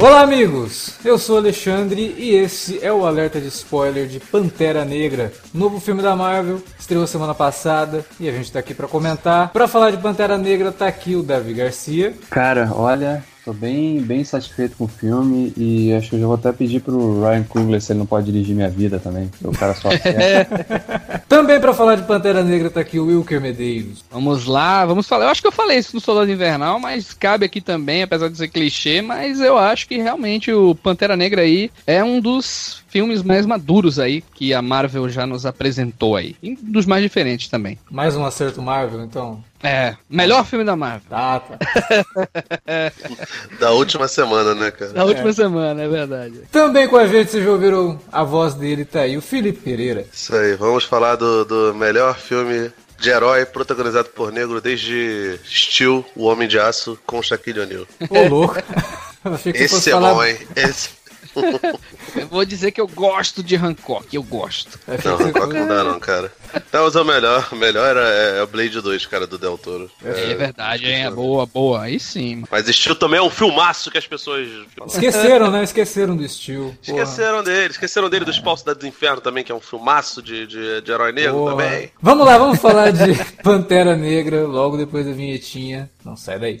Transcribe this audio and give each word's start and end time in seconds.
Olá, 0.00 0.20
amigos! 0.20 0.94
Eu 1.04 1.18
sou 1.18 1.38
Alexandre 1.38 2.14
e 2.16 2.30
esse 2.30 2.78
é 2.84 2.92
o 2.92 3.04
alerta 3.04 3.40
de 3.40 3.48
spoiler 3.48 4.06
de 4.06 4.20
Pantera 4.20 4.84
Negra, 4.84 5.32
novo 5.52 5.80
filme 5.80 6.00
da 6.00 6.14
Marvel, 6.14 6.62
estreou 6.78 7.04
semana 7.04 7.34
passada 7.34 8.06
e 8.20 8.28
a 8.28 8.32
gente 8.32 8.52
tá 8.52 8.60
aqui 8.60 8.72
para 8.74 8.86
comentar. 8.86 9.48
Para 9.48 9.66
falar 9.66 9.90
de 9.90 9.96
Pantera 9.96 10.38
Negra, 10.38 10.70
tá 10.70 10.86
aqui 10.86 11.16
o 11.16 11.22
Davi 11.24 11.52
Garcia. 11.52 12.14
Cara, 12.30 12.70
olha, 12.72 13.24
Tô 13.48 13.54
bem, 13.54 14.02
bem 14.02 14.22
satisfeito 14.24 14.76
com 14.76 14.84
o 14.84 14.88
filme 14.88 15.54
e 15.56 15.90
acho 15.94 16.10
que 16.10 16.16
eu 16.16 16.20
já 16.20 16.26
vou 16.26 16.34
até 16.34 16.52
pedir 16.52 16.82
pro 16.82 17.22
Ryan 17.22 17.44
Coogler 17.44 17.80
se 17.80 17.92
ele 17.92 18.00
não 18.00 18.04
pode 18.04 18.30
dirigir 18.30 18.54
minha 18.54 18.68
vida 18.68 18.98
também. 18.98 19.30
O 19.42 19.52
cara 19.52 19.72
só 19.72 19.88
também 21.26 21.58
para 21.58 21.72
falar 21.72 21.94
de 21.94 22.02
Pantera 22.02 22.44
Negra 22.44 22.68
tá 22.68 22.80
aqui 22.80 22.98
o 22.98 23.06
Wilker 23.06 23.40
Medeiros. 23.40 24.04
Vamos 24.10 24.44
lá, 24.44 24.84
vamos 24.84 25.08
falar. 25.08 25.24
Eu 25.24 25.30
acho 25.30 25.40
que 25.40 25.46
eu 25.46 25.52
falei 25.52 25.78
isso 25.78 25.94
no 25.94 26.00
Soldado 26.02 26.30
Invernal, 26.30 26.78
mas 26.78 27.14
cabe 27.14 27.46
aqui 27.46 27.62
também, 27.62 28.02
apesar 28.02 28.28
de 28.28 28.36
ser 28.36 28.48
clichê, 28.48 29.00
mas 29.00 29.40
eu 29.40 29.56
acho 29.56 29.88
que 29.88 29.96
realmente 29.96 30.52
o 30.52 30.74
Pantera 30.74 31.16
Negra 31.16 31.40
aí 31.40 31.70
é 31.86 32.04
um 32.04 32.20
dos 32.20 32.84
filmes 32.88 33.22
mais 33.22 33.46
maduros 33.46 33.98
aí 33.98 34.22
que 34.34 34.52
a 34.52 34.60
Marvel 34.60 35.08
já 35.08 35.26
nos 35.26 35.46
apresentou 35.46 36.16
aí. 36.16 36.36
E 36.42 36.54
dos 36.54 36.84
mais 36.84 37.02
diferentes 37.02 37.48
também. 37.48 37.78
Mais 37.90 38.14
um 38.14 38.26
acerto 38.26 38.60
Marvel, 38.60 39.02
então. 39.04 39.42
É, 39.62 39.96
melhor 40.08 40.44
filme 40.46 40.64
da 40.64 40.76
Marvel. 40.76 41.08
Tá, 41.10 41.40
tá. 41.40 41.58
da 43.58 43.72
última 43.72 44.06
semana, 44.06 44.54
né, 44.54 44.70
cara? 44.70 44.92
Da 44.92 45.04
última 45.04 45.30
é. 45.30 45.32
semana, 45.32 45.82
é 45.82 45.88
verdade. 45.88 46.42
Também 46.52 46.86
com 46.86 46.96
a 46.96 47.06
gente, 47.06 47.30
vocês 47.30 47.44
já 47.44 47.50
ouviram 47.50 48.00
a 48.12 48.22
voz 48.22 48.54
dele, 48.54 48.84
tá 48.84 49.00
aí, 49.00 49.16
o 49.16 49.22
Felipe 49.22 49.60
Pereira. 49.60 50.06
Isso 50.12 50.34
aí, 50.34 50.54
vamos 50.54 50.84
falar 50.84 51.16
do, 51.16 51.44
do 51.44 51.74
melhor 51.74 52.16
filme 52.16 52.70
de 52.98 53.10
herói 53.10 53.44
protagonizado 53.46 54.08
por 54.10 54.32
negro 54.32 54.60
desde 54.60 55.38
Steel, 55.44 56.04
o 56.16 56.24
Homem 56.24 56.48
de 56.48 56.58
Aço, 56.58 56.98
com 57.06 57.22
Shaquille 57.22 57.60
O'Neal. 57.60 57.86
Ô, 58.10 58.28
louco. 58.28 58.56
Esse 59.54 59.90
é 59.90 59.92
falar... 59.92 60.14
bom, 60.14 60.24
hein? 60.24 60.38
Esse 60.54 60.90
eu 62.16 62.28
vou 62.28 62.44
dizer 62.44 62.72
que 62.72 62.80
eu 62.80 62.86
gosto 62.86 63.42
de 63.42 63.56
Hancock, 63.56 64.14
eu 64.14 64.22
gosto. 64.22 64.78
Não, 65.04 65.14
Hancock 65.14 65.54
não 65.54 65.68
dá 65.68 65.84
não, 65.84 66.00
cara. 66.00 66.32
Não, 66.72 66.84
mas 66.84 66.94
o 66.94 67.04
melhor, 67.04 67.48
o 67.52 67.56
melhor 67.56 67.86
era, 67.96 68.08
é, 68.08 68.38
é 68.38 68.42
o 68.42 68.46
Blade 68.46 68.80
2, 68.80 69.06
cara, 69.06 69.26
do 69.26 69.38
Del 69.38 69.58
Toro. 69.58 69.90
É, 70.04 70.32
é 70.32 70.34
verdade, 70.34 70.86
hein? 70.86 71.04
É 71.04 71.10
boa, 71.10 71.46
boa. 71.46 71.82
Aí 71.82 72.00
sim. 72.00 72.44
Mas 72.50 72.66
Steel 72.66 72.96
também 72.96 73.18
é 73.18 73.22
um 73.22 73.30
filmaço 73.30 73.90
que 73.90 73.98
as 73.98 74.06
pessoas... 74.06 74.48
Esqueceram, 74.86 75.50
né? 75.50 75.62
Esqueceram 75.62 76.16
do 76.16 76.28
Steel. 76.28 76.74
Esqueceram 76.82 77.42
dele. 77.42 77.70
Esqueceram 77.70 78.08
dele 78.08 78.24
é. 78.24 78.26
dos 78.26 78.38
Paus 78.38 78.62
do 78.62 78.86
Inferno 78.86 79.20
também, 79.20 79.44
que 79.44 79.52
é 79.52 79.54
um 79.54 79.60
filmaço 79.60 80.22
de, 80.22 80.46
de, 80.46 80.80
de 80.80 80.90
herói 80.90 81.12
negro 81.12 81.34
Porra. 81.34 81.50
também. 81.50 81.90
Vamos 82.00 82.26
lá, 82.26 82.38
vamos 82.38 82.58
falar 82.58 82.90
de 82.90 83.14
Pantera 83.42 83.96
Negra 83.96 84.46
logo 84.46 84.76
depois 84.76 85.06
da 85.06 85.12
vinhetinha. 85.12 85.90
Não 86.04 86.16
sai 86.16 86.38
daí. 86.38 86.60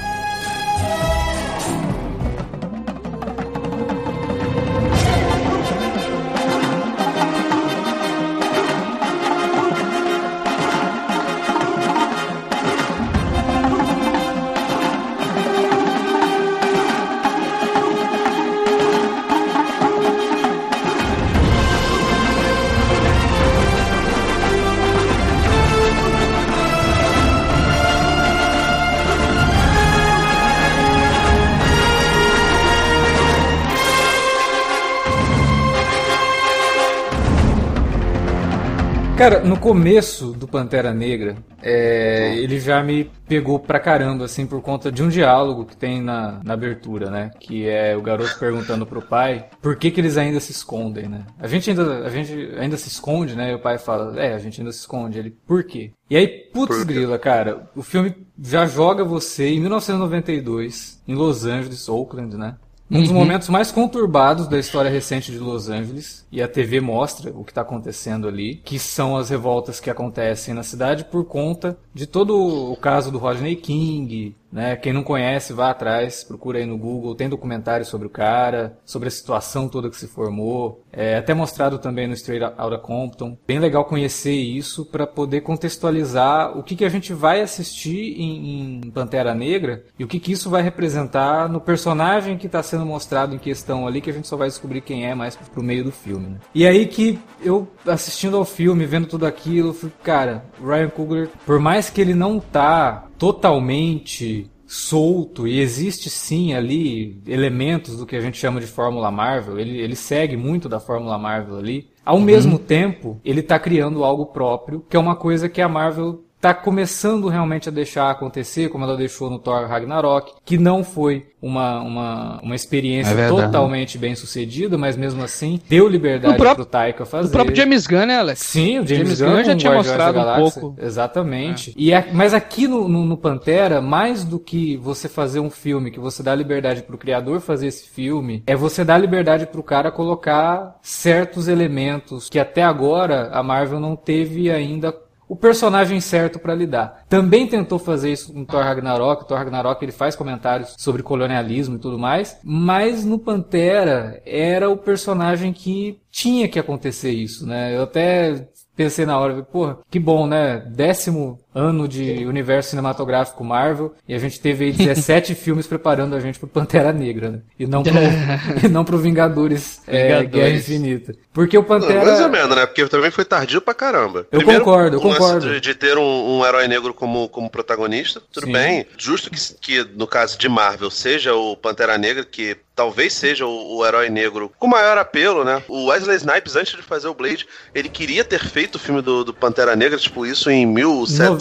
Cara, 39.21 39.39
no 39.39 39.55
começo 39.55 40.31
do 40.31 40.47
Pantera 40.47 40.91
Negra, 40.91 41.37
é, 41.61 42.35
ele 42.39 42.59
já 42.59 42.81
me 42.81 43.03
pegou 43.27 43.59
pra 43.59 43.79
caramba, 43.79 44.25
assim, 44.25 44.47
por 44.47 44.63
conta 44.63 44.91
de 44.91 45.03
um 45.03 45.09
diálogo 45.09 45.63
que 45.63 45.77
tem 45.77 46.01
na, 46.01 46.39
na 46.43 46.55
abertura, 46.55 47.11
né? 47.11 47.29
Que 47.39 47.69
é 47.69 47.95
o 47.95 48.01
garoto 48.01 48.39
perguntando 48.39 48.83
pro 48.83 48.99
pai 48.99 49.45
por 49.61 49.75
que, 49.75 49.91
que 49.91 50.01
eles 50.01 50.17
ainda 50.17 50.39
se 50.39 50.51
escondem, 50.51 51.07
né? 51.07 51.23
A 51.39 51.45
gente 51.45 51.69
ainda, 51.69 51.99
a 51.99 52.09
gente 52.09 52.33
ainda 52.57 52.75
se 52.77 52.87
esconde, 52.87 53.35
né? 53.35 53.51
E 53.51 53.53
o 53.53 53.59
pai 53.59 53.77
fala, 53.77 54.19
é, 54.19 54.33
a 54.33 54.39
gente 54.39 54.59
ainda 54.59 54.71
se 54.71 54.79
esconde. 54.79 55.19
Ele, 55.19 55.29
por 55.29 55.63
quê? 55.65 55.91
E 56.09 56.17
aí, 56.17 56.27
putz 56.27 56.83
grila, 56.83 57.19
cara, 57.19 57.69
o 57.75 57.83
filme 57.83 58.15
já 58.41 58.65
joga 58.65 59.03
você 59.03 59.49
em 59.49 59.59
1992, 59.59 60.99
em 61.07 61.13
Los 61.13 61.45
Angeles, 61.45 61.87
Oakland, 61.87 62.35
né? 62.35 62.55
Um 62.91 62.99
dos 62.99 63.09
uhum. 63.09 63.15
momentos 63.15 63.47
mais 63.47 63.71
conturbados 63.71 64.49
da 64.49 64.59
história 64.59 64.91
recente 64.91 65.31
de 65.31 65.37
Los 65.37 65.69
Angeles, 65.69 66.25
e 66.29 66.41
a 66.41 66.47
TV 66.47 66.81
mostra 66.81 67.31
o 67.31 67.45
que 67.45 67.51
está 67.51 67.61
acontecendo 67.61 68.27
ali, 68.27 68.55
que 68.65 68.77
são 68.77 69.15
as 69.15 69.29
revoltas 69.29 69.79
que 69.79 69.89
acontecem 69.89 70.53
na 70.53 70.61
cidade 70.61 71.05
por 71.05 71.23
conta 71.23 71.77
de 71.93 72.05
todo 72.05 72.37
o 72.37 72.75
caso 72.75 73.09
do 73.09 73.17
Rodney 73.17 73.55
King, 73.55 74.35
né? 74.51 74.75
Quem 74.75 74.93
não 74.93 75.03
conhece, 75.03 75.53
vá 75.53 75.69
atrás, 75.69 76.23
procura 76.23 76.59
aí 76.59 76.65
no 76.65 76.77
Google, 76.77 77.15
tem 77.15 77.29
documentário 77.29 77.85
sobre 77.85 78.07
o 78.07 78.09
cara, 78.09 78.77
sobre 78.85 79.07
a 79.07 79.11
situação 79.11 79.69
toda 79.69 79.89
que 79.89 79.95
se 79.95 80.07
formou, 80.07 80.83
é 80.91 81.17
até 81.17 81.33
mostrado 81.33 81.79
também 81.79 82.07
no 82.07 82.13
Straight 82.13 82.43
Outta 82.57 82.77
Compton. 82.77 83.37
Bem 83.47 83.59
legal 83.59 83.85
conhecer 83.85 84.33
isso 84.33 84.85
para 84.85 85.07
poder 85.07 85.41
contextualizar 85.41 86.57
o 86.57 86.63
que, 86.63 86.75
que 86.75 86.85
a 86.85 86.89
gente 86.89 87.13
vai 87.13 87.41
assistir 87.41 88.19
em, 88.19 88.81
em 88.83 88.91
Pantera 88.91 89.33
Negra 89.33 89.85
e 89.97 90.03
o 90.03 90.07
que, 90.07 90.19
que 90.19 90.31
isso 90.31 90.49
vai 90.49 90.61
representar 90.61 91.47
no 91.47 91.61
personagem 91.61 92.37
que 92.37 92.47
está 92.47 92.61
sendo 92.61 92.85
mostrado 92.85 93.33
em 93.33 93.39
questão 93.39 93.87
ali, 93.87 94.01
que 94.01 94.09
a 94.09 94.13
gente 94.13 94.27
só 94.27 94.35
vai 94.35 94.47
descobrir 94.47 94.81
quem 94.81 95.05
é 95.05 95.15
mais 95.15 95.35
pro 95.35 95.63
meio 95.63 95.83
do 95.83 95.91
filme. 95.91 96.27
Né? 96.27 96.37
E 96.53 96.67
aí 96.67 96.85
que 96.85 97.19
eu 97.41 97.67
assistindo 97.85 98.37
ao 98.37 98.45
filme, 98.45 98.85
vendo 98.85 99.07
tudo 99.07 99.25
aquilo, 99.25 99.73
fui, 99.73 99.91
cara, 100.03 100.45
Ryan 100.61 100.89
Coogler, 100.89 101.29
por 101.45 101.59
mais 101.59 101.89
que 101.89 102.01
ele 102.01 102.13
não 102.13 102.39
tá 102.39 103.07
totalmente 103.21 104.49
solto 104.65 105.47
e 105.47 105.59
existe 105.59 106.09
sim 106.09 106.55
ali 106.55 107.21
elementos 107.27 107.95
do 107.95 108.03
que 108.03 108.15
a 108.15 108.19
gente 108.19 108.35
chama 108.35 108.59
de 108.59 108.65
Fórmula 108.65 109.11
Marvel, 109.11 109.59
ele, 109.59 109.77
ele 109.77 109.95
segue 109.95 110.35
muito 110.35 110.67
da 110.67 110.79
Fórmula 110.79 111.19
Marvel 111.19 111.59
ali. 111.59 111.87
Ao 112.03 112.15
uhum. 112.15 112.23
mesmo 112.23 112.57
tempo, 112.57 113.21
ele 113.23 113.41
está 113.41 113.59
criando 113.59 114.03
algo 114.03 114.25
próprio, 114.25 114.83
que 114.89 114.97
é 114.97 114.99
uma 114.99 115.15
coisa 115.15 115.47
que 115.47 115.61
a 115.61 115.69
Marvel 115.69 116.23
está 116.41 116.55
começando 116.55 117.27
realmente 117.27 117.69
a 117.69 117.71
deixar 117.71 118.09
acontecer, 118.09 118.67
como 118.69 118.83
ela 118.83 118.97
deixou 118.97 119.29
no 119.29 119.37
Thor 119.37 119.67
Ragnarok, 119.67 120.33
que 120.43 120.57
não 120.57 120.83
foi 120.83 121.27
uma, 121.39 121.79
uma, 121.81 122.39
uma 122.41 122.55
experiência 122.55 123.13
é 123.13 123.27
totalmente 123.27 123.97
bem 123.97 124.15
sucedida, 124.15 124.75
mas 124.75 124.97
mesmo 124.97 125.23
assim 125.23 125.59
deu 125.69 125.87
liberdade 125.87 126.35
para 126.37 126.61
o 126.61 126.65
Taika 126.65 127.05
fazer. 127.05 127.27
O 127.27 127.31
próprio 127.31 127.55
James 127.55 127.85
Gunn, 127.85 128.05
né, 128.07 128.17
Alex? 128.17 128.39
Sim, 128.39 128.79
o 128.79 128.87
James, 128.87 129.17
James 129.17 129.21
Gunn, 129.21 129.35
Gunn 129.35 129.43
já 129.43 129.55
tinha 129.55 129.73
mostrado 129.73 130.19
um 130.19 130.35
pouco. 130.35 130.75
Exatamente. 130.81 131.71
É. 131.71 131.73
E 131.77 131.93
a, 131.93 132.05
mas 132.11 132.33
aqui 132.33 132.67
no, 132.67 132.87
no, 132.87 133.05
no, 133.05 133.17
Pantera, 133.17 133.79
mais 133.79 134.23
do 134.23 134.39
que 134.39 134.77
você 134.77 135.07
fazer 135.07 135.39
um 135.39 135.49
filme 135.49 135.91
que 135.91 135.99
você 135.99 136.23
dá 136.23 136.33
liberdade 136.33 136.81
para 136.81 136.95
o 136.95 136.99
criador 136.99 137.39
fazer 137.39 137.67
esse 137.67 137.87
filme, 137.87 138.41
é 138.47 138.55
você 138.55 138.83
dar 138.83 138.97
liberdade 138.97 139.45
para 139.45 139.59
o 139.59 139.63
cara 139.63 139.91
colocar 139.91 140.79
certos 140.81 141.47
elementos 141.47 142.29
que 142.29 142.39
até 142.39 142.63
agora 142.63 143.29
a 143.31 143.43
Marvel 143.43 143.79
não 143.79 143.95
teve 143.95 144.49
ainda 144.49 144.91
o 145.31 145.35
personagem 145.37 146.01
certo 146.01 146.37
para 146.39 146.53
lidar. 146.53 147.05
Também 147.07 147.47
tentou 147.47 147.79
fazer 147.79 148.11
isso 148.11 148.33
com 148.33 148.43
Thor 148.43 148.65
Ragnarok. 148.65 149.25
Thor 149.25 149.37
Ragnarok 149.37 149.81
ele 149.81 149.93
faz 149.93 150.13
comentários 150.13 150.75
sobre 150.77 151.01
colonialismo 151.01 151.77
e 151.77 151.79
tudo 151.79 151.97
mais, 151.97 152.37
mas 152.43 153.05
no 153.05 153.17
Pantera 153.17 154.21
era 154.25 154.69
o 154.69 154.75
personagem 154.75 155.53
que 155.53 155.97
tinha 156.11 156.49
que 156.49 156.59
acontecer 156.59 157.11
isso, 157.11 157.47
né? 157.47 157.73
Eu 157.73 157.83
até 157.83 158.45
pensei 158.75 159.05
na 159.05 159.17
hora, 159.17 159.41
porra, 159.41 159.77
que 159.89 160.01
bom, 160.01 160.27
né? 160.27 160.65
Décimo 160.69 161.39
ano 161.53 161.87
de 161.87 162.25
universo 162.25 162.69
cinematográfico 162.69 163.43
Marvel 163.43 163.93
e 164.07 164.13
a 164.13 164.19
gente 164.19 164.39
teve 164.39 164.65
aí 164.65 164.71
17 164.71 165.35
filmes 165.35 165.67
preparando 165.67 166.15
a 166.15 166.19
gente 166.19 166.39
pro 166.39 166.47
Pantera 166.47 166.93
Negra, 166.93 167.29
né? 167.29 167.39
E 167.59 167.65
não 167.67 167.83
pro, 167.83 167.93
e 168.63 168.67
não 168.69 168.85
pro 168.85 168.97
Vingadores, 168.97 169.81
é, 169.87 170.23
Guerra 170.23 170.49
Infinita. 170.49 171.13
Porque 171.33 171.57
o 171.57 171.63
Pantera... 171.63 172.05
Mais 172.05 172.19
ou 172.21 172.29
menos, 172.29 172.55
né? 172.55 172.65
Porque 172.65 172.87
também 172.87 173.11
foi 173.11 173.25
tardio 173.25 173.61
pra 173.61 173.73
caramba. 173.73 174.27
Eu 174.31 174.39
Primeiro, 174.39 174.63
concordo, 174.63 174.97
eu 174.97 175.01
concordo. 175.01 175.49
De, 175.49 175.61
de, 175.61 175.75
ter 175.75 175.97
um, 175.97 176.39
um, 176.39 176.45
herói 176.45 176.67
negro 176.67 176.93
como, 176.93 177.29
como 177.29 177.49
protagonista, 177.49 178.21
tudo 178.31 178.47
Sim. 178.47 178.53
bem. 178.53 178.85
Justo 178.97 179.29
que, 179.29 179.39
que, 179.55 179.89
no 179.95 180.07
caso 180.07 180.37
de 180.37 180.49
Marvel, 180.49 180.89
seja 180.91 181.33
o 181.33 181.55
Pantera 181.55 181.97
Negra, 181.97 182.25
que 182.25 182.57
talvez 182.75 183.13
seja 183.13 183.45
o, 183.45 183.77
o, 183.77 183.85
herói 183.85 184.09
negro 184.09 184.51
com 184.57 184.67
maior 184.67 184.97
apelo, 184.97 185.43
né? 185.43 185.61
O 185.67 185.87
Wesley 185.87 186.17
Snipes, 186.17 186.55
antes 186.55 186.75
de 186.75 186.81
fazer 186.81 187.07
o 187.07 187.13
Blade, 187.13 187.47
ele 187.75 187.89
queria 187.89 188.23
ter 188.23 188.39
feito 188.39 188.75
o 188.75 188.79
filme 188.79 189.01
do, 189.01 189.23
do 189.23 189.33
Pantera 189.33 189.75
Negra, 189.75 189.97
tipo, 189.97 190.25
isso 190.25 190.49
em 190.49 190.65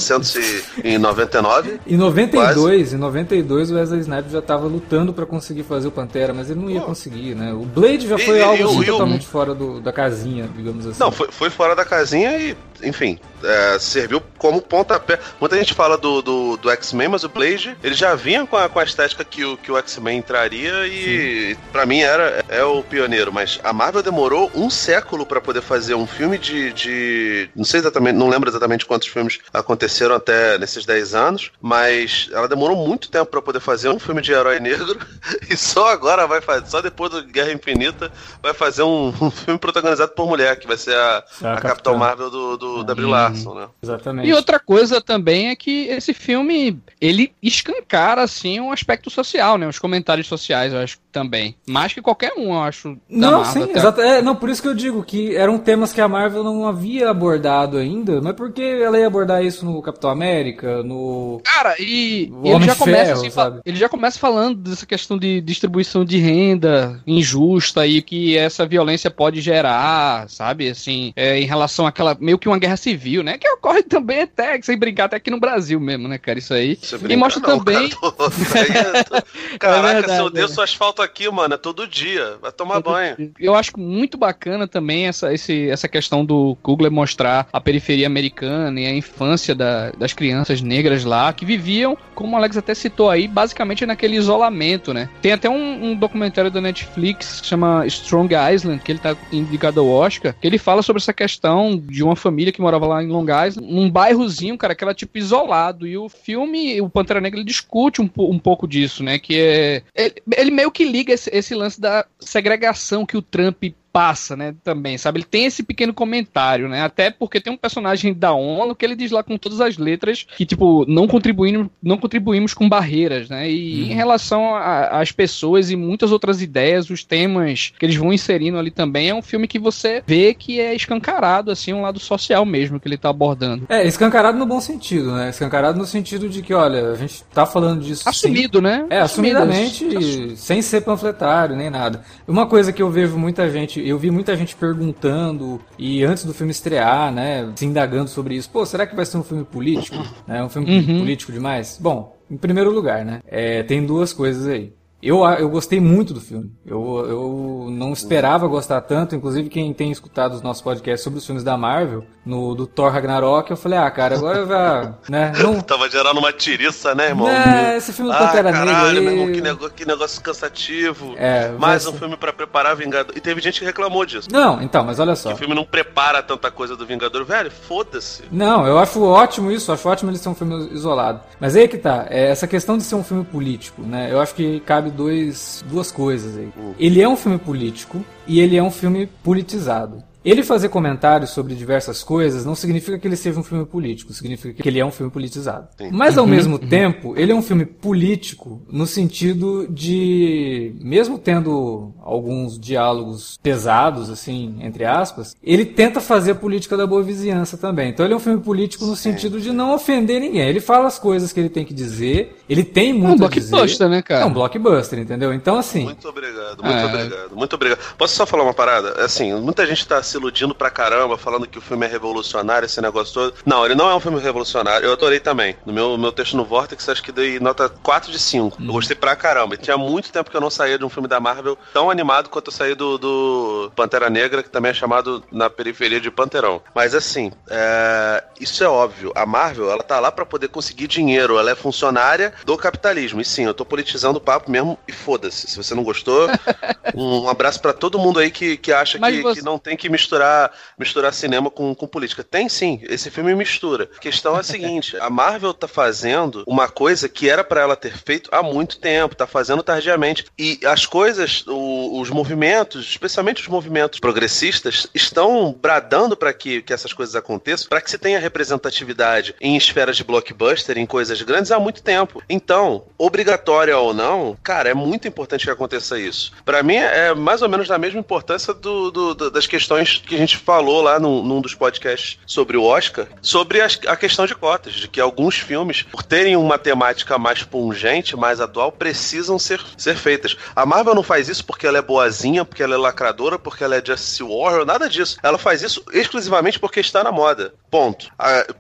1799. 0.00 1.80
Em 1.86 1.96
92, 1.96 2.54
quase. 2.54 2.96
em 2.96 2.98
92 2.98 3.70
o 3.70 3.74
Wesley 3.74 4.00
Snipes 4.00 4.32
já 4.32 4.42
tava 4.42 4.66
lutando 4.66 5.12
para 5.12 5.26
conseguir 5.26 5.62
fazer 5.62 5.88
o 5.88 5.90
Pantera, 5.90 6.32
mas 6.32 6.50
ele 6.50 6.60
não 6.60 6.70
ia 6.70 6.80
conseguir, 6.80 7.34
né? 7.34 7.52
O 7.52 7.64
Blade 7.64 8.08
já 8.08 8.18
foi 8.18 8.38
e, 8.38 8.42
algo 8.42 8.62
e, 8.62 8.62
assim, 8.62 8.80
e, 8.82 8.86
totalmente 8.86 9.26
fora 9.26 9.54
do, 9.54 9.80
da 9.80 9.92
casinha, 9.92 10.48
digamos 10.56 10.86
assim. 10.86 11.00
Não, 11.00 11.12
foi, 11.12 11.28
foi 11.30 11.50
fora 11.50 11.74
da 11.76 11.84
casinha 11.84 12.36
e, 12.38 12.56
enfim, 12.82 13.18
é, 13.42 13.78
serviu 13.78 14.22
como 14.38 14.60
pontapé. 14.60 15.18
Muita 15.40 15.56
gente 15.56 15.74
fala 15.74 15.96
do, 15.96 16.22
do, 16.22 16.56
do 16.56 16.70
X-Men, 16.70 17.08
mas 17.08 17.24
o 17.24 17.28
Blade, 17.28 17.76
ele 17.82 17.94
já 17.94 18.14
vinha 18.14 18.46
com 18.46 18.56
a, 18.56 18.68
com 18.68 18.78
a 18.78 18.84
estética 18.84 19.24
que 19.24 19.44
o, 19.44 19.56
que 19.56 19.70
o 19.70 19.78
X-Men 19.78 20.18
entraria 20.18 20.86
e 20.86 21.56
para 21.72 21.86
mim 21.86 22.00
era 22.00 22.44
é 22.48 22.62
o 22.64 22.82
pioneiro, 22.82 23.32
mas 23.32 23.60
a 23.62 23.72
Marvel 23.72 24.02
demorou 24.02 24.50
um 24.54 24.70
século 24.70 25.24
para 25.24 25.40
poder 25.40 25.62
fazer 25.62 25.94
um 25.94 26.06
filme 26.06 26.38
de, 26.38 26.72
de 26.72 27.50
não 27.54 27.64
sei 27.64 27.80
exatamente, 27.80 28.16
não 28.16 28.28
lembro 28.28 28.48
exatamente 28.48 28.86
quantos 28.86 29.08
filmes 29.08 29.38
aconteceram 29.52 30.14
até 30.14 30.58
nesses 30.58 30.84
10 30.84 31.14
anos, 31.14 31.52
mas 31.60 32.28
ela 32.32 32.48
demorou 32.48 32.76
muito 32.76 33.10
tempo 33.10 33.26
para 33.26 33.42
poder 33.42 33.60
fazer 33.60 33.88
um 33.88 33.98
filme 33.98 34.20
de 34.20 34.32
herói 34.32 34.60
negro 34.60 34.98
e 35.48 35.56
só 35.56 35.88
agora 35.88 36.26
vai 36.26 36.40
fazer, 36.40 36.66
só 36.66 36.80
depois 36.80 37.10
do 37.10 37.24
Guerra 37.24 37.52
Infinita 37.52 38.10
vai 38.42 38.54
fazer 38.54 38.82
um, 38.82 39.08
um 39.20 39.30
filme 39.30 39.58
protagonizado 39.58 40.12
por 40.12 40.26
mulher, 40.26 40.58
que 40.58 40.66
vai 40.66 40.76
ser 40.76 40.94
a, 40.94 41.24
a, 41.42 41.52
a 41.54 41.60
Capitão 41.60 41.96
Marvel 41.96 42.30
do, 42.30 42.56
do 42.56 42.69
da 42.84 42.94
Brie 42.94 43.06
Larson, 43.06 43.54
né? 43.54 43.68
Exatamente. 43.82 44.28
E 44.28 44.32
outra 44.32 44.58
coisa 44.58 45.00
também 45.00 45.48
é 45.48 45.56
que 45.56 45.86
esse 45.88 46.12
filme, 46.12 46.80
ele 47.00 47.32
escancara, 47.42 48.22
assim, 48.22 48.60
um 48.60 48.72
aspecto 48.72 49.10
social, 49.10 49.58
né? 49.58 49.66
Os 49.68 49.78
comentários 49.78 50.26
sociais, 50.26 50.72
eu 50.72 50.80
acho, 50.80 50.98
também. 51.10 51.54
Mais 51.66 51.92
que 51.92 52.00
qualquer 52.00 52.32
um, 52.36 52.54
eu 52.54 52.62
acho. 52.62 52.96
Não, 53.08 53.44
sim, 53.44 53.68
exato. 53.74 54.00
É, 54.00 54.22
não, 54.22 54.34
por 54.36 54.48
isso 54.48 54.62
que 54.62 54.68
eu 54.68 54.74
digo 54.74 55.02
que 55.02 55.34
eram 55.34 55.58
temas 55.58 55.92
que 55.92 56.00
a 56.00 56.08
Marvel 56.08 56.42
não 56.42 56.66
havia 56.66 57.10
abordado 57.10 57.76
ainda, 57.76 58.20
mas 58.20 58.34
porque 58.34 58.62
ela 58.62 58.98
ia 58.98 59.06
abordar 59.06 59.44
isso 59.44 59.64
no 59.64 59.82
Capitão 59.82 60.10
América, 60.10 60.82
no. 60.82 61.40
Cara, 61.44 61.74
e 61.78 62.32
ele 62.44 62.64
já, 62.64 62.74
começa, 62.74 62.84
ferro, 62.84 63.26
assim, 63.26 63.60
ele 63.64 63.76
já 63.76 63.88
começa 63.88 64.18
falando 64.18 64.56
dessa 64.56 64.86
questão 64.86 65.18
de 65.18 65.40
distribuição 65.40 66.04
de 66.04 66.18
renda 66.18 67.00
injusta 67.06 67.86
e 67.86 68.00
que 68.02 68.36
essa 68.36 68.66
violência 68.66 69.10
pode 69.10 69.40
gerar, 69.40 70.28
sabe? 70.28 70.68
Assim, 70.68 71.12
é, 71.16 71.38
em 71.38 71.46
relação 71.46 71.86
àquela. 71.86 72.16
meio 72.20 72.38
que 72.38 72.48
uma 72.48 72.58
guerra 72.60 72.76
civil, 72.76 73.22
né? 73.22 73.38
Que 73.38 73.48
ocorre 73.48 73.82
também 73.82 74.22
até, 74.22 74.60
sem 74.62 74.78
brincar, 74.78 75.06
até 75.06 75.16
aqui 75.16 75.30
no 75.30 75.40
Brasil 75.40 75.80
mesmo, 75.80 76.06
né, 76.06 76.18
cara? 76.18 76.38
Isso 76.38 76.54
aí. 76.54 76.78
e 77.08 77.16
mostra 77.16 77.40
não, 77.42 77.58
também. 77.58 77.90
Cara, 77.90 79.04
Caraca, 79.58 79.88
é 79.88 79.94
verdade, 79.94 80.12
se 80.14 80.18
eu 80.20 80.30
desço 80.30 80.62
asfalto 80.62 81.02
aqui, 81.02 81.28
mano, 81.30 81.54
é 81.54 81.58
todo 81.58 81.86
dia. 81.86 82.36
Vai 82.40 82.52
tomar 82.52 82.74
todo 82.74 82.92
banho. 82.92 83.16
Dia. 83.16 83.32
Eu 83.38 83.54
acho 83.54 83.78
muito 83.78 84.16
bacana 84.16 84.68
também 84.68 85.06
essa, 85.06 85.32
esse, 85.32 85.68
essa 85.68 85.88
questão 85.88 86.24
do 86.24 86.56
Kugler 86.62 86.90
mostrar 86.90 87.48
a 87.52 87.60
periferia 87.60 88.06
americana 88.06 88.80
e 88.80 88.86
a 88.86 88.94
infância 88.94 89.54
da, 89.54 89.90
das 89.92 90.12
crianças 90.12 90.60
negras 90.60 91.04
lá, 91.04 91.32
que 91.32 91.44
viviam, 91.44 91.96
como 92.14 92.34
o 92.34 92.36
Alex 92.36 92.56
até 92.56 92.74
citou 92.74 93.08
aí, 93.08 93.26
basicamente 93.26 93.86
naquele 93.86 94.16
isolamento, 94.16 94.92
né? 94.92 95.08
Tem 95.22 95.32
até 95.32 95.48
um, 95.48 95.90
um 95.90 95.96
documentário 95.96 96.50
da 96.50 96.60
Netflix 96.60 97.40
que 97.40 97.46
chama 97.46 97.86
Strong 97.86 98.34
Island, 98.34 98.82
que 98.82 98.92
ele 98.92 98.98
tá 98.98 99.16
indicado 99.32 99.80
ao 99.80 99.88
Oscar, 99.88 100.34
que 100.40 100.46
ele 100.46 100.58
fala 100.58 100.82
sobre 100.82 101.00
essa 101.00 101.12
questão 101.12 101.78
de 101.78 102.02
uma 102.02 102.16
família 102.16 102.49
que 102.52 102.60
morava 102.60 102.86
lá 102.86 103.02
em 103.02 103.08
Long 103.08 103.24
Island, 103.24 103.60
num 103.60 103.90
bairrozinho, 103.90 104.56
cara, 104.56 104.74
que 104.74 104.84
era 104.84 104.94
tipo 104.94 105.18
isolado. 105.18 105.86
E 105.86 105.96
o 105.96 106.08
filme, 106.08 106.80
o 106.80 106.88
Pantera 106.88 107.20
Negra, 107.20 107.38
ele 107.38 107.46
discute 107.46 108.00
um, 108.00 108.10
um 108.16 108.38
pouco 108.38 108.66
disso, 108.66 109.02
né? 109.02 109.18
Que 109.18 109.38
é. 109.38 109.82
Ele, 109.94 110.14
ele 110.36 110.50
meio 110.50 110.70
que 110.70 110.84
liga 110.84 111.12
esse, 111.12 111.30
esse 111.32 111.54
lance 111.54 111.80
da 111.80 112.06
segregação 112.18 113.06
que 113.06 113.16
o 113.16 113.22
Trump 113.22 113.64
passa, 113.92 114.36
né, 114.36 114.54
também, 114.62 114.96
sabe? 114.96 115.18
Ele 115.18 115.26
tem 115.26 115.44
esse 115.44 115.62
pequeno 115.62 115.92
comentário, 115.92 116.68
né? 116.68 116.82
Até 116.82 117.10
porque 117.10 117.40
tem 117.40 117.52
um 117.52 117.56
personagem 117.56 118.14
da 118.14 118.32
ONU 118.32 118.74
que 118.74 118.84
ele 118.84 118.96
diz 118.96 119.10
lá 119.10 119.22
com 119.22 119.36
todas 119.36 119.60
as 119.60 119.76
letras 119.76 120.26
que, 120.36 120.46
tipo, 120.46 120.84
não 120.86 121.06
contribuímos, 121.06 121.68
não 121.82 121.98
contribuímos 121.98 122.54
com 122.54 122.68
barreiras, 122.68 123.28
né? 123.28 123.50
E 123.50 123.82
uhum. 123.82 123.90
em 123.90 123.94
relação 123.94 124.54
às 124.54 125.12
pessoas 125.12 125.70
e 125.70 125.76
muitas 125.76 126.12
outras 126.12 126.40
ideias, 126.40 126.90
os 126.90 127.04
temas 127.04 127.72
que 127.78 127.86
eles 127.86 127.96
vão 127.96 128.12
inserindo 128.12 128.58
ali 128.58 128.70
também, 128.70 129.08
é 129.08 129.14
um 129.14 129.22
filme 129.22 129.48
que 129.48 129.58
você 129.58 130.02
vê 130.06 130.34
que 130.34 130.60
é 130.60 130.74
escancarado, 130.74 131.50
assim, 131.50 131.72
um 131.72 131.82
lado 131.82 131.98
social 131.98 132.44
mesmo 132.44 132.78
que 132.78 132.86
ele 132.86 132.96
tá 132.96 133.10
abordando. 133.10 133.66
É, 133.68 133.86
escancarado 133.86 134.38
no 134.38 134.46
bom 134.46 134.60
sentido, 134.60 135.12
né? 135.12 135.30
Escancarado 135.30 135.78
no 135.78 135.86
sentido 135.86 136.28
de 136.28 136.42
que, 136.42 136.54
olha, 136.54 136.90
a 136.90 136.94
gente 136.94 137.24
tá 137.32 137.44
falando 137.44 137.82
disso... 137.82 138.08
Assumido, 138.08 138.60
né? 138.60 138.86
É, 138.90 139.00
assumidamente, 139.00 139.84
Assumido. 139.84 140.36
sem 140.36 140.62
ser 140.62 140.82
panfletário, 140.82 141.56
nem 141.56 141.70
nada. 141.70 142.02
Uma 142.26 142.46
coisa 142.46 142.72
que 142.72 142.82
eu 142.82 142.90
vejo 142.90 143.16
muita 143.16 143.50
gente 143.50 143.79
eu 143.88 143.98
vi 143.98 144.10
muita 144.10 144.36
gente 144.36 144.54
perguntando 144.56 145.60
e 145.78 146.04
antes 146.04 146.24
do 146.24 146.34
filme 146.34 146.50
estrear, 146.50 147.12
né, 147.12 147.50
se 147.56 147.66
indagando 147.66 148.08
sobre 148.08 148.34
isso. 148.34 148.50
Pô, 148.50 148.64
será 148.64 148.86
que 148.86 148.96
vai 148.96 149.06
ser 149.06 149.18
um 149.18 149.22
filme 149.22 149.44
político? 149.44 149.96
É 150.28 150.42
um 150.42 150.48
filme 150.48 150.78
uhum. 150.78 150.98
político 151.00 151.32
demais? 151.32 151.78
Bom, 151.80 152.16
em 152.30 152.36
primeiro 152.36 152.70
lugar, 152.70 153.04
né, 153.04 153.20
é, 153.26 153.62
tem 153.62 153.84
duas 153.84 154.12
coisas 154.12 154.46
aí. 154.46 154.72
Eu, 155.02 155.24
eu 155.24 155.48
gostei 155.48 155.80
muito 155.80 156.12
do 156.12 156.20
filme. 156.20 156.52
Eu, 156.64 157.06
eu 157.08 157.68
não 157.70 157.92
esperava 157.92 158.46
gostar 158.46 158.80
tanto. 158.82 159.14
Inclusive, 159.14 159.48
quem 159.48 159.72
tem 159.72 159.90
escutado 159.90 160.34
os 160.34 160.42
nossos 160.42 160.62
podcasts 160.62 161.02
sobre 161.02 161.18
os 161.18 161.26
filmes 161.26 161.42
da 161.42 161.56
Marvel, 161.56 162.04
no 162.24 162.54
do 162.54 162.66
Thor 162.66 162.92
Ragnarok, 162.92 163.50
eu 163.50 163.56
falei, 163.56 163.78
ah, 163.78 163.90
cara, 163.90 164.16
agora 164.16 164.38
eu 164.38 164.46
já. 164.48 164.94
Né, 165.08 165.32
não... 165.38 165.60
Tava 165.60 165.88
gerando 165.88 166.18
uma 166.18 166.32
tiriça, 166.32 166.94
né, 166.94 167.08
irmão? 167.08 167.28
É, 167.28 167.76
esse 167.76 167.92
filme 167.92 168.10
do 168.10 168.16
ah, 168.16 168.26
Pantera 168.26 168.52
caralho, 168.52 169.00
Negra. 169.02 169.24
Aí... 169.24 169.32
que, 169.32 169.40
negócio, 169.40 169.74
que 169.74 169.84
negócio 169.86 170.22
cansativo. 170.22 171.14
É, 171.16 171.48
Mais 171.52 171.86
um 171.86 171.92
filme 171.94 172.16
para 172.16 172.32
preparar 172.32 172.76
Vingador. 172.76 173.16
E 173.16 173.20
teve 173.20 173.40
gente 173.40 173.60
que 173.60 173.64
reclamou 173.64 174.04
disso. 174.04 174.28
Não, 174.30 174.60
então, 174.62 174.84
mas 174.84 174.98
olha 174.98 175.16
só. 175.16 175.30
Que 175.30 175.34
o 175.34 175.38
filme 175.38 175.54
não 175.54 175.64
prepara 175.64 176.22
tanta 176.22 176.50
coisa 176.50 176.76
do 176.76 176.84
Vingador. 176.84 177.24
Velho, 177.24 177.50
foda-se. 177.50 178.24
Não, 178.30 178.66
eu 178.66 178.78
acho 178.78 179.02
ótimo 179.02 179.50
isso. 179.50 179.72
Acho 179.72 179.88
ótimo 179.88 180.10
ele 180.10 180.18
ser 180.18 180.28
um 180.28 180.34
filme 180.34 180.68
isolado. 180.72 181.20
Mas 181.38 181.56
aí 181.56 181.68
que 181.68 181.78
tá. 181.78 182.06
É 182.10 182.28
essa 182.30 182.46
questão 182.46 182.76
de 182.76 182.84
ser 182.84 182.94
um 182.94 183.04
filme 183.04 183.24
político, 183.24 183.82
né? 183.82 184.08
Eu 184.10 184.20
acho 184.20 184.34
que 184.34 184.60
cabe 184.60 184.89
dois, 184.90 185.64
duas 185.68 185.90
coisas 185.90 186.36
aí. 186.36 186.48
Ele 186.78 187.00
é 187.00 187.08
um 187.08 187.16
filme 187.16 187.38
político 187.38 188.04
e 188.26 188.40
ele 188.40 188.56
é 188.56 188.62
um 188.62 188.70
filme 188.70 189.06
politizado. 189.22 190.02
Ele 190.24 190.42
fazer 190.42 190.68
comentários 190.68 191.30
sobre 191.30 191.54
diversas 191.54 192.02
coisas 192.02 192.44
não 192.44 192.54
significa 192.54 192.98
que 192.98 193.08
ele 193.08 193.16
seja 193.16 193.40
um 193.40 193.42
filme 193.42 193.64
político, 193.64 194.12
significa 194.12 194.62
que 194.62 194.68
ele 194.68 194.78
é 194.78 194.84
um 194.84 194.90
filme 194.90 195.10
politizado. 195.10 195.68
Sim. 195.78 195.90
Mas 195.92 196.18
ao 196.18 196.24
uhum, 196.24 196.30
mesmo 196.30 196.54
uhum. 196.54 196.68
tempo, 196.68 197.14
ele 197.16 197.32
é 197.32 197.34
um 197.34 197.42
filme 197.42 197.64
político 197.64 198.60
no 198.70 198.86
sentido 198.86 199.66
de, 199.68 200.74
mesmo 200.80 201.18
tendo 201.18 201.94
alguns 202.02 202.58
diálogos 202.58 203.38
pesados, 203.42 204.10
assim, 204.10 204.56
entre 204.60 204.84
aspas, 204.84 205.34
ele 205.42 205.64
tenta 205.64 206.00
fazer 206.00 206.32
a 206.32 206.34
política 206.34 206.76
da 206.76 206.86
boa 206.86 207.02
vizinhança 207.02 207.56
também. 207.56 207.90
Então 207.90 208.04
ele 208.04 208.12
é 208.12 208.16
um 208.16 208.20
filme 208.20 208.40
político 208.40 208.84
no 208.84 208.96
sentido 208.96 209.40
de 209.40 209.52
não 209.52 209.74
ofender 209.74 210.20
ninguém. 210.20 210.46
Ele 210.46 210.60
fala 210.60 210.86
as 210.86 210.98
coisas 210.98 211.32
que 211.32 211.40
ele 211.40 211.48
tem 211.48 211.64
que 211.64 211.72
dizer, 211.72 212.36
ele 212.48 212.62
tem 212.62 212.92
muito 212.92 213.10
é 213.10 213.14
um 213.14 213.16
blockbuster, 213.16 213.88
né, 213.88 214.02
cara? 214.02 214.22
É 214.22 214.24
um 214.26 214.32
blockbuster, 214.32 214.98
entendeu? 214.98 215.32
Então 215.32 215.58
assim. 215.58 215.84
Muito 215.84 216.08
obrigado, 216.08 216.62
muito 216.62 216.76
é... 216.76 216.84
obrigado, 216.84 217.36
muito 217.36 217.54
obrigado. 217.54 217.78
Posso 217.96 218.14
só 218.14 218.26
falar 218.26 218.44
uma 218.44 218.54
parada? 218.54 219.02
Assim, 219.02 219.32
muita 219.40 219.66
gente 219.66 219.86
tá 219.86 220.02
se 220.10 220.16
iludindo 220.16 220.54
pra 220.54 220.70
caramba, 220.70 221.16
falando 221.16 221.46
que 221.46 221.58
o 221.58 221.62
filme 221.62 221.86
é 221.86 221.88
revolucionário, 221.88 222.66
esse 222.66 222.80
negócio 222.80 223.14
todo. 223.14 223.34
Não, 223.46 223.64
ele 223.64 223.74
não 223.74 223.90
é 223.90 223.94
um 223.94 224.00
filme 224.00 224.20
revolucionário. 224.20 224.86
Eu 224.86 224.92
adorei 224.92 225.20
também. 225.20 225.56
No 225.64 225.72
meu, 225.72 225.96
meu 225.96 226.12
texto 226.12 226.36
no 226.36 226.44
Vortex, 226.44 226.88
acho 226.88 227.02
que 227.02 227.12
dei 227.12 227.38
nota 227.38 227.68
4 227.68 228.10
de 228.10 228.18
5. 228.18 228.56
Hum. 228.60 228.66
Eu 228.66 228.72
gostei 228.72 228.96
pra 228.96 229.16
caramba. 229.16 229.54
E 229.54 229.58
tinha 229.58 229.76
muito 229.76 230.12
tempo 230.12 230.30
que 230.30 230.36
eu 230.36 230.40
não 230.40 230.50
saía 230.50 230.78
de 230.78 230.84
um 230.84 230.88
filme 230.88 231.08
da 231.08 231.20
Marvel 231.20 231.56
tão 231.72 231.90
animado 231.90 232.28
quanto 232.28 232.48
eu 232.48 232.52
saí 232.52 232.74
do, 232.74 232.98
do 232.98 233.72
Pantera 233.76 234.10
Negra, 234.10 234.42
que 234.42 234.50
também 234.50 234.70
é 234.70 234.74
chamado 234.74 235.22
na 235.30 235.48
periferia 235.48 236.00
de 236.00 236.10
Panterão. 236.10 236.60
Mas 236.74 236.94
assim, 236.94 237.32
é... 237.48 238.24
isso 238.40 238.64
é 238.64 238.68
óbvio. 238.68 239.12
A 239.14 239.24
Marvel, 239.24 239.70
ela 239.70 239.82
tá 239.82 240.00
lá 240.00 240.10
para 240.10 240.26
poder 240.26 240.48
conseguir 240.48 240.86
dinheiro. 240.86 241.38
Ela 241.38 241.52
é 241.52 241.54
funcionária 241.54 242.32
do 242.44 242.56
capitalismo. 242.56 243.20
E 243.20 243.24
sim, 243.24 243.44
eu 243.44 243.54
tô 243.54 243.64
politizando 243.64 244.18
o 244.18 244.20
papo 244.20 244.50
mesmo 244.50 244.78
e 244.88 244.92
foda-se. 244.92 245.46
Se 245.46 245.56
você 245.56 245.74
não 245.74 245.84
gostou, 245.84 246.28
um 246.94 247.28
abraço 247.28 247.60
para 247.60 247.72
todo 247.72 247.98
mundo 247.98 248.18
aí 248.18 248.30
que, 248.30 248.56
que 248.56 248.72
acha 248.72 248.98
que, 248.98 249.22
você... 249.22 249.40
que 249.40 249.44
não 249.44 249.58
tem 249.58 249.76
que 249.76 249.88
me 249.88 249.96
misturar, 250.00 250.50
misturar 250.78 251.12
cinema 251.12 251.50
com, 251.50 251.74
com 251.74 251.86
política. 251.86 252.24
Tem 252.24 252.48
sim, 252.48 252.80
esse 252.82 253.10
filme 253.10 253.34
mistura. 253.34 253.88
A 253.96 254.00
questão 254.00 254.36
é 254.36 254.40
a 254.40 254.42
seguinte: 254.42 254.96
a 254.96 255.10
Marvel 255.10 255.52
tá 255.54 255.68
fazendo 255.68 256.42
uma 256.46 256.68
coisa 256.68 257.08
que 257.08 257.28
era 257.28 257.44
para 257.44 257.60
ela 257.60 257.76
ter 257.76 257.96
feito 257.96 258.30
há 258.32 258.42
muito 258.42 258.78
tempo, 258.78 259.14
tá 259.14 259.26
fazendo 259.26 259.62
tardiamente. 259.62 260.26
E 260.38 260.58
as 260.64 260.86
coisas, 260.86 261.44
o, 261.46 262.00
os 262.00 262.10
movimentos, 262.10 262.86
especialmente 262.86 263.42
os 263.42 263.48
movimentos 263.48 264.00
progressistas, 264.00 264.86
estão 264.94 265.52
bradando 265.60 266.16
para 266.16 266.32
que, 266.32 266.62
que 266.62 266.72
essas 266.72 266.92
coisas 266.92 267.14
aconteçam, 267.14 267.68
para 267.68 267.80
que 267.80 267.90
se 267.90 267.98
tenha 267.98 268.18
representatividade 268.18 269.34
em 269.40 269.56
esferas 269.56 269.96
de 269.96 270.04
blockbuster, 270.04 270.78
em 270.78 270.86
coisas 270.86 271.20
grandes 271.22 271.52
há 271.52 271.58
muito 271.58 271.82
tempo. 271.82 272.22
Então, 272.28 272.84
obrigatória 272.96 273.76
ou 273.76 273.92
não, 273.92 274.36
cara, 274.42 274.70
é 274.70 274.74
muito 274.74 275.06
importante 275.06 275.44
que 275.44 275.50
aconteça 275.50 275.98
isso. 275.98 276.32
Para 276.44 276.62
mim, 276.62 276.76
é 276.76 277.14
mais 277.14 277.42
ou 277.42 277.48
menos 277.48 277.68
da 277.68 277.78
mesma 277.78 278.00
importância 278.00 278.54
do, 278.54 278.90
do, 278.90 279.14
do, 279.14 279.30
das 279.30 279.46
questões 279.46 279.89
que 279.98 280.14
a 280.14 280.18
gente 280.18 280.36
falou 280.36 280.82
lá 280.82 280.98
num, 280.98 281.22
num 281.22 281.40
dos 281.40 281.54
podcasts 281.54 282.18
sobre 282.26 282.56
o 282.56 282.64
Oscar, 282.64 283.06
sobre 283.20 283.60
as, 283.60 283.78
a 283.86 283.96
questão 283.96 284.26
de 284.26 284.34
cotas, 284.34 284.74
de 284.74 284.88
que 284.88 285.00
alguns 285.00 285.36
filmes, 285.36 285.82
por 285.82 286.02
terem 286.02 286.36
uma 286.36 286.58
temática 286.58 287.18
mais 287.18 287.42
pungente, 287.42 288.16
mais 288.16 288.40
atual, 288.40 288.72
precisam 288.72 289.38
ser, 289.38 289.60
ser 289.76 289.96
feitas. 289.96 290.36
A 290.54 290.64
Marvel 290.64 290.94
não 290.94 291.02
faz 291.02 291.28
isso 291.28 291.44
porque 291.44 291.66
ela 291.66 291.78
é 291.78 291.82
boazinha, 291.82 292.44
porque 292.44 292.62
ela 292.62 292.74
é 292.74 292.78
lacradora, 292.78 293.38
porque 293.38 293.64
ela 293.64 293.76
é 293.76 293.84
Justice 293.84 294.22
Warrior, 294.22 294.64
nada 294.64 294.88
disso. 294.88 295.16
Ela 295.22 295.38
faz 295.38 295.62
isso 295.62 295.84
exclusivamente 295.92 296.58
porque 296.58 296.80
está 296.80 297.02
na 297.02 297.12
moda. 297.12 297.52
Ponto. 297.70 298.10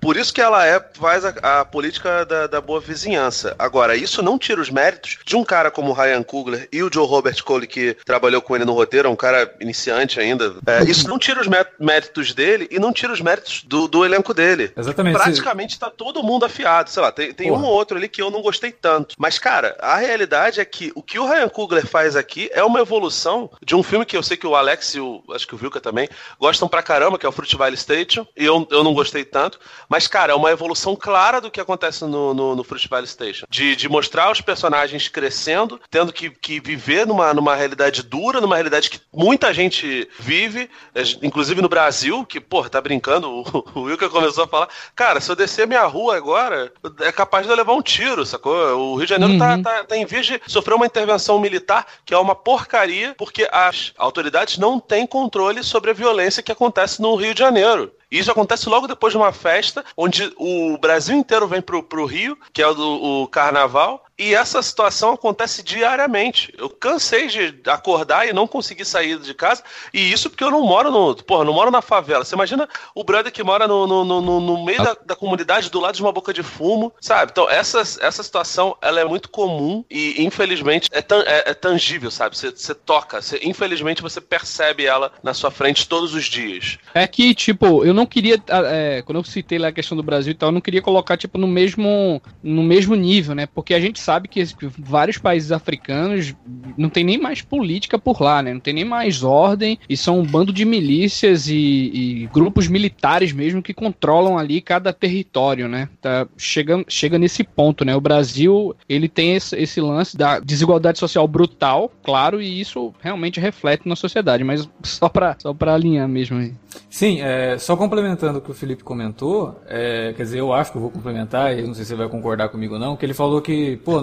Por 0.00 0.16
isso 0.16 0.32
que 0.32 0.40
ela 0.40 0.64
é, 0.66 0.80
faz 0.94 1.24
a, 1.24 1.60
a 1.60 1.64
política 1.64 2.24
da, 2.24 2.46
da, 2.46 2.60
boa 2.60 2.80
vizinhança. 2.80 3.56
Agora, 3.58 3.96
isso 3.96 4.22
não 4.22 4.38
tira 4.38 4.60
os 4.60 4.70
méritos 4.70 5.18
de 5.24 5.36
um 5.36 5.44
cara 5.44 5.70
como 5.70 5.90
o 5.90 5.92
Ryan 5.92 6.22
Coogler 6.22 6.68
e 6.72 6.82
o 6.82 6.90
Joe 6.92 7.06
Robert 7.06 7.42
Cole, 7.42 7.66
que 7.66 7.96
trabalhou 8.04 8.40
com 8.40 8.54
ele 8.54 8.64
no 8.64 8.72
roteiro, 8.72 9.08
é 9.08 9.10
um 9.10 9.16
cara 9.16 9.52
iniciante 9.60 10.20
ainda. 10.20 10.54
É, 10.66 10.84
isso 10.84 11.08
não 11.08 11.18
tira 11.18 11.40
os 11.40 11.48
méritos 11.78 12.32
dele 12.32 12.68
e 12.70 12.78
não 12.78 12.92
tira 12.92 13.12
os 13.12 13.20
méritos 13.20 13.64
do, 13.64 13.88
do 13.88 14.04
elenco 14.04 14.32
dele. 14.32 14.72
Exatamente. 14.76 15.14
Praticamente 15.14 15.74
está 15.74 15.90
todo 15.90 16.22
mundo 16.22 16.44
afiado. 16.44 16.90
Sei 16.90 17.02
lá, 17.02 17.10
tem, 17.10 17.32
tem 17.32 17.50
um 17.50 17.64
ou 17.64 17.72
outro 17.72 17.96
ali 17.96 18.08
que 18.08 18.22
eu 18.22 18.30
não 18.30 18.42
gostei 18.42 18.70
tanto. 18.70 19.16
Mas, 19.18 19.38
cara, 19.38 19.76
a 19.80 19.96
realidade 19.96 20.60
é 20.60 20.64
que 20.64 20.92
o 20.94 21.02
que 21.02 21.18
o 21.18 21.26
Ryan 21.26 21.48
Coogler 21.48 21.86
faz 21.86 22.14
aqui 22.14 22.50
é 22.52 22.62
uma 22.62 22.80
evolução 22.80 23.50
de 23.64 23.74
um 23.74 23.82
filme 23.82 24.06
que 24.06 24.16
eu 24.16 24.22
sei 24.22 24.36
que 24.36 24.46
o 24.46 24.54
Alex 24.54 24.94
e 24.94 25.00
o, 25.00 25.22
acho 25.34 25.46
que 25.46 25.54
o 25.54 25.58
Vilka 25.58 25.80
também 25.80 26.08
gostam 26.38 26.68
pra 26.68 26.82
caramba, 26.82 27.18
que 27.18 27.26
é 27.26 27.28
o 27.28 27.32
Fruitvale 27.32 27.76
Station. 27.76 28.26
E 28.36 28.44
eu, 28.44 28.66
eu 28.70 28.84
não 28.84 28.94
gostei 29.00 29.24
tanto. 29.24 29.58
Mas, 29.88 30.06
cara, 30.06 30.32
é 30.32 30.34
uma 30.34 30.50
evolução 30.50 30.94
clara 30.94 31.40
do 31.40 31.50
que 31.50 31.60
acontece 31.60 32.04
no, 32.04 32.34
no, 32.34 32.54
no 32.54 32.64
Fruitvale 32.64 33.06
Station. 33.06 33.46
De, 33.48 33.74
de 33.74 33.88
mostrar 33.88 34.30
os 34.30 34.40
personagens 34.40 35.08
crescendo, 35.08 35.80
tendo 35.90 36.12
que, 36.12 36.30
que 36.30 36.60
viver 36.60 37.06
numa, 37.06 37.32
numa 37.32 37.54
realidade 37.54 38.02
dura, 38.02 38.40
numa 38.40 38.56
realidade 38.56 38.90
que 38.90 39.00
muita 39.12 39.52
gente 39.52 40.08
vive, 40.18 40.68
é, 40.94 41.02
inclusive 41.22 41.62
no 41.62 41.68
Brasil, 41.68 42.24
que, 42.26 42.40
pô, 42.40 42.68
tá 42.68 42.80
brincando, 42.80 43.28
o, 43.28 43.42
o 43.80 43.82
Wilker 43.82 44.10
começou 44.10 44.44
a 44.44 44.48
falar, 44.48 44.68
cara, 44.94 45.20
se 45.20 45.30
eu 45.30 45.36
descer 45.36 45.66
minha 45.66 45.84
rua 45.84 46.16
agora, 46.16 46.72
é 47.00 47.10
capaz 47.10 47.46
de 47.46 47.52
eu 47.52 47.56
levar 47.56 47.72
um 47.72 47.82
tiro, 47.82 48.26
sacou? 48.26 48.54
O 48.76 48.96
Rio 48.96 49.06
de 49.06 49.10
Janeiro 49.10 49.38
tá, 49.38 49.56
uhum. 49.56 49.62
tá, 49.62 49.74
tá, 49.78 49.84
tá 49.84 49.96
em 49.96 50.04
vez 50.04 50.26
de 50.26 50.40
sofrer 50.46 50.74
uma 50.74 50.86
intervenção 50.86 51.38
militar, 51.40 51.86
que 52.04 52.12
é 52.12 52.18
uma 52.18 52.34
porcaria, 52.34 53.14
porque 53.16 53.48
as 53.50 53.92
autoridades 53.96 54.58
não 54.58 54.78
têm 54.78 55.06
controle 55.06 55.62
sobre 55.64 55.90
a 55.90 55.94
violência 55.94 56.42
que 56.42 56.52
acontece 56.52 57.00
no 57.00 57.14
Rio 57.14 57.34
de 57.34 57.40
Janeiro. 57.40 57.92
Isso 58.10 58.30
acontece 58.30 58.68
logo 58.68 58.88
depois 58.88 59.12
de 59.12 59.16
uma 59.16 59.32
festa, 59.32 59.84
onde 59.96 60.32
o 60.36 60.76
Brasil 60.78 61.16
inteiro 61.16 61.46
vem 61.46 61.62
pro, 61.62 61.82
pro 61.82 62.04
Rio, 62.04 62.36
que 62.52 62.60
é 62.60 62.66
o, 62.66 62.74
do, 62.74 63.22
o 63.22 63.28
carnaval, 63.28 64.04
e 64.20 64.34
essa 64.34 64.60
situação 64.60 65.14
acontece 65.14 65.62
diariamente. 65.62 66.52
Eu 66.58 66.68
cansei 66.68 67.26
de 67.26 67.58
acordar 67.66 68.28
e 68.28 68.34
não 68.34 68.46
conseguir 68.46 68.84
sair 68.84 69.18
de 69.18 69.32
casa. 69.32 69.62
E 69.94 70.12
isso 70.12 70.28
porque 70.28 70.44
eu 70.44 70.50
não 70.50 70.60
moro 70.60 70.90
no. 70.90 71.14
Porra, 71.16 71.42
não 71.42 71.54
moro 71.54 71.70
na 71.70 71.80
favela. 71.80 72.22
Você 72.22 72.34
imagina 72.34 72.68
o 72.94 73.02
brother 73.02 73.32
que 73.32 73.42
mora 73.42 73.66
no, 73.66 73.86
no, 73.86 74.04
no, 74.04 74.40
no 74.40 74.62
meio 74.62 74.84
da, 74.84 74.94
da, 75.06 75.16
comunidade, 75.16 75.70
do 75.70 75.80
lado 75.80 75.94
de 75.94 76.02
uma 76.02 76.12
boca 76.12 76.34
de 76.34 76.42
fumo, 76.42 76.92
sabe? 77.00 77.32
Então, 77.32 77.48
essa, 77.48 77.80
essa 77.80 78.22
situação 78.22 78.76
ela 78.82 79.00
é 79.00 79.06
muito 79.06 79.30
comum 79.30 79.82
e, 79.90 80.22
infelizmente, 80.22 80.90
é, 80.92 81.00
tan, 81.00 81.22
é, 81.22 81.52
é 81.52 81.54
tangível, 81.54 82.10
sabe? 82.10 82.36
Você, 82.36 82.50
você 82.50 82.74
toca. 82.74 83.22
Você, 83.22 83.40
infelizmente, 83.42 84.02
você 84.02 84.20
percebe 84.20 84.84
ela 84.84 85.10
na 85.22 85.32
sua 85.32 85.50
frente 85.50 85.88
todos 85.88 86.12
os 86.12 86.26
dias. 86.26 86.76
É 86.92 87.06
que, 87.06 87.34
tipo, 87.34 87.86
eu 87.86 87.94
não 87.94 88.04
queria. 88.04 88.38
É, 88.66 89.00
quando 89.00 89.16
eu 89.16 89.24
citei 89.24 89.58
lá 89.58 89.68
a 89.68 89.72
questão 89.72 89.96
do 89.96 90.02
Brasil 90.02 90.32
e 90.32 90.34
tal, 90.34 90.50
eu 90.50 90.54
não 90.54 90.60
queria 90.60 90.82
colocar, 90.82 91.16
tipo, 91.16 91.38
no 91.38 91.46
mesmo, 91.46 92.20
no 92.42 92.62
mesmo 92.62 92.94
nível, 92.94 93.34
né? 93.34 93.46
Porque 93.46 93.72
a 93.72 93.80
gente 93.80 93.98
sabe 93.98 94.09
sabe 94.10 94.26
que 94.26 94.44
vários 94.76 95.18
países 95.18 95.52
africanos 95.52 96.34
não 96.76 96.90
tem 96.90 97.04
nem 97.04 97.16
mais 97.16 97.42
política 97.42 97.96
por 97.96 98.20
lá, 98.20 98.42
né? 98.42 98.52
Não 98.52 98.58
tem 98.58 98.74
nem 98.74 98.84
mais 98.84 99.22
ordem 99.22 99.78
e 99.88 99.96
são 99.96 100.18
um 100.18 100.24
bando 100.24 100.52
de 100.52 100.64
milícias 100.64 101.46
e, 101.46 101.54
e 101.54 102.28
grupos 102.32 102.66
militares 102.66 103.32
mesmo 103.32 103.62
que 103.62 103.72
controlam 103.72 104.36
ali 104.36 104.60
cada 104.60 104.92
território, 104.92 105.68
né? 105.68 105.88
Tá, 106.00 106.26
chega, 106.36 106.84
chega 106.88 107.20
nesse 107.20 107.44
ponto, 107.44 107.84
né? 107.84 107.94
O 107.94 108.00
Brasil, 108.00 108.74
ele 108.88 109.08
tem 109.08 109.36
esse, 109.36 109.56
esse 109.56 109.80
lance 109.80 110.16
da 110.16 110.40
desigualdade 110.40 110.98
social 110.98 111.28
brutal, 111.28 111.88
claro, 112.02 112.42
e 112.42 112.60
isso 112.60 112.92
realmente 113.00 113.38
reflete 113.38 113.88
na 113.88 113.94
sociedade, 113.94 114.42
mas 114.42 114.68
só 114.82 115.08
para 115.08 115.36
só 115.38 115.54
pra 115.54 115.74
alinhar 115.74 116.08
mesmo 116.08 116.38
aí. 116.38 116.52
Sim, 116.88 117.20
é, 117.20 117.58
só 117.58 117.76
complementando 117.76 118.38
o 118.38 118.42
que 118.42 118.50
o 118.50 118.54
Felipe 118.54 118.82
comentou, 118.82 119.60
é, 119.68 120.12
quer 120.16 120.22
dizer, 120.22 120.40
eu 120.40 120.52
acho 120.52 120.72
que 120.72 120.78
eu 120.78 120.82
vou 120.82 120.90
complementar, 120.90 121.56
e 121.56 121.62
não 121.62 121.74
sei 121.74 121.84
se 121.84 121.90
você 121.90 121.96
vai 121.96 122.08
concordar 122.08 122.48
comigo 122.48 122.74
ou 122.74 122.80
não, 122.80 122.96
que 122.96 123.06
ele 123.06 123.14
falou 123.14 123.40
que, 123.40 123.76
pô. 123.78 123.99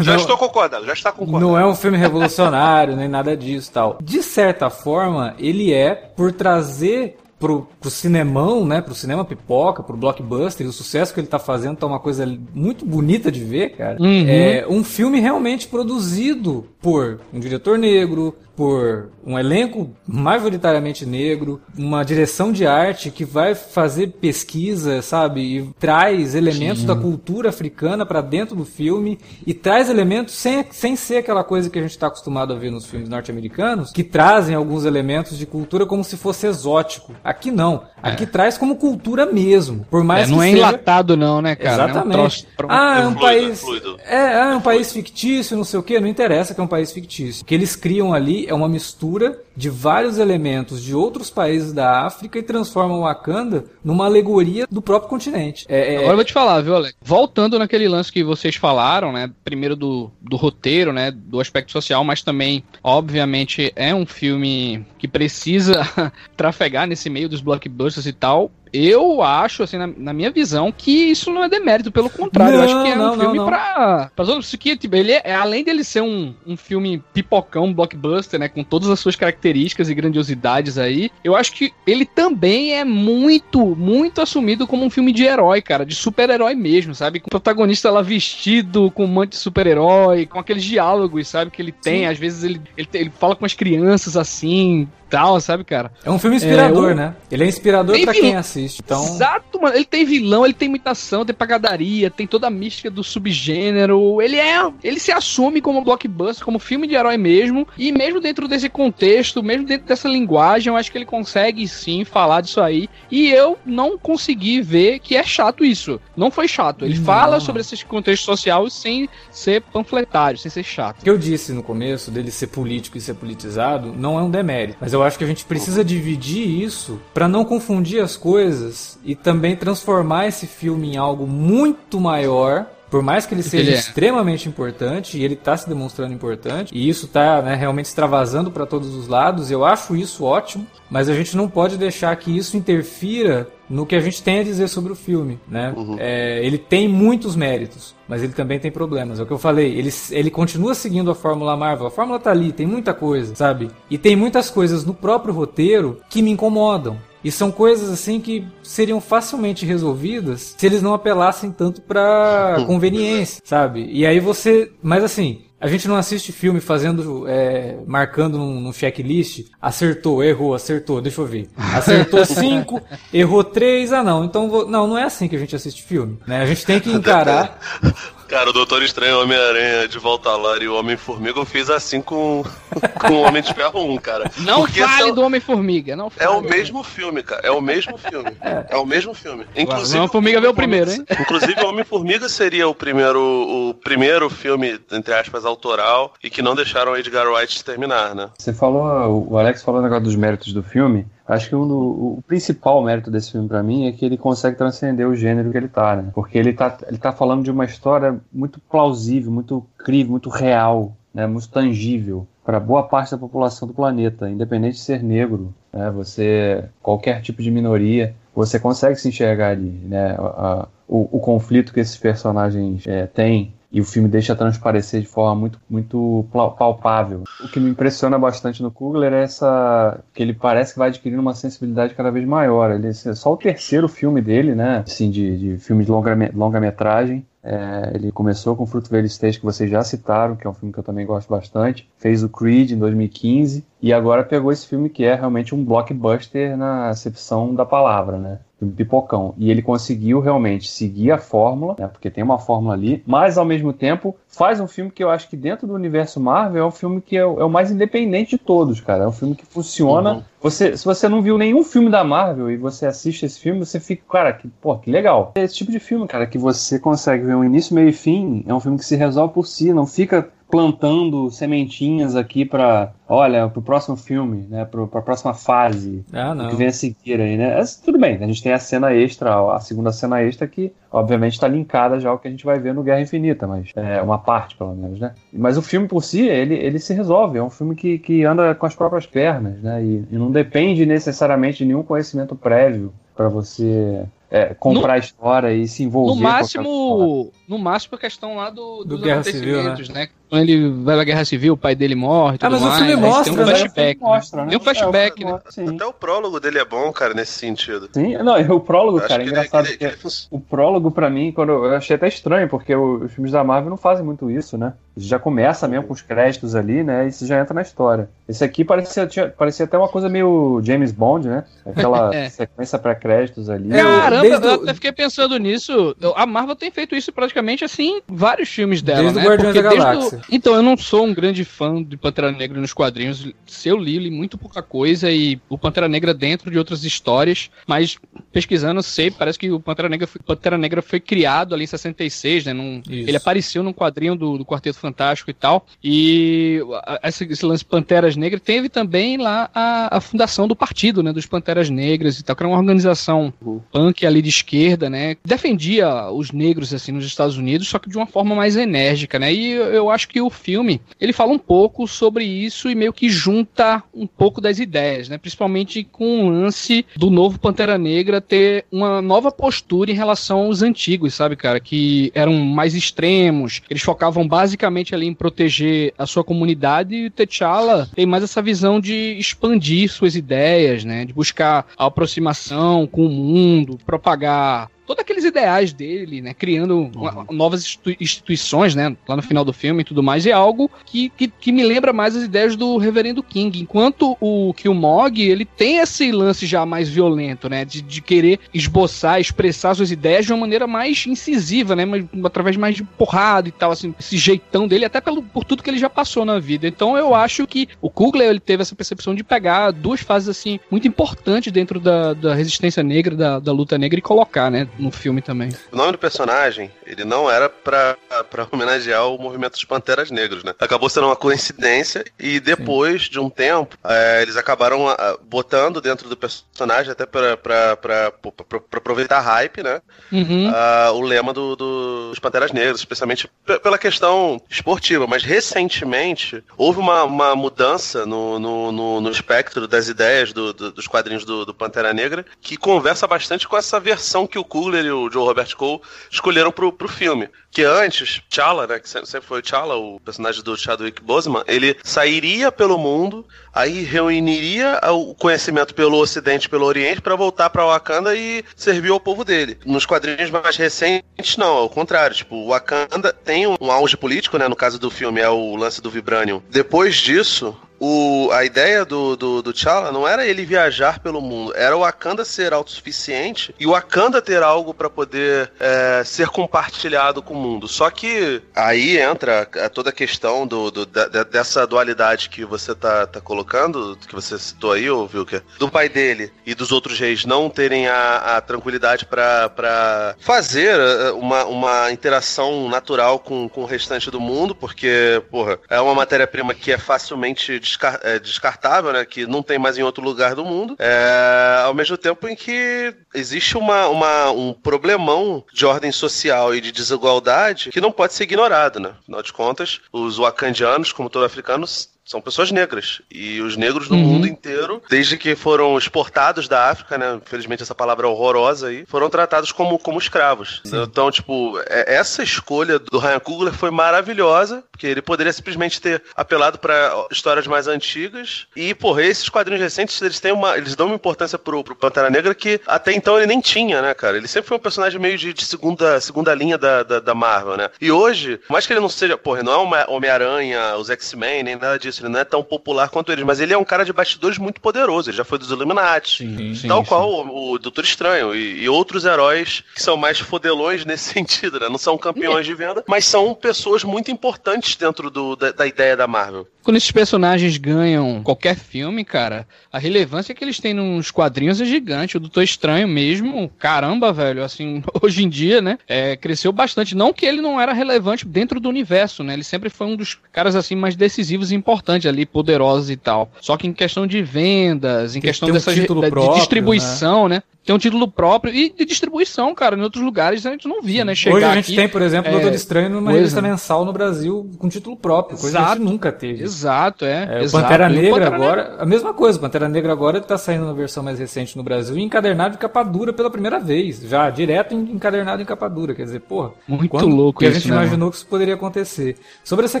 Já 0.00 0.12
não, 0.12 0.20
estou 0.20 0.36
concordando, 0.36 0.86
já 0.86 0.92
está 0.92 1.12
concordando. 1.12 1.52
Não 1.52 1.58
é 1.58 1.66
um 1.66 1.74
filme 1.74 1.98
revolucionário, 1.98 2.96
nem 2.96 3.08
nada 3.08 3.36
disso 3.36 3.70
tal. 3.72 3.98
De 4.02 4.22
certa 4.22 4.70
forma, 4.70 5.34
ele 5.38 5.72
é 5.72 5.94
por 5.94 6.32
trazer 6.32 7.16
pro, 7.42 7.66
pro 7.80 7.90
cinemão, 7.90 8.64
né, 8.64 8.80
pro 8.80 8.94
cinema 8.94 9.24
pipoca, 9.24 9.82
pro 9.82 9.96
blockbuster, 9.96 10.64
o 10.64 10.72
sucesso 10.72 11.12
que 11.12 11.18
ele 11.18 11.26
tá 11.26 11.40
fazendo 11.40 11.76
tá 11.76 11.86
uma 11.88 11.98
coisa 11.98 12.24
muito 12.54 12.86
bonita 12.86 13.32
de 13.32 13.42
ver, 13.42 13.70
cara. 13.70 14.00
Uhum. 14.00 14.26
É 14.28 14.64
um 14.68 14.84
filme 14.84 15.18
realmente 15.18 15.66
produzido 15.66 16.68
por 16.80 17.20
um 17.32 17.40
diretor 17.40 17.76
negro, 17.76 18.36
por 18.56 19.10
um 19.24 19.38
elenco 19.38 19.90
majoritariamente 20.06 21.06
negro, 21.06 21.60
uma 21.76 22.04
direção 22.04 22.52
de 22.52 22.66
arte 22.66 23.10
que 23.10 23.24
vai 23.24 23.54
fazer 23.54 24.08
pesquisa, 24.20 25.00
sabe, 25.02 25.40
e 25.40 25.70
traz 25.78 26.34
elementos 26.34 26.80
Sim. 26.80 26.86
da 26.86 26.96
cultura 26.96 27.48
africana 27.48 28.04
para 28.04 28.20
dentro 28.20 28.54
do 28.54 28.64
filme 28.64 29.18
e 29.46 29.54
traz 29.54 29.88
elementos 29.88 30.34
sem, 30.34 30.64
sem 30.70 30.96
ser 30.96 31.18
aquela 31.18 31.44
coisa 31.44 31.70
que 31.70 31.78
a 31.78 31.82
gente 31.82 31.92
está 31.92 32.08
acostumado 32.08 32.52
a 32.52 32.56
ver 32.56 32.70
nos 32.70 32.86
filmes 32.86 33.08
norte-americanos, 33.08 33.92
que 33.92 34.04
trazem 34.04 34.54
alguns 34.54 34.84
elementos 34.84 35.38
de 35.38 35.46
cultura 35.46 35.86
como 35.86 36.04
se 36.04 36.16
fosse 36.16 36.46
exótico. 36.46 37.14
Aqui 37.22 37.50
não. 37.50 37.84
Aqui 38.02 38.24
é. 38.24 38.26
traz 38.26 38.58
como 38.58 38.76
cultura 38.76 39.26
mesmo. 39.26 39.86
Por 39.90 40.02
mais 40.04 40.28
é, 40.28 40.30
não 40.30 40.42
é 40.42 40.46
seja... 40.50 40.58
enlatado 40.58 41.16
não, 41.16 41.40
né, 41.40 41.54
cara? 41.54 41.84
Exatamente. 41.84 42.16
É 42.16 42.18
um 42.18 42.20
troço... 42.20 42.46
Ah, 42.68 43.00
é 43.00 43.06
um 43.06 43.16
fluido, 43.16 43.20
país 43.20 43.64
é, 44.04 44.32
é, 44.32 44.54
um 44.54 44.60
país 44.60 44.92
fictício, 44.92 45.56
não 45.56 45.64
sei 45.64 45.78
o 45.78 45.82
que, 45.82 45.98
não 46.00 46.08
interessa 46.08 46.54
que 46.54 46.60
é 46.60 46.64
um 46.64 46.68
país 46.68 46.92
fictício. 46.92 47.42
O 47.42 47.46
que 47.46 47.54
eles 47.54 47.76
criam 47.76 48.12
ali 48.12 48.41
é 48.48 48.54
uma 48.54 48.68
mistura 48.68 49.40
de 49.56 49.68
vários 49.68 50.18
elementos 50.18 50.82
de 50.82 50.94
outros 50.94 51.30
países 51.30 51.72
da 51.72 52.04
África 52.06 52.38
e 52.38 52.42
transformam 52.42 53.00
o 53.00 53.02
Wakanda 53.02 53.66
numa 53.84 54.06
alegoria 54.06 54.66
do 54.70 54.80
próprio 54.80 55.10
continente. 55.10 55.66
É, 55.68 55.94
é... 55.94 55.96
Agora 55.98 56.12
eu 56.12 56.16
vou 56.16 56.24
te 56.24 56.32
falar, 56.32 56.60
viu, 56.60 56.74
Alex? 56.74 56.94
Voltando 57.02 57.58
naquele 57.58 57.88
lance 57.88 58.10
que 58.10 58.24
vocês 58.24 58.56
falaram, 58.56 59.12
né? 59.12 59.30
Primeiro 59.44 59.76
do, 59.76 60.10
do 60.20 60.36
roteiro, 60.36 60.92
né? 60.92 61.10
Do 61.10 61.40
aspecto 61.40 61.72
social, 61.72 62.02
mas 62.04 62.22
também, 62.22 62.64
obviamente, 62.82 63.72
é 63.76 63.94
um 63.94 64.06
filme 64.06 64.84
que 64.98 65.06
precisa 65.06 65.82
trafegar 66.36 66.86
nesse 66.86 67.10
meio 67.10 67.28
dos 67.28 67.40
blockbusters 67.40 68.06
e 68.06 68.12
tal 68.12 68.50
eu 68.72 69.22
acho, 69.22 69.62
assim, 69.62 69.76
na, 69.76 69.86
na, 69.86 70.12
minha 70.12 70.30
visão, 70.30 70.72
que 70.72 71.10
isso 71.10 71.30
não 71.30 71.44
é 71.44 71.48
demérito, 71.48 71.92
pelo 71.92 72.08
contrário. 72.08 72.56
Não, 72.56 72.64
eu 72.64 72.64
acho 72.64 72.82
que 72.82 72.90
é 72.90 72.96
não, 72.96 73.14
um 73.14 73.18
filme 73.18 73.38
não, 73.38 73.46
pra. 73.46 74.10
pra 74.14 74.24
isso 74.38 74.56
que, 74.56 74.76
tipo, 74.76 74.96
ele 74.96 75.12
é, 75.12 75.34
além 75.34 75.62
dele 75.62 75.84
ser 75.84 76.00
um, 76.00 76.34
um 76.46 76.56
filme 76.56 77.02
pipocão, 77.12 77.72
blockbuster, 77.72 78.40
né? 78.40 78.48
Com 78.48 78.64
todas 78.64 78.88
as 78.88 78.98
suas 78.98 79.14
características 79.14 79.90
e 79.90 79.94
grandiosidades 79.94 80.78
aí, 80.78 81.10
eu 81.22 81.36
acho 81.36 81.52
que 81.52 81.72
ele 81.86 82.06
também 82.06 82.74
é 82.74 82.84
muito, 82.84 83.76
muito 83.76 84.20
assumido 84.20 84.66
como 84.66 84.84
um 84.84 84.90
filme 84.90 85.12
de 85.12 85.24
herói, 85.24 85.60
cara, 85.60 85.84
de 85.84 85.94
super-herói 85.94 86.54
mesmo, 86.54 86.94
sabe? 86.94 87.20
Com 87.20 87.28
o 87.28 87.30
protagonista 87.30 87.90
lá 87.90 88.00
vestido 88.00 88.90
com 88.90 89.04
um 89.04 89.08
monte 89.08 89.30
de 89.30 89.36
super-herói, 89.36 90.26
com 90.26 90.38
aqueles 90.38 90.64
diálogos, 90.64 91.28
sabe? 91.28 91.50
Que 91.50 91.60
ele 91.60 91.72
tem, 91.72 92.00
Sim. 92.00 92.06
às 92.06 92.18
vezes 92.18 92.44
ele, 92.44 92.60
ele, 92.76 92.88
ele 92.94 93.12
fala 93.18 93.36
com 93.36 93.44
as 93.44 93.54
crianças 93.54 94.16
assim, 94.16 94.88
tal, 95.12 95.38
sabe, 95.42 95.62
cara? 95.62 95.92
É 96.02 96.10
um 96.10 96.18
filme 96.18 96.36
inspirador, 96.36 96.92
é, 96.92 96.94
né? 96.94 97.14
Ele 97.30 97.44
é 97.44 97.46
inspirador 97.46 98.00
para 98.00 98.14
quem 98.14 98.34
assiste. 98.34 98.80
Então... 98.82 99.04
Exato, 99.04 99.60
mano, 99.60 99.76
ele 99.76 99.84
tem 99.84 100.06
vilão, 100.06 100.46
ele 100.46 100.54
tem 100.54 100.68
imitação, 100.68 101.22
tem 101.22 101.34
pagadaria, 101.34 102.10
tem 102.10 102.26
toda 102.26 102.46
a 102.46 102.50
mística 102.50 102.90
do 102.90 103.04
subgênero. 103.04 104.22
Ele 104.22 104.38
é. 104.38 104.72
Ele 104.82 104.98
se 104.98 105.12
assume 105.12 105.60
como 105.60 105.84
blockbuster, 105.84 106.42
como 106.42 106.58
filme 106.58 106.86
de 106.86 106.94
herói 106.94 107.18
mesmo. 107.18 107.68
E 107.76 107.92
mesmo 107.92 108.20
dentro 108.20 108.48
desse 108.48 108.70
contexto, 108.70 109.42
mesmo 109.42 109.66
dentro 109.66 109.86
dessa 109.86 110.08
linguagem, 110.08 110.72
eu 110.72 110.76
acho 110.78 110.90
que 110.90 110.96
ele 110.96 111.04
consegue 111.04 111.68
sim 111.68 112.06
falar 112.06 112.40
disso 112.40 112.62
aí. 112.62 112.88
E 113.10 113.28
eu 113.30 113.58
não 113.66 113.98
consegui 113.98 114.62
ver 114.62 114.98
que 114.98 115.14
é 115.14 115.22
chato 115.22 115.62
isso. 115.62 116.00
Não 116.16 116.30
foi 116.30 116.48
chato. 116.48 116.86
Ele 116.86 116.96
Não. 116.96 117.04
fala 117.04 117.38
sobre 117.38 117.60
esse 117.60 117.84
contexto 117.84 118.24
social 118.24 118.70
sem 118.70 119.08
ser 119.30 119.60
panfletário, 119.60 120.38
sem 120.38 120.50
ser 120.50 120.62
chato. 120.62 121.00
O 121.00 121.04
que 121.04 121.10
eu 121.10 121.18
disse 121.18 121.52
no 121.52 121.62
começo 121.62 122.10
dele 122.10 122.30
ser 122.30 122.46
político 122.46 122.96
e 122.96 123.00
ser 123.00 123.14
politizado 123.14 123.92
não 123.94 124.18
é 124.18 124.22
um 124.22 124.30
demérito, 124.30 124.78
mas 124.80 124.92
eu 124.92 125.01
acho 125.02 125.18
que 125.18 125.24
a 125.24 125.26
gente 125.26 125.44
precisa 125.44 125.84
dividir 125.84 126.46
isso 126.46 127.00
pra 127.12 127.28
não 127.28 127.44
confundir 127.44 128.00
as 128.00 128.16
coisas 128.16 128.98
e 129.04 129.14
também 129.14 129.56
transformar 129.56 130.26
esse 130.26 130.46
filme 130.46 130.94
em 130.94 130.96
algo 130.96 131.26
muito 131.26 132.00
maior. 132.00 132.66
Por 132.90 133.00
mais 133.00 133.24
que 133.24 133.32
ele 133.32 133.42
seja 133.42 133.70
ele 133.70 133.76
é. 133.76 133.78
extremamente 133.78 134.46
importante, 134.46 135.16
e 135.16 135.24
ele 135.24 135.34
tá 135.34 135.56
se 135.56 135.66
demonstrando 135.66 136.12
importante, 136.12 136.70
e 136.76 136.90
isso 136.90 137.08
tá 137.08 137.40
né, 137.40 137.54
realmente 137.54 137.86
extravasando 137.86 138.50
para 138.50 138.66
todos 138.66 138.94
os 138.94 139.08
lados, 139.08 139.50
eu 139.50 139.64
acho 139.64 139.96
isso 139.96 140.24
ótimo, 140.24 140.66
mas 140.90 141.08
a 141.08 141.14
gente 141.14 141.34
não 141.34 141.48
pode 141.48 141.78
deixar 141.78 142.14
que 142.16 142.36
isso 142.36 142.54
interfira 142.54 143.48
no 143.72 143.86
que 143.86 143.96
a 143.96 144.00
gente 144.00 144.22
tem 144.22 144.40
a 144.40 144.42
dizer 144.42 144.68
sobre 144.68 144.92
o 144.92 144.94
filme, 144.94 145.40
né? 145.48 145.74
É, 145.98 146.44
ele 146.44 146.58
tem 146.58 146.86
muitos 146.86 147.34
méritos, 147.34 147.94
mas 148.06 148.22
ele 148.22 148.34
também 148.34 148.60
tem 148.60 148.70
problemas. 148.70 149.18
É 149.18 149.22
o 149.22 149.26
que 149.26 149.32
eu 149.32 149.38
falei, 149.38 149.74
ele, 149.74 149.90
ele 150.10 150.30
continua 150.30 150.74
seguindo 150.74 151.10
a 151.10 151.14
Fórmula 151.14 151.56
Marvel. 151.56 151.86
A 151.86 151.90
Fórmula 151.90 152.20
tá 152.20 152.30
ali, 152.30 152.52
tem 152.52 152.66
muita 152.66 152.92
coisa, 152.92 153.34
sabe? 153.34 153.70
E 153.88 153.96
tem 153.96 154.14
muitas 154.14 154.50
coisas 154.50 154.84
no 154.84 154.92
próprio 154.92 155.32
roteiro 155.32 156.00
que 156.10 156.20
me 156.20 156.30
incomodam. 156.30 156.98
E 157.24 157.30
são 157.30 157.50
coisas 157.50 157.88
assim 157.88 158.20
que 158.20 158.44
seriam 158.62 159.00
facilmente 159.00 159.64
resolvidas 159.64 160.54
se 160.58 160.66
eles 160.66 160.82
não 160.82 160.92
apelassem 160.92 161.50
tanto 161.50 161.80
pra 161.80 162.64
conveniência, 162.66 163.40
sabe? 163.44 163.88
E 163.90 164.04
aí 164.04 164.20
você. 164.20 164.70
Mas 164.82 165.02
assim, 165.02 165.42
a 165.62 165.68
gente 165.68 165.86
não 165.86 165.94
assiste 165.96 166.32
filme 166.32 166.60
fazendo. 166.60 167.24
é, 167.28 167.76
marcando 167.86 168.36
num, 168.36 168.60
num 168.60 168.72
checklist. 168.72 169.46
Acertou, 169.60 170.22
errou, 170.24 170.54
acertou, 170.54 171.00
deixa 171.00 171.20
eu 171.20 171.26
ver. 171.26 171.48
Acertou 171.56 172.24
cinco, 172.26 172.82
errou 173.14 173.44
três. 173.44 173.92
Ah, 173.92 174.02
não. 174.02 174.24
Então 174.24 174.50
vou- 174.50 174.66
não, 174.68 174.88
não 174.88 174.98
é 174.98 175.04
assim 175.04 175.28
que 175.28 175.36
a 175.36 175.38
gente 175.38 175.54
assiste 175.54 175.82
filme. 175.84 176.18
Né? 176.26 176.42
A 176.42 176.46
gente 176.46 176.66
tem 176.66 176.80
que 176.80 176.90
encarar. 176.90 177.58
Cara, 178.32 178.48
o 178.48 178.52
Doutor 178.54 178.82
Estranho, 178.82 179.20
Homem-Aranha, 179.20 179.86
de 179.86 179.98
volta 179.98 180.30
ao 180.30 180.40
lar 180.40 180.62
e 180.62 180.66
o 180.66 180.74
Homem-Formiga, 180.74 181.38
eu 181.38 181.44
fiz 181.44 181.68
assim 181.68 182.00
com, 182.00 182.42
com 182.98 183.12
o 183.12 183.20
Homem 183.20 183.42
de 183.42 183.52
Ferro 183.52 183.84
1, 183.92 183.98
cara. 183.98 184.30
Não 184.38 184.62
Porque 184.62 184.80
fale 184.80 185.02
são- 185.08 185.14
do 185.14 185.20
Homem-Formiga, 185.22 185.94
não 185.94 186.06
É 186.06 186.24
fale. 186.24 186.38
o 186.38 186.40
mesmo 186.40 186.82
filme, 186.82 187.22
cara. 187.22 187.42
É 187.46 187.50
o 187.50 187.60
mesmo 187.60 187.98
filme. 187.98 188.30
É, 188.70 188.74
o 188.78 188.86
mesmo 188.86 189.12
filme. 189.12 189.44
Inclusive, 189.54 189.98
Homem-Formiga 189.98 190.40
veio 190.40 190.50
o 190.52 190.56
primeiro, 190.56 190.90
hein? 190.90 191.04
Inclusive, 191.20 191.60
o 191.62 191.68
Homem-Formiga 191.68 192.26
seria 192.26 192.66
o 192.66 192.74
primeiro, 192.74 193.20
o 193.20 193.74
primeiro 193.74 194.30
filme, 194.30 194.80
entre 194.90 195.12
aspas, 195.12 195.44
autoral 195.44 196.14
e 196.24 196.30
que 196.30 196.40
não 196.40 196.54
deixaram 196.54 196.92
o 196.92 196.96
Edgar 196.96 197.30
Wright 197.30 197.62
terminar, 197.62 198.14
né? 198.14 198.30
Você 198.38 198.54
falou, 198.54 199.28
o 199.30 199.36
Alex 199.36 199.62
falou 199.62 199.84
agora 199.84 200.00
dos 200.00 200.16
méritos 200.16 200.54
do 200.54 200.62
filme. 200.62 201.06
Acho 201.26 201.48
que 201.48 201.54
um 201.56 201.66
do- 201.66 202.16
o 202.18 202.22
principal 202.26 202.82
mérito 202.82 203.10
desse 203.10 203.32
filme 203.32 203.48
pra 203.48 203.62
mim 203.62 203.86
é 203.86 203.92
que 203.92 204.04
ele 204.04 204.16
consegue 204.16 204.56
transcender 204.56 205.08
o 205.08 205.14
gênero 205.16 205.50
que 205.50 205.56
ele 205.56 205.68
tá, 205.68 205.96
né? 205.96 206.10
Porque 206.14 206.36
ele 206.36 206.52
tá, 206.52 206.76
ele 206.88 206.98
tá 206.98 207.12
falando 207.12 207.44
de 207.44 207.50
uma 207.50 207.64
história 207.64 208.20
muito 208.32 208.60
plausível, 208.60 209.30
muito 209.30 209.64
crível, 209.78 210.10
muito 210.12 210.28
real, 210.28 210.92
né? 211.14 211.26
Muito 211.26 211.48
tangível 211.48 212.26
para 212.44 212.58
boa 212.58 212.82
parte 212.82 213.12
da 213.12 213.18
população 213.18 213.68
do 213.68 213.74
planeta, 213.74 214.28
independente 214.28 214.74
de 214.74 214.80
ser 214.80 215.02
negro, 215.02 215.54
né? 215.72 215.90
Você 215.92 216.64
qualquer 216.82 217.20
tipo 217.22 217.40
de 217.42 217.50
minoria, 217.50 218.14
você 218.34 218.58
consegue 218.58 218.96
se 218.96 219.08
enxergar 219.08 219.50
ali, 219.50 219.70
né? 219.84 220.16
A- 220.18 220.62
a- 220.62 220.68
o, 220.88 221.08
o 221.16 221.20
conflito 221.20 221.72
que 221.72 221.80
esses 221.80 221.96
personagens 221.96 222.86
é, 222.86 223.06
têm 223.06 223.54
e 223.72 223.80
o 223.80 223.84
filme 223.84 224.08
deixa 224.08 224.36
transparecer 224.36 225.00
de 225.00 225.06
forma 225.06 225.34
muito, 225.34 225.58
muito 225.68 226.26
palpável. 226.30 227.24
O 227.42 227.48
que 227.48 227.58
me 227.58 227.70
impressiona 227.70 228.18
bastante 228.18 228.62
no 228.62 228.70
Kugler 228.70 229.14
é 229.14 229.22
essa 229.22 229.98
que 230.12 230.22
ele 230.22 230.34
parece 230.34 230.74
que 230.74 230.78
vai 230.78 230.88
adquirindo 230.88 231.22
uma 231.22 231.34
sensibilidade 231.34 231.94
cada 231.94 232.10
vez 232.10 232.26
maior. 232.26 232.70
Ele 232.70 232.88
é 232.88 232.92
só 232.92 233.32
o 233.32 233.36
terceiro 233.36 233.88
filme 233.88 234.20
dele, 234.20 234.54
né? 234.54 234.84
Assim, 234.86 235.10
de, 235.10 235.38
de 235.38 235.58
filme 235.58 235.84
de 235.84 235.90
longa, 235.90 236.14
longa-metragem. 236.34 237.24
É, 237.44 237.90
ele 237.94 238.12
começou 238.12 238.54
com 238.54 238.66
Fruitvale 238.66 239.06
Stage, 239.06 239.40
que 239.40 239.44
vocês 239.44 239.68
já 239.68 239.82
citaram, 239.82 240.36
que 240.36 240.46
é 240.46 240.50
um 240.50 240.54
filme 240.54 240.72
que 240.72 240.78
eu 240.78 240.84
também 240.84 241.04
gosto 241.04 241.28
bastante. 241.28 241.90
Fez 241.96 242.22
o 242.22 242.28
Creed 242.28 242.72
em 242.72 242.78
2015 242.78 243.64
e 243.80 243.92
agora 243.92 244.22
pegou 244.22 244.52
esse 244.52 244.66
filme 244.66 244.88
que 244.88 245.04
é 245.04 245.14
realmente 245.14 245.54
um 245.54 245.64
blockbuster 245.64 246.56
na 246.56 246.90
acepção 246.90 247.54
da 247.54 247.64
palavra, 247.64 248.18
né? 248.18 248.38
Filme 248.62 248.74
pipocão. 248.74 249.34
E 249.36 249.50
ele 249.50 249.60
conseguiu 249.60 250.20
realmente 250.20 250.70
seguir 250.70 251.10
a 251.10 251.18
fórmula, 251.18 251.74
né? 251.76 251.88
Porque 251.88 252.08
tem 252.08 252.22
uma 252.22 252.38
fórmula 252.38 252.74
ali, 252.74 253.02
mas 253.04 253.36
ao 253.36 253.44
mesmo 253.44 253.72
tempo 253.72 254.16
faz 254.28 254.60
um 254.60 254.68
filme 254.68 254.90
que 254.90 255.02
eu 255.02 255.10
acho 255.10 255.28
que 255.28 255.36
dentro 255.36 255.66
do 255.66 255.74
universo 255.74 256.20
Marvel 256.20 256.62
é 256.62 256.66
um 256.66 256.70
filme 256.70 257.00
que 257.00 257.16
é 257.16 257.26
o, 257.26 257.40
é 257.40 257.44
o 257.44 257.50
mais 257.50 257.72
independente 257.72 258.30
de 258.30 258.38
todos, 258.38 258.80
cara. 258.80 259.02
É 259.02 259.08
um 259.08 259.12
filme 259.12 259.34
que 259.34 259.44
funciona. 259.44 260.14
Uhum. 260.14 260.22
Você, 260.40 260.76
se 260.76 260.84
você 260.84 261.08
não 261.08 261.20
viu 261.20 261.36
nenhum 261.36 261.64
filme 261.64 261.90
da 261.90 262.04
Marvel 262.04 262.50
e 262.50 262.56
você 262.56 262.86
assiste 262.86 263.26
esse 263.26 263.40
filme, 263.40 263.64
você 263.64 263.80
fica, 263.80 264.02
cara, 264.08 264.32
que, 264.32 264.46
pô, 264.46 264.76
que 264.78 264.90
legal. 264.90 265.32
É 265.34 265.42
esse 265.42 265.56
tipo 265.56 265.72
de 265.72 265.80
filme, 265.80 266.06
cara, 266.06 266.26
que 266.26 266.38
você 266.38 266.78
consegue 266.78 267.24
ver 267.24 267.34
um 267.34 267.44
início, 267.44 267.74
meio 267.74 267.88
e 267.88 267.92
fim. 267.92 268.44
É 268.46 268.54
um 268.54 268.60
filme 268.60 268.78
que 268.78 268.84
se 268.84 268.94
resolve 268.94 269.34
por 269.34 269.46
si, 269.46 269.72
não 269.72 269.86
fica 269.86 270.28
plantando 270.52 271.30
sementinhas 271.30 272.14
aqui 272.14 272.44
pra, 272.44 272.92
olha, 273.08 273.48
pro 273.48 273.62
próximo 273.62 273.96
filme, 273.96 274.46
né, 274.50 274.66
pro, 274.66 274.86
pra 274.86 275.00
próxima 275.00 275.32
fase 275.32 276.04
Ah, 276.12 276.34
o 276.34 276.50
que 276.50 276.56
vem 276.56 276.66
a 276.66 276.72
seguir 276.72 277.22
aí, 277.22 277.38
né? 277.38 277.56
Tudo 277.82 277.98
bem, 277.98 278.22
a 278.22 278.26
gente 278.26 278.42
tem 278.42 278.52
a 278.52 278.58
cena 278.58 278.92
extra, 278.92 279.34
a 279.50 279.58
segunda 279.60 279.90
cena 279.92 280.22
extra 280.22 280.46
que, 280.46 280.70
obviamente, 280.92 281.32
está 281.32 281.48
linkada 281.48 281.98
já 281.98 282.10
ao 282.10 282.18
que 282.18 282.28
a 282.28 282.30
gente 282.30 282.44
vai 282.44 282.58
ver 282.58 282.74
no 282.74 282.82
Guerra 282.82 283.00
Infinita, 283.00 283.46
mas 283.46 283.70
é 283.74 284.02
uma 284.02 284.18
parte, 284.18 284.54
pelo 284.54 284.74
menos, 284.74 285.00
né? 285.00 285.14
Mas 285.32 285.56
o 285.56 285.62
filme 285.62 285.88
por 285.88 286.04
si, 286.04 286.28
ele, 286.28 286.54
ele 286.54 286.78
se 286.78 286.92
resolve, 286.92 287.38
é 287.38 287.42
um 287.42 287.48
filme 287.48 287.74
que, 287.74 287.98
que 287.98 288.22
anda 288.22 288.54
com 288.54 288.66
as 288.66 288.74
próprias 288.74 289.06
pernas, 289.06 289.58
né? 289.62 289.82
E, 289.82 290.04
e 290.10 290.18
não 290.18 290.30
depende 290.30 290.84
necessariamente 290.84 291.58
de 291.60 291.64
nenhum 291.64 291.82
conhecimento 291.82 292.36
prévio 292.36 292.92
para 293.16 293.30
você 293.30 294.04
é, 294.32 294.54
comprar 294.54 294.94
a 294.94 294.98
história 294.98 295.52
e 295.52 295.68
se 295.68 295.82
envolver 295.82 296.14
No 296.14 296.22
máximo, 296.22 297.30
no 297.52 297.58
máximo 297.58 297.96
a 297.96 297.98
questão 297.98 298.36
lá 298.36 298.50
do, 298.50 298.78
Do 298.78 298.96
dos 298.96 299.00
Guerra 299.02 299.22
Civil, 299.22 299.60
acontecimentos, 299.60 299.88
né? 299.90 300.08
Quando 300.28 300.42
ele 300.48 300.70
vai 300.70 300.94
pra 300.96 301.04
Guerra 301.04 301.24
Civil, 301.26 301.52
o 301.52 301.56
pai 301.58 301.74
dele 301.74 301.94
morre, 301.94 302.36
Ah, 302.40 302.48
tudo 302.48 302.52
mas 302.52 302.62
o 302.62 302.64
mais, 302.64 302.76
filme 302.78 302.92
aí 302.94 302.98
mostra, 302.98 303.24
tem 303.24 303.32
um 303.32 303.36
né? 303.36 303.44
flashback. 303.44 304.00
né? 304.00 304.06
Mostra, 304.08 304.42
né? 304.44 304.48
Tem 304.48 304.56
um 304.58 304.62
flashback, 304.62 305.22
É, 305.22 305.26
né? 305.26 305.32
o-. 305.32 305.70
Até 305.74 305.84
o 305.86 305.92
prólogo 305.92 306.40
dele 306.40 306.58
é 306.58 306.64
bom, 306.64 306.90
cara, 306.90 307.12
nesse 307.12 307.32
sentido. 307.32 307.90
Sim, 307.92 308.16
não, 308.16 308.40
e 308.40 308.50
o 308.50 308.58
prólogo, 308.58 308.98
Eu 308.98 309.06
cara, 309.08 309.22
é 309.22 309.24
ele- 309.26 309.30
engraçado 309.32 309.64
que 309.64 309.70
ele- 309.72 309.76
que 309.78 309.84
que 309.84 309.92
ele 309.92 309.96
fun- 309.98 310.26
o 310.30 310.40
prólogo, 310.40 310.90
pra 310.90 311.10
mim, 311.10 311.32
quando 311.32 311.52
eu 311.52 311.74
achei 311.76 311.96
até 311.96 312.08
estranho, 312.08 312.48
porque 312.48 312.74
o- 312.74 313.04
os 313.04 313.12
filmes 313.12 313.32
da 313.32 313.44
Marvel 313.44 313.68
não 313.68 313.76
fazem 313.76 314.02
muito 314.04 314.30
isso, 314.30 314.56
né? 314.56 314.72
Já 314.96 315.18
começa 315.18 315.68
mesmo 315.68 315.86
com 315.86 315.92
os 315.92 316.00
créditos 316.02 316.54
ali, 316.54 316.82
né? 316.82 317.08
E 317.08 317.12
você 317.12 317.26
já 317.26 317.38
entra 317.38 317.52
na 317.54 317.62
história. 317.62 318.08
Esse 318.28 318.42
aqui 318.42 318.64
parecia, 318.64 319.06
tinha- 319.06 319.28
parecia 319.28 319.64
até 319.66 319.76
uma 319.76 319.88
coisa 319.88 320.08
meio 320.08 320.60
James 320.64 320.92
Bond, 320.92 321.28
né? 321.28 321.44
Aquela 321.66 322.10
É. 322.16 322.28
sequência 322.30 322.78
pré-créditos 322.78 323.50
ali. 323.50 323.70
É, 323.72 323.82
o- 323.84 324.00
Caramba, 324.00 324.22
desde 324.22 324.46
eu 324.46 324.52
o- 324.52 324.62
até 324.62 324.74
fiquei 324.74 324.92
pensando 324.92 325.36
nisso. 325.38 325.94
Eu- 326.00 326.14
A 326.16 326.24
Marvel 326.26 326.56
tem 326.56 326.70
feito 326.70 326.94
isso 326.94 327.12
praticamente 327.12 327.41
assim, 327.64 327.98
em 327.98 328.02
vários 328.08 328.48
filmes 328.48 328.80
dela, 328.82 329.02
Desde 329.02 329.18
o 329.18 329.22
né? 329.22 329.28
Guardiões 329.28 329.54
Porque 329.54 329.62
da 329.62 329.68
desde 329.70 329.86
Galáxia. 329.86 330.18
o- 330.18 330.22
Então, 330.30 330.54
eu 330.54 330.62
não 330.62 330.76
sou 330.76 331.04
um 331.04 331.12
grande 331.14 331.44
fã 331.44 331.82
de 331.82 331.96
Pantera 331.96 332.30
Negra 332.32 332.60
nos 332.60 332.72
quadrinhos. 332.72 333.26
Se 333.46 333.68
eu 333.68 333.76
li, 333.76 333.98
li 333.98 334.10
muito 334.10 334.38
pouca 334.38 334.62
coisa 334.62 335.10
e 335.10 335.40
o 335.48 335.58
Pantera 335.58 335.88
Negra 335.88 336.14
dentro 336.14 336.50
de 336.50 336.58
outras 336.58 336.84
histórias, 336.84 337.50
mas 337.66 337.98
pesquisando, 338.32 338.82
sei, 338.82 339.10
parece 339.10 339.38
que 339.38 339.50
o 339.50 339.60
Pantera 339.60 339.88
Negra 339.88 340.06
foi, 340.06 340.20
Pantera 340.24 340.56
Negra 340.58 340.80
foi 340.82 341.00
criado 341.00 341.54
ali 341.54 341.64
em 341.64 341.66
66, 341.66 342.46
né? 342.46 342.52
Num- 342.52 342.82
ele 342.88 343.16
apareceu 343.16 343.62
num 343.62 343.72
quadrinho 343.72 344.14
do, 344.14 344.38
do 344.38 344.44
Quarteto 344.44 344.78
Fantástico 344.78 345.30
e 345.30 345.34
tal. 345.34 345.66
E 345.82 346.60
esse, 347.02 347.24
esse 347.24 347.44
lance 347.44 347.64
Panteras 347.64 348.16
Negras 348.16 348.40
teve 348.42 348.68
também 348.68 349.16
lá 349.16 349.50
a, 349.54 349.96
a 349.96 350.00
fundação 350.00 350.46
do 350.48 350.56
partido, 350.56 351.02
né? 351.02 351.12
Dos 351.12 351.26
Panteras 351.26 351.68
Negras 351.70 352.18
e 352.18 352.22
tal, 352.24 352.34
que 352.36 352.42
era 352.42 352.48
uma 352.48 352.58
organização 352.58 353.32
punk 353.70 354.06
ali 354.06 354.20
de 354.22 354.28
esquerda, 354.28 354.88
né? 354.90 355.16
Defendia 355.24 356.10
os 356.10 356.32
negros 356.32 356.72
assim 356.74 356.92
nos 356.92 357.04
Estados 357.04 357.21
Unidos, 357.36 357.68
só 357.68 357.78
que 357.78 357.88
de 357.88 357.96
uma 357.96 358.06
forma 358.06 358.34
mais 358.34 358.56
enérgica, 358.56 359.18
né? 359.18 359.32
E 359.32 359.52
eu, 359.52 359.64
eu 359.66 359.90
acho 359.90 360.08
que 360.08 360.20
o 360.20 360.30
filme 360.30 360.80
ele 361.00 361.12
fala 361.12 361.32
um 361.32 361.38
pouco 361.38 361.86
sobre 361.86 362.24
isso 362.24 362.70
e 362.70 362.74
meio 362.74 362.92
que 362.92 363.08
junta 363.08 363.82
um 363.94 364.06
pouco 364.06 364.40
das 364.40 364.58
ideias, 364.58 365.08
né? 365.08 365.18
Principalmente 365.18 365.84
com 365.84 366.26
o 366.26 366.30
lance 366.30 366.84
do 366.96 367.10
novo 367.10 367.38
Pantera 367.38 367.78
Negra 367.78 368.20
ter 368.20 368.64
uma 368.70 369.00
nova 369.00 369.30
postura 369.30 369.90
em 369.90 369.94
relação 369.94 370.40
aos 370.40 370.62
antigos, 370.62 371.14
sabe, 371.14 371.36
cara? 371.36 371.60
Que 371.60 372.10
eram 372.14 372.32
mais 372.34 372.74
extremos, 372.74 373.62
eles 373.68 373.82
focavam 373.82 374.26
basicamente 374.26 374.94
ali 374.94 375.06
em 375.06 375.14
proteger 375.14 375.94
a 375.98 376.06
sua 376.06 376.24
comunidade 376.24 376.94
e 376.94 377.06
o 377.06 377.10
T'Challa 377.10 377.88
tem 377.94 378.06
mais 378.06 378.24
essa 378.24 378.42
visão 378.42 378.80
de 378.80 379.16
expandir 379.18 379.90
suas 379.90 380.16
ideias, 380.16 380.84
né? 380.84 381.04
De 381.04 381.12
buscar 381.12 381.66
a 381.76 381.86
aproximação 381.86 382.86
com 382.86 383.06
o 383.06 383.10
mundo, 383.10 383.78
propagar 383.84 384.70
todos 384.86 385.00
aqueles 385.00 385.24
ideais 385.24 385.72
dele, 385.72 386.20
né? 386.20 386.34
Criando 386.34 386.90
uma, 386.94 387.26
novas 387.30 387.62
institui- 387.62 387.96
instituições, 388.00 388.74
né? 388.74 388.96
Lá 389.08 389.16
no 389.16 389.22
final 389.22 389.44
do 389.44 389.52
filme 389.52 389.82
e 389.82 389.84
tudo 389.84 390.02
mais. 390.02 390.26
É 390.26 390.32
algo 390.32 390.70
que, 390.84 391.08
que, 391.10 391.28
que 391.28 391.52
me 391.52 391.62
lembra 391.64 391.92
mais 391.92 392.16
as 392.16 392.24
ideias 392.24 392.56
do 392.56 392.76
Reverendo 392.76 393.22
King. 393.22 393.60
Enquanto 393.60 394.16
o 394.20 394.52
Killmog, 394.54 395.20
ele 395.20 395.44
tem 395.44 395.78
esse 395.78 396.10
lance 396.10 396.46
já 396.46 396.66
mais 396.66 396.88
violento, 396.88 397.48
né? 397.48 397.64
De, 397.64 397.82
de 397.82 398.00
querer 398.00 398.40
esboçar, 398.52 399.20
expressar 399.20 399.74
suas 399.74 399.90
ideias 399.90 400.26
de 400.26 400.32
uma 400.32 400.40
maneira 400.40 400.66
mais 400.66 401.06
incisiva, 401.06 401.76
né? 401.76 401.84
Mas, 401.84 402.04
através 402.24 402.56
mais 402.56 402.74
de 402.74 402.84
porrada 402.84 403.48
e 403.48 403.52
tal, 403.52 403.70
assim. 403.72 403.94
Esse 403.98 404.16
jeitão 404.16 404.66
dele, 404.66 404.84
até 404.84 405.00
pelo, 405.00 405.22
por 405.22 405.44
tudo 405.44 405.62
que 405.62 405.70
ele 405.70 405.78
já 405.78 405.90
passou 405.90 406.24
na 406.24 406.38
vida. 406.38 406.66
Então 406.66 406.96
eu 406.96 407.14
acho 407.14 407.46
que 407.46 407.68
o 407.80 407.88
Kugler, 407.88 408.28
ele 408.28 408.40
teve 408.40 408.62
essa 408.62 408.74
percepção 408.74 409.14
de 409.14 409.24
pegar 409.24 409.70
duas 409.70 410.00
fases, 410.00 410.28
assim, 410.28 410.58
muito 410.70 410.88
importantes 410.88 411.52
dentro 411.52 411.78
da, 411.78 412.14
da 412.14 412.34
resistência 412.34 412.82
negra, 412.82 413.14
da, 413.14 413.38
da 413.38 413.52
luta 413.52 413.78
negra 413.78 413.98
e 413.98 414.02
colocar, 414.02 414.50
né? 414.50 414.68
No 414.78 414.90
filme 414.90 415.20
também. 415.20 415.50
O 415.70 415.76
nome 415.76 415.92
do 415.92 415.98
personagem, 415.98 416.70
ele 416.86 417.04
não 417.04 417.30
era 417.30 417.48
pra, 417.48 417.96
pra 418.30 418.46
homenagear 418.50 419.06
o 419.08 419.18
movimento 419.18 419.52
dos 419.52 419.64
Panteras 419.64 420.10
Negros, 420.10 420.42
né? 420.44 420.54
Acabou 420.58 420.88
sendo 420.88 421.06
uma 421.06 421.16
coincidência 421.16 422.04
e 422.18 422.40
depois 422.40 423.02
de 423.02 423.20
um 423.20 423.28
tempo, 423.28 423.76
é, 423.84 424.22
eles 424.22 424.36
acabaram 424.36 424.88
ah, 424.88 425.18
botando 425.22 425.80
dentro 425.80 426.08
do 426.08 426.16
personagem, 426.16 426.90
até 426.92 427.04
pra, 427.06 427.36
pra, 427.36 427.76
pra, 427.76 428.10
pra, 428.12 428.32
pra 428.60 428.78
aproveitar 428.78 429.18
a 429.18 429.20
hype, 429.20 429.62
né? 429.62 429.80
Uhum. 430.10 430.50
ah, 430.54 430.90
o 430.92 431.00
lema 431.02 431.32
do- 431.32 431.54
do- 431.56 432.10
dos 432.10 432.18
Panteras 432.18 432.52
Negras, 432.52 432.78
especialmente 432.78 433.28
pe- 433.44 433.58
pela 433.60 433.78
questão 433.78 434.40
esportiva. 434.50 435.06
Mas 435.06 435.22
recentemente 435.24 436.42
houve 436.56 436.78
uma, 436.80 437.04
uma 437.04 437.34
mudança 437.36 438.04
no, 438.06 438.38
no, 438.38 438.72
no- 438.72 439.00
no 439.00 439.10
espectro 439.10 439.66
das 439.68 439.88
ideias 439.88 440.32
do- 440.32 440.52
do- 440.52 440.72
dos 440.72 440.86
quadrinhos 440.86 441.24
do, 441.24 441.44
do 441.44 441.54
Pantera 441.54 441.92
Negra 441.92 442.24
que 442.40 442.56
conversa 442.56 443.06
bastante 443.06 443.46
com 443.48 443.56
essa 443.56 443.78
versão 443.80 444.26
que 444.26 444.38
o 444.38 444.44
Coogler 444.62 444.84
e 444.84 444.92
o 444.92 445.10
Joe 445.10 445.24
Robert 445.24 445.56
Cole 445.56 445.80
escolheram 446.10 446.52
pro, 446.52 446.72
pro 446.72 446.88
filme. 446.88 447.28
Que 447.50 447.64
antes, 447.64 448.22
T'Challa, 448.30 448.66
né, 448.66 448.78
que 448.78 448.88
sempre 448.88 449.20
foi 449.20 449.40
o 449.40 449.42
T'Challa, 449.42 449.76
o 449.76 450.00
personagem 450.00 450.42
do 450.42 450.56
Chadwick 450.56 451.02
Boseman, 451.02 451.42
ele 451.46 451.76
sairia 451.82 452.50
pelo 452.50 452.78
mundo, 452.78 453.26
aí 453.52 453.82
reuniria 453.82 454.80
o 454.90 455.14
conhecimento 455.14 455.74
pelo 455.74 455.98
Ocidente, 455.98 456.48
pelo 456.48 456.64
Oriente, 456.64 457.02
para 457.02 457.16
voltar 457.16 457.50
para 457.50 457.66
Wakanda 457.66 458.14
e 458.14 458.44
servir 458.56 458.90
ao 458.90 459.00
povo 459.00 459.24
dele. 459.24 459.58
Nos 459.66 459.84
quadrinhos 459.84 460.30
mais 460.30 460.56
recentes, 460.56 461.36
não, 461.36 461.54
ao 461.54 461.68
contrário. 461.68 462.16
Tipo, 462.16 462.36
o 462.36 462.48
Wakanda 462.48 463.12
tem 463.12 463.46
um 463.46 463.70
auge 463.70 463.96
político, 463.96 464.38
né? 464.38 464.48
No 464.48 464.56
caso 464.56 464.78
do 464.78 464.90
filme 464.90 465.20
é 465.20 465.28
o 465.28 465.56
lance 465.56 465.82
do 465.82 465.90
Vibranium. 465.90 466.42
Depois 466.48 466.96
disso, 466.96 467.54
o, 467.84 468.30
a 468.30 468.44
ideia 468.44 468.84
do, 468.84 469.16
do, 469.16 469.42
do 469.42 469.52
T'Challa 469.52 469.90
não 469.90 470.06
era 470.06 470.24
ele 470.24 470.44
viajar 470.44 471.00
pelo 471.00 471.20
mundo, 471.20 471.52
era 471.56 471.76
o 471.76 471.80
Wakanda 471.80 472.24
ser 472.24 472.52
autossuficiente 472.52 473.52
e 473.58 473.66
o 473.66 473.70
Wakanda 473.72 474.22
ter 474.22 474.40
algo 474.40 474.72
para 474.72 474.88
poder 474.88 475.50
é, 475.58 476.02
ser 476.04 476.28
compartilhado 476.28 477.20
com 477.20 477.34
o 477.34 477.36
mundo. 477.36 477.66
Só 477.66 477.90
que 477.90 478.40
aí 478.54 478.98
entra 478.98 479.46
toda 479.74 479.90
a 479.90 479.92
questão 479.92 480.46
do, 480.46 480.70
do- 480.70 480.86
da- 480.86 481.24
dessa 481.24 481.66
dualidade 481.66 482.28
que 482.28 482.44
você 482.44 482.72
tá, 482.74 483.04
tá 483.06 483.20
colocando, 483.20 483.98
que 484.06 484.14
você 484.14 484.38
citou 484.38 484.72
aí, 484.72 484.88
ô 484.88 485.06
Vilker, 485.06 485.42
do 485.58 485.68
pai 485.68 485.88
dele 485.88 486.32
e 486.46 486.54
dos 486.54 486.70
outros 486.70 486.98
reis 487.00 487.24
não 487.24 487.50
terem 487.50 487.88
a, 487.88 488.36
a 488.36 488.40
tranquilidade 488.40 489.06
para 489.06 490.14
fazer 490.20 490.78
eh, 490.78 491.10
uma, 491.12 491.44
uma 491.46 491.90
interação 491.90 492.68
natural 492.68 493.18
com, 493.18 493.48
com 493.48 493.62
o 493.62 493.66
restante 493.66 494.08
do 494.10 494.20
mundo, 494.20 494.54
porque, 494.54 495.20
porra, 495.32 495.58
é 495.68 495.80
uma 495.80 495.94
matéria-prima 495.94 496.54
que 496.54 496.70
é 496.72 496.78
facilmente 496.78 497.58
é, 498.02 498.18
descartável, 498.18 498.92
né? 498.92 499.04
Que 499.04 499.26
não 499.26 499.42
tem 499.42 499.58
mais 499.58 499.78
em 499.78 499.82
outro 499.82 500.02
lugar 500.02 500.34
do 500.34 500.44
mundo. 500.44 500.76
É, 500.78 501.62
ao 501.64 501.74
mesmo 501.74 501.96
tempo 501.96 502.26
em 502.28 502.34
que 502.36 502.94
existe 503.14 503.56
uma, 503.56 503.88
uma- 503.88 504.30
um 504.30 504.52
problemão 504.52 505.44
de 505.52 505.64
ordem 505.66 505.92
social 505.92 506.54
e 506.54 506.60
de 506.60 506.72
desigualdade 506.72 507.70
que 507.70 507.80
não 507.80 507.92
pode 507.92 508.14
ser 508.14 508.24
ignorado, 508.24 508.80
né? 508.80 508.92
Afinal 509.02 509.22
de 509.22 509.32
contas, 509.32 509.80
os 509.92 510.18
wakandianos, 510.18 510.92
como 510.92 511.10
todo 511.10 511.24
africanos, 511.24 511.88
são 512.04 512.20
pessoas 512.20 512.50
negras. 512.50 513.00
E 513.10 513.40
os 513.40 513.56
negros 513.56 513.88
no 513.88 513.96
Uhum. 513.96 514.02
mundo 514.02 514.26
inteiro, 514.26 514.82
desde 514.88 515.16
que 515.16 515.34
foram 515.36 515.76
exportados 515.78 516.48
da 516.48 516.68
África, 516.70 516.98
né? 516.98 517.20
Infelizmente 517.24 517.62
essa 517.62 517.74
palavra 517.74 518.06
é 518.06 518.10
horrorosa 518.10 518.68
aí, 518.68 518.84
foram 518.86 519.08
tratados 519.08 519.52
como, 519.52 519.78
como 519.78 519.98
escravos. 519.98 520.60
Então, 520.66 521.10
tipo, 521.10 521.58
é- 521.66 521.94
essa 521.94 522.22
escolha 522.22 522.78
do 522.78 522.98
Ryan 522.98 523.20
Coogler 523.20 523.52
foi 523.52 523.70
maravilhosa, 523.70 524.64
porque 524.72 524.86
ele 524.86 525.02
poderia 525.02 525.32
simplesmente 525.32 525.80
ter 525.80 526.02
apelado 526.16 526.58
para 526.58 526.92
histórias 527.10 527.46
mais 527.46 527.66
antigas. 527.68 528.46
E, 528.56 528.74
porra, 528.74 529.02
esses 529.04 529.28
quadrinhos 529.28 529.62
recentes, 529.62 530.00
eles 530.02 530.18
têm 530.20 530.32
uma. 530.32 530.56
Eles 530.56 530.74
dão 530.74 530.86
uma 530.86 530.96
importância 530.96 531.38
pro, 531.38 531.62
pro 531.62 531.76
Pantera 531.76 532.10
Negra 532.10 532.34
que 532.34 532.60
até 532.66 532.92
então 532.92 533.16
ele 533.16 533.26
nem 533.26 533.40
tinha, 533.40 533.80
né, 533.82 533.94
cara? 533.94 534.16
Ele 534.16 534.28
sempre 534.28 534.48
foi 534.48 534.56
um 534.56 534.60
personagem 534.60 534.98
meio 535.00 535.16
de, 535.18 535.32
de 535.32 535.44
segunda, 535.44 536.00
segunda 536.00 536.34
linha 536.34 536.58
da, 536.58 536.82
da, 536.82 537.00
da 537.00 537.14
Marvel, 537.14 537.56
né? 537.56 537.70
E 537.80 537.90
hoje, 537.92 538.38
por 538.38 538.52
mais 538.54 538.66
que 538.66 538.72
ele 538.72 538.80
não 538.80 538.88
seja, 538.88 539.16
porra, 539.16 539.42
não 539.42 539.74
é 539.74 539.84
Homem-Aranha, 539.88 540.76
os 540.76 540.90
X-Men, 540.90 541.42
nem 541.42 541.56
nada 541.56 541.78
disso, 541.78 541.91
ele 542.00 542.08
não 542.08 542.20
é 542.20 542.24
tão 542.24 542.42
popular 542.42 542.88
quanto 542.88 543.12
eles, 543.12 543.24
mas 543.24 543.40
ele 543.40 543.52
é 543.52 543.58
um 543.58 543.64
cara 543.64 543.84
de 543.84 543.92
bastidores 543.92 544.38
muito 544.38 544.60
poderoso, 544.60 545.10
ele 545.10 545.16
já 545.16 545.24
foi 545.24 545.38
dos 545.38 545.50
Illuminati. 545.50 546.18
Sim, 546.18 546.54
sim, 546.54 546.68
Tal 546.68 546.82
sim. 546.82 546.88
qual 546.88 547.10
o, 547.10 547.52
o 547.52 547.58
Doutor 547.58 547.84
Estranho 547.84 548.34
e, 548.34 548.62
e 548.62 548.68
outros 548.68 549.04
heróis 549.04 549.62
que 549.74 549.82
são 549.82 549.96
mais 549.96 550.18
fodelões 550.18 550.84
nesse 550.84 551.10
sentido, 551.14 551.60
né? 551.60 551.68
Não 551.68 551.78
são 551.78 551.98
campeões 551.98 552.46
de 552.46 552.54
venda, 552.54 552.84
mas 552.86 553.04
são 553.04 553.34
pessoas 553.34 553.84
muito 553.84 554.10
importantes 554.10 554.76
dentro 554.76 555.10
do, 555.10 555.36
da, 555.36 555.52
da 555.52 555.66
ideia 555.66 555.96
da 555.96 556.06
Marvel. 556.06 556.46
Quando 556.62 556.76
esses 556.76 556.90
personagens 556.90 557.56
ganham 557.56 558.22
qualquer 558.22 558.54
filme, 558.56 559.04
cara, 559.04 559.46
a 559.72 559.78
relevância 559.78 560.34
que 560.34 560.44
eles 560.44 560.60
têm 560.60 560.72
nos 560.74 561.10
quadrinhos 561.10 561.60
é 561.60 561.64
gigante. 561.64 562.16
O 562.16 562.20
Doutor 562.20 562.42
Estranho 562.42 562.86
mesmo, 562.86 563.50
caramba, 563.58 564.12
velho, 564.12 564.44
assim, 564.44 564.82
hoje 565.02 565.24
em 565.24 565.28
dia, 565.28 565.60
né, 565.60 565.78
é, 565.88 566.16
cresceu 566.16 566.52
bastante. 566.52 566.94
Não 566.94 567.12
que 567.12 567.26
ele 567.26 567.40
não 567.40 567.60
era 567.60 567.72
relevante 567.72 568.26
dentro 568.26 568.60
do 568.60 568.68
universo, 568.68 569.22
né, 569.24 569.32
ele 569.34 569.44
sempre 569.44 569.68
foi 569.68 569.86
um 569.88 569.96
dos 569.96 570.18
caras, 570.32 570.54
assim, 570.54 570.76
mais 570.76 570.94
decisivos 570.94 571.50
e 571.50 571.54
importantes 571.54 572.06
ali, 572.08 572.24
poderosos 572.24 572.90
e 572.90 572.96
tal. 572.96 573.30
Só 573.40 573.56
que 573.56 573.66
em 573.66 573.72
questão 573.72 574.06
de 574.06 574.22
vendas, 574.22 575.16
em 575.16 575.20
Tem- 575.20 575.28
questão 575.30 575.48
um 575.48 575.52
dessa 575.52 575.74
da- 575.74 575.80
de 575.80 575.86
próprio, 575.86 576.34
distribuição, 576.34 577.28
né. 577.28 577.42
Tem 577.64 577.74
um 577.74 577.78
título 577.78 578.08
próprio 578.10 578.52
e 578.52 578.70
de 578.70 578.84
distribuição, 578.84 579.54
cara. 579.54 579.76
Em 579.76 579.82
outros 579.82 580.02
lugares 580.02 580.44
a 580.44 580.50
gente 580.50 580.66
não 580.66 580.82
via, 580.82 581.04
né? 581.04 581.14
Chegar 581.14 581.36
Hoje 581.36 581.44
a 581.44 581.54
gente 581.54 581.64
aqui, 581.66 581.76
tem, 581.76 581.88
por 581.88 582.02
exemplo, 582.02 582.30
o 582.32 582.34
é, 582.34 582.40
Doutor 582.40 582.54
Estranho 582.56 582.88
numa 582.90 583.02
coisa, 583.04 583.18
revista 583.18 583.40
né? 583.40 583.50
mensal 583.50 583.84
no 583.84 583.92
Brasil 583.92 584.50
com 584.58 584.68
título 584.68 584.96
próprio, 584.96 585.38
coisa 585.38 585.56
que 585.56 585.62
a 585.62 585.66
Exato. 585.66 585.80
gente 585.80 585.90
nunca 585.90 586.10
teve. 586.10 586.42
Exato, 586.42 587.04
é. 587.04 587.28
É, 587.30 587.40
o 587.40 587.42
exato. 587.44 587.62
Pantera 587.62 587.86
o 587.86 587.90
Negra 587.90 588.10
Pantera 588.10 588.34
agora, 588.34 588.76
a 588.80 588.84
mesma 588.86 589.14
coisa, 589.14 589.38
o 589.38 589.40
Pantera 589.40 589.68
Negra 589.68 589.92
agora 589.92 590.20
tá 590.20 590.36
saindo 590.36 590.66
na 590.66 590.72
versão 590.72 591.02
mais 591.04 591.18
recente 591.20 591.56
no 591.56 591.62
Brasil 591.62 591.96
e 591.96 592.02
encadernado 592.02 592.52
de 592.54 592.58
capa 592.58 592.82
dura 592.82 593.12
pela 593.12 593.30
primeira 593.30 593.60
vez, 593.60 594.00
já 594.00 594.28
direto 594.28 594.74
em- 594.74 594.92
encadernado 594.92 595.40
em 595.40 595.44
capa 595.44 595.68
dura, 595.68 595.94
quer 595.94 596.02
dizer, 596.04 596.20
porra, 596.20 596.50
Muito 596.66 596.90
quando 596.90 597.06
louco 597.06 597.38
que 597.40 597.46
a 597.46 597.50
isso, 597.50 597.60
gente 597.60 597.70
né, 597.70 597.76
imaginou 597.76 598.10
que 598.10 598.16
isso 598.16 598.26
poderia 598.26 598.54
acontecer. 598.54 599.16
Sobre 599.44 599.64
essa 599.66 599.80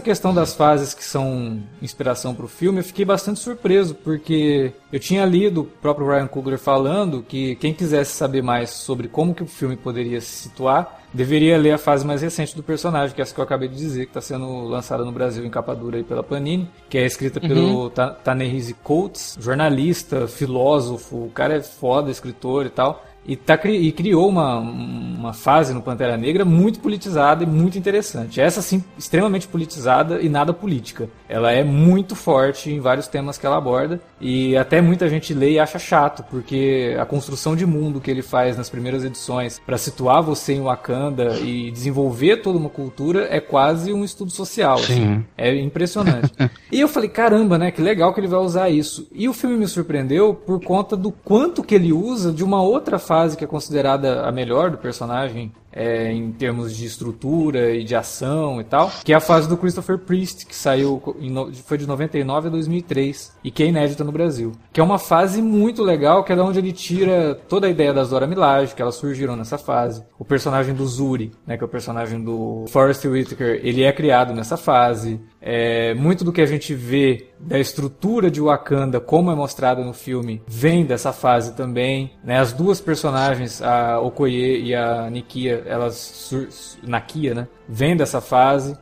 questão 0.00 0.32
das 0.32 0.54
fases 0.54 0.94
que 0.94 1.02
são 1.04 1.58
inspiração 1.80 2.32
pro 2.34 2.46
filme, 2.46 2.78
eu 2.78 2.84
fiquei 2.84 3.04
bastante 3.04 3.40
surpreso, 3.40 3.94
porque 3.94 4.72
eu 4.92 5.00
tinha 5.00 5.24
lido 5.24 5.62
o 5.62 5.64
próprio 5.64 6.06
Ryan 6.06 6.28
Coogler 6.28 6.58
falando 6.58 7.24
que 7.26 7.56
quem 7.56 7.71
quisesse 7.72 8.12
saber 8.12 8.42
mais 8.42 8.70
sobre 8.70 9.08
como 9.08 9.34
que 9.34 9.42
o 9.42 9.46
filme 9.46 9.76
poderia 9.76 10.20
se 10.20 10.26
situar, 10.48 11.00
deveria 11.12 11.58
ler 11.58 11.72
a 11.72 11.78
fase 11.78 12.06
mais 12.06 12.22
recente 12.22 12.56
do 12.56 12.62
personagem, 12.62 13.14
que 13.14 13.20
é 13.20 13.22
essa 13.22 13.34
que 13.34 13.40
eu 13.40 13.44
acabei 13.44 13.68
de 13.68 13.76
dizer, 13.76 14.04
que 14.06 14.10
está 14.10 14.20
sendo 14.20 14.64
lançada 14.64 15.04
no 15.04 15.12
Brasil 15.12 15.44
em 15.44 15.50
capa 15.50 15.74
dura 15.74 15.96
aí 15.98 16.02
pela 16.04 16.22
Panini, 16.22 16.68
que 16.88 16.96
é 16.98 17.04
escrita 17.04 17.40
pelo 17.40 17.90
Ta- 17.90 18.10
Ta-Nehisi 18.10 18.74
Coates, 18.74 19.36
jornalista, 19.40 20.26
filósofo, 20.26 21.24
o 21.26 21.30
cara 21.30 21.56
é 21.56 21.60
foda, 21.62 22.10
escritor 22.10 22.66
e 22.66 22.70
tal. 22.70 23.04
E, 23.24 23.36
tá, 23.36 23.58
e 23.64 23.92
criou 23.92 24.28
uma, 24.28 24.58
uma 24.58 25.32
fase 25.32 25.72
no 25.72 25.80
Pantera 25.80 26.16
Negra 26.16 26.44
muito 26.44 26.80
politizada 26.80 27.44
e 27.44 27.46
muito 27.46 27.78
interessante. 27.78 28.40
Essa, 28.40 28.60
sim, 28.60 28.82
extremamente 28.98 29.46
politizada 29.46 30.20
e 30.20 30.28
nada 30.28 30.52
política. 30.52 31.08
Ela 31.28 31.52
é 31.52 31.62
muito 31.62 32.16
forte 32.16 32.70
em 32.70 32.80
vários 32.80 33.06
temas 33.06 33.38
que 33.38 33.46
ela 33.46 33.56
aborda. 33.56 34.00
E 34.20 34.56
até 34.56 34.80
muita 34.80 35.08
gente 35.08 35.32
lê 35.32 35.52
e 35.52 35.58
acha 35.58 35.78
chato, 35.78 36.24
porque 36.24 36.96
a 36.98 37.04
construção 37.04 37.54
de 37.54 37.64
mundo 37.64 38.00
que 38.00 38.10
ele 38.10 38.22
faz 38.22 38.56
nas 38.56 38.68
primeiras 38.68 39.04
edições 39.04 39.60
para 39.64 39.78
situar 39.78 40.22
você 40.22 40.54
em 40.54 40.62
Wakanda 40.62 41.38
e 41.38 41.70
desenvolver 41.70 42.38
toda 42.38 42.58
uma 42.58 42.68
cultura 42.68 43.28
é 43.30 43.40
quase 43.40 43.92
um 43.92 44.04
estudo 44.04 44.30
social. 44.30 44.78
assim. 44.78 45.24
É 45.36 45.54
impressionante. 45.54 46.32
e 46.70 46.80
eu 46.80 46.88
falei, 46.88 47.08
caramba, 47.08 47.56
né? 47.56 47.70
Que 47.70 47.80
legal 47.80 48.12
que 48.12 48.20
ele 48.20 48.28
vai 48.28 48.40
usar 48.40 48.68
isso. 48.68 49.06
E 49.12 49.28
o 49.28 49.32
filme 49.32 49.56
me 49.56 49.68
surpreendeu 49.68 50.34
por 50.34 50.62
conta 50.62 50.96
do 50.96 51.12
quanto 51.12 51.62
que 51.62 51.74
ele 51.74 51.92
usa 51.92 52.32
de 52.32 52.42
uma 52.42 52.62
outra 52.62 52.98
fase 52.98 53.11
que 53.36 53.44
é 53.44 53.46
considerada 53.46 54.26
a 54.26 54.32
melhor 54.32 54.70
do 54.70 54.78
personagem 54.78 55.52
é, 55.72 56.12
em 56.12 56.30
termos 56.32 56.76
de 56.76 56.84
estrutura 56.84 57.74
e 57.74 57.84
de 57.84 57.94
ação 57.94 58.60
e 58.60 58.64
tal, 58.64 58.90
que 59.02 59.12
é 59.12 59.16
a 59.16 59.20
fase 59.20 59.48
do 59.48 59.56
Christopher 59.56 59.98
Priest, 59.98 60.46
que 60.46 60.54
saiu 60.54 61.02
foi 61.64 61.78
de 61.78 61.86
99 61.86 62.48
a 62.48 62.50
2003 62.50 63.36
e 63.42 63.50
que 63.50 63.62
é 63.62 63.66
inédita 63.66 64.04
no 64.04 64.12
Brasil. 64.12 64.52
Que 64.72 64.80
é 64.80 64.84
uma 64.84 64.98
fase 64.98 65.40
muito 65.40 65.82
legal, 65.82 66.24
que 66.24 66.32
é 66.32 66.36
da 66.36 66.44
onde 66.44 66.58
ele 66.58 66.72
tira 66.72 67.34
toda 67.48 67.66
a 67.66 67.70
ideia 67.70 67.92
das 67.92 68.10
Dora 68.10 68.26
Milaje, 68.26 68.74
que 68.74 68.82
elas 68.82 68.96
surgiram 68.96 69.36
nessa 69.36 69.58
fase. 69.58 70.04
O 70.18 70.24
personagem 70.24 70.74
do 70.74 70.86
Zuri, 70.86 71.32
né, 71.46 71.56
que 71.56 71.64
é 71.64 71.66
o 71.66 71.70
personagem 71.70 72.22
do 72.22 72.64
Forrest 72.68 73.04
Whitaker, 73.06 73.60
ele 73.62 73.82
é 73.82 73.92
criado 73.92 74.34
nessa 74.34 74.56
fase. 74.56 75.20
É, 75.40 75.94
muito 75.94 76.24
do 76.24 76.32
que 76.32 76.40
a 76.40 76.46
gente 76.46 76.74
vê 76.74 77.32
da 77.40 77.58
estrutura 77.58 78.30
de 78.30 78.40
Wakanda, 78.40 79.00
como 79.00 79.30
é 79.30 79.34
mostrado 79.34 79.84
no 79.84 79.92
filme, 79.92 80.40
vem 80.46 80.84
dessa 80.84 81.12
fase 81.12 81.54
também. 81.54 82.12
Né? 82.22 82.38
As 82.38 82.52
duas 82.52 82.80
personagens, 82.80 83.60
a 83.60 84.00
Okoye 84.00 84.62
e 84.62 84.74
a 84.74 85.10
Nikia, 85.10 85.61
elas 85.66 86.76
Nakia, 86.82 87.34
né? 87.34 87.48
Vem 87.68 87.96
dessa 87.96 88.20
fase. 88.20 88.76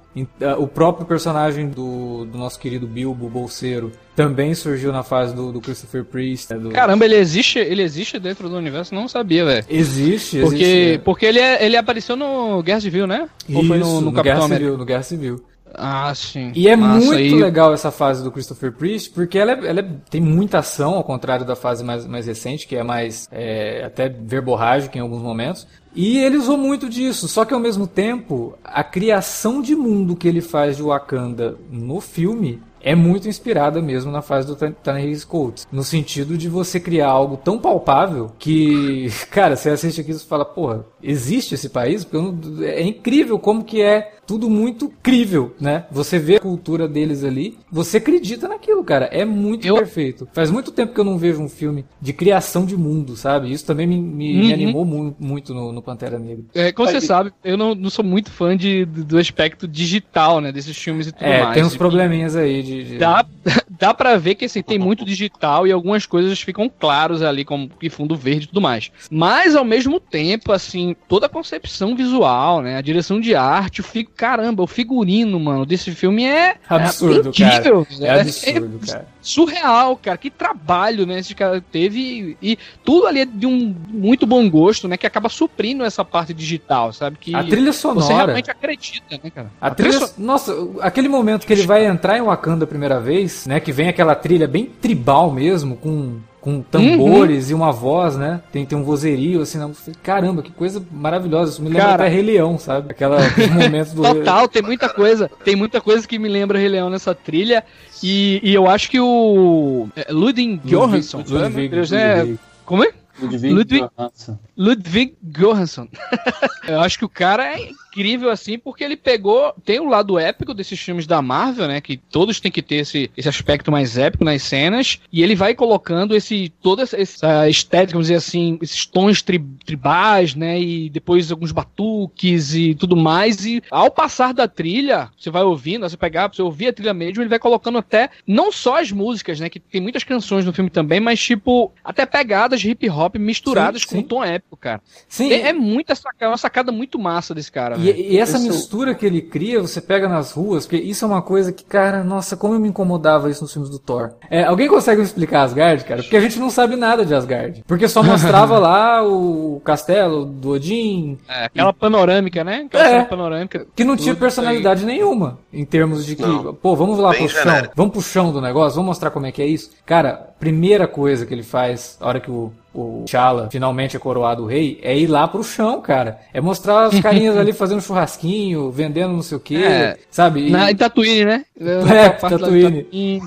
O 0.59 0.67
próprio 0.67 1.07
personagem 1.07 1.69
do, 1.69 2.25
do 2.25 2.37
nosso 2.37 2.59
querido 2.59 2.87
Bilbo 2.87 3.29
Bolseiro 3.29 3.93
também 4.17 4.55
surgiu 4.55 4.93
na 4.93 5.03
fase 5.03 5.35
do, 5.35 5.53
do 5.53 5.61
Christopher 5.61 6.05
Priest. 6.05 6.53
Né? 6.53 6.59
Do... 6.59 6.71
Caramba, 6.71 7.05
ele 7.05 7.17
existe, 7.17 7.59
ele 7.59 7.83
existe 7.83 8.19
dentro 8.19 8.49
do 8.49 8.57
universo? 8.57 8.95
Não 8.95 9.07
sabia, 9.09 9.45
velho. 9.45 9.65
Existe, 9.69 10.41
porque, 10.41 10.63
existe. 10.63 10.95
É. 10.95 10.99
Porque 10.99 11.27
ele, 11.27 11.39
é, 11.39 11.65
ele 11.65 11.77
apareceu 11.77 12.17
no 12.17 12.63
Guerra 12.63 12.81
Civil, 12.81 13.07
né? 13.07 13.29
Isso, 13.49 13.59
Ou 13.59 13.65
foi 13.65 13.79
no, 13.79 13.87
no, 13.87 14.01
no 14.01 14.13
Capitão 14.13 14.23
Guerra 14.23 14.45
América? 14.45 14.65
Civil, 14.65 14.79
no 14.79 14.85
Guerra 14.85 15.03
Civil. 15.03 15.45
Ah, 15.75 16.13
sim. 16.15 16.53
E 16.55 16.69
é 16.69 16.77
Massa, 16.77 17.07
muito 17.07 17.37
legal 17.37 17.73
essa 17.73 17.91
fase 17.91 18.23
do 18.23 18.31
Christopher 18.31 18.73
Priest, 18.73 19.11
porque 19.11 19.39
ela, 19.39 19.53
é, 19.53 19.67
ela 19.67 19.81
é, 19.81 19.89
tem 20.09 20.21
muita 20.21 20.59
ação, 20.59 20.95
ao 20.95 21.05
contrário 21.05 21.45
da 21.45 21.57
fase 21.57 21.85
mais, 21.85 22.07
mais 22.07 22.27
recente, 22.27 22.67
que 22.67 22.77
é 22.77 22.83
mais 22.83 23.29
é, 23.31 23.85
até 23.85 24.09
verborrágica 24.09 24.99
em 24.99 25.01
alguns 25.01 25.23
momentos. 25.23 25.67
E 25.95 26.19
ele 26.19 26.37
usou 26.37 26.57
muito 26.57 26.89
disso, 26.89 27.27
só 27.27 27.45
que 27.45 27.53
ao 27.53 27.59
mesmo 27.59 27.87
tempo, 27.87 28.57
a 28.63 28.85
criação 28.85 29.61
de 29.61 29.75
mundo 29.75 30.15
que 30.15 30.29
ele 30.29 30.41
faz 30.41 30.77
de 30.77 30.83
Wakanda 30.83 31.57
no 31.71 32.01
filme 32.01 32.63
é 32.83 32.95
muito 32.95 33.29
inspirada 33.29 33.83
mesmo 33.83 34.11
na 34.11 34.23
fase 34.23 34.47
do 34.47 34.57
Ta-Nehisi 34.57 35.27
Coates, 35.27 35.67
no 35.71 35.85
sentido 35.85 36.37
de 36.39 36.49
você 36.49 36.81
criar 36.81 37.09
algo 37.09 37.37
tão 37.37 37.59
palpável 37.59 38.33
que, 38.39 39.09
cara, 39.31 39.57
você 39.57 39.71
assiste 39.71 40.01
aqui 40.01 40.13
e 40.13 40.19
fala, 40.19 40.45
porra, 40.45 40.87
existe 41.03 41.55
esse 41.55 41.69
país? 41.69 42.05
Porque 42.05 42.65
é 42.65 42.83
incrível 42.83 43.39
como 43.39 43.65
que 43.65 43.83
é 43.83 44.15
tudo 44.31 44.49
muito 44.49 44.89
crível, 45.03 45.57
né? 45.61 45.87
Você 45.91 46.17
vê 46.17 46.37
a 46.37 46.41
cultura 46.41 46.87
deles 46.87 47.25
ali, 47.25 47.59
você 47.69 47.97
acredita 47.97 48.47
naquilo, 48.47 48.85
cara. 48.85 49.07
É 49.07 49.25
muito 49.25 49.67
eu... 49.67 49.75
perfeito. 49.75 50.29
Faz 50.33 50.53
muito 50.53 50.71
tempo 50.71 50.95
que 50.95 51.01
eu 51.01 51.05
não 51.05 51.19
vejo 51.19 51.43
um 51.43 51.49
filme 51.49 51.85
de 52.01 52.13
criação 52.13 52.65
de 52.65 52.77
mundo, 52.77 53.17
sabe? 53.17 53.51
Isso 53.51 53.67
também 53.67 53.89
me, 53.89 54.01
me, 54.01 54.33
uhum. 54.33 54.39
me 54.39 54.53
animou 54.53 54.85
mu 54.85 55.17
muito 55.19 55.53
no, 55.53 55.73
no, 55.73 55.83
Pantera 55.83 56.17
Negra. 56.17 56.45
É, 56.55 56.71
como 56.71 56.89
você 56.89 57.01
sabe, 57.01 57.33
eu 57.43 57.57
não, 57.57 57.75
não, 57.75 57.91
sou 57.91 58.05
muito 58.05 58.31
fã 58.31 58.57
de, 58.57 58.85
do 58.85 59.19
aspecto 59.19 59.67
digital, 59.67 60.41
né? 60.41 60.53
Desses 60.53 60.77
filmes 60.77 61.09
e 61.09 61.13
tudo 61.13 61.25
é, 61.25 61.43
mais. 61.43 61.55
Tem 61.55 61.65
uns 61.65 61.77
probleminhas 61.77 62.37
aí 62.37 62.63
de. 62.63 62.85
de... 62.85 62.99
Dá, 62.99 63.27
dá 63.69 63.93
pra 63.93 64.17
ver 64.17 64.37
que 64.37 64.45
assim, 64.45 64.63
tem 64.63 64.79
muito 64.79 65.05
digital 65.05 65.67
e 65.67 65.73
algumas 65.73 66.07
coisas 66.07 66.41
ficam 66.41 66.69
claros 66.71 67.21
ali, 67.21 67.45
como 67.45 67.69
que 67.69 67.91
fundo 67.91 68.15
verde 68.15 68.45
e 68.45 68.47
tudo 68.47 68.61
mais. 68.61 68.93
Mas 69.11 69.57
ao 69.57 69.65
mesmo 69.65 69.99
tempo, 69.99 70.53
assim, 70.53 70.95
toda 71.09 71.27
a 71.27 71.29
concepção 71.29 71.97
visual, 71.97 72.63
né? 72.63 72.77
A 72.77 72.81
direção 72.81 73.21
de 73.21 73.35
arte, 73.35 73.83
fico 73.83 74.20
caramba, 74.21 74.63
o 74.63 74.67
figurino, 74.67 75.41
mano, 75.41 75.65
desse 75.65 75.93
filme 75.93 76.27
é 76.27 76.57
absurdo, 76.69 77.29
é 77.29 77.31
incrível, 77.31 77.87
cara. 77.87 78.05
É 78.05 78.21
absurdo, 78.21 78.81
é, 78.83 78.87
cara. 78.93 79.09
Surreal, 79.23 79.97
cara. 79.97 80.19
Que 80.19 80.29
trabalho, 80.29 81.07
né? 81.07 81.21
Esse 81.21 81.35
cara 81.35 81.59
teve 81.73 82.37
e, 82.43 82.59
tudo 82.85 83.07
ali 83.07 83.21
é 83.21 83.25
de 83.25 83.47
um 83.47 83.75
muito 83.89 84.27
bom 84.27 84.49
gosto, 84.51 84.87
né? 84.87 84.99
Que 84.99 85.07
acaba 85.07 85.31
suprindo 85.31 85.85
essa 85.85 86.05
parte 86.05 86.35
digital, 86.35 86.93
sabe? 86.93 87.17
Que 87.19 87.35
a 87.35 87.43
trilha 87.43 87.73
sonora. 87.73 88.07
Você 88.07 88.13
realmente 88.13 88.51
acredita, 88.51 89.19
né, 89.25 89.31
cara? 89.35 89.51
A, 89.59 89.69
a 89.69 89.71
trilha, 89.71 89.99
trilha 89.99 90.13
nossa, 90.19 90.55
aquele 90.83 91.09
momento 91.09 91.47
que 91.47 91.53
ele 91.55 91.63
vai 91.63 91.87
entrar 91.87 92.19
em 92.19 92.23
Wakanda 92.23 92.65
a 92.65 92.69
primeira 92.69 93.01
vez, 93.01 93.47
né? 93.47 93.59
Que 93.59 93.73
vem 93.73 93.89
aquela 93.89 94.15
trilha 94.15 94.47
bem 94.47 94.67
tribal 94.67 95.33
mesmo, 95.33 95.77
com 95.77 96.21
com 96.41 96.63
tambores 96.63 97.47
uhum. 97.47 97.51
e 97.51 97.55
uma 97.55 97.71
voz, 97.71 98.17
né? 98.17 98.41
Tem, 98.51 98.65
tem 98.65 98.77
um 98.77 98.83
vozerio, 98.83 99.43
assim, 99.43 99.59
não. 99.59 99.73
caramba, 100.03 100.43
que 100.43 100.51
coisa 100.51 100.83
maravilhosa. 100.91 101.53
Isso 101.53 101.63
me 101.63 101.69
lembra 101.69 101.83
Cara, 101.83 102.05
até 102.05 102.13
Rei 102.15 102.23
Leão, 102.23 102.59
sabe? 102.59 102.91
Aquela, 102.91 103.19
momentos 103.53 103.93
do. 103.93 104.03
Total, 104.03 104.49
tem 104.49 104.63
muita 104.63 104.89
coisa. 104.89 105.31
Tem 105.45 105.55
muita 105.55 105.81
coisa 105.81 106.09
que 106.09 106.19
me 106.19 106.29
lembra 106.29 106.59
Rei 106.59 106.69
Leão 106.69 106.89
nessa 106.89 107.15
trilha. 107.15 107.63
E, 108.03 108.41
e 108.43 108.55
eu 108.55 108.69
acho 108.69 108.91
que 108.91 108.99
o. 108.99 109.89
É, 109.95 110.11
Ludwig 110.11 110.61
Göransson. 110.65 111.19
Ludwig, 111.19 111.75
Ludwig, 111.75 111.95
é, 111.95 112.35
como 112.65 112.85
é? 112.85 112.93
Ludwig, 113.21 113.51
Ludwig 113.51 113.89
Göransson. 113.97 114.39
Ludwig 114.57 115.15
Göransson. 115.23 115.89
eu 116.67 116.81
acho 116.81 116.99
que 116.99 117.05
o 117.05 117.09
cara 117.09 117.45
é 117.55 117.69
incrível 117.91 118.31
assim, 118.31 118.59
porque 118.59 118.85
ele 118.85 118.97
pegou. 118.97 119.53
Tem 119.65 119.81
o 119.81 119.89
lado 119.89 120.19
épico 120.19 120.55
desses 120.55 120.79
filmes 120.79 121.07
da 121.07 121.21
Marvel, 121.21 121.67
né? 121.67 121.81
Que 121.81 121.97
todos 121.97 122.39
têm 122.39 122.51
que 122.51 122.63
ter 122.63 122.77
esse, 122.77 123.11
esse 123.17 123.29
aspecto 123.29 123.71
mais 123.71 123.99
épico 123.99 124.25
nas 124.25 124.43
cenas. 124.43 125.01
E 125.13 125.23
ele 125.23 125.35
vai 125.35 125.55
colocando 125.55 126.15
esse 126.15 126.53
toda 126.63 126.83
essa 126.83 127.49
estética, 127.49 127.93
vamos 127.93 128.07
dizer 128.07 128.17
assim, 128.17 128.59
esses 128.63 128.87
tons 128.87 129.21
tri, 129.21 129.39
tribais, 129.65 130.35
né? 130.35 130.61
E 130.61 130.89
depois 130.89 131.31
alguns 131.31 131.53
batuques 131.53 132.55
e 132.55 132.75
tudo 132.75 132.97
mais. 132.97 133.45
E 133.45 133.63
ao 133.71 133.91
passar 133.91 134.33
da 134.33 134.47
trilha, 134.47 135.11
você 135.19 135.31
vai 135.31 135.43
ouvindo, 135.43 135.89
você 135.89 135.97
pegar, 135.97 136.29
você 136.29 136.43
ouvir 136.43 136.69
a 136.69 136.73
trilha 136.73 136.95
mesmo, 136.95 137.23
ele 137.23 137.29
vai 137.29 137.39
colocando 137.39 137.79
até 137.79 138.11
não 138.27 138.53
só 138.53 138.81
as 138.81 138.93
músicas, 138.93 139.41
né? 139.41 139.49
Que 139.49 139.59
tem 139.59 139.81
muitas 139.81 140.05
canções 140.05 140.45
no 140.45 140.53
filme 140.53 140.71
também, 140.71 141.01
mas 141.01 141.21
tipo, 141.21 141.73
até 141.85 142.07
pegadas 142.07 142.65
hip 142.65 142.89
hop 142.89 143.17
misturadas 143.17 143.83
sim, 143.83 143.89
com 143.89 143.95
sim. 143.97 144.01
um 144.01 144.03
tom 144.03 144.25
épico, 144.25 144.57
cara. 144.57 144.81
Sim. 145.09 145.33
É, 145.33 145.49
é 145.49 145.53
muita 145.53 145.95
sacada, 145.95 146.31
uma 146.31 146.37
sacada 146.37 146.71
muito 146.71 146.99
massa 146.99 147.35
desse 147.35 147.51
cara. 147.51 147.80
E, 147.89 148.15
e 148.15 148.19
essa 148.19 148.39
mistura 148.39 148.95
que 148.95 149.07
ele 149.07 149.21
cria, 149.23 149.61
você 149.61 149.81
pega 149.81 150.09
nas 150.09 150.33
ruas, 150.33 150.67
porque 150.67 150.77
isso 150.77 151.05
é 151.05 151.09
uma 151.09 151.23
coisa 151.23 151.53
que, 151.53 151.65
cara, 151.65 152.05
nossa, 152.05 152.37
como 152.37 152.59
me 152.59 152.69
incomodava 152.69 153.31
isso 153.31 153.43
nos 153.43 153.53
filmes 153.53 153.71
do 153.71 153.79
Thor. 153.79 154.11
É, 154.31 154.45
alguém 154.45 154.69
consegue 154.69 155.01
me 155.01 155.07
explicar 155.07 155.43
Asgard, 155.43 155.85
cara? 155.85 156.03
Porque 156.03 156.17
a 156.17 156.21
gente 156.21 156.39
não 156.39 156.51
sabe 156.51 156.77
nada 156.77 157.05
de 157.05 157.15
Asgard. 157.15 157.65
Porque 157.67 157.89
só 157.89 158.03
mostrava 158.03 158.59
lá 158.59 159.07
o 159.07 159.61
castelo 159.65 160.25
do 160.25 160.51
Odin. 160.51 161.19
É, 161.29 161.45
aquela 161.47 161.71
e... 161.71 161.75
panorâmica, 161.75 162.45
né? 162.45 162.65
Aquela 162.67 162.89
é, 162.89 163.05
panorâmica. 163.05 163.67
Que 163.75 163.85
não 163.85 163.97
tinha 163.97 164.15
personalidade 164.15 164.81
aí. 164.81 164.87
nenhuma. 164.87 165.39
Em 165.53 165.65
termos 165.65 166.05
de 166.07 166.17
que, 166.17 166.23
não, 166.23 166.55
pô, 166.55 166.77
vamos 166.77 166.99
lá 166.99 167.11
pro 167.11 167.29
genérico. 167.29 167.51
chão. 167.51 167.73
Vamos 167.75 167.93
pro 167.93 168.03
chão 168.03 168.33
do 168.33 168.41
negócio, 168.41 168.77
vamos 168.77 168.89
mostrar 168.89 169.11
como 169.11 169.27
é 169.27 169.33
que 169.33 169.43
é 169.43 169.47
isso. 169.47 169.71
Cara, 169.85 170.30
primeira 170.41 170.89
coisa 170.89 171.25
que 171.25 171.33
ele 171.33 171.45
faz, 171.45 171.97
a 172.01 172.09
hora 172.09 172.19
que 172.19 172.31
o 172.31 172.53
o 172.73 173.05
T'Challa 173.05 173.49
finalmente 173.51 173.97
é 173.97 173.99
coroado 173.99 174.47
rei, 174.47 174.79
é 174.83 174.97
ir 174.97 175.09
lá 175.09 175.27
pro 175.27 175.43
chão, 175.43 175.81
cara. 175.81 176.21
É 176.33 176.41
mostrar 176.41 176.89
os 176.89 176.99
carinhas 177.01 177.37
ali 177.37 177.53
fazendo 177.53 177.81
churrasquinho, 177.81 178.71
vendendo 178.71 179.13
não 179.13 179.23
sei 179.23 179.37
o 179.37 179.41
quê, 179.41 179.57
é, 179.57 179.99
sabe? 180.11 180.47
E... 180.47 180.51
Na, 180.51 180.71
em 180.71 180.77
Tatooine, 180.77 181.25
né? 181.25 181.45
É, 181.59 182.11
Tatooine. 182.11 183.21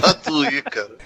Tatooine, 0.00 0.62
cara. 0.70 0.98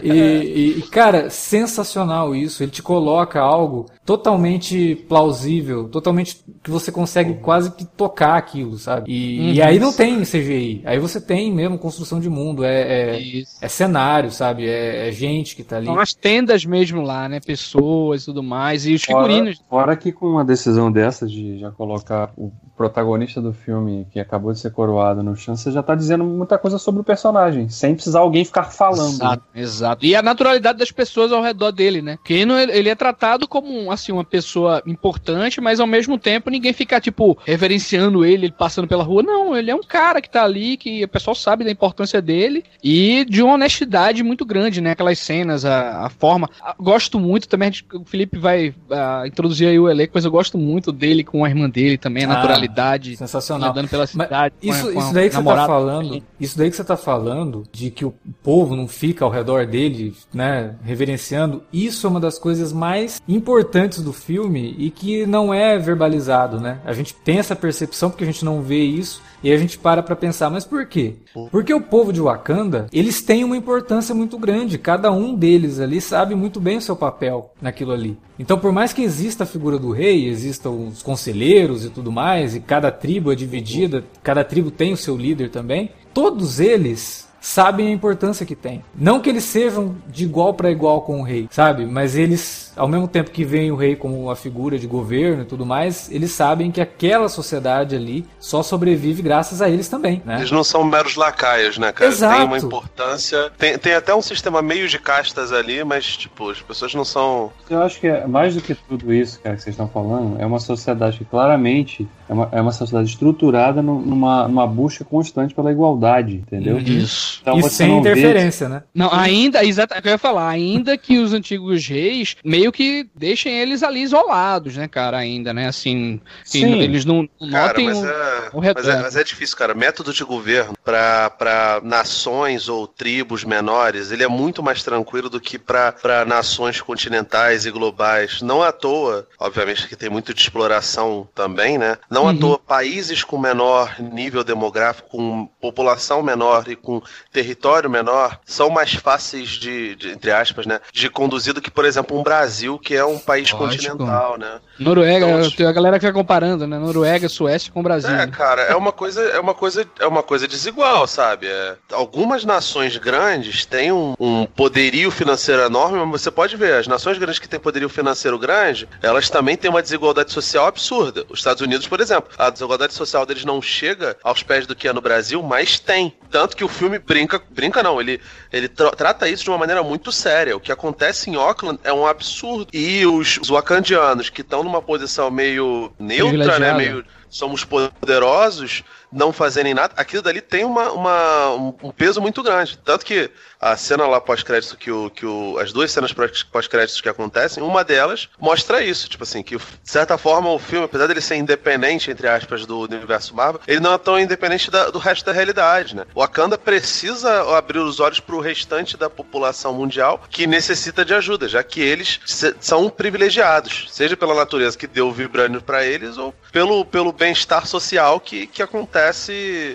E, 0.02 0.78
e, 0.78 0.82
cara, 0.90 1.30
sensacional 1.30 2.34
isso. 2.34 2.62
Ele 2.62 2.70
te 2.70 2.82
coloca 2.82 3.40
algo 3.40 3.86
totalmente 4.04 4.94
plausível, 5.08 5.88
totalmente 5.88 6.42
que 6.62 6.70
você 6.70 6.90
consegue 6.90 7.34
quase 7.34 7.70
que 7.70 7.84
tocar 7.84 8.36
aquilo, 8.36 8.78
sabe? 8.78 9.10
E, 9.10 9.38
uhum. 9.38 9.52
e 9.52 9.62
aí 9.62 9.78
não 9.78 9.92
tem 9.92 10.22
CGI. 10.22 10.82
Aí 10.84 10.98
você 10.98 11.20
tem 11.20 11.52
mesmo 11.52 11.78
construção 11.78 12.18
de 12.18 12.28
mundo, 12.28 12.64
é, 12.64 12.80
é, 12.80 13.42
é 13.60 13.68
cenário, 13.68 14.30
sabe? 14.40 14.66
É, 14.66 15.08
é, 15.08 15.12
gente 15.12 15.54
que 15.54 15.62
tá 15.62 15.76
ali. 15.76 15.86
São 15.86 16.00
as 16.00 16.14
tendas 16.14 16.64
mesmo 16.64 17.02
lá, 17.02 17.28
né? 17.28 17.40
Pessoas 17.40 18.22
e 18.22 18.24
tudo 18.24 18.42
mais. 18.42 18.86
E 18.86 18.94
os 18.94 19.04
figurinos. 19.04 19.58
Fora, 19.68 19.84
fora 19.84 19.96
que 19.96 20.10
com 20.12 20.26
uma 20.26 20.44
decisão 20.44 20.90
dessa 20.90 21.26
de 21.26 21.58
já 21.58 21.70
colocar 21.70 22.32
o 22.36 22.50
protagonista 22.80 23.42
do 23.42 23.52
filme 23.52 24.06
que 24.10 24.18
acabou 24.18 24.54
de 24.54 24.58
ser 24.58 24.70
coroado 24.70 25.22
no 25.22 25.36
chão, 25.36 25.54
você 25.54 25.70
já 25.70 25.82
tá 25.82 25.94
dizendo 25.94 26.24
muita 26.24 26.56
coisa 26.56 26.78
sobre 26.78 27.02
o 27.02 27.04
personagem, 27.04 27.68
sem 27.68 27.94
precisar 27.94 28.20
alguém 28.20 28.42
ficar 28.42 28.64
falando. 28.64 29.16
Exato, 29.16 29.44
né? 29.54 29.60
exato. 29.60 30.06
E 30.06 30.16
a 30.16 30.22
naturalidade 30.22 30.78
das 30.78 30.90
pessoas 30.90 31.30
ao 31.30 31.42
redor 31.42 31.72
dele, 31.72 32.00
né? 32.00 32.16
Porque 32.16 32.32
ele 32.32 32.88
é 32.88 32.94
tratado 32.94 33.46
como, 33.46 33.92
assim, 33.92 34.12
uma 34.12 34.24
pessoa 34.24 34.82
importante, 34.86 35.60
mas 35.60 35.78
ao 35.78 35.86
mesmo 35.86 36.18
tempo 36.18 36.48
ninguém 36.48 36.72
fica, 36.72 36.98
tipo, 36.98 37.36
reverenciando 37.44 38.24
ele, 38.24 38.46
ele 38.46 38.54
passando 38.58 38.88
pela 38.88 39.04
rua. 39.04 39.22
Não, 39.22 39.54
ele 39.54 39.70
é 39.70 39.74
um 39.74 39.82
cara 39.82 40.22
que 40.22 40.30
tá 40.30 40.42
ali, 40.42 40.78
que 40.78 41.04
o 41.04 41.08
pessoal 41.08 41.34
sabe 41.34 41.64
da 41.64 41.70
importância 41.70 42.22
dele 42.22 42.64
e 42.82 43.26
de 43.28 43.42
uma 43.42 43.56
honestidade 43.56 44.22
muito 44.22 44.46
grande, 44.46 44.80
né? 44.80 44.92
Aquelas 44.92 45.18
cenas, 45.18 45.66
a, 45.66 46.06
a 46.06 46.08
forma. 46.08 46.48
Gosto 46.78 47.20
muito 47.20 47.46
também, 47.46 47.70
o 47.92 48.06
Felipe 48.06 48.38
vai 48.38 48.70
uh, 48.70 49.26
introduzir 49.26 49.68
aí 49.68 49.78
o 49.78 49.86
elenco, 49.86 50.12
mas 50.14 50.24
eu 50.24 50.30
gosto 50.30 50.56
muito 50.56 50.90
dele 50.90 51.22
com 51.22 51.44
a 51.44 51.48
irmã 51.50 51.68
dele 51.68 51.98
também, 51.98 52.24
a 52.24 52.30
ah. 52.30 52.34
naturalidade 52.36 52.69
Sensacional. 53.16 53.70
Andando 53.70 53.88
pela 53.88 54.06
cidade. 54.06 54.54
isso, 54.62 54.88
a, 54.88 54.92
isso 54.92 55.14
daí 55.14 55.28
que 55.28 55.36
você 55.36 55.42
tá 55.42 55.66
falando, 55.66 56.22
isso 56.38 56.58
daí 56.58 56.70
que 56.70 56.76
você 56.76 56.84
tá 56.84 56.96
falando, 56.96 57.64
de 57.72 57.90
que 57.90 58.04
o 58.04 58.14
povo 58.42 58.76
não 58.76 58.88
fica 58.88 59.24
ao 59.24 59.30
redor 59.30 59.66
dele, 59.66 60.14
né, 60.32 60.74
reverenciando, 60.82 61.62
isso 61.72 62.06
é 62.06 62.10
uma 62.10 62.20
das 62.20 62.38
coisas 62.38 62.72
mais 62.72 63.20
importantes 63.28 64.02
do 64.02 64.12
filme 64.12 64.74
e 64.78 64.90
que 64.90 65.26
não 65.26 65.52
é 65.52 65.78
verbalizado, 65.78 66.60
né? 66.60 66.80
A 66.84 66.92
gente 66.92 67.14
tem 67.14 67.38
essa 67.38 67.56
percepção 67.56 68.10
porque 68.10 68.24
a 68.24 68.26
gente 68.26 68.44
não 68.44 68.62
vê 68.62 68.82
isso 68.82 69.22
e 69.42 69.52
a 69.52 69.56
gente 69.56 69.78
para 69.78 70.02
pra 70.02 70.16
pensar, 70.16 70.50
mas 70.50 70.64
por 70.64 70.86
quê? 70.86 71.16
Porque 71.50 71.72
o 71.72 71.80
povo 71.80 72.12
de 72.12 72.20
Wakanda, 72.20 72.86
eles 72.92 73.22
têm 73.22 73.44
uma 73.44 73.56
importância 73.56 74.14
muito 74.14 74.38
grande. 74.38 74.78
Cada 74.78 75.10
um 75.10 75.34
deles 75.34 75.80
ali 75.80 76.00
sabe 76.00 76.34
muito 76.34 76.60
bem 76.60 76.76
o 76.76 76.82
seu 76.82 76.96
papel 76.96 77.52
naquilo 77.60 77.92
ali. 77.92 78.18
Então, 78.38 78.58
por 78.58 78.72
mais 78.72 78.92
que 78.92 79.02
exista 79.02 79.44
a 79.44 79.46
figura 79.46 79.78
do 79.78 79.90
rei, 79.90 80.28
existam 80.28 80.70
os 80.70 81.02
conselheiros 81.02 81.84
e 81.84 81.90
tudo 81.90 82.10
mais, 82.10 82.54
e 82.54 82.60
cada 82.60 82.90
tribo 82.90 83.32
é 83.32 83.34
dividida, 83.34 84.04
cada 84.22 84.42
tribo 84.42 84.70
tem 84.70 84.92
o 84.92 84.96
seu 84.96 85.16
líder 85.16 85.50
também, 85.50 85.90
todos 86.12 86.58
eles 86.58 87.29
sabem 87.40 87.88
a 87.88 87.90
importância 87.90 88.44
que 88.44 88.54
tem. 88.54 88.84
Não 88.94 89.20
que 89.20 89.28
eles 89.28 89.44
sejam 89.44 89.96
de 90.08 90.24
igual 90.24 90.54
para 90.54 90.70
igual 90.70 91.02
com 91.02 91.20
o 91.20 91.22
rei, 91.22 91.48
sabe? 91.50 91.86
Mas 91.86 92.16
eles, 92.16 92.72
ao 92.76 92.86
mesmo 92.86 93.08
tempo 93.08 93.30
que 93.30 93.44
veem 93.44 93.72
o 93.72 93.76
rei 93.76 93.96
como 93.96 94.20
uma 94.22 94.36
figura 94.36 94.78
de 94.78 94.86
governo 94.86 95.42
e 95.42 95.46
tudo 95.46 95.64
mais, 95.64 96.10
eles 96.10 96.32
sabem 96.32 96.70
que 96.70 96.80
aquela 96.80 97.28
sociedade 97.28 97.96
ali 97.96 98.26
só 98.38 98.62
sobrevive 98.62 99.22
graças 99.22 99.62
a 99.62 99.68
eles 99.68 99.88
também, 99.88 100.22
né? 100.24 100.38
Eles 100.38 100.50
não 100.50 100.64
são 100.64 100.84
meros 100.84 101.16
lacaios, 101.16 101.78
né, 101.78 101.92
cara? 101.92 102.10
Exato. 102.10 102.36
Tem 102.36 102.46
uma 102.46 102.58
importância. 102.58 103.50
Tem, 103.56 103.78
tem 103.78 103.94
até 103.94 104.14
um 104.14 104.22
sistema 104.22 104.60
meio 104.60 104.88
de 104.88 104.98
castas 104.98 105.52
ali, 105.52 105.82
mas, 105.84 106.16
tipo, 106.16 106.50
as 106.50 106.60
pessoas 106.60 106.94
não 106.94 107.04
são. 107.04 107.50
Eu 107.68 107.82
acho 107.82 107.98
que 108.00 108.06
é 108.06 108.26
mais 108.26 108.54
do 108.54 108.60
que 108.60 108.74
tudo 108.74 109.12
isso, 109.12 109.40
cara, 109.40 109.56
que 109.56 109.62
vocês 109.62 109.74
estão 109.74 109.88
falando, 109.88 110.40
é 110.40 110.46
uma 110.46 110.60
sociedade 110.60 111.18
que 111.18 111.24
claramente 111.24 112.08
é 112.28 112.32
uma, 112.32 112.48
é 112.52 112.60
uma 112.60 112.72
sociedade 112.72 113.08
estruturada 113.08 113.82
numa, 113.82 114.46
numa 114.46 114.66
busca 114.66 115.04
constante 115.04 115.54
pela 115.54 115.72
igualdade, 115.72 116.36
entendeu? 116.36 116.78
Isso. 116.78 117.29
Então, 117.40 117.58
e 117.58 117.70
sem 117.70 117.98
interferência, 117.98 118.68
vê... 118.68 118.74
né? 118.74 118.82
Não, 118.94 119.12
ainda, 119.12 119.64
exatamente, 119.64 120.06
eu 120.06 120.12
ia 120.12 120.18
falar, 120.18 120.48
ainda 120.48 120.96
que 120.96 121.18
os 121.18 121.32
antigos 121.32 121.86
reis 121.86 122.36
meio 122.44 122.72
que 122.72 123.08
deixem 123.14 123.52
eles 123.58 123.82
ali 123.82 124.02
isolados, 124.02 124.76
né, 124.76 124.88
cara, 124.88 125.18
ainda, 125.18 125.52
né, 125.52 125.68
assim, 125.68 126.20
eles 126.52 127.04
não 127.04 127.28
notem 127.40 127.50
cara, 127.50 127.80
mas, 127.80 127.98
o, 127.98 128.06
é, 128.06 128.50
o 128.52 128.74
mas, 128.74 128.88
é, 128.88 129.02
mas 129.02 129.16
é 129.16 129.24
difícil, 129.24 129.56
cara, 129.56 129.74
método 129.74 130.12
de 130.12 130.24
governo 130.24 130.74
para 130.84 131.80
nações 131.82 132.68
ou 132.68 132.86
tribos 132.86 133.44
menores, 133.44 134.10
ele 134.10 134.24
é 134.24 134.28
muito 134.28 134.62
mais 134.62 134.82
tranquilo 134.82 135.28
do 135.28 135.40
que 135.40 135.58
para 135.58 136.24
nações 136.26 136.80
continentais 136.80 137.66
e 137.66 137.70
globais. 137.70 138.42
Não 138.42 138.62
à 138.62 138.72
toa, 138.72 139.26
obviamente 139.38 139.88
que 139.88 139.96
tem 139.96 140.10
muito 140.10 140.34
de 140.34 140.40
exploração 140.40 141.28
também, 141.34 141.78
né, 141.78 141.98
não 142.10 142.22
uhum. 142.22 142.28
à 142.28 142.34
toa 142.34 142.58
países 142.58 143.22
com 143.24 143.38
menor 143.38 143.96
nível 144.00 144.44
demográfico, 144.44 145.08
com 145.08 145.46
população 145.60 146.22
menor 146.22 146.68
e 146.68 146.76
com 146.76 147.02
território 147.32 147.90
menor 147.90 148.38
são 148.44 148.70
mais 148.70 148.94
fáceis 148.94 149.50
de, 149.50 149.94
de, 149.96 150.10
entre 150.10 150.30
aspas, 150.30 150.66
né, 150.66 150.80
de 150.92 151.08
conduzir 151.08 151.54
do 151.54 151.60
que, 151.60 151.70
por 151.70 151.84
exemplo, 151.84 152.18
um 152.18 152.22
Brasil, 152.22 152.78
que 152.78 152.94
é 152.94 153.04
um 153.04 153.18
país 153.18 153.50
Lógico. 153.52 153.58
continental, 153.58 154.38
né? 154.38 154.60
Noruega, 154.78 155.26
então, 155.28 155.50
tem 155.50 155.66
a 155.66 155.72
galera 155.72 155.98
que 155.98 156.06
vai 156.06 156.12
comparando, 156.12 156.66
né? 156.66 156.78
Noruega, 156.78 157.28
Suécia 157.28 157.70
com 157.72 157.80
o 157.80 157.82
Brasil. 157.82 158.10
É, 158.10 158.26
né? 158.26 158.26
cara, 158.26 158.62
é 158.62 158.74
uma 158.74 158.92
coisa, 158.92 159.22
é 159.22 159.38
uma 159.38 159.54
coisa, 159.54 159.86
é 159.98 160.06
uma 160.06 160.22
coisa 160.22 160.48
desigual, 160.48 161.06
sabe? 161.06 161.46
É, 161.46 161.76
algumas 161.92 162.44
nações 162.44 162.96
grandes 162.96 163.64
têm 163.66 163.92
um, 163.92 164.14
um 164.18 164.46
poderio 164.46 165.10
financeiro 165.10 165.62
enorme, 165.62 165.98
mas 166.06 166.22
você 166.22 166.30
pode 166.30 166.56
ver, 166.56 166.74
as 166.74 166.86
nações 166.86 167.18
grandes 167.18 167.38
que 167.38 167.48
têm 167.48 167.60
poderio 167.60 167.88
financeiro 167.88 168.38
grande, 168.38 168.88
elas 169.02 169.28
também 169.28 169.56
têm 169.56 169.70
uma 169.70 169.82
desigualdade 169.82 170.32
social 170.32 170.66
absurda. 170.66 171.24
Os 171.28 171.40
Estados 171.40 171.60
Unidos, 171.60 171.86
por 171.86 172.00
exemplo, 172.00 172.30
a 172.38 172.50
desigualdade 172.50 172.94
social 172.94 173.26
deles 173.26 173.44
não 173.44 173.60
chega 173.60 174.16
aos 174.22 174.42
pés 174.42 174.66
do 174.66 174.74
que 174.74 174.88
é 174.88 174.92
no 174.92 175.00
Brasil, 175.00 175.42
mas 175.42 175.78
tem. 175.78 176.14
Tanto 176.30 176.56
que 176.56 176.64
o 176.64 176.68
filme 176.68 176.98
brinca, 177.10 177.42
brinca 177.50 177.82
não, 177.82 178.00
ele, 178.00 178.20
ele 178.52 178.68
tra 178.68 178.92
trata 178.92 179.28
isso 179.28 179.42
de 179.42 179.50
uma 179.50 179.58
maneira 179.58 179.82
muito 179.82 180.12
séria. 180.12 180.56
O 180.56 180.60
que 180.60 180.70
acontece 180.70 181.28
em 181.28 181.34
Auckland 181.34 181.80
é 181.82 181.92
um 181.92 182.06
absurdo. 182.06 182.68
E 182.72 183.04
os, 183.04 183.38
os 183.38 183.50
wakandianos 183.50 184.30
que 184.30 184.42
estão 184.42 184.62
numa 184.62 184.80
posição 184.80 185.28
meio 185.30 185.92
neutra, 185.98 186.58
né, 186.60 186.72
meio 186.72 187.04
somos 187.28 187.64
poderosos, 187.64 188.82
não 189.12 189.32
fazerem 189.32 189.74
nada, 189.74 189.94
aquilo 189.96 190.22
dali 190.22 190.40
tem 190.40 190.64
uma, 190.64 190.92
uma 190.92 191.50
um 191.82 191.90
peso 191.90 192.20
muito 192.20 192.42
grande. 192.42 192.78
Tanto 192.78 193.04
que 193.04 193.30
a 193.60 193.76
cena 193.76 194.06
lá 194.06 194.20
pós-crédito, 194.20 194.76
que, 194.76 194.90
o, 194.90 195.10
que 195.10 195.26
o, 195.26 195.58
as 195.58 195.72
duas 195.72 195.90
cenas 195.90 196.12
pós-créditos 196.12 197.00
que 197.00 197.08
acontecem, 197.08 197.62
uma 197.62 197.84
delas 197.84 198.28
mostra 198.38 198.82
isso. 198.82 199.08
Tipo 199.08 199.24
assim, 199.24 199.42
que 199.42 199.56
de 199.56 199.64
certa 199.84 200.16
forma 200.16 200.50
o 200.50 200.58
filme, 200.58 200.84
apesar 200.84 201.06
dele 201.06 201.20
ser 201.20 201.36
independente, 201.36 202.10
entre 202.10 202.28
aspas, 202.28 202.64
do 202.64 202.80
universo 202.80 203.34
Marvel, 203.34 203.60
ele 203.66 203.80
não 203.80 203.92
é 203.92 203.98
tão 203.98 204.18
independente 204.18 204.70
da, 204.70 204.90
do 204.90 204.98
resto 204.98 205.24
da 205.24 205.32
realidade, 205.32 205.94
né? 205.94 206.06
O 206.14 206.20
Wakanda 206.20 206.56
precisa 206.56 207.56
abrir 207.56 207.78
os 207.78 208.00
olhos 208.00 208.20
para 208.20 208.36
o 208.36 208.40
restante 208.40 208.96
da 208.96 209.10
população 209.10 209.74
mundial 209.74 210.22
que 210.30 210.46
necessita 210.46 211.04
de 211.04 211.14
ajuda, 211.14 211.48
já 211.48 211.62
que 211.62 211.80
eles 211.80 212.20
são 212.60 212.88
privilegiados, 212.88 213.88
seja 213.90 214.16
pela 214.16 214.34
natureza 214.34 214.78
que 214.78 214.86
deu 214.86 215.08
o 215.08 215.12
vibrânio 215.12 215.60
para 215.60 215.84
eles 215.84 216.16
ou 216.16 216.34
pelo, 216.52 216.84
pelo 216.84 217.12
bem-estar 217.12 217.66
social 217.66 218.20
que, 218.20 218.46
que 218.46 218.62
acontece 218.62 218.99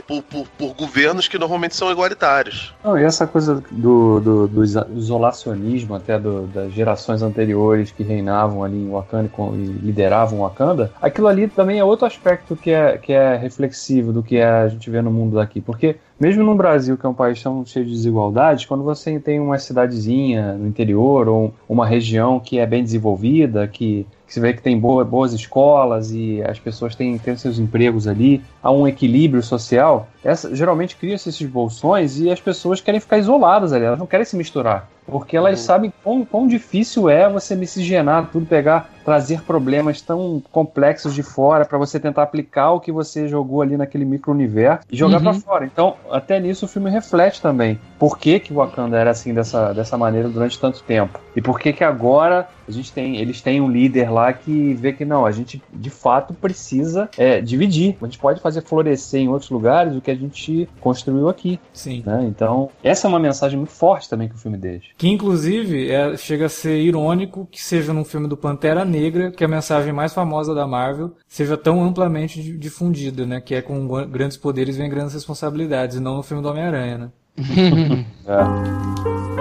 por, 0.07 0.21
por, 0.23 0.47
por, 0.57 0.73
governos 0.73 1.27
que 1.27 1.37
normalmente 1.37 1.75
são 1.75 1.91
igualitários. 1.91 2.73
Não, 2.83 2.97
e 2.97 3.03
essa 3.03 3.25
coisa 3.25 3.63
do, 3.71 4.19
do, 4.19 4.47
do 4.47 4.63
isolacionismo 4.63 5.95
até 5.95 6.19
do, 6.19 6.47
das 6.47 6.71
gerações 6.73 7.21
anteriores 7.21 7.91
que 7.91 8.03
reinavam 8.03 8.63
ali 8.63 8.77
em 8.77 8.89
Wakanda 8.89 9.29
e 9.53 9.85
lideravam 9.85 10.39
Wakanda, 10.39 10.91
aquilo 11.01 11.27
ali 11.27 11.47
também 11.47 11.79
é 11.79 11.83
outro 11.83 12.05
aspecto 12.05 12.55
que 12.55 12.71
é, 12.71 12.97
que 12.97 13.13
é 13.13 13.35
reflexivo 13.35 14.11
do 14.11 14.21
que 14.21 14.39
a 14.39 14.67
gente 14.67 14.89
vê 14.89 15.01
no 15.01 15.11
mundo 15.11 15.35
daqui. 15.35 15.61
Porque 15.61 15.97
mesmo 16.19 16.43
no 16.43 16.55
Brasil, 16.55 16.97
que 16.97 17.05
é 17.05 17.09
um 17.09 17.13
país 17.13 17.41
tão 17.41 17.65
cheio 17.65 17.85
de 17.85 17.91
desigualdades, 17.91 18.65
quando 18.65 18.83
você 18.83 19.19
tem 19.19 19.39
uma 19.39 19.57
cidadezinha 19.57 20.53
no 20.53 20.67
interior 20.67 21.27
ou 21.27 21.53
uma 21.67 21.85
região 21.85 22.39
que 22.39 22.57
é 22.57 22.65
bem 22.65 22.83
desenvolvida, 22.83 23.67
que 23.67 24.05
que 24.25 24.33
você 24.33 24.39
vê 24.39 24.53
que 24.53 24.61
tem 24.61 24.77
boa, 24.77 25.03
boas 25.03 25.33
escolas 25.33 26.11
e 26.11 26.41
as 26.43 26.59
pessoas 26.59 26.95
têm, 26.95 27.17
têm 27.17 27.37
seus 27.37 27.59
empregos 27.59 28.07
ali, 28.07 28.43
há 28.61 28.71
um 28.71 28.87
equilíbrio 28.87 29.43
social, 29.43 30.07
essa, 30.23 30.55
geralmente 30.55 30.95
cria-se 30.95 31.29
esses 31.29 31.47
bolsões 31.47 32.19
e 32.19 32.29
as 32.31 32.41
pessoas 32.41 32.81
querem 32.81 32.99
ficar 32.99 33.17
isoladas 33.17 33.71
ali, 33.71 33.85
elas 33.85 33.99
não 33.99 34.07
querem 34.07 34.25
se 34.25 34.35
misturar. 34.35 34.89
Porque 35.05 35.37
elas 35.37 35.59
uhum. 35.59 35.65
sabem 35.65 35.93
quão, 36.03 36.25
quão 36.25 36.47
difícil 36.47 37.09
é 37.09 37.29
você 37.29 37.55
miscigenar 37.55 38.29
tudo, 38.31 38.45
pegar, 38.45 38.89
trazer 39.03 39.41
problemas 39.43 40.01
tão 40.01 40.41
complexos 40.51 41.13
de 41.13 41.21
fora 41.21 41.65
para 41.65 41.77
você 41.77 41.99
tentar 41.99 42.23
aplicar 42.23 42.71
o 42.71 42.79
que 42.79 42.91
você 42.91 43.27
jogou 43.27 43.61
ali 43.61 43.77
naquele 43.77 44.05
micro-universo 44.05 44.85
e 44.91 44.97
jogar 44.97 45.17
uhum. 45.17 45.23
para 45.23 45.33
fora. 45.33 45.65
Então, 45.65 45.95
até 46.09 46.39
nisso 46.39 46.65
o 46.65 46.67
filme 46.67 46.89
reflete 46.89 47.41
também. 47.41 47.79
Por 47.99 48.17
que, 48.17 48.39
que 48.39 48.51
o 48.51 48.57
Wakanda 48.57 48.97
era 48.97 49.11
assim 49.11 49.33
dessa, 49.33 49.73
dessa 49.73 49.97
maneira 49.97 50.27
durante 50.27 50.59
tanto 50.59 50.81
tempo? 50.83 51.19
E 51.35 51.41
por 51.41 51.59
que 51.59 51.71
que 51.71 51.83
agora 51.83 52.47
a 52.67 52.71
gente 52.71 52.91
tem, 52.91 53.17
eles 53.17 53.41
têm 53.41 53.61
um 53.61 53.69
líder 53.69 54.11
lá 54.11 54.33
que 54.33 54.73
vê 54.73 54.91
que 54.91 55.05
não, 55.05 55.25
a 55.25 55.31
gente 55.31 55.61
de 55.71 55.89
fato 55.89 56.33
precisa 56.33 57.09
é, 57.17 57.39
dividir. 57.39 57.95
A 58.01 58.05
gente 58.05 58.17
pode 58.17 58.41
fazer 58.41 58.61
florescer 58.61 59.21
em 59.21 59.27
outros 59.27 59.51
lugares 59.51 59.95
o 59.95 60.01
que 60.01 60.09
a 60.09 60.15
gente 60.15 60.67
construiu 60.79 61.29
aqui. 61.29 61.59
Sim. 61.73 62.01
Né? 62.05 62.25
Então, 62.27 62.69
essa 62.83 63.07
é 63.07 63.09
uma 63.09 63.19
mensagem 63.19 63.57
muito 63.57 63.71
forte 63.71 64.09
também 64.09 64.27
que 64.27 64.35
o 64.35 64.37
filme 64.37 64.57
deixa. 64.57 64.89
Que 64.97 65.09
inclusive 65.09 65.91
é, 65.91 66.15
chega 66.15 66.45
a 66.45 66.49
ser 66.49 66.77
irônico 66.77 67.47
que 67.51 67.61
seja 67.61 67.93
num 67.93 68.05
filme 68.05 68.27
do 68.27 68.37
Pantera 68.37 68.85
Negra 68.85 69.31
que 69.31 69.43
a 69.43 69.47
mensagem 69.47 69.91
mais 69.91 70.13
famosa 70.13 70.55
da 70.55 70.65
Marvel 70.65 71.15
seja 71.27 71.57
tão 71.57 71.83
amplamente 71.83 72.41
difundida, 72.57 73.25
né? 73.25 73.41
Que 73.41 73.55
é 73.55 73.61
com 73.61 73.85
grandes 74.07 74.37
poderes 74.37 74.77
vem 74.77 74.89
grandes 74.89 75.13
responsabilidades, 75.13 75.97
e 75.97 75.99
não 75.99 76.15
no 76.17 76.23
filme 76.23 76.41
do 76.41 76.49
Homem-Aranha, 76.49 76.97
né? 76.97 77.11
é. 78.25 79.34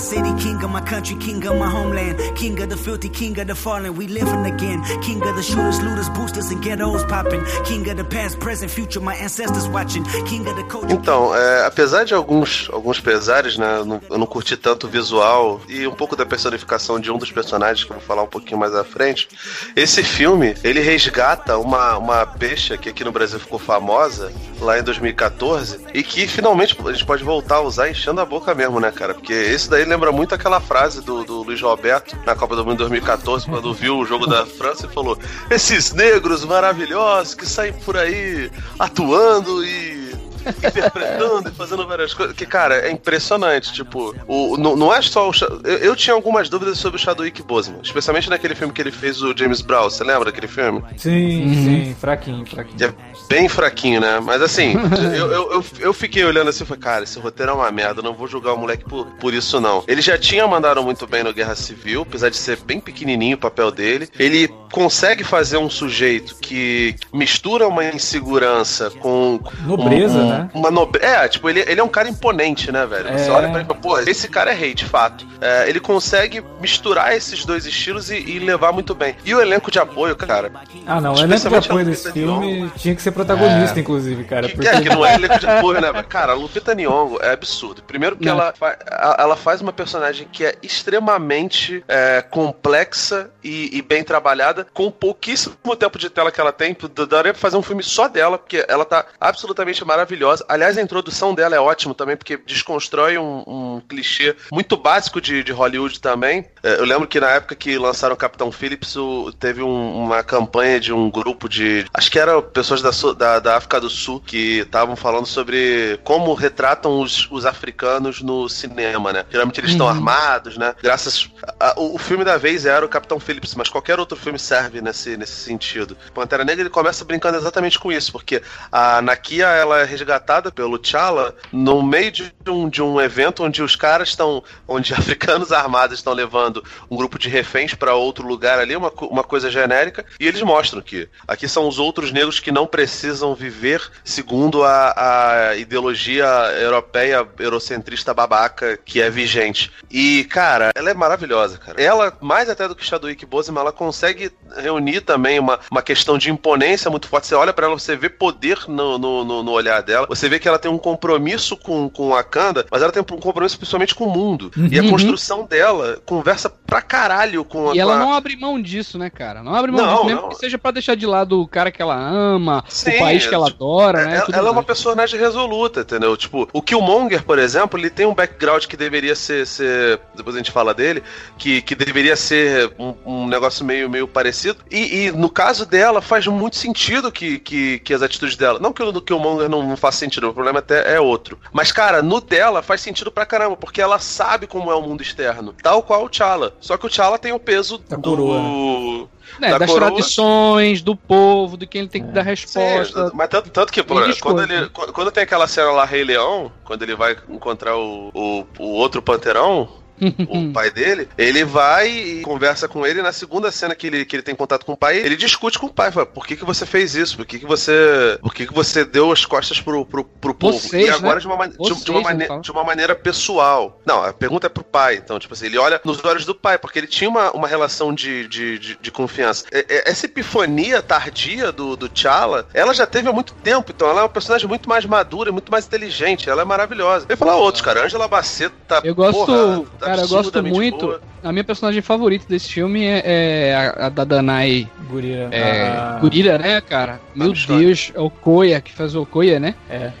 City, 0.00 0.32
my 0.66 0.80
country, 0.80 1.16
my 1.16 1.68
homeland, 1.68 2.18
king 2.36 2.60
of 2.60 2.68
the 2.68 2.76
filthy, 2.76 3.08
king 3.08 3.38
of 3.38 3.46
the 3.46 3.54
fallen. 3.54 3.96
We 3.96 4.06
living 4.06 4.46
again, 4.46 4.82
king 5.02 5.22
of 5.22 5.36
the 5.36 5.42
shooters, 5.42 5.80
looters, 5.80 6.08
boosters 6.10 6.50
and 6.50 6.62
ghettos 6.62 7.04
popping, 7.04 7.44
king 7.64 7.88
of 7.88 7.96
the 7.96 8.04
past, 8.04 8.38
present, 8.38 8.70
future. 8.70 9.00
My 9.00 9.14
ancestors 9.16 9.68
watching, 9.68 10.04
king 10.26 10.46
of 10.48 10.56
the 10.56 10.64
culture. 10.64 10.92
Então, 10.92 11.34
é, 11.34 11.66
apesar 11.66 12.04
de 12.04 12.14
alguns 12.14 12.68
alguns 12.72 13.00
pesares, 13.00 13.58
né, 13.58 13.78
eu 13.78 13.84
não, 13.84 14.00
eu 14.10 14.18
não 14.18 14.26
curti 14.26 14.56
tanto 14.56 14.86
o 14.86 14.90
visual 14.90 15.60
e 15.68 15.86
um 15.86 15.94
pouco 15.94 16.16
da 16.16 16.24
personificação 16.24 16.98
de 16.98 17.10
um 17.10 17.18
dos 17.18 17.30
personagens 17.30 17.84
que 17.84 17.92
eu 17.92 17.96
vou 17.96 18.04
falar 18.04 18.22
um 18.22 18.28
pouquinho 18.28 18.58
mais 18.58 18.74
à 18.74 18.84
frente. 18.84 19.28
Esse 19.76 20.02
filme 20.02 20.54
ele 20.64 20.80
resgata 20.80 21.58
uma 21.58 21.98
uma 21.98 22.26
peixe 22.26 22.76
que 22.78 22.88
aqui 22.88 23.04
no 23.04 23.12
Brasil 23.12 23.38
ficou 23.38 23.58
famosa 23.58 24.32
lá 24.60 24.78
em 24.78 24.82
2014 24.82 25.80
e 25.92 26.02
que 26.02 26.26
finalmente 26.26 26.76
a 26.84 26.92
gente 26.92 27.04
pode 27.04 27.24
voltar 27.24 27.56
a 27.56 27.60
usar 27.60 27.90
enchendo 27.90 28.20
a 28.20 28.24
boca 28.24 28.54
mesmo, 28.54 28.80
né, 28.80 28.90
cara? 28.90 29.14
Porque 29.14 29.32
esse 29.32 29.68
daí 29.68 29.84
lembra 29.90 30.12
muito 30.12 30.32
aquela 30.32 30.60
frase 30.60 31.00
do, 31.00 31.24
do 31.24 31.42
Luiz 31.42 31.60
Roberto 31.60 32.16
na 32.24 32.36
Copa 32.36 32.54
do 32.54 32.64
Mundo 32.64 32.78
2014, 32.78 33.46
quando 33.46 33.74
viu 33.74 33.98
o 33.98 34.06
jogo 34.06 34.24
da 34.24 34.46
França 34.46 34.86
e 34.86 34.88
falou: 34.88 35.18
Esses 35.50 35.92
negros 35.92 36.44
maravilhosos 36.44 37.34
que 37.34 37.44
saem 37.44 37.72
por 37.72 37.96
aí 37.96 38.48
atuando 38.78 39.64
e 39.64 39.99
interpretando 40.46 41.48
e 41.48 41.52
fazendo 41.52 41.86
várias 41.86 42.14
coisas. 42.14 42.34
Que, 42.34 42.46
cara, 42.46 42.86
é 42.86 42.90
impressionante. 42.90 43.72
Tipo, 43.72 44.14
o, 44.26 44.56
não, 44.56 44.76
não 44.76 44.94
é 44.94 45.00
só 45.02 45.28
o. 45.28 45.32
Eu, 45.64 45.78
eu, 45.78 45.96
tinha 45.96 46.14
algumas 46.14 46.48
dúvidas 46.48 46.78
sobre 46.78 46.98
o 46.98 47.02
Chadwick 47.02 47.42
Boseman, 47.42 47.80
especialmente 47.82 48.30
naquele 48.30 48.54
filme 48.54 48.72
que 48.72 48.80
ele 48.80 48.92
fez, 48.92 49.22
o 49.22 49.36
James 49.36 49.60
Brown. 49.60 49.84
Você 49.84 50.04
lembra 50.04 50.26
daquele 50.26 50.48
filme? 50.48 50.82
Sim, 50.96 51.42
uhum. 51.42 51.54
sim, 51.54 51.96
fraquinho, 51.98 52.46
fraquinho. 52.46 52.84
É 52.84 53.10
bem 53.28 53.48
fraquinho, 53.48 54.00
né? 54.00 54.20
Mas 54.20 54.42
assim, 54.42 54.74
eu, 55.16 55.30
eu, 55.30 55.52
eu, 55.52 55.64
eu, 55.78 55.92
fiquei 55.94 56.24
olhando 56.24 56.50
assim 56.50 56.64
e 56.64 56.66
falei, 56.66 56.82
cara, 56.82 57.04
esse 57.04 57.18
roteiro 57.18 57.52
é 57.52 57.54
uma 57.54 57.70
merda, 57.70 58.02
não 58.02 58.14
vou 58.14 58.26
julgar 58.26 58.54
o 58.54 58.58
moleque 58.58 58.84
por, 58.84 59.06
por 59.20 59.32
isso, 59.32 59.60
não. 59.60 59.84
Ele 59.86 60.02
já 60.02 60.18
tinha 60.18 60.46
mandado 60.46 60.82
muito 60.82 61.06
bem 61.06 61.22
no 61.22 61.32
Guerra 61.32 61.54
Civil, 61.54 62.02
apesar 62.02 62.28
de 62.28 62.36
ser 62.36 62.58
bem 62.58 62.80
pequenininho 62.80 63.36
o 63.36 63.40
papel 63.40 63.70
dele. 63.70 64.08
Ele 64.18 64.48
consegue 64.72 65.22
fazer 65.22 65.58
um 65.58 65.70
sujeito 65.70 66.36
que 66.36 66.96
mistura 67.12 67.68
uma 67.68 67.84
insegurança 67.84 68.90
com. 68.90 69.40
Nobreza, 69.64 70.18
um, 70.18 70.26
um, 70.26 70.29
né? 70.30 70.50
Uma 70.54 70.70
nobre... 70.70 71.04
É, 71.04 71.28
tipo, 71.28 71.48
ele, 71.48 71.60
ele 71.66 71.80
é 71.80 71.84
um 71.84 71.88
cara 71.88 72.08
imponente, 72.08 72.70
né, 72.72 72.86
velho? 72.86 73.18
Você 73.18 73.28
é... 73.28 73.32
olha 73.32 73.48
pra 73.48 73.60
ele 73.60 73.64
e 73.64 73.66
fala, 73.66 73.80
pô, 73.80 73.98
esse 73.98 74.28
cara 74.28 74.50
é 74.50 74.54
rei, 74.54 74.74
de 74.74 74.84
fato. 74.84 75.26
É, 75.40 75.68
ele 75.68 75.80
consegue 75.80 76.42
misturar 76.60 77.16
esses 77.16 77.44
dois 77.44 77.66
estilos 77.66 78.10
e, 78.10 78.16
e, 78.16 78.38
levar 78.38 78.72
muito 78.72 78.94
bem. 78.94 79.16
E 79.24 79.34
o 79.34 79.40
elenco 79.40 79.70
de 79.70 79.78
apoio, 79.78 80.14
cara. 80.14 80.52
Ah, 80.86 81.00
não, 81.00 81.14
o 81.14 81.18
elenco 81.18 81.48
de 81.48 81.56
apoio 81.56 81.84
desse 81.84 82.12
filme 82.12 82.70
tinha 82.76 82.94
que 82.94 83.02
ser 83.02 83.12
protagonista, 83.12 83.78
é. 83.78 83.80
inclusive, 83.80 84.24
cara. 84.24 84.48
Que, 84.48 84.54
porque... 84.54 84.68
é, 84.68 84.80
que 84.80 84.88
não 84.88 85.04
é 85.04 85.14
elenco 85.14 85.38
de 85.38 85.46
apoio, 85.46 85.80
né? 85.80 85.90
Cara, 86.08 86.32
a 86.32 86.34
Lupita 86.34 86.74
Nyong'o 86.74 87.18
é 87.22 87.32
absurdo. 87.32 87.82
Primeiro 87.82 88.16
que 88.16 88.28
ela, 88.28 88.52
fa 88.52 88.76
ela 89.18 89.36
faz 89.36 89.60
uma 89.60 89.72
personagem 89.72 90.28
que 90.30 90.44
é 90.44 90.56
extremamente 90.62 91.82
é, 91.88 92.22
complexa 92.22 93.30
e, 93.42 93.76
e, 93.76 93.82
bem 93.82 94.04
trabalhada, 94.04 94.66
com 94.72 94.90
pouquíssimo 94.90 95.76
tempo 95.78 95.98
de 95.98 96.10
tela 96.10 96.30
que 96.30 96.40
ela 96.40 96.52
tem. 96.52 96.76
Daria 97.08 97.32
pra 97.32 97.40
fazer 97.40 97.56
um 97.56 97.62
filme 97.62 97.82
só 97.82 98.08
dela, 98.08 98.38
porque 98.38 98.64
ela 98.68 98.84
tá 98.84 99.06
absolutamente 99.20 99.84
maravilhosa. 99.84 100.19
Aliás, 100.48 100.76
a 100.76 100.82
introdução 100.82 101.34
dela 101.34 101.54
é 101.54 101.60
ótima 101.60 101.94
também, 101.94 102.16
porque 102.16 102.36
desconstrói 102.36 103.18
um, 103.18 103.42
um 103.46 103.82
clichê 103.88 104.36
muito 104.52 104.76
básico 104.76 105.20
de, 105.20 105.42
de 105.42 105.52
Hollywood 105.52 106.00
também. 106.00 106.46
É, 106.62 106.74
eu 106.74 106.84
lembro 106.84 107.06
que 107.06 107.20
na 107.20 107.30
época 107.30 107.54
que 107.54 107.78
lançaram 107.78 108.14
o 108.14 108.18
Capitão 108.18 108.52
Phillips, 108.52 108.96
o, 108.96 109.32
teve 109.32 109.62
um, 109.62 110.04
uma 110.04 110.22
campanha 110.22 110.78
de 110.80 110.92
um 110.92 111.10
grupo 111.10 111.48
de. 111.48 111.84
Acho 111.92 112.10
que 112.10 112.18
eram 112.18 112.42
pessoas 112.42 112.82
da, 112.82 112.90
da, 113.12 113.38
da 113.38 113.56
África 113.56 113.80
do 113.80 113.88
Sul 113.88 114.20
que 114.20 114.60
estavam 114.60 114.96
falando 114.96 115.26
sobre 115.26 115.98
como 116.04 116.34
retratam 116.34 117.00
os, 117.00 117.28
os 117.30 117.46
africanos 117.46 118.20
no 118.20 118.48
cinema, 118.48 119.12
né? 119.12 119.24
Geralmente 119.30 119.60
eles 119.60 119.72
estão 119.72 119.86
uhum. 119.86 119.92
armados, 119.92 120.56
né? 120.56 120.74
Graças. 120.82 121.30
A, 121.58 121.74
o, 121.78 121.94
o, 121.94 121.98
filme 121.98 122.24
da 122.24 122.36
vez 122.36 122.66
era 122.66 122.84
o 122.84 122.88
Capitão 122.88 123.20
Phillips, 123.20 123.54
mas 123.54 123.68
qualquer 123.68 123.98
outro 123.98 124.16
filme 124.16 124.38
serve 124.38 124.80
nesse, 124.80 125.16
nesse 125.16 125.32
sentido. 125.32 125.96
Pantera 126.14 126.44
Negra 126.44 126.62
ele 126.62 126.70
começa 126.70 127.04
brincando 127.04 127.38
exatamente 127.38 127.78
com 127.78 127.90
isso, 127.90 128.12
porque 128.12 128.42
a 128.70 129.00
Nakia 129.00 129.48
ela 129.48 129.80
é 129.80 129.84
resgatada 130.10 130.50
pelo 130.50 130.78
T'Challa 130.78 131.34
no 131.52 131.82
meio 131.82 132.10
de 132.10 132.32
um, 132.48 132.68
de 132.68 132.82
um 132.82 133.00
evento 133.00 133.44
onde 133.44 133.62
os 133.62 133.76
caras 133.76 134.08
estão. 134.08 134.42
onde 134.66 134.92
africanos 134.94 135.52
armados 135.52 135.98
estão 135.98 136.12
levando 136.12 136.64
um 136.90 136.96
grupo 136.96 137.18
de 137.18 137.28
reféns 137.28 137.74
para 137.74 137.94
outro 137.94 138.26
lugar 138.26 138.58
ali, 138.58 138.74
uma, 138.74 138.92
uma 139.02 139.22
coisa 139.22 139.50
genérica, 139.50 140.04
e 140.18 140.26
eles 140.26 140.42
mostram 140.42 140.82
que 140.82 141.08
aqui 141.28 141.46
são 141.46 141.68
os 141.68 141.78
outros 141.78 142.10
negros 142.10 142.40
que 142.40 142.50
não 142.50 142.66
precisam 142.66 143.34
viver 143.34 143.80
segundo 144.04 144.64
a, 144.64 145.50
a 145.50 145.56
ideologia 145.56 146.26
europeia 146.60 147.26
eurocentrista 147.38 148.12
babaca 148.12 148.76
que 148.76 149.00
é 149.00 149.08
vigente. 149.08 149.70
E, 149.90 150.24
cara, 150.24 150.70
ela 150.74 150.90
é 150.90 150.94
maravilhosa, 150.94 151.58
cara. 151.58 151.80
Ela, 151.80 152.16
mais 152.20 152.48
até 152.48 152.66
do 152.66 152.74
que 152.74 152.84
Chadwick 152.84 153.24
Boseman, 153.24 153.60
ela 153.60 153.72
consegue 153.72 154.32
reunir 154.56 155.02
também 155.02 155.38
uma, 155.38 155.60
uma 155.70 155.82
questão 155.82 156.18
de 156.18 156.30
imponência 156.30 156.90
muito 156.90 157.08
forte. 157.08 157.26
Você 157.26 157.34
olha 157.34 157.52
para 157.52 157.66
ela, 157.66 157.78
você 157.78 157.96
vê 157.96 158.08
poder 158.08 158.58
no, 158.68 158.98
no, 158.98 159.42
no, 159.42 159.50
olhar 159.50 159.82
dela, 159.82 159.99
você 160.06 160.28
vê 160.28 160.38
que 160.38 160.48
ela 160.48 160.58
tem 160.58 160.70
um 160.70 160.78
compromisso 160.78 161.56
com, 161.56 161.88
com 161.88 162.14
a 162.14 162.22
Kanda, 162.22 162.66
mas 162.70 162.82
ela 162.82 162.92
tem 162.92 163.02
um 163.02 163.04
compromisso 163.04 163.56
principalmente 163.56 163.94
com 163.94 164.04
o 164.04 164.10
mundo. 164.10 164.50
Uhum. 164.56 164.68
E 164.70 164.78
a 164.78 164.82
uhum. 164.82 164.90
construção 164.90 165.44
dela 165.44 165.98
conversa 166.04 166.48
pra 166.48 166.80
caralho 166.82 167.44
com 167.44 167.70
a. 167.70 167.74
E 167.74 167.78
ela 167.78 167.98
não 167.98 168.12
abre 168.12 168.36
mão 168.36 168.60
disso, 168.60 168.98
né, 168.98 169.10
cara? 169.10 169.42
Não 169.42 169.54
abre 169.54 169.70
mão 169.70 169.84
não, 169.84 169.92
disso, 169.92 170.06
mesmo 170.06 170.22
não. 170.22 170.28
que 170.30 170.36
seja 170.36 170.58
para 170.58 170.72
deixar 170.72 170.94
de 170.94 171.06
lado 171.06 171.40
o 171.40 171.48
cara 171.48 171.70
que 171.70 171.82
ela 171.82 171.96
ama, 171.96 172.64
Sim, 172.68 172.96
o 172.96 172.98
país 172.98 173.26
que 173.26 173.34
ela 173.34 173.46
tipo, 173.46 173.64
adora, 173.64 174.04
né? 174.04 174.16
Ela, 174.16 174.36
ela 174.36 174.48
é 174.48 174.52
uma 174.52 174.62
personagem 174.62 175.18
resoluta, 175.18 175.80
entendeu? 175.80 176.16
Tipo, 176.16 176.48
o 176.52 176.62
Killmonger, 176.62 177.24
por 177.24 177.38
exemplo, 177.38 177.78
ele 177.78 177.90
tem 177.90 178.06
um 178.06 178.14
background 178.14 178.66
que 178.66 178.76
deveria 178.76 179.14
ser. 179.14 179.46
ser 179.46 180.00
depois 180.14 180.34
a 180.36 180.38
gente 180.38 180.50
fala 180.50 180.72
dele, 180.72 181.02
que, 181.36 181.62
que 181.62 181.74
deveria 181.74 182.16
ser 182.16 182.72
um, 182.78 182.94
um 183.04 183.26
negócio 183.26 183.64
meio, 183.64 183.88
meio 183.88 184.06
parecido. 184.06 184.58
E, 184.70 185.06
e, 185.06 185.12
no 185.12 185.28
caso 185.28 185.66
dela, 185.66 186.00
faz 186.00 186.26
muito 186.26 186.56
sentido 186.56 187.10
que, 187.10 187.38
que, 187.38 187.78
que 187.80 187.94
as 187.94 188.02
atitudes 188.02 188.36
dela. 188.36 188.58
Não 188.58 188.72
que 188.72 188.82
o 188.82 189.00
Killmonger 189.00 189.48
não, 189.48 189.62
não 189.62 189.76
faça 189.76 189.89
sentido, 189.98 190.28
o 190.28 190.34
problema 190.34 190.58
até 190.60 190.94
é 190.94 191.00
outro. 191.00 191.38
Mas, 191.52 191.72
cara, 191.72 192.02
no 192.02 192.20
dela 192.20 192.62
faz 192.62 192.80
sentido 192.80 193.10
pra 193.10 193.26
caramba, 193.26 193.56
porque 193.56 193.80
ela 193.80 193.98
sabe 193.98 194.46
como 194.46 194.70
é 194.70 194.74
o 194.74 194.82
mundo 194.82 195.02
externo. 195.02 195.54
Tal 195.62 195.82
qual 195.82 196.04
o 196.04 196.08
T'Challa. 196.08 196.54
Só 196.60 196.76
que 196.76 196.86
o 196.86 196.88
T'Challa 196.88 197.18
tem 197.18 197.32
o 197.32 197.38
peso 197.38 197.78
da 197.78 197.96
do. 197.96 198.10
Coroa. 198.10 199.08
Né? 199.38 199.50
É, 199.50 199.58
das 199.58 199.70
coroa. 199.70 199.90
tradições, 199.90 200.82
do 200.82 200.96
povo, 200.96 201.56
de 201.56 201.66
quem 201.66 201.82
ele 201.82 201.88
tem 201.88 202.04
que 202.04 202.10
dar 202.10 202.22
resposta. 202.22 203.06
Sim, 203.06 203.12
mas 203.14 203.28
tanto, 203.28 203.50
tanto 203.50 203.72
que, 203.72 203.82
pô, 203.82 203.94
quando, 204.20 204.42
ele, 204.42 204.68
quando 204.68 205.12
tem 205.12 205.22
aquela 205.22 205.46
cena 205.46 205.70
lá, 205.70 205.84
Rei 205.84 206.02
Leão, 206.02 206.50
quando 206.64 206.82
ele 206.82 206.96
vai 206.96 207.16
encontrar 207.28 207.76
o, 207.76 208.10
o, 208.12 208.46
o 208.58 208.72
outro 208.72 209.00
panterão, 209.00 209.68
o 210.28 210.52
pai 210.52 210.70
dele, 210.70 211.08
ele 211.16 211.44
vai 211.44 211.88
e 211.88 212.22
conversa 212.22 212.68
com 212.68 212.86
ele. 212.86 213.02
Na 213.02 213.12
segunda 213.12 213.50
cena 213.50 213.74
que 213.74 213.86
ele, 213.86 214.04
que 214.04 214.16
ele 214.16 214.22
tem 214.22 214.34
contato 214.34 214.64
com 214.64 214.72
o 214.72 214.76
pai, 214.76 214.98
ele 214.98 215.16
discute 215.16 215.58
com 215.58 215.66
o 215.66 215.72
pai. 215.72 215.90
Fala, 215.90 216.06
por 216.06 216.26
que, 216.26 216.36
que 216.36 216.44
você 216.44 216.64
fez 216.66 216.94
isso? 216.94 217.16
Por 217.16 217.26
que, 217.26 217.38
que 217.38 217.46
você. 217.46 218.18
Por 218.20 218.34
que, 218.34 218.46
que 218.46 218.54
você 218.54 218.84
deu 218.84 219.12
as 219.12 219.24
costas 219.24 219.60
pro, 219.60 219.84
pro, 219.84 220.04
pro 220.04 220.34
povo? 220.34 220.58
Vocês, 220.58 220.86
e 220.86 220.90
agora 220.90 221.16
né? 221.16 221.20
de, 221.20 221.26
uma, 221.26 221.48
de, 221.48 221.84
de, 221.84 221.90
uma 221.90 222.00
maneira, 222.00 222.40
de 222.40 222.50
uma 222.50 222.64
maneira 222.64 222.94
pessoal. 222.94 223.80
Não, 223.84 224.04
a 224.04 224.12
pergunta 224.12 224.46
é 224.46 224.50
pro 224.50 224.64
pai. 224.64 224.96
Então, 224.96 225.18
tipo 225.18 225.34
assim, 225.34 225.46
ele 225.46 225.58
olha 225.58 225.80
nos 225.84 226.02
olhos 226.04 226.24
do 226.24 226.34
pai, 226.34 226.58
porque 226.58 226.78
ele 226.78 226.86
tinha 226.86 227.08
uma, 227.08 227.30
uma 227.32 227.48
relação 227.48 227.94
de, 227.94 228.26
de, 228.28 228.58
de, 228.58 228.78
de 228.80 228.90
confiança. 228.90 229.44
Essa 229.50 230.06
epifania 230.06 230.82
tardia 230.82 231.52
do, 231.52 231.76
do 231.76 231.88
T'Challa, 231.88 232.46
ela 232.54 232.72
já 232.72 232.86
teve 232.86 233.08
há 233.08 233.12
muito 233.12 233.34
tempo. 233.34 233.72
Então, 233.74 233.88
ela 233.88 234.00
é 234.00 234.02
uma 234.04 234.08
personagem 234.08 234.48
muito 234.48 234.68
mais 234.68 234.84
madura, 234.84 235.32
muito 235.32 235.50
mais 235.50 235.66
inteligente. 235.66 236.28
Ela 236.28 236.42
é 236.42 236.44
maravilhosa. 236.44 237.06
Eu 237.08 237.12
ia 237.12 237.16
falar 237.16 237.36
outros, 237.36 237.62
cara. 237.62 237.84
Angela 237.84 238.08
Bassett 238.08 238.54
tá. 238.66 238.80
Eu 238.84 238.94
gosto. 238.94 239.26
Porra, 239.26 239.89
cara, 239.90 240.02
eu 240.02 240.08
gosto 240.08 240.42
muito. 240.42 240.86
Boa. 240.86 241.00
A 241.22 241.32
minha 241.32 241.44
personagem 241.44 241.82
favorita 241.82 242.24
desse 242.28 242.48
filme 242.48 242.84
é, 242.84 243.02
é 243.04 243.54
a, 243.54 243.86
a, 243.86 243.88
da 243.88 244.04
Danai 244.04 244.66
Gurira. 244.88 245.28
É, 245.30 245.68
ah. 245.68 245.98
Gurira, 246.00 246.38
né, 246.38 246.60
cara? 246.60 247.00
Meu 247.14 247.32
Deus, 247.32 247.92
é 247.94 248.00
o 248.00 248.08
Koya 248.08 248.60
que 248.60 248.72
faz 248.72 248.94
o 248.94 249.04
Koya, 249.04 249.38
né? 249.38 249.54
É. 249.68 249.92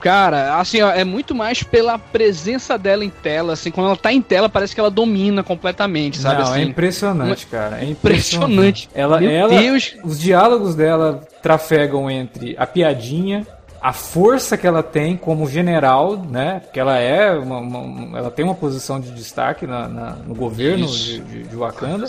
Cara, 0.00 0.58
assim, 0.58 0.80
ó, 0.80 0.90
é 0.90 1.04
muito 1.04 1.34
mais 1.34 1.62
pela 1.62 1.98
presença 1.98 2.78
dela 2.78 3.04
em 3.04 3.10
tela, 3.10 3.54
assim, 3.54 3.70
quando 3.70 3.88
ela 3.88 3.96
tá 3.96 4.12
em 4.12 4.22
tela 4.22 4.48
parece 4.48 4.74
que 4.74 4.80
ela 4.80 4.90
domina 4.90 5.42
completamente, 5.42 6.18
sabe? 6.18 6.42
Não, 6.42 6.52
assim, 6.52 6.60
é 6.60 6.64
impressionante, 6.64 7.46
cara. 7.46 7.80
É 7.80 7.84
impressionante. 7.84 8.88
Ela, 8.94 9.20
Meu 9.20 9.30
ela, 9.30 9.48
Deus. 9.48 9.96
Os 10.04 10.20
diálogos 10.20 10.74
dela 10.74 11.22
trafegam 11.42 12.10
entre 12.10 12.54
a 12.58 12.66
piadinha, 12.66 13.46
a 13.80 13.92
força 13.92 14.56
que 14.56 14.66
ela 14.66 14.82
tem 14.82 15.16
como 15.16 15.48
general, 15.48 16.16
né? 16.16 16.60
Porque 16.60 16.80
ela 16.80 16.98
é 16.98 17.32
uma, 17.32 17.58
uma 17.58 18.18
ela 18.18 18.30
tem 18.30 18.44
uma 18.44 18.54
posição 18.54 18.98
de 19.00 19.10
destaque 19.10 19.66
na, 19.66 19.88
na 19.88 20.10
no 20.10 20.34
governo 20.34 20.86
de, 20.86 21.20
de, 21.20 21.42
de 21.44 21.56
Wakanda. 21.56 22.06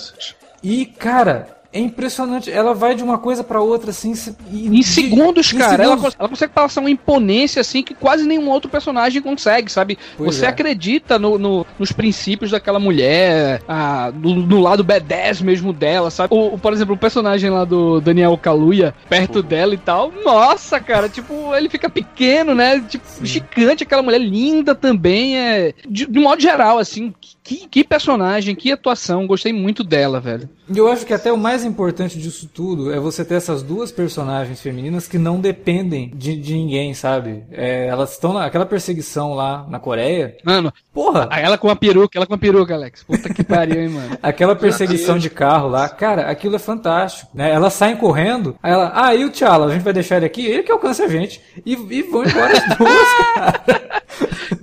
E 0.64 0.86
cara, 0.86 1.59
é 1.72 1.80
impressionante, 1.80 2.52
ela 2.52 2.74
vai 2.74 2.96
de 2.96 3.04
uma 3.04 3.20
coisa 3.20 3.44
para 3.44 3.62
outra 3.62 3.92
assim. 3.92 4.14
em 4.52 4.82
segundos, 4.82 5.54
cara. 5.54 5.84
Em 5.84 5.88
segundos. 5.88 6.04
Ela, 6.04 6.16
ela, 6.20 6.30
consegue 6.30 6.54
passar 6.54 6.82
uma 6.82 6.90
imponência 6.90 7.62
assim 7.62 7.84
que 7.84 7.94
quase 7.94 8.26
nenhum 8.26 8.50
outro 8.50 8.72
personagem 8.72 9.22
consegue, 9.22 9.72
sabe? 9.72 9.98
Pois 10.18 10.36
Você 10.36 10.46
é. 10.46 10.50
acredita 10.50 11.20
no, 11.20 11.38
no, 11.38 11.66
nos 11.78 11.92
princípios 11.92 12.50
daquela 12.50 12.80
mulher, 12.80 13.62
a, 13.68 14.12
lado 14.50 14.84
B10 14.84 15.44
mesmo 15.44 15.72
dela, 15.72 16.10
sabe? 16.10 16.34
O, 16.34 16.58
por 16.58 16.74
exemplo, 16.74 16.96
o 16.96 16.98
personagem 16.98 17.52
lá 17.52 17.66
do 17.66 18.02
Daniel 18.02 18.36
Kaluuya, 18.36 18.96
perto 19.08 19.38
uhum. 19.38 19.46
dela 19.46 19.74
e 19.76 19.78
tal. 19.78 20.12
Nossa, 20.26 20.80
cara, 20.80 21.08
tipo, 21.08 21.54
ele 21.54 21.70
fica 21.70 21.88
pequeno, 21.88 22.56
né? 22.56 22.84
Tipo, 22.88 23.06
Sim. 23.08 23.26
gigante, 23.26 23.84
aquela 23.84 24.02
mulher 24.02 24.20
linda 24.20 24.74
também. 24.74 25.38
É, 25.38 25.74
de, 25.88 26.08
de 26.08 26.20
modo 26.20 26.42
geral, 26.42 26.80
assim, 26.80 27.14
que, 27.44 27.68
que 27.68 27.84
personagem, 27.84 28.56
que 28.56 28.72
atuação. 28.72 29.26
Gostei 29.26 29.52
muito 29.52 29.84
dela, 29.84 30.20
velho. 30.20 30.50
E 30.72 30.78
eu 30.78 30.88
acho 30.88 31.04
que 31.04 31.14
até 31.14 31.32
o 31.32 31.38
mais 31.38 31.59
importante 31.64 32.18
disso 32.18 32.49
tudo 32.53 32.93
é 32.93 32.99
você 32.99 33.24
ter 33.24 33.36
essas 33.36 33.64
duas 33.64 33.91
personagens 33.91 34.62
femininas 34.62 35.07
que 35.07 35.18
não 35.18 35.39
dependem 35.39 36.12
de, 36.14 36.36
de 36.36 36.53
ninguém, 36.53 36.93
sabe? 36.93 37.43
É, 37.51 37.88
elas 37.88 38.14
estão 38.14 38.34
naquela 38.34 38.66
perseguição 38.66 39.34
lá 39.34 39.66
na 39.70 39.80
Coreia. 39.80 40.38
Mano, 40.43 40.74
porra! 40.93 41.30
Ela 41.32 41.57
com 41.57 41.70
a 41.70 41.76
peruca, 41.76 42.18
ela 42.18 42.28
com 42.28 42.34
a 42.34 42.38
peruca, 42.38 42.74
Alex. 42.74 43.03
Puta 43.03 43.34
que 43.34 43.43
pariu, 43.43 43.82
hein, 43.82 43.89
mano. 43.89 44.18
aquela 44.22 44.55
perseguição 44.55 45.18
de 45.18 45.30
carro 45.30 45.68
lá, 45.68 45.88
cara, 45.89 46.30
aquilo 46.30 46.55
é 46.55 46.60
fantástico, 46.60 47.32
né? 47.34 47.51
Elas 47.51 47.74
saem 47.74 47.95
correndo, 47.95 48.55
aí 48.62 48.72
ela, 48.72 48.91
ah, 48.95 49.16
e 49.16 49.26
o 49.26 49.32
T'Challa, 49.32 49.68
a 49.68 49.74
gente 49.74 49.84
vai 49.84 49.93
deixar 49.93 50.18
ele 50.18 50.26
aqui? 50.26 50.45
Ele 50.45 50.64
que 50.64 50.72
alcança 50.72 51.05
a 51.05 51.07
gente. 51.07 51.41
E, 51.66 51.74
e 51.74 52.01
vão 52.03 52.24
embora 52.24 52.53
as 52.53 52.78
duas, 52.78 53.07
cara. 53.36 53.89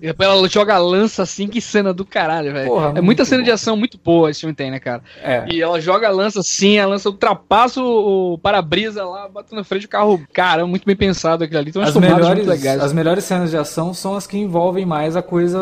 E 0.03 0.09
ela 0.09 0.49
joga 0.49 0.75
a 0.75 0.79
lança 0.79 1.23
assim, 1.23 1.49
que 1.49 1.61
cena 1.61 1.93
do 1.93 2.05
caralho, 2.05 2.53
velho. 2.53 2.97
É 2.97 3.01
muita 3.01 3.25
cena 3.25 3.41
bom. 3.41 3.45
de 3.45 3.51
ação 3.51 3.77
muito 3.77 3.99
boa 3.99 4.31
esse 4.31 4.41
filme 4.41 4.55
tem, 4.55 4.71
né, 4.71 4.79
cara? 4.79 5.03
É. 5.23 5.45
E 5.51 5.61
ela 5.61 5.81
joga 5.81 6.09
a 6.09 6.11
lança 6.11 6.41
assim, 6.41 6.79
a 6.79 6.86
lança 6.87 7.09
ultrapassa 7.09 7.81
o, 7.81 8.35
o 8.35 8.39
para-brisa 8.39 9.05
lá, 9.05 9.29
bate 9.29 9.55
na 9.55 9.65
frente 9.65 9.83
do 9.83 9.89
carro. 9.89 10.21
Cara, 10.33 10.67
muito 10.67 10.85
bem 10.85 10.97
pensado 10.97 11.45
aquilo 11.45 11.59
ali. 11.61 11.73
Umas 11.75 11.89
As 11.89 11.97
melhores, 11.97 12.29
muito 12.29 12.49
legais. 12.49 12.81
as 12.81 12.93
melhores 12.93 13.25
cenas 13.25 13.51
de 13.51 13.57
ação 13.57 13.93
são 13.93 14.17
as 14.17 14.27
que 14.27 14.39
envolvem 14.39 14.87
mais 14.87 15.17
a 15.17 15.23
coisa 15.23 15.59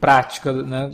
prática, 0.00 0.52
né? 0.52 0.90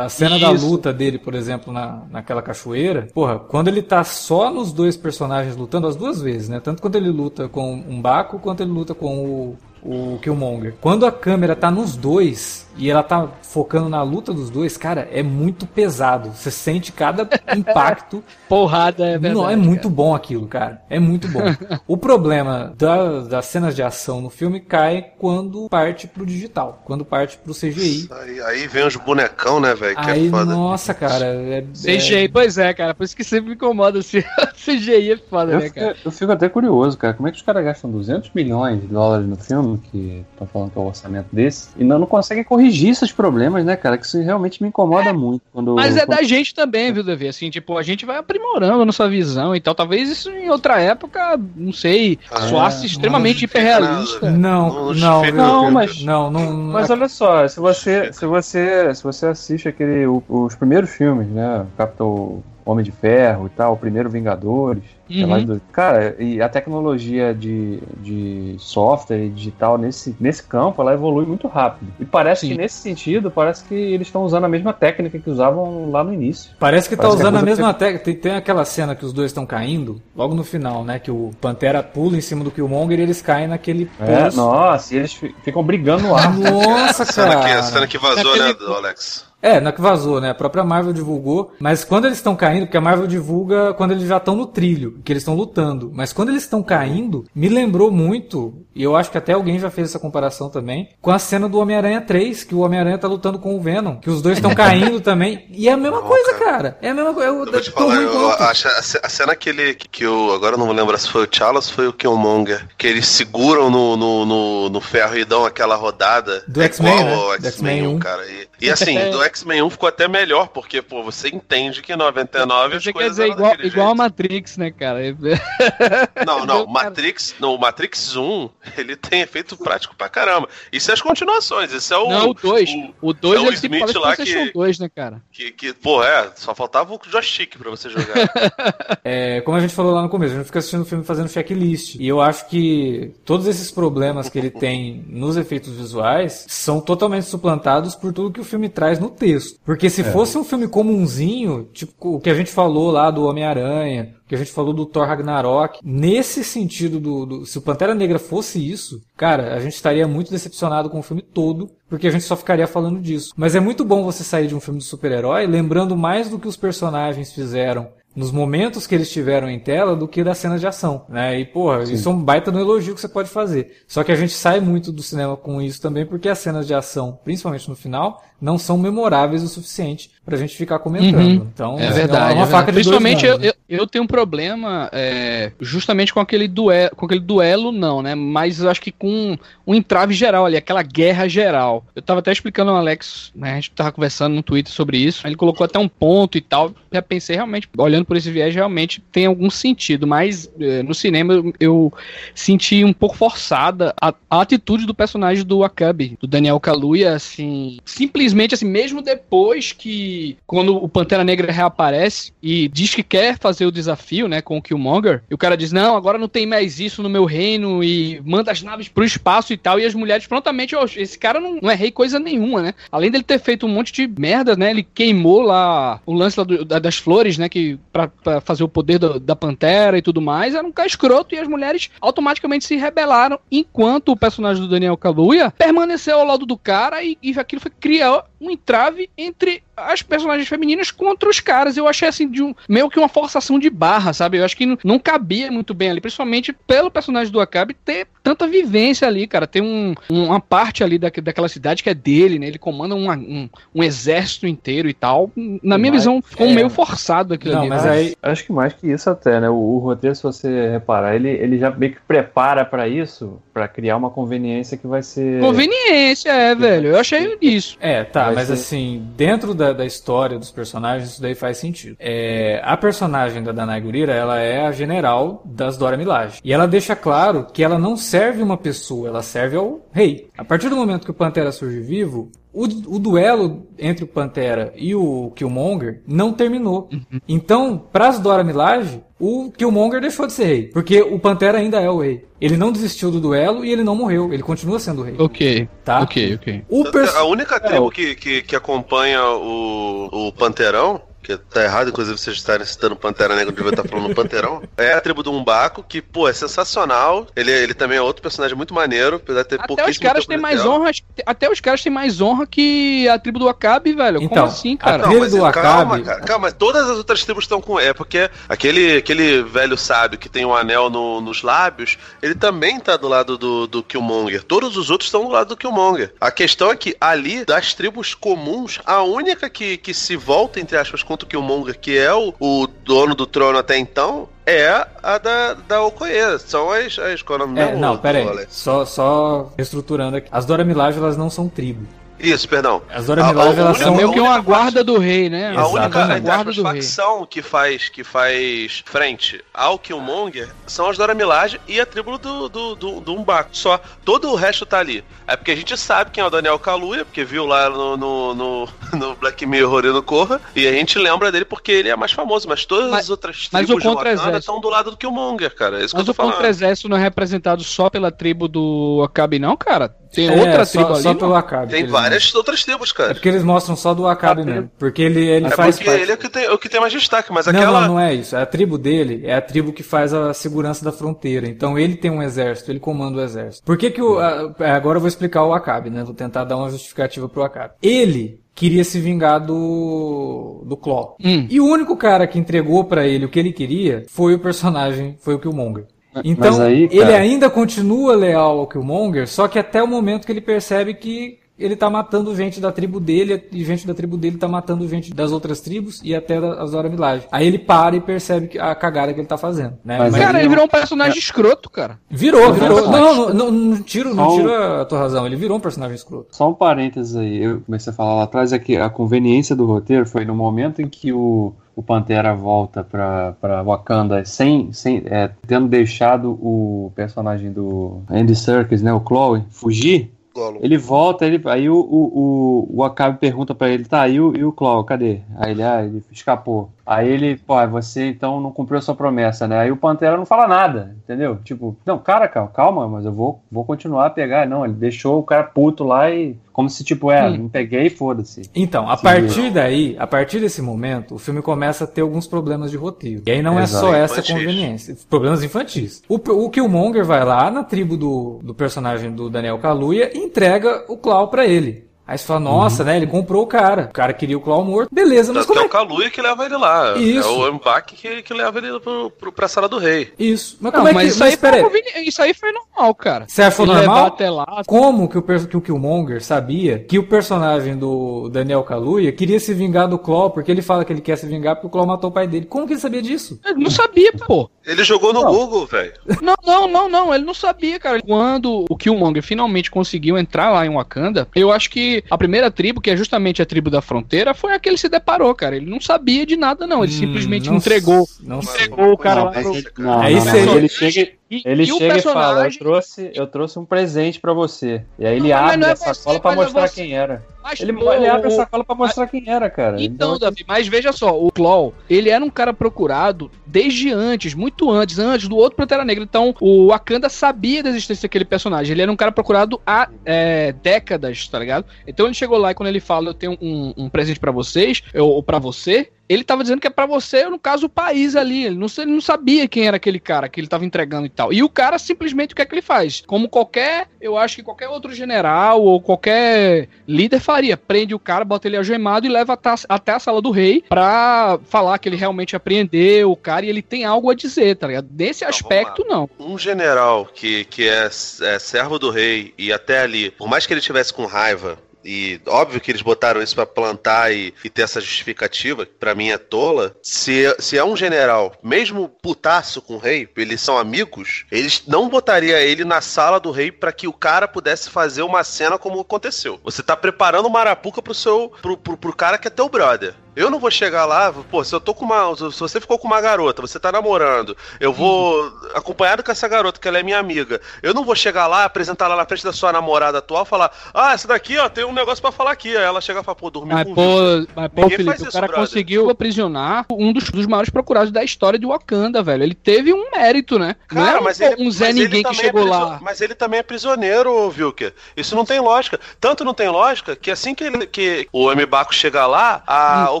A 0.03 0.09
cena 0.09 0.37
da 0.37 0.51
Isso. 0.51 0.67
luta 0.67 0.93
dele, 0.93 1.17
por 1.17 1.33
exemplo, 1.33 1.71
na, 1.73 2.01
naquela 2.09 2.41
cachoeira. 2.41 3.07
Porra, 3.13 3.39
quando 3.39 3.67
ele 3.67 3.81
tá 3.81 4.03
só 4.03 4.51
nos 4.51 4.71
dois 4.71 4.97
personagens 4.97 5.55
lutando, 5.55 5.87
as 5.87 5.95
duas 5.95 6.21
vezes, 6.21 6.49
né? 6.49 6.59
Tanto 6.59 6.81
quando 6.81 6.95
ele 6.95 7.09
luta 7.09 7.47
com 7.47 7.73
um 7.73 8.01
Baco, 8.01 8.39
quanto 8.39 8.61
ele 8.61 8.71
luta 8.71 8.93
com 8.93 9.25
o, 9.25 9.57
o 9.83 10.17
Killmonger. 10.21 10.75
Quando 10.81 11.05
a 11.05 11.11
câmera 11.11 11.55
tá 11.55 11.71
nos 11.71 11.95
dois 11.95 12.67
e 12.77 12.89
ela 12.89 13.03
tá 13.03 13.27
focando 13.41 13.89
na 13.89 14.01
luta 14.01 14.31
dos 14.33 14.49
dois, 14.49 14.77
cara, 14.77 15.07
é 15.11 15.21
muito 15.21 15.65
pesado. 15.67 16.29
Você 16.31 16.49
sente 16.49 16.91
cada 16.91 17.27
impacto 17.55 18.23
Porrada, 18.47 19.05
é 19.05 19.11
verdade. 19.17 19.33
não, 19.35 19.49
é 19.49 19.55
muito 19.55 19.89
bom 19.89 20.15
aquilo, 20.15 20.47
cara. 20.47 20.81
É 20.89 20.99
muito 20.99 21.27
bom. 21.27 21.41
o 21.87 21.97
problema 21.97 22.73
da- 22.77 23.21
das 23.21 23.45
cenas 23.45 23.75
de 23.75 23.83
ação 23.83 24.21
no 24.21 24.29
filme 24.29 24.59
cai 24.59 25.05
quando 25.17 25.67
parte 25.69 26.07
pro 26.07 26.25
digital, 26.25 26.81
quando 26.85 27.03
parte 27.03 27.37
pro 27.37 27.53
CGI. 27.53 28.07
Aí, 28.11 28.41
aí 28.41 28.67
vem 28.67 28.85
os 28.85 28.95
bonecão, 28.95 29.59
né, 29.59 29.73
velho? 29.75 29.95
Que 29.95 30.09
Aí, 30.11 30.27
é 30.27 30.29
foda. 30.29 30.45
nossa, 30.53 30.93
cara, 30.93 31.25
é, 31.25 31.63
CGI, 31.73 32.29
pois 32.29 32.57
é, 32.57 32.73
cara. 32.73 32.93
Por 32.93 33.03
isso 33.03 33.15
que 33.15 33.23
sempre 33.23 33.49
me 33.49 33.55
incomoda 33.55 33.99
assim. 33.99 34.21
CGI 34.63 35.11
é 35.13 35.17
foda, 35.17 35.51
Eu 35.53 35.59
né, 35.59 35.65
fico, 35.65 35.75
cara? 35.79 35.95
eu 36.05 36.11
fico 36.11 36.31
até 36.31 36.47
curioso, 36.49 36.97
cara. 36.97 37.13
Como 37.13 37.27
é 37.27 37.31
que 37.31 37.37
os 37.37 37.43
caras 37.43 37.63
gastam 37.63 37.91
200 37.91 38.31
milhões 38.33 38.79
de 38.81 38.87
dólares 38.87 39.27
no 39.27 39.35
filme, 39.35 39.70
que 39.77 40.23
estão 40.31 40.47
falando 40.47 40.71
que 40.71 40.77
é 40.77 40.81
o 40.81 40.85
orçamento 40.85 41.27
desse, 41.31 41.69
e 41.77 41.83
não, 41.83 41.99
não 41.99 42.07
conseguem 42.07 42.43
corrigir 42.43 42.89
esses 42.89 43.11
problemas, 43.11 43.63
né, 43.65 43.75
cara? 43.75 43.97
Que 43.97 44.05
isso 44.05 44.21
realmente 44.21 44.61
me 44.61 44.69
incomoda 44.69 45.13
muito. 45.13 45.41
Quando, 45.53 45.75
Mas 45.75 45.95
é 45.97 46.05
quando- 46.05 46.17
da 46.17 46.23
gente 46.23 46.53
também, 46.55 46.91
viu, 46.91 47.03
Davi? 47.03 47.27
Assim, 47.27 47.49
tipo, 47.49 47.77
a 47.77 47.83
gente 47.83 48.05
vai 48.05 48.17
aprimorando 48.17 48.81
a 48.81 48.85
nossa 48.85 49.07
visão 49.09 49.55
e 49.55 49.59
tal. 49.61 49.73
Talvez 49.75 50.09
isso 50.09 50.29
em 50.31 50.49
outra 50.49 50.79
época, 50.79 51.39
não 51.55 51.73
sei, 51.73 52.19
Ah, 52.31 52.41
soasse 52.41 52.85
extremamente 52.85 53.45
hiperrealista. 53.45 54.29
Não, 54.31 54.93
Não 54.93 54.93
não, 54.93 55.23
não, 55.23 55.31
Não, 55.63 55.71
mas- 55.71 56.03
não, 56.03 56.31
não, 56.31 56.53
Mas 56.71 56.89
olha 56.89 57.07
só, 57.07 57.47
se 57.47 57.59
você, 57.59 58.11
se 58.13 58.25
você, 58.25 58.93
se 58.93 59.03
você 59.03 59.25
assiste 59.27 59.67
aquele, 59.67 60.05
os 60.29 60.55
primeiros 60.55 60.89
filmes, 60.91 61.27
né, 61.27 61.65
Capitão 61.77 62.43
Homem 62.65 62.83
de 62.85 62.91
Ferro 62.91 63.47
e 63.47 63.49
tal, 63.49 63.73
o 63.73 63.77
primeiro 63.77 64.09
Vingadores, 64.09 64.83
Uhum. 65.13 65.45
do- 65.45 65.61
cara, 65.71 66.15
e 66.19 66.41
a 66.41 66.47
tecnologia 66.49 67.33
de, 67.33 67.79
de 68.01 68.55
software 68.59 69.25
e 69.25 69.29
digital 69.29 69.77
nesse, 69.77 70.15
nesse 70.19 70.43
campo, 70.43 70.81
ela 70.81 70.93
evolui 70.93 71.25
muito 71.25 71.47
rápido. 71.47 71.91
E 71.99 72.05
parece 72.05 72.41
Sim. 72.41 72.49
que 72.53 72.57
nesse 72.57 72.75
sentido, 72.75 73.29
parece 73.31 73.63
que 73.65 73.75
eles 73.75 74.07
estão 74.07 74.23
usando 74.23 74.45
a 74.45 74.49
mesma 74.49 74.73
técnica 74.73 75.19
que 75.19 75.29
usavam 75.29 75.89
lá 75.91 76.03
no 76.03 76.13
início. 76.13 76.51
Parece 76.59 76.87
que 76.89 76.95
tá 76.95 77.03
Parece 77.03 77.17
que 77.17 77.23
usando 77.23 77.35
a 77.35 77.39
a 77.39 77.43
mesma 77.43 77.73
técnica. 77.73 78.05
Tem, 78.05 78.15
tem 78.15 78.35
aquela 78.35 78.63
cena 78.65 78.95
que 78.95 79.05
os 79.05 79.13
dois 79.13 79.31
estão 79.31 79.45
caindo, 79.45 80.01
logo 80.15 80.33
no 80.35 80.43
final, 80.43 80.83
né? 80.83 80.99
Que 80.99 81.11
o 81.11 81.31
Pantera 81.41 81.81
pula 81.83 82.17
em 82.17 82.21
cima 82.21 82.43
do 82.43 82.51
Killmonger 82.51 82.99
e 82.99 83.03
eles 83.03 83.21
caem 83.21 83.47
naquele 83.47 83.89
É, 83.99 84.23
poço. 84.23 84.37
nossa, 84.37 84.93
e 84.93 84.97
eles 84.97 85.13
fi- 85.13 85.35
ficam 85.43 85.63
brigando 85.63 86.03
no 86.03 86.15
ar. 86.15 86.31
Nossa, 86.37 87.03
a 87.03 87.05
cena 87.05 87.29
que, 87.31 87.45
a 87.45 87.49
cara. 87.49 87.63
cena 87.63 87.87
que 87.87 87.97
vazou, 87.97 88.37
né, 88.37 88.55
Alex? 88.77 89.31
É, 89.43 89.59
na 89.59 89.71
que 89.71 89.81
vazou, 89.81 90.21
né? 90.21 90.29
A 90.29 90.35
própria 90.35 90.63
Marvel 90.63 90.93
divulgou. 90.93 91.51
Mas 91.59 91.83
quando 91.83 92.05
eles 92.05 92.19
estão 92.19 92.35
caindo, 92.35 92.65
porque 92.67 92.77
a 92.77 92.81
Marvel 92.81 93.07
divulga 93.07 93.73
quando 93.73 93.91
eles 93.91 94.07
já 94.07 94.17
estão 94.17 94.35
no 94.35 94.45
trilho, 94.45 94.99
que 95.03 95.11
eles 95.11 95.21
estão 95.21 95.35
lutando. 95.35 95.91
Mas 95.93 96.13
quando 96.13 96.29
eles 96.29 96.43
estão 96.43 96.61
caindo, 96.63 97.25
me 97.35 97.49
lembrou 97.49 97.91
muito, 97.91 98.53
e 98.75 98.83
eu 98.83 98.95
acho 98.95 99.11
que 99.11 99.17
até 99.17 99.33
alguém 99.33 99.59
já 99.59 99.69
fez 99.69 99.89
essa 99.89 99.99
comparação 99.99 100.49
também, 100.49 100.89
com 101.01 101.11
a 101.11 101.19
cena 101.19 101.47
do 101.49 101.59
Homem-Aranha 101.59 102.01
3, 102.01 102.43
que 102.43 102.55
o 102.55 102.59
Homem-Aranha 102.59 102.97
tá 102.97 103.07
lutando 103.07 103.39
com 103.39 103.55
o 103.55 103.61
Venom, 103.61 103.97
que 103.97 104.09
os 104.09 104.21
dois 104.21 104.37
estão 104.37 104.53
caindo 104.55 105.01
também. 105.01 105.45
E 105.51 105.67
é 105.67 105.73
a 105.73 105.77
mesma 105.77 106.01
Não, 106.01 106.07
coisa, 106.07 106.33
cara. 106.33 106.51
cara. 106.51 106.77
É 106.81 106.89
a 106.89 106.93
mesma 106.93 107.13
coisa. 107.13 107.29
Eu, 107.29 107.45
Eu 107.45 107.51
vou 107.51 107.61
te 107.61 107.71
falar, 107.71 107.95
eu 107.95 108.29
acho 108.31 108.67
a, 108.67 108.81
ce- 108.81 108.99
a 109.01 109.09
cena 109.09 109.35
que 109.35 109.49
ele. 109.49 109.73
Que, 109.73 109.87
que 109.87 110.03
eu. 110.03 110.33
Agora 110.33 110.55
eu 110.55 110.59
não 110.59 110.65
vou 110.65 110.75
lembrar 110.75 110.97
se 110.97 111.09
foi 111.09 111.23
o 111.25 111.61
se 111.61 111.71
foi 111.71 111.87
o 111.87 111.93
Killmonger. 111.93 112.67
Que 112.77 112.87
eles 112.87 113.07
seguram 113.07 113.69
no, 113.69 113.95
no, 113.95 114.25
no, 114.25 114.69
no 114.69 114.81
ferro 114.81 115.17
e 115.17 115.23
dão 115.25 115.45
aquela 115.45 115.75
rodada. 115.75 116.43
Do 116.47 116.61
é 116.61 116.65
X-Men, 116.65 116.93
igual 116.99 117.29
né? 117.31 117.35
X-Men 117.47 117.51
X-Men 117.51 117.87
1, 117.87 117.95
1. 117.95 117.99
cara. 117.99 118.25
E, 118.29 118.47
e 118.65 118.69
assim, 118.69 118.97
do 119.11 119.23
X-Men 119.23 119.61
1 119.63 119.69
ficou 119.69 119.87
até 119.89 120.07
melhor, 120.07 120.49
porque, 120.49 120.81
pô, 120.81 121.03
você 121.03 121.29
entende 121.29 121.81
que 121.81 121.93
em 121.93 121.97
99 121.97 122.75
as 122.75 122.83
Você 122.83 122.89
quer 122.91 122.93
coisas 122.93 123.11
dizer 123.11 123.23
eram 123.23 123.33
igual, 123.33 123.55
igual 123.63 123.89
a. 123.91 123.95
Matrix, 123.95 124.57
né, 124.57 124.71
cara? 124.71 124.90
Não, 126.25 126.45
não, 126.45 126.65
Cara. 126.65 126.71
Matrix, 126.85 127.35
não, 127.39 127.55
o 127.55 127.59
Matrix 127.59 128.15
1, 128.15 128.49
ele 128.77 128.95
tem 128.95 129.21
efeito 129.21 129.57
prático 129.57 129.95
pra 129.95 130.07
caramba. 130.09 130.47
Isso 130.71 130.89
é 130.91 130.93
as 130.93 131.01
continuações, 131.01 131.71
isso 131.71 131.93
é 131.93 131.97
o. 131.97 132.09
Não, 132.09 132.29
o 132.29 132.33
2. 132.33 132.69
O 133.01 133.13
2 133.13 133.35
é 133.35 133.41
o 133.41 133.51
se 133.51 133.65
Smith 133.65 133.95
lá 133.95 134.15
que- 134.15 134.51
2, 134.53 134.79
né, 134.79 134.89
cara? 134.89 135.21
Que, 135.31 135.51
que, 135.51 135.73
pô, 135.73 136.03
é, 136.03 136.31
só 136.35 136.53
faltava 136.53 136.93
o 136.93 136.99
joystick 137.09 137.57
pra 137.57 137.69
você 137.69 137.89
jogar. 137.89 138.11
É, 139.03 139.41
como 139.41 139.57
a 139.57 139.59
gente 139.59 139.73
falou 139.73 139.93
lá 139.93 140.01
no 140.03 140.09
começo, 140.09 140.33
a 140.33 140.37
gente 140.37 140.45
fica 140.45 140.59
assistindo 140.59 140.81
o 140.83 140.85
filme 140.85 141.03
fazendo 141.03 141.27
checklist. 141.29 141.95
E 141.95 142.07
eu 142.07 142.21
acho 142.21 142.47
que 142.47 143.11
todos 143.25 143.47
esses 143.47 143.71
problemas 143.71 144.29
que 144.29 144.37
ele 144.37 144.49
tem 144.51 145.03
nos 145.07 145.37
efeitos 145.37 145.73
visuais 145.75 146.45
são 146.47 146.79
totalmente 146.79 147.25
suplantados 147.25 147.95
por 147.95 148.13
tudo 148.13 148.31
que 148.31 148.39
o 148.39 148.43
filme 148.45 148.69
traz 148.69 148.99
no 148.99 149.09
texto. 149.09 149.59
Porque 149.65 149.89
se 149.89 150.03
fosse 150.03 150.37
um 150.37 150.43
filme 150.43 150.67
comunzinho, 150.67 151.67
tipo 151.73 151.91
o 152.15 152.19
que 152.19 152.29
a 152.29 152.35
gente 152.35 152.51
falou 152.51 152.91
lá 152.91 153.09
do 153.09 153.25
Homem-Aranha, 153.25 154.15
que 154.31 154.35
a 154.35 154.37
gente 154.37 154.51
falou 154.53 154.73
do 154.73 154.85
Thor 154.85 155.05
Ragnarok, 155.05 155.79
nesse 155.83 156.41
sentido 156.41 157.01
do, 157.01 157.25
do- 157.25 157.45
Se 157.45 157.57
o 157.57 157.61
Pantera 157.61 157.93
Negra 157.93 158.17
fosse 158.17 158.57
isso, 158.71 159.01
cara, 159.17 159.53
a 159.53 159.59
gente 159.59 159.73
estaria 159.75 160.07
muito 160.07 160.31
decepcionado 160.31 160.89
com 160.89 160.99
o 160.99 161.03
filme 161.03 161.21
todo, 161.21 161.69
porque 161.89 162.07
a 162.07 162.11
gente 162.11 162.23
só 162.23 162.37
ficaria 162.37 162.65
falando 162.65 162.97
disso. 163.01 163.33
Mas 163.35 163.55
é 163.55 163.59
muito 163.59 163.83
bom 163.83 164.05
você 164.05 164.23
sair 164.23 164.47
de 164.47 164.55
um 164.55 164.61
filme 164.61 164.79
de 164.79 164.85
super-herói 164.85 165.45
lembrando 165.45 165.97
mais 165.97 166.29
do 166.29 166.39
que 166.39 166.47
os 166.47 166.55
personagens 166.55 167.33
fizeram 167.33 167.89
nos 168.15 168.31
momentos 168.31 168.85
que 168.85 168.93
eles 168.95 169.11
tiveram 169.11 169.49
em 169.49 169.59
tela 169.59 169.95
do 169.95 170.07
que 170.07 170.23
das 170.23 170.37
cenas 170.37 170.59
de 170.59 170.67
ação, 170.67 171.05
né? 171.07 171.39
E, 171.39 171.45
porra, 171.45 171.83
isso 171.83 172.09
é 172.09 172.11
um 172.11 172.21
baita 172.21 172.51
no 172.51 172.59
elogio 172.59 172.93
que 172.93 173.01
você 173.01 173.07
pode 173.07 173.29
fazer. 173.29 173.83
Só 173.87 174.03
que 174.03 174.11
a 174.11 174.15
gente 174.15 174.33
sai 174.33 174.59
muito 174.59 174.91
do 174.91 175.01
cinema 175.01 175.37
com 175.37 175.61
isso 175.61 175.81
também 175.81 176.05
porque 176.05 176.27
as 176.27 176.39
cenas 176.39 176.67
de 176.67 176.73
ação, 176.73 177.17
principalmente 177.23 177.69
no 177.69 177.75
final, 177.75 178.21
não 178.41 178.57
são 178.57 178.77
memoráveis 178.77 179.43
o 179.43 179.47
suficiente 179.47 180.09
pra 180.25 180.35
gente 180.35 180.57
ficar 180.57 180.79
comentando. 180.79 181.15
Uhum. 181.15 181.49
Então, 181.53 181.79
É 181.79 181.91
verdade. 181.91 182.33
uma 182.33 182.45
é 182.45 182.47
faca 182.47 182.71
verdade. 182.71 182.83
de 182.83 182.89
dois 182.89 183.03
Principalmente 183.03 183.25
eu, 183.25 183.33
gumes, 183.33 183.47
né? 183.47 183.53
eu, 183.69 183.79
eu 183.79 183.87
tenho 183.87 184.03
um 184.03 184.07
problema 184.07 184.89
é, 184.91 185.51
justamente 185.59 186.13
com 186.13 186.19
aquele, 186.19 186.47
duelo, 186.47 186.95
com 186.95 187.05
aquele 187.05 187.21
duelo, 187.21 187.71
não, 187.71 188.01
né? 188.01 188.15
Mas 188.15 188.59
eu 188.59 188.69
acho 188.69 188.81
que 188.81 188.91
com 188.91 189.37
um 189.65 189.75
entrave 189.75 190.13
geral 190.13 190.45
ali, 190.45 190.57
aquela 190.57 190.81
guerra 190.81 191.27
geral. 191.27 191.85
Eu 191.95 192.01
tava 192.01 192.19
até 192.19 192.31
explicando 192.31 192.71
ao 192.71 192.77
Alex, 192.77 193.31
né? 193.35 193.51
A 193.51 193.55
gente 193.55 193.71
tava 193.71 193.91
conversando 193.91 194.33
no 194.33 194.43
Twitter 194.43 194.73
sobre 194.73 194.97
isso. 194.97 195.25
Ele 195.27 195.35
colocou 195.35 195.63
até 195.63 195.77
um 195.77 195.87
ponto 195.87 196.37
e 196.37 196.41
tal. 196.41 196.73
Já 196.91 197.01
pensei 197.01 197.35
realmente, 197.35 197.69
olhando 197.77 198.00
por 198.05 198.17
esse 198.17 198.31
viés, 198.31 198.53
realmente 198.53 199.01
tem 199.11 199.25
algum 199.25 199.49
sentido. 199.49 200.05
Mas 200.07 200.49
é, 200.59 200.83
no 200.83 200.93
cinema 200.93 201.33
eu, 201.33 201.53
eu 201.59 201.93
senti 202.35 202.83
um 202.83 202.93
pouco 202.93 203.15
forçada 203.15 203.93
a, 204.01 204.13
a 204.29 204.41
atitude 204.41 204.85
do 204.85 204.93
personagem 204.93 205.43
do 205.45 205.63
Akabe, 205.63 206.17
do 206.19 206.27
Daniel 206.27 206.59
Kaluuya, 206.59 207.13
assim, 207.15 207.77
simplesmente 207.85 208.53
assim, 208.55 208.65
mesmo 208.65 209.01
depois 209.01 209.71
que 209.71 210.37
quando 210.45 210.75
o 210.75 210.87
Pantera 210.89 211.23
Negra 211.23 211.51
reaparece 211.51 212.31
e 212.41 212.67
diz 212.67 212.93
que 212.93 213.03
quer 213.03 213.37
fazer 213.37 213.65
o 213.65 213.71
desafio, 213.71 214.27
né, 214.27 214.41
com 214.41 214.57
o 214.57 214.61
Killmonger, 214.61 215.23
e 215.29 215.33
o 215.33 215.37
cara 215.37 215.55
diz: 215.57 215.71
"Não, 215.71 215.95
agora 215.95 216.17
não 216.17 216.27
tem 216.27 216.45
mais 216.45 216.79
isso 216.79 217.01
no 217.03 217.09
meu 217.09 217.25
reino" 217.25 217.83
e 217.83 218.21
manda 218.25 218.51
as 218.51 218.61
naves 218.61 218.87
pro 218.87 219.03
espaço 219.03 219.53
e 219.53 219.57
tal, 219.57 219.79
e 219.79 219.85
as 219.85 219.93
mulheres 219.93 220.27
prontamente, 220.27 220.75
"Ô, 220.75 220.83
esse 220.83 221.17
cara 221.17 221.39
não, 221.39 221.59
não 221.61 221.71
errei 221.71 221.91
coisa 221.91 222.19
nenhuma, 222.19 222.61
né? 222.61 222.73
Além 222.91 223.11
dele 223.11 223.23
ter 223.23 223.39
feito 223.39 223.65
um 223.65 223.69
monte 223.69 223.91
de 223.93 224.07
merda, 224.19 224.55
né? 224.55 224.71
Ele 224.71 224.83
queimou 224.83 225.41
lá 225.41 225.99
o 226.05 226.13
lance 226.13 226.39
lá 226.39 226.43
do- 226.45 226.65
da- 226.65 226.79
das 226.79 226.97
flores, 226.97 227.37
né, 227.37 227.47
que 227.49 227.77
pra 227.91 228.09
fazer 228.41 228.63
o 228.63 228.67
poder 228.69 228.97
do- 228.97 229.19
da 229.19 229.35
Pantera 229.35 229.97
e 229.97 230.01
tudo 230.01 230.21
mais, 230.21 230.55
era 230.55 230.65
um 230.65 230.71
cara 230.71 230.87
escroto 230.87 231.35
e 231.35 231.39
as 231.39 231.47
mulheres 231.47 231.89
automaticamente 231.99 232.65
se 232.65 232.75
rebelaram, 232.75 233.39
enquanto 233.51 234.09
o 234.11 234.17
personagem 234.17 234.63
do 234.63 234.69
Daniel 234.69 234.95
Kaluuya 234.97 235.51
permaneceu 235.57 236.19
ao 236.19 236.25
lado 236.25 236.45
do 236.45 236.57
cara 236.57 237.03
e, 237.03 237.17
e 237.21 237.37
aquilo 237.39 237.61
foi 237.61 237.71
criar 237.79 238.25
um 238.39 238.49
entrave 238.49 239.09
entre 239.17 239.63
as 239.87 240.01
personagens 240.01 240.47
femininas 240.47 240.91
contra 240.91 241.29
os 241.29 241.39
caras. 241.39 241.77
Eu 241.77 241.87
achei 241.87 242.07
assim 242.07 242.29
de 242.29 242.41
um 242.43 242.53
meio 242.67 242.89
que 242.89 242.99
uma 242.99 243.09
forçação 243.09 243.57
de 243.59 243.69
barra, 243.69 244.13
sabe? 244.13 244.37
Eu 244.37 244.45
acho 244.45 244.55
que 244.57 244.65
não, 244.65 244.77
não 244.83 244.99
cabia 244.99 245.51
muito 245.51 245.73
bem 245.73 245.89
ali, 245.91 246.01
principalmente 246.01 246.53
pelo 246.53 246.91
personagem 246.91 247.31
do 247.31 247.39
Akabe 247.39 247.73
ter 247.73 248.07
tanta 248.23 248.47
vivência 248.47 249.07
ali, 249.07 249.25
cara. 249.27 249.47
Tem 249.47 249.61
um, 249.61 249.93
uma 250.09 250.39
parte 250.39 250.83
ali 250.83 250.97
da, 250.99 251.09
daquela 251.09 251.49
cidade 251.49 251.81
que 251.83 251.89
é 251.89 251.93
dele, 251.93 252.37
né? 252.37 252.47
Ele 252.47 252.59
comanda 252.59 252.93
uma- 252.95 253.15
um, 253.15 253.49
um 253.73 253.83
exército 253.83 254.45
inteiro 254.47 254.87
e 254.87 254.93
tal. 254.93 255.31
Na 255.63 255.77
minha 255.77 255.91
Mas, 255.91 256.01
visão, 256.01 256.21
ficou 256.21 256.47
é. 256.47 256.53
meio 256.53 256.69
forçado 256.69 257.33
aquilo 257.33 257.53
Não, 257.53 257.61
ali. 257.61 257.69
mas 257.69 257.83
né? 257.83 257.91
aí- 257.91 258.15
Acho 258.21 258.45
que 258.45 258.51
mais 258.53 258.73
que 258.73 258.91
isso 258.91 259.09
até, 259.09 259.39
né? 259.39 259.49
O, 259.49 259.55
o 259.55 259.77
roteiro, 259.79 260.15
se 260.15 260.23
você 260.23 260.69
reparar, 260.69 261.15
ele, 261.15 261.29
ele 261.29 261.57
já 261.57 261.71
meio 261.71 261.93
que 261.93 262.01
prepara 262.07 262.63
pra 262.63 262.87
isso, 262.87 263.39
pra 263.53 263.67
criar 263.67 263.97
uma 263.97 264.09
conveniência 264.09 264.77
que 264.77 264.85
vai 264.87 265.01
ser. 265.01 265.39
Conveniência, 265.41 266.29
é, 266.29 266.55
velho. 266.55 266.89
Eu 266.89 266.99
achei 266.99 267.37
isso. 267.41 267.77
É, 267.79 268.03
tá, 268.03 268.25
Vai 268.25 268.35
mas 268.35 268.47
ser- 268.47 268.53
assim, 268.53 269.07
dentro 269.15 269.53
da, 269.53 269.70
da, 269.73 269.85
história 269.85 270.37
dos 270.37 270.51
personagens, 270.51 271.11
isso 271.11 271.21
daí 271.21 271.35
faz 271.35 271.57
sentido. 271.57 271.95
É, 271.99 272.61
a 272.63 272.75
personagem 272.77 273.43
da 273.43 273.51
Danai 273.51 273.81
Gurira, 273.81 274.13
ela 274.13 274.39
é 274.39 274.65
a 274.65 274.71
general 274.71 275.41
das 275.45 275.77
Dora 275.77 275.97
Milaje. 275.97 276.39
E 276.43 276.53
ela 276.53 276.67
deixa 276.67 276.95
claro 276.95 277.47
que 277.51 277.63
ela 277.63 277.77
não 277.77 277.95
serve 277.95 278.41
uma 278.41 278.57
pessoa, 278.57 279.07
ela 279.07 279.21
serve 279.21 279.57
ao 279.57 279.81
rei. 279.91 280.29
A 280.37 280.43
partir 280.43 280.69
do 280.69 280.75
momento 280.75 281.05
que 281.05 281.11
o 281.11 281.15
Pantera 281.15 281.51
surge 281.51 281.79
vivo, 281.79 282.31
o, 282.53 282.63
o 282.63 282.99
duelo 282.99 283.65
entre 283.79 284.03
o 284.03 284.07
Pantera 284.07 284.73
e 284.75 284.93
o 284.95 285.31
Killmonger 285.35 286.01
não 286.07 286.33
terminou. 286.33 286.89
Então, 287.27 287.77
para 287.91 288.07
as 288.09 288.19
Dora 288.19 288.43
Milaje, 288.43 289.01
o 289.19 289.51
Killmonger 289.51 290.01
deixou 290.01 290.27
de 290.27 290.33
ser 290.33 290.45
rei. 290.45 290.63
Porque 290.67 291.01
o 291.01 291.17
Pantera 291.19 291.57
ainda 291.57 291.79
é 291.79 291.89
o 291.89 291.99
rei. 292.01 292.25
Ele 292.39 292.57
não 292.57 292.71
desistiu 292.71 293.11
do 293.11 293.21
duelo 293.21 293.63
e 293.63 293.71
ele 293.71 293.83
não 293.83 293.95
morreu. 293.95 294.33
Ele 294.33 294.43
continua 294.43 294.79
sendo 294.79 295.01
o 295.01 295.03
rei. 295.05 295.15
Ok. 295.17 295.69
Tá? 295.85 296.01
Ok, 296.01 296.35
ok. 296.35 296.63
O 296.69 296.83
perso- 296.91 297.17
A 297.17 297.23
única 297.23 297.59
tribo 297.59 297.89
que, 297.91 298.15
que, 298.15 298.41
que 298.41 298.55
acompanha 298.55 299.23
o, 299.23 300.27
o 300.27 300.31
Panterão, 300.33 301.01
que 301.37 301.45
tá 301.45 301.63
errado, 301.63 301.89
inclusive 301.89 302.17
vocês 302.17 302.35
estarem 302.37 302.65
citando 302.65 302.95
Pantera 302.95 303.35
Negra, 303.35 303.51
devia 303.53 303.69
estar 303.71 303.87
falando 303.87 304.13
Panterão, 304.15 304.61
é 304.77 304.93
a 304.93 305.01
tribo 305.01 305.23
do 305.23 305.31
Umbaco, 305.31 305.83
que, 305.87 306.01
pô, 306.01 306.27
é 306.27 306.33
sensacional. 306.33 307.27
Ele, 307.35 307.51
ele 307.51 307.73
também 307.73 307.97
é 307.97 308.01
outro 308.01 308.21
personagem 308.21 308.55
muito 308.55 308.73
maneiro, 308.73 309.17
apesar 309.17 309.43
de 309.43 309.49
ter 309.49 309.59
Até 309.61 309.89
os 309.89 309.97
caras 309.97 310.25
têm 310.25 310.37
mais 310.37 310.65
honra. 310.65 310.91
Até 311.25 311.49
os 311.49 311.59
caras 311.59 311.81
têm 311.83 311.91
mais 311.91 312.21
honra 312.21 312.45
que 312.47 313.07
a 313.09 313.17
tribo 313.19 313.39
do 313.39 313.49
Acabe, 313.49 313.93
velho. 313.93 314.19
Como 314.19 314.31
Então, 314.31 314.45
assim, 314.45 314.75
a 314.75 314.77
cara? 314.77 315.05
Aquele 315.05 315.19
mas 315.21 315.31
do 315.31 315.37
calma, 315.51 315.95
Acabe- 315.95 316.03
cara, 316.03 316.21
calma, 316.21 316.51
todas 316.51 316.89
as 316.89 316.97
outras 316.97 317.23
tribos 317.23 317.43
estão 317.43 317.61
com. 317.61 317.79
É 317.79 317.93
porque 317.93 318.29
aquele, 318.47 318.97
aquele 318.97 319.41
velho 319.43 319.77
sábio 319.77 320.17
que 320.19 320.29
tem 320.29 320.45
um 320.45 320.53
anel 320.55 320.89
no- 320.89 321.21
nos 321.21 321.41
lábios, 321.43 321.97
ele 322.21 322.35
também 322.35 322.79
tá 322.79 322.97
do 322.97 323.07
lado 323.07 323.37
do, 323.37 323.67
do 323.67 323.83
Killmonger. 323.83 324.43
Todos 324.43 324.77
os 324.77 324.89
outros 324.89 325.07
estão 325.07 325.25
do 325.25 325.31
lado 325.31 325.49
do 325.49 325.57
Killmonger. 325.57 326.13
A 326.19 326.31
questão 326.31 326.71
é 326.71 326.75
que 326.75 326.95
ali, 326.99 327.45
das 327.45 327.73
tribos 327.73 328.13
comuns, 328.13 328.79
a 328.85 329.01
única 329.03 329.49
que, 329.49 329.77
que 329.77 329.93
se 329.93 330.15
volta, 330.15 330.59
entre 330.59 330.77
aspas, 330.77 331.03
contra 331.03 331.20
o 331.23 331.27
Killmonger, 331.27 331.79
que 331.79 331.97
é 331.97 332.13
o, 332.13 332.33
o 332.39 332.67
dono 332.83 333.15
do 333.15 333.25
trono 333.25 333.57
até 333.57 333.77
então, 333.77 334.27
é 334.45 334.67
a 335.01 335.17
da, 335.17 335.53
da 335.53 335.81
Okoye. 335.83 336.39
São 336.39 336.71
as. 336.71 336.97
as 336.99 337.21
qual 337.21 337.39
é 337.39 337.43
o 337.43 337.47
nome 337.47 337.59
É, 337.59 337.65
mesmo, 337.65 337.79
não, 337.79 337.97
pera 337.97 338.19
aí. 338.19 338.47
Só, 338.49 338.85
só 338.85 339.51
reestruturando 339.57 340.17
aqui. 340.17 340.27
As 340.31 340.45
Dora 340.45 340.63
Milaje, 340.63 340.97
elas 340.97 341.17
não 341.17 341.29
são 341.29 341.47
tribo. 341.47 341.87
Isso, 342.21 342.47
perdão. 342.47 342.81
As 342.89 343.09
A- 343.09 343.13
a 343.13 343.19
elas 343.19 343.45
única- 343.47 343.69
É 343.71 343.73
são... 343.85 343.95
meio 343.95 344.11
que 344.11 344.19
uma 344.19 344.39
guarda 344.39 344.83
do 344.83 344.97
rei, 344.97 345.29
né? 345.29 345.53
A 345.55 345.67
única 345.67 346.01
entre 346.03 346.19
guarda 346.21 346.51
do 346.51 346.63
rei. 346.63 346.73
facção 346.81 347.25
que 347.25 347.41
faz, 347.41 347.89
que 347.89 348.03
faz 348.03 348.83
frente 348.85 349.43
ao 349.53 349.77
Killmonger 349.79 350.49
são 350.67 350.89
as 350.89 350.97
Dora 350.97 351.13
Milaje 351.13 351.59
e 351.67 351.79
a 351.79 351.85
tribo 351.85 352.17
do, 352.17 352.47
do, 352.49 352.75
do, 352.75 352.99
do 353.01 353.13
Umbaco. 353.13 353.49
Só. 353.53 353.79
Todo 354.05 354.29
o 354.31 354.35
resto 354.35 354.65
tá 354.65 354.79
ali. 354.79 355.03
É 355.27 355.35
porque 355.35 355.51
a 355.51 355.55
gente 355.55 355.77
sabe 355.77 356.11
quem 356.11 356.21
é 356.23 356.27
o 356.27 356.29
Daniel 356.29 356.59
Kaluuya, 356.59 357.05
porque 357.05 357.23
viu 357.23 357.45
lá 357.45 357.69
no, 357.69 357.95
no, 357.97 358.35
no, 358.35 358.69
no 358.93 359.15
Black 359.15 359.45
Mirror 359.45 359.85
e 359.85 359.89
no 359.91 360.03
Corra, 360.03 360.41
e 360.55 360.67
a 360.67 360.71
gente 360.71 360.99
lembra 360.99 361.31
dele 361.31 361.45
porque 361.45 361.71
ele 361.71 361.89
é 361.89 361.95
mais 361.95 362.11
famoso, 362.11 362.47
mas 362.47 362.65
todas 362.65 362.91
Mas- 362.91 363.01
as 363.05 363.09
outras 363.09 363.47
mas 363.51 363.65
tribos 363.65 363.75
o 363.75 363.79
de 363.79 363.87
Wakanda 363.87 363.95
contra-exército- 363.95 364.39
estão 364.39 364.59
do 364.61 364.69
lado 364.69 364.91
do 364.91 364.97
Killmonger, 364.97 365.55
cara. 365.55 365.81
É 365.81 365.85
isso 365.85 365.95
Mas 365.95 366.03
que 366.03 366.09
eu 366.09 366.11
o 366.11 366.13
tô 366.13 366.13
falando. 366.13 366.33
contra-exército 366.33 366.89
não 366.89 366.97
é 366.97 367.01
representado 367.01 367.63
só 367.63 367.89
pela 367.89 368.11
tribo 368.11 368.47
do 368.47 369.01
Acabe, 369.05 369.39
não, 369.39 369.55
cara? 369.55 369.95
Tem 370.13 370.27
É, 370.27 370.31
outra 370.35 370.65
só, 370.65 370.71
tribo 370.79 370.93
ali. 370.93 371.03
Só 371.03 371.13
pelo 371.13 371.35
Acabe. 371.35 371.71
Tem 371.71 371.79
eles 371.81 371.91
várias 372.11 372.35
outras 372.35 372.63
tribos, 372.63 372.79
mostram. 372.89 373.03
É 373.03 373.07
cara. 373.07 373.13
porque 373.15 373.29
eles 373.29 373.43
mostram 373.43 373.75
só 373.75 373.93
do 373.93 374.07
Acabe 374.07 374.41
Ah, 374.41 374.45
mesmo. 374.45 374.71
Porque 374.77 375.01
ele, 375.01 375.25
ele 375.25 375.47
É 375.47 375.49
faz 375.51 375.75
porque 375.77 375.89
parte... 375.89 376.01
ele 376.03 376.11
é 376.11 376.15
o 376.15 376.17
que, 376.17 376.29
tem, 376.29 376.49
o 376.49 376.57
que 376.57 376.69
tem 376.69 376.79
mais 376.81 376.93
destaque, 376.93 377.31
mas 377.31 377.45
Não, 377.45 377.53
aquela. 377.53 377.81
não, 377.81 377.87
não 377.89 377.99
é 377.99 378.13
isso. 378.13 378.35
A 378.35 378.45
tribo 378.45 378.77
dele 378.77 379.21
é 379.25 379.33
a 379.35 379.41
tribo 379.41 379.73
que 379.73 379.83
faz 379.83 380.13
a 380.13 380.33
segurança 380.33 380.83
da 380.85 380.91
fronteira. 380.91 381.47
Então 381.47 381.77
ele 381.77 381.95
tem 381.95 382.11
um 382.11 382.21
exército, 382.23 382.71
ele 382.71 382.79
comanda 382.79 383.17
o 383.19 383.21
exército. 383.23 383.65
Por 383.65 383.77
que 383.77 383.89
que 383.91 384.01
o... 384.01 384.19
a- 384.19 384.53
agora 384.75 384.97
eu 384.97 385.01
vou 385.01 385.07
explicar 385.07 385.43
o 385.43 385.53
Acabe, 385.53 385.89
né? 385.89 386.03
Vou 386.03 386.13
tentar 386.13 386.43
dar 386.43 386.57
uma 386.57 386.69
justificativa 386.69 387.27
pro 387.29 387.43
Acabe. 387.43 387.73
Ele 387.81 388.39
queria 388.53 388.83
se 388.83 388.99
vingar 388.99 389.39
do 389.43 390.63
do 390.65 390.75
Claw. 390.77 391.15
Hum. 391.23 391.47
E 391.49 391.59
o 391.59 391.65
único 391.65 391.95
cara 391.95 392.27
que 392.27 392.37
entregou 392.39 392.83
pra 392.83 393.05
ele 393.07 393.25
o 393.25 393.29
que 393.29 393.39
ele 393.39 393.51
queria 393.53 394.03
foi 394.07 394.33
o 394.33 394.39
personagem, 394.39 395.15
foi 395.21 395.35
o 395.35 395.39
Killmonger. 395.39 395.85
Então, 396.25 396.61
aí, 396.61 396.83
ele 396.91 396.99
cara- 396.99 397.17
ainda 397.19 397.49
continua 397.49 398.13
leal 398.15 398.59
ao 398.59 398.67
Killmonger, 398.67 399.25
só 399.29 399.47
que 399.47 399.57
até 399.57 399.81
o 399.81 399.87
momento 399.87 400.25
que 400.25 400.31
ele 400.31 400.41
percebe 400.41 400.93
que 400.93 401.39
ele 401.63 401.75
tá 401.75 401.89
matando 401.89 402.35
gente 402.35 402.59
da 402.59 402.71
tribo 402.71 402.99
dele, 402.99 403.43
e 403.51 403.63
gente 403.63 403.85
da 403.87 403.93
tribo 403.93 404.17
dele 404.17 404.37
tá 404.37 404.47
matando 404.47 404.87
gente 404.87 405.13
das 405.13 405.31
outras 405.31 405.61
tribos 405.61 406.01
e 406.03 406.15
até 406.15 406.39
das 406.39 406.71
Dora 406.71 406.89
Milaje. 406.89 407.27
Aí 407.31 407.45
ele 407.47 407.59
para 407.59 407.95
e 407.95 408.01
percebe 408.01 408.47
que- 408.47 408.59
a 408.59 408.73
cagada 408.75 409.13
que 409.13 409.19
ele 409.19 409.27
tá 409.27 409.37
fazendo, 409.37 409.73
né? 409.83 409.97
Mas 409.97 410.13
Cara, 410.15 410.37
aí 410.37 410.41
ele 410.41 410.43
não- 410.43 410.49
virou 410.49 410.65
um 410.65 410.69
personagem 410.69 411.17
escroto, 411.19 411.69
cara. 411.69 411.99
Virou, 412.09 412.53
virou. 412.53 412.81
Não, 412.89 412.91
Não, 412.91 413.15
não, 413.15 413.33
não, 413.33 413.51
não 413.51 413.81
tiro, 413.83 414.13
não 414.15 414.29
um- 414.33 414.35
tiro 414.37 414.53
a 414.53 414.85
tua 414.85 414.99
razão. 414.99 415.25
Ele 415.25 415.35
virou 415.35 415.57
um 415.57 415.61
personagem 415.61 415.95
escroto. 415.95 416.27
Só 416.31 416.49
um 416.49 416.53
parênteses 416.53 417.15
aí, 417.15 417.43
eu 417.43 417.61
comecei 417.61 417.91
a 417.91 417.95
falar 417.95 418.15
lá 418.15 418.23
atrás, 418.23 418.51
é 418.53 418.59
que 418.59 418.77
a 418.77 418.89
conveniência 418.89 419.55
do 419.55 419.65
roteiro 419.65 420.05
foi 420.05 420.25
no 420.25 420.35
momento 420.35 420.81
em 420.81 420.87
que 420.87 421.11
o, 421.13 421.53
o 421.75 421.81
Pantera 421.83 422.33
volta 422.35 422.83
pra, 422.83 423.33
pra 423.39 423.61
Wakanda 423.63 424.23
sem, 424.25 424.71
sem 424.73 425.01
é, 425.05 425.29
tendo 425.47 425.67
deixado 425.67 426.31
o 426.41 426.91
personagem 426.95 427.51
do 427.51 428.01
Andy 428.09 428.35
Serkis, 428.35 428.81
né, 428.81 428.93
o 428.93 429.01
Chloe, 429.05 429.43
fugir, 429.49 430.11
Gollum. 430.33 430.59
ele 430.61 430.77
volta, 430.77 431.25
ele, 431.25 431.41
aí 431.45 431.69
o, 431.69 431.75
o, 431.75 432.67
o, 432.69 432.77
o 432.77 432.83
Acabe 432.83 433.19
pergunta 433.19 433.53
pra 433.53 433.69
ele, 433.69 433.85
tá, 433.85 434.07
e 434.07 434.19
o, 434.19 434.35
e 434.35 434.43
o 434.43 434.53
Chloe, 434.57 434.85
cadê? 434.85 435.21
Aí 435.37 435.51
ele, 435.51 435.63
ah, 435.63 435.83
ele 435.83 436.03
escapou. 436.11 436.69
Aí 436.85 437.07
ele, 437.09 437.37
pô, 437.37 437.55
você 437.67 438.07
então 438.09 438.41
não 438.41 438.51
cumpriu 438.51 438.77
a 438.79 438.81
sua 438.81 438.95
promessa, 438.95 439.47
né? 439.47 439.59
Aí 439.59 439.71
o 439.71 439.77
Pantera 439.77 440.17
não 440.17 440.25
fala 440.25 440.47
nada, 440.47 440.95
entendeu? 441.03 441.37
Tipo, 441.43 441.75
não, 441.85 441.97
cara, 441.99 442.27
calma, 442.27 442.49
calma 442.53 442.87
mas 442.87 443.05
eu 443.05 443.11
vou, 443.11 443.41
vou 443.51 443.63
continuar 443.63 444.07
a 444.07 444.09
pegar. 444.09 444.47
Não, 444.47 444.65
ele 444.65 444.73
deixou 444.73 445.19
o 445.19 445.23
cara 445.23 445.43
puto 445.43 445.83
lá 445.83 446.09
e. 446.09 446.35
Como 446.51 446.69
se, 446.69 446.83
tipo, 446.83 447.09
é, 447.09 447.29
Hum. 447.29 447.37
não 447.43 447.49
peguei 447.49 447.83
e 447.85 447.89
foda-se. 447.89 448.41
Então, 448.53 448.89
a 448.89 448.97
Sim. 448.97 449.03
partir 449.03 449.51
daí, 449.51 449.95
a 449.97 450.05
partir 450.05 450.39
desse 450.41 450.61
momento, 450.61 451.15
o 451.15 451.17
filme 451.17 451.41
começa 451.41 451.85
a 451.85 451.87
ter 451.87 452.01
alguns 452.01 452.27
problemas 452.27 452.69
de 452.71 452.75
roteiro. 452.77 453.23
E 453.25 453.31
aí 453.31 453.41
não 453.41 453.57
Exato. 453.57 453.85
é 453.85 453.89
só 453.89 453.95
essa 453.95 454.13
Infantis. 454.19 454.31
conveniência. 454.33 454.97
Problemas 455.09 455.43
infantis. 455.45 456.03
O, 456.09 456.15
o 456.15 456.49
Killmonger 456.49 457.05
vai 457.05 457.23
lá 457.23 457.49
na 457.49 457.63
tribo 457.63 457.95
do, 457.95 458.39
do 458.43 458.53
personagem 458.53 459.11
do 459.13 459.29
Daniel 459.29 459.59
Kaluuya 459.59 460.11
e 460.13 460.17
entrega 460.19 460.83
o 460.89 460.97
Claw 460.97 461.29
pra 461.29 461.45
ele. 461.47 461.85
Aí 462.11 462.17
você 462.17 462.25
fala, 462.25 462.41
nossa, 462.41 462.83
né? 462.83 462.97
Ele 462.97 463.07
comprou 463.07 463.43
o 463.43 463.47
cara. 463.47 463.87
O 463.89 463.93
cara 463.93 464.11
queria 464.11 464.37
o 464.37 464.41
Claw 464.41 464.65
morto. 464.65 464.93
Beleza, 464.93 465.31
mas 465.31 465.43
que 465.43 465.47
como 465.47 465.61
é 465.61 465.63
é 465.63 465.65
o 465.65 465.69
Kaluuya 465.69 466.09
que 466.09 466.21
leva 466.21 466.45
ele 466.45 466.57
lá. 466.57 466.97
Isso. 466.97 467.29
É 467.45 467.49
o 467.49 467.53
Mbak 467.53 467.95
que, 467.95 468.21
que 468.21 468.33
leva 468.33 468.59
ele 468.59 468.77
pro, 468.81 469.09
pro, 469.11 469.31
pra 469.31 469.47
sala 469.47 469.69
do 469.69 469.77
rei. 469.77 470.11
Isso. 470.19 470.57
Mas 470.59 470.73
Não, 470.73 470.79
como 470.79 470.89
é 470.89 470.93
mas 470.93 471.03
que... 471.03 471.09
isso 471.11 471.23
aí, 471.23 471.37
foi 471.37 471.81
isso 472.05 472.21
aí 472.21 472.33
foi 472.33 472.51
normal, 472.51 472.93
cara. 472.95 473.25
Você 473.29 473.41
Ele 473.43 473.51
levar 473.59 473.85
normal? 473.85 474.05
até 474.07 474.29
lá. 474.29 474.61
Como 474.67 475.07
que 475.07 475.17
o, 475.17 475.21
que 475.21 475.55
o 475.57 475.61
Killmonger 475.61 476.21
sabia 476.21 476.79
que 476.79 476.99
o 476.99 477.03
personagem 477.03 477.77
do 477.77 478.27
Daniel 478.27 478.63
Kaluuya 478.63 479.13
queria 479.13 479.39
se 479.39 479.53
vingar 479.53 479.87
do 479.87 479.97
Claw, 479.97 480.31
porque 480.31 480.51
ele 480.51 480.61
fala 480.61 480.83
que 480.83 480.91
ele 480.91 481.01
quer 481.01 481.17
se 481.17 481.25
vingar 481.25 481.55
porque 481.55 481.67
o 481.67 481.69
Claw 481.69 481.85
matou 481.85 482.09
o 482.09 482.13
pai 482.13 482.27
dele. 482.27 482.45
Como 482.45 482.67
que 482.67 482.73
ele 482.73 482.81
sabia 482.81 483.01
disso? 483.01 483.39
Ele 483.45 483.63
não 483.63 483.71
sabia, 483.71 484.11
pô. 484.11 484.49
Ele 484.65 484.83
jogou 484.83 485.13
no 485.13 485.21
Não. 485.21 485.31
Google, 485.31 485.65
velho. 485.65 485.93
Não, 486.21 486.35
não, 486.45 486.67
não, 486.67 486.89
não. 486.89 487.15
Ele 487.15 487.23
não 487.23 487.33
sabia, 487.33 487.79
cara. 487.79 488.01
Quando 488.01 488.65
o 488.69 488.75
Killmonger 488.75 489.23
finalmente 489.23 489.71
conseguiu 489.71 490.17
entrar 490.17 490.51
lá 490.51 490.65
em 490.65 490.73
Wakanda, 490.73 491.27
eu 491.33 491.51
acho 491.51 491.69
que 491.69 492.00
a 492.09 492.17
primeira 492.17 492.49
tribo, 492.51 492.81
que 492.81 492.89
é 492.89 492.95
justamente 492.97 493.41
a 493.41 493.45
tribo 493.45 493.69
da 493.69 493.81
fronteira, 493.81 494.33
foi 494.33 494.53
a 494.53 494.59
que 494.59 494.69
ele 494.69 494.77
se 494.77 494.89
deparou, 494.89 495.33
cara. 495.35 495.55
Ele 495.55 495.69
não 495.69 495.79
sabia 495.81 496.25
de 496.25 496.35
nada, 496.35 496.65
não. 496.67 496.83
Ele 496.83 496.93
Hum, 496.93 496.97
simplesmente 496.99 497.49
não 497.49 497.57
entregou. 497.57 498.07
Não 498.21 498.41
sei. 498.41 498.65
Entregou 498.65 498.93
o 498.93 498.97
cara 498.97 499.19
não, 499.21 499.25
lá 499.25 499.31
pro- 499.31 499.55
ele, 499.55 499.67
não, 499.77 499.99
Aí 500.01 500.15
não, 500.15 500.25
não, 500.25 500.31
seria- 500.31 500.55
ele 500.55 500.69
chega, 500.69 501.11
E, 501.29 501.41
ele 501.45 501.63
e 501.63 501.65
chega 501.67 501.75
e 501.75 501.79
fala, 501.79 501.89
eu 501.89 501.93
personagem. 501.93 502.59
trouxe, 502.59 503.11
eu 503.13 503.27
trouxe 503.27 503.59
um 503.59 503.65
presente 503.65 504.19
pra 504.19 504.33
você. 504.33 504.83
E 504.99 505.05
aí 505.05 505.17
ele 505.17 505.31
abre 505.31 505.63
é 505.65 505.71
a 505.71 505.75
sacola 505.75 506.19
é 506.33 506.35
mostrar 506.35 506.67
você. 506.67 506.81
quem 506.81 506.93
era. 506.95 507.23
Mas, 507.43 507.59
Ele, 507.59 507.73
pô, 507.73 507.91
ele 507.93 508.07
abre 508.07 508.27
a 508.27 508.29
o- 508.29 508.35
sacola 508.35 508.63
pra 508.63 508.75
mostrar 508.75 509.07
quem 509.07 509.23
era, 509.27 509.49
cara. 509.49 509.81
Então, 509.81 510.17
Davi, 510.17 510.43
mas 510.47 510.67
veja 510.67 510.91
só, 510.91 511.17
o 511.19 511.31
Claw, 511.31 511.73
ele 511.89 512.09
era 512.09 512.23
um 512.23 512.29
cara 512.29 512.53
procurado 512.53 513.31
desde 513.45 513.91
antes, 513.91 514.33
muito 514.33 514.69
antes, 514.69 514.99
antes 514.99 515.27
do 515.27 515.35
outro 515.35 515.57
Pantera 515.57 515.83
Negra. 515.83 516.03
Então, 516.03 516.35
o 516.39 516.67
Wakanda 516.67 517.09
sabia 517.09 517.63
da 517.63 517.69
existência 517.69 518.03
daquele 518.07 518.25
personagem. 518.25 518.71
Ele 518.73 518.81
era 518.81 518.91
um 518.91 518.95
cara 518.95 519.11
procurado 519.11 519.59
há 519.65 519.89
é, 520.05 520.51
décadas, 520.51 521.27
tá 521.27 521.39
ligado? 521.39 521.65
Então 521.87 522.05
ele 522.05 522.13
chegou 522.13 522.37
lá 522.37 522.51
e 522.51 522.53
quando 522.53 522.69
ele 522.69 522.79
fala, 522.79 523.09
eu 523.09 523.13
tenho 523.13 523.37
um, 523.41 523.73
um 523.75 523.89
presente 523.89 524.19
pra 524.19 524.31
vocês, 524.31 524.81
eu- 524.93 525.07
ou 525.07 525.23
pra 525.23 525.39
você, 525.39 525.89
ele 526.07 526.23
tava 526.25 526.43
dizendo 526.43 526.59
que 526.59 526.67
é 526.67 526.69
pra 526.69 526.85
você, 526.85 527.25
no 527.29 527.39
caso, 527.39 527.67
o 527.67 527.69
país 527.69 528.15
ali. 528.17 528.45
Ele 528.45 528.55
não, 528.55 528.67
ele 528.77 528.91
não 528.91 528.99
sabia 528.99 529.47
quem 529.47 529.65
era 529.67 529.77
aquele 529.77 529.99
cara 529.99 530.27
que 530.27 530.41
ele 530.41 530.47
tava 530.47 530.65
entregando 530.65 531.05
e 531.05 531.09
tal. 531.09 531.31
E 531.31 531.41
o 531.41 531.47
cara, 531.47 531.79
simplesmente, 531.79 532.33
o 532.33 532.35
que 532.35 532.41
é 532.41 532.45
que 532.45 532.53
ele 532.53 532.61
faz? 532.61 533.01
Como 533.07 533.29
qualquer, 533.29 533.87
eu 534.01 534.17
acho 534.17 534.35
que 534.35 534.43
qualquer 534.43 534.67
outro 534.67 534.93
general 534.93 535.61
ou 535.63 535.81
qualquer 535.81 536.67
líder 536.85 537.21
faria. 537.31 537.57
Prende 537.57 537.93
o 537.95 537.99
cara, 537.99 538.25
bota 538.25 538.47
ele 538.47 538.57
algemado 538.57 539.05
e 539.05 539.09
leva 539.09 539.33
até 539.69 539.91
a- 539.93 539.99
sala 539.99 540.21
do 540.21 540.31
rei 540.31 540.63
pra 540.67 541.39
falar 541.47 541.77
que 541.77 541.87
ele 541.89 541.95
realmente 541.95 542.35
apreendeu 542.35 543.11
o 543.11 543.15
cara 543.15 543.45
e 543.45 543.49
ele 543.49 543.61
tem 543.61 543.83
algo 543.85 544.09
a 544.09 544.15
dizer, 544.15 544.55
tá 544.55 544.67
ligado? 544.67 544.87
Nesse 544.91 545.21
vamos 545.21 545.35
aspecto, 545.37 545.85
não. 545.87 546.09
Um 546.19 546.37
general 546.37 547.05
que, 547.05 547.45
que 547.45 547.67
é, 547.67 547.85
é 547.85 548.39
servo 548.39 548.79
do 548.79 548.89
rei 548.89 549.33
e 549.37 549.51
até 549.53 549.81
ali, 549.81 550.11
por 550.11 550.27
mais 550.27 550.45
que 550.45 550.53
ele 550.53 550.61
tivesse 550.61 550.93
com 550.93 551.05
raiva 551.05 551.57
e 551.83 552.19
óbvio 552.27 552.61
que 552.61 552.71
eles 552.71 552.81
botaram 552.81 553.21
isso 553.21 553.35
pra 553.35 553.45
plantar 553.45 554.13
e, 554.13 554.33
e 554.43 554.49
ter 554.49 554.63
essa 554.63 554.81
justificativa, 554.81 555.65
que 555.65 555.73
pra 555.73 555.95
mim 555.95 556.09
é 556.09 556.17
tola. 556.17 556.75
Se, 556.81 557.35
se 557.39 557.57
é 557.57 557.63
um 557.63 557.75
general, 557.75 558.33
mesmo 558.43 558.89
putaço 558.89 559.61
com 559.61 559.75
o 559.75 559.79
rei, 559.79 560.07
eles 560.15 560.41
são 560.41 560.57
amigos, 560.57 561.25
eles 561.31 561.63
não 561.67 561.89
botaria 561.89 562.39
ele 562.41 562.63
na 562.63 562.81
sala 562.81 563.19
do 563.19 563.31
rei 563.31 563.51
pra 563.51 563.71
que 563.71 563.87
o 563.87 563.93
cara 563.93 564.27
pudesse 564.27 564.69
fazer 564.69 565.01
uma 565.01 565.23
cena 565.23 565.57
como 565.57 565.79
aconteceu. 565.79 566.39
Você 566.43 566.61
tá 566.63 566.75
preparando 566.75 567.27
uma 567.27 567.39
arapuca 567.39 567.81
pro 567.81 567.93
seu. 567.93 568.31
pro, 568.41 568.57
pro, 568.57 568.77
pro 568.77 568.95
cara 568.95 569.17
que 569.17 569.27
é 569.27 569.31
teu 569.31 569.49
brother. 569.49 569.95
Eu 570.15 570.29
não 570.29 570.39
vou 570.39 570.51
chegar 570.51 570.85
lá, 570.85 571.11
pô, 571.13 571.43
se 571.43 571.53
eu 571.55 571.61
tô 571.61 571.73
com 571.73 571.85
uma. 571.85 572.13
Se 572.15 572.39
você 572.39 572.59
ficou 572.59 572.77
com 572.77 572.87
uma 572.87 572.99
garota, 572.99 573.41
você 573.41 573.59
tá 573.59 573.71
namorando, 573.71 574.35
eu 574.59 574.73
vou. 574.73 575.31
acompanhado 575.55 576.03
com 576.03 576.11
essa 576.11 576.27
garota, 576.27 576.59
que 576.59 576.67
ela 576.67 576.79
é 576.79 576.83
minha 576.83 576.99
amiga. 576.99 577.39
Eu 577.63 577.73
não 577.73 577.85
vou 577.85 577.95
chegar 577.95 578.27
lá, 578.27 578.43
apresentar 578.43 578.87
lá 578.89 578.95
na 578.97 579.05
frente 579.05 579.23
da 579.23 579.31
sua 579.31 579.53
namorada 579.53 579.99
atual 579.99 580.25
falar, 580.25 580.51
ah, 580.73 580.93
essa 580.93 581.07
daqui, 581.07 581.37
ó, 581.37 581.47
tem 581.47 581.63
um 581.63 581.71
negócio 581.73 582.01
pra 582.01 582.11
falar 582.11 582.31
aqui. 582.31 582.55
Aí 582.55 582.63
ela 582.63 582.81
chega 582.81 582.99
e 582.99 583.03
fala, 583.03 583.15
pô, 583.15 583.29
dormi 583.29 583.53
Mas 583.53 583.63
com 583.67 583.73
pô, 583.73 583.81
o 583.81 584.27
mas, 584.35 584.47
pô 584.49 584.61
Ninguém 584.63 584.69
Felipe, 584.77 584.83
faz 584.85 585.01
o 585.01 585.03
isso, 585.03 585.11
cara 585.13 585.27
brother. 585.27 585.45
conseguiu 585.47 585.89
aprisionar 585.89 586.65
um 586.71 586.91
dos, 586.91 587.09
dos 587.09 587.25
maiores 587.25 587.49
procurados 587.49 587.91
da 587.91 588.03
história 588.03 588.37
de 588.37 588.45
Wakanda, 588.45 589.01
velho. 589.01 589.23
Ele 589.23 589.35
teve 589.35 589.73
um 589.73 589.91
mérito, 589.91 590.37
né? 590.37 590.55
Não 590.71 590.83
Cara, 590.83 590.97
é 590.97 590.99
um, 590.99 591.03
mas 591.05 591.21
ele, 591.21 591.35
um 591.47 591.49
Zé 591.51 591.67
mas 591.67 591.75
Ninguém 591.75 592.03
que 592.03 592.09
também 592.09 592.21
chegou 592.25 592.47
é 592.47 592.49
lá. 592.49 592.79
Mas 592.81 592.99
ele 592.99 593.15
também 593.15 593.39
é 593.39 593.43
prisioneiro, 593.43 594.29
Vilker. 594.29 594.73
Isso 594.97 595.15
não 595.15 595.23
tem 595.25 595.39
lógica. 595.39 595.79
Tanto 596.01 596.25
não 596.25 596.33
tem 596.33 596.49
lógica 596.49 596.95
que 596.97 597.09
assim 597.09 597.33
que, 597.33 597.45
ele- 597.45 597.65
que 597.67 598.09
o 598.11 598.29
Mbaku 598.35 598.73
chega 598.75 599.07
lá, 599.07 599.41
a 599.47 599.87
Hum. 599.89 600.00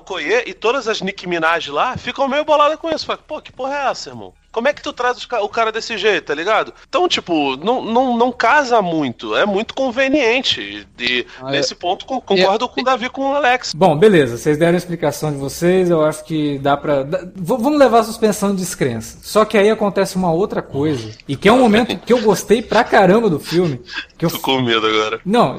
Okoye 0.00 0.44
e 0.46 0.54
todas 0.54 0.88
as 0.88 1.00
Nicki 1.02 1.26
Minaj 1.28 1.68
lá 1.68 1.96
ficam 1.96 2.26
meio 2.26 2.44
boladas 2.44 2.78
com 2.78 2.90
isso. 2.90 3.06
Fala, 3.06 3.18
pô, 3.18 3.40
que 3.40 3.52
porra 3.52 3.74
é 3.74 3.90
essa, 3.90 4.10
irmão? 4.10 4.34
Como 4.52 4.66
é 4.68 4.72
que 4.72 4.82
tu 4.82 4.92
traz 4.92 5.16
o 5.42 5.48
cara 5.48 5.70
desse 5.70 5.96
jeito, 5.96 6.26
tá 6.26 6.34
ligado? 6.34 6.72
Então, 6.88 7.06
tipo, 7.08 7.56
não, 7.56 7.82
não, 7.84 8.16
não 8.16 8.32
casa 8.32 8.82
muito. 8.82 9.36
É 9.36 9.46
muito 9.46 9.74
conveniente. 9.74 10.86
E 10.98 11.26
Ah, 11.40 11.50
nesse 11.50 11.74
ponto 11.74 12.04
con- 12.04 12.20
concordo 12.20 12.68
com 12.68 12.80
o 12.80 12.84
Davi 12.84 13.08
com 13.08 13.30
o 13.30 13.34
Alex. 13.34 13.72
Bom, 13.74 13.96
beleza, 13.96 14.36
vocês 14.36 14.58
deram 14.58 14.74
a 14.74 14.78
explicação 14.78 15.30
de 15.32 15.38
vocês, 15.38 15.88
eu 15.90 16.04
acho 16.04 16.24
que 16.24 16.58
dá 16.58 16.76
pra. 16.76 17.06
vamos 17.36 17.78
levar 17.78 18.00
a 18.00 18.04
suspensão 18.04 18.50
de 18.54 18.60
descrença. 18.60 19.18
Só 19.22 19.44
que 19.44 19.56
aí 19.56 19.70
acontece 19.70 20.16
uma 20.16 20.32
outra 20.32 20.60
coisa, 20.62 21.10
e 21.28 21.36
que 21.36 21.48
é 21.48 21.52
um 21.52 21.58
momento 21.60 21.96
que 21.98 22.12
eu 22.12 22.20
gostei 22.20 22.60
pra 22.62 22.82
caramba 22.84 23.30
do 23.30 23.38
filme. 23.38 23.80
Que 24.18 24.24
eu, 24.26 24.30
Tô 24.30 24.38
com 24.40 24.60
medo 24.60 24.86
agora. 24.86 25.20
não, 25.24 25.56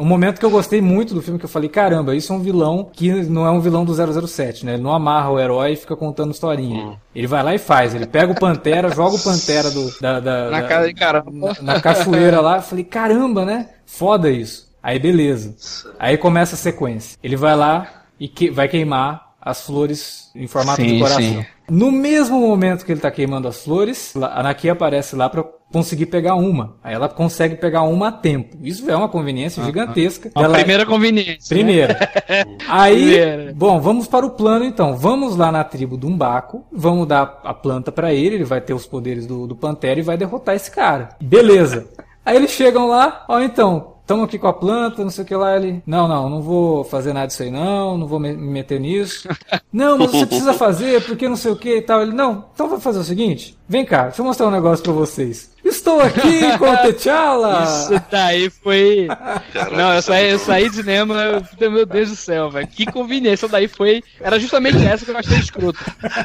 um 0.00 0.04
momento 0.04 0.38
que 0.38 0.44
eu 0.46 0.50
gostei 0.50 0.80
muito 0.80 1.14
do 1.14 1.20
filme, 1.20 1.38
que 1.38 1.44
eu 1.44 1.48
falei, 1.50 1.68
caramba, 1.68 2.14
isso 2.16 2.32
é 2.32 2.36
um 2.36 2.40
vilão 2.40 2.90
que 2.92 3.10
não 3.10 3.44
é 3.46 3.50
um 3.50 3.60
vilão 3.60 3.84
do 3.84 3.92
007, 4.26 4.64
né? 4.64 4.74
Ele 4.74 4.82
não 4.82 4.92
amarra 4.94 5.30
o 5.30 5.38
herói 5.38 5.72
e 5.72 5.76
fica 5.76 5.94
contando 5.96 6.30
historinha. 6.32 6.98
Ele 7.14 7.26
vai 7.26 7.42
lá 7.42 7.54
e 7.54 7.58
faz, 7.58 7.94
ele 7.94 8.06
pega 8.06 8.19
o 8.28 8.34
Pantera, 8.34 8.90
joga 8.94 9.16
o 9.16 9.20
Pantera 9.20 9.70
do, 9.70 9.90
da, 10.00 10.20
da- 10.20 10.50
Na 10.50 10.60
da- 10.60 10.68
cara 10.68 10.86
de 10.86 10.94
cara. 10.94 11.24
na, 11.30 11.54
na 11.74 11.80
cachoeira 11.80 12.40
lá, 12.40 12.56
eu 12.56 12.62
falei, 12.62 12.84
caramba, 12.84 13.44
né? 13.44 13.68
Foda 13.86 14.30
isso. 14.30 14.68
Aí 14.82 14.98
beleza. 14.98 15.54
Aí 15.98 16.16
começa 16.16 16.54
a 16.54 16.58
sequência. 16.58 17.18
Ele 17.22 17.36
vai 17.36 17.54
lá 17.56 17.86
e 18.18 18.28
que- 18.28 18.50
vai 18.50 18.66
queimar 18.68 19.30
as 19.40 19.62
flores 19.64 20.30
em 20.34 20.46
formato 20.46 20.80
Sim, 20.82 20.94
de 20.94 20.98
coração. 21.00 21.20
sim. 21.22 21.46
No 21.70 21.90
mesmo 21.90 22.38
momento 22.40 22.84
que 22.84 22.92
ele 22.92 23.00
tá 23.00 23.10
queimando 23.10 23.46
as 23.48 23.62
flores, 23.64 24.14
a 24.16 24.42
Naki 24.42 24.68
aparece 24.68 25.14
lá 25.16 25.28
pra 25.28 25.44
conseguir 25.72 26.06
pegar 26.06 26.34
uma. 26.34 26.76
Aí 26.82 26.94
ela 26.94 27.08
consegue 27.08 27.54
pegar 27.56 27.82
uma 27.82 28.08
a 28.08 28.12
tempo. 28.12 28.56
Isso 28.62 28.90
é 28.90 28.96
uma 28.96 29.08
conveniência 29.08 29.62
gigantesca. 29.64 30.30
A 30.34 30.42
Ela- 30.42 30.54
primeira 30.58 30.84
conveniência. 30.86 31.34
né? 31.34 31.38
Primeira. 31.48 32.10
Aí, 32.68 32.96
Primeira. 33.04 33.52
bom, 33.54 33.80
vamos 33.80 34.06
para 34.06 34.26
o 34.26 34.30
plano 34.30 34.64
então. 34.64 34.96
Vamos 34.96 35.36
lá 35.36 35.50
na 35.52 35.64
tribo 35.64 35.96
do 35.96 36.06
Umbaco, 36.06 36.64
vamos 36.72 37.06
dar 37.06 37.40
a 37.44 37.54
planta 37.54 37.90
pra 37.92 38.12
ele, 38.12 38.36
ele 38.36 38.44
vai 38.44 38.60
ter 38.60 38.74
os 38.74 38.86
poderes 38.86 39.26
do, 39.26 39.46
do 39.46 39.56
Pantera 39.56 39.98
e 40.00 40.02
vai 40.02 40.16
derrotar 40.16 40.54
esse 40.54 40.70
cara. 40.70 41.10
Beleza. 41.20 41.88
Aí 42.24 42.36
eles 42.36 42.50
chegam 42.50 42.86
lá, 42.86 43.24
ó, 43.28 43.40
então, 43.40 43.94
estamos 44.02 44.24
aqui 44.24 44.38
com 44.38 44.46
a 44.46 44.52
planta, 44.52 45.02
não 45.02 45.10
sei 45.10 45.24
o 45.24 45.26
que 45.26 45.34
lá. 45.34 45.56
Ele, 45.56 45.82
não, 45.86 46.06
não, 46.06 46.28
não 46.28 46.42
vou 46.42 46.84
fazer 46.84 47.12
nada 47.12 47.26
disso 47.28 47.42
aí 47.42 47.50
não, 47.50 47.96
não 47.96 48.06
vou 48.06 48.20
me 48.20 48.32
me 48.32 48.50
meter 48.50 48.78
nisso. 48.78 49.26
Não, 49.72 49.96
mas 49.96 50.10
você 50.10 50.26
precisa 50.26 50.52
fazer, 50.54 51.02
porque 51.04 51.28
não 51.28 51.36
sei 51.36 51.50
o 51.50 51.56
que 51.56 51.76
e 51.76 51.82
tal. 51.82 52.02
Ele, 52.02 52.12
não, 52.12 52.44
então 52.54 52.68
vou 52.68 52.78
fazer 52.78 52.98
o 52.98 53.04
seguinte, 53.04 53.58
vem 53.70 53.84
cá, 53.86 54.04
deixa 54.04 54.20
eu 54.20 54.24
mostrar 54.26 54.46
um 54.48 54.50
negócio 54.50 54.82
pra 54.82 54.92
vocês. 54.92 55.48
Estou 55.62 56.00
aqui 56.00 56.56
com 56.58 56.64
o 56.70 56.76
T'Challa. 56.92 57.64
Isso 57.64 58.02
daí 58.10 58.48
foi. 58.48 59.06
Caraca, 59.52 59.76
não, 59.76 59.92
eu 59.92 59.98
é 59.98 60.00
saí, 60.02 60.30
eu 60.30 60.38
saí 60.38 60.70
de 60.70 60.76
cinema, 60.76 61.14
eu- 61.60 61.70
meu 61.70 61.84
Deus 61.84 62.08
do 62.08 62.16
céu, 62.16 62.50
velho. 62.50 62.66
Que 62.66 62.86
conveniência. 62.86 63.44
Isso 63.46 63.48
daí 63.48 63.68
foi. 63.68 64.02
Era 64.20 64.40
justamente 64.40 64.78
essa 64.84 65.04
que 65.04 65.10
eu 65.10 65.16
achei 65.18 65.38
escroto. 65.38 65.78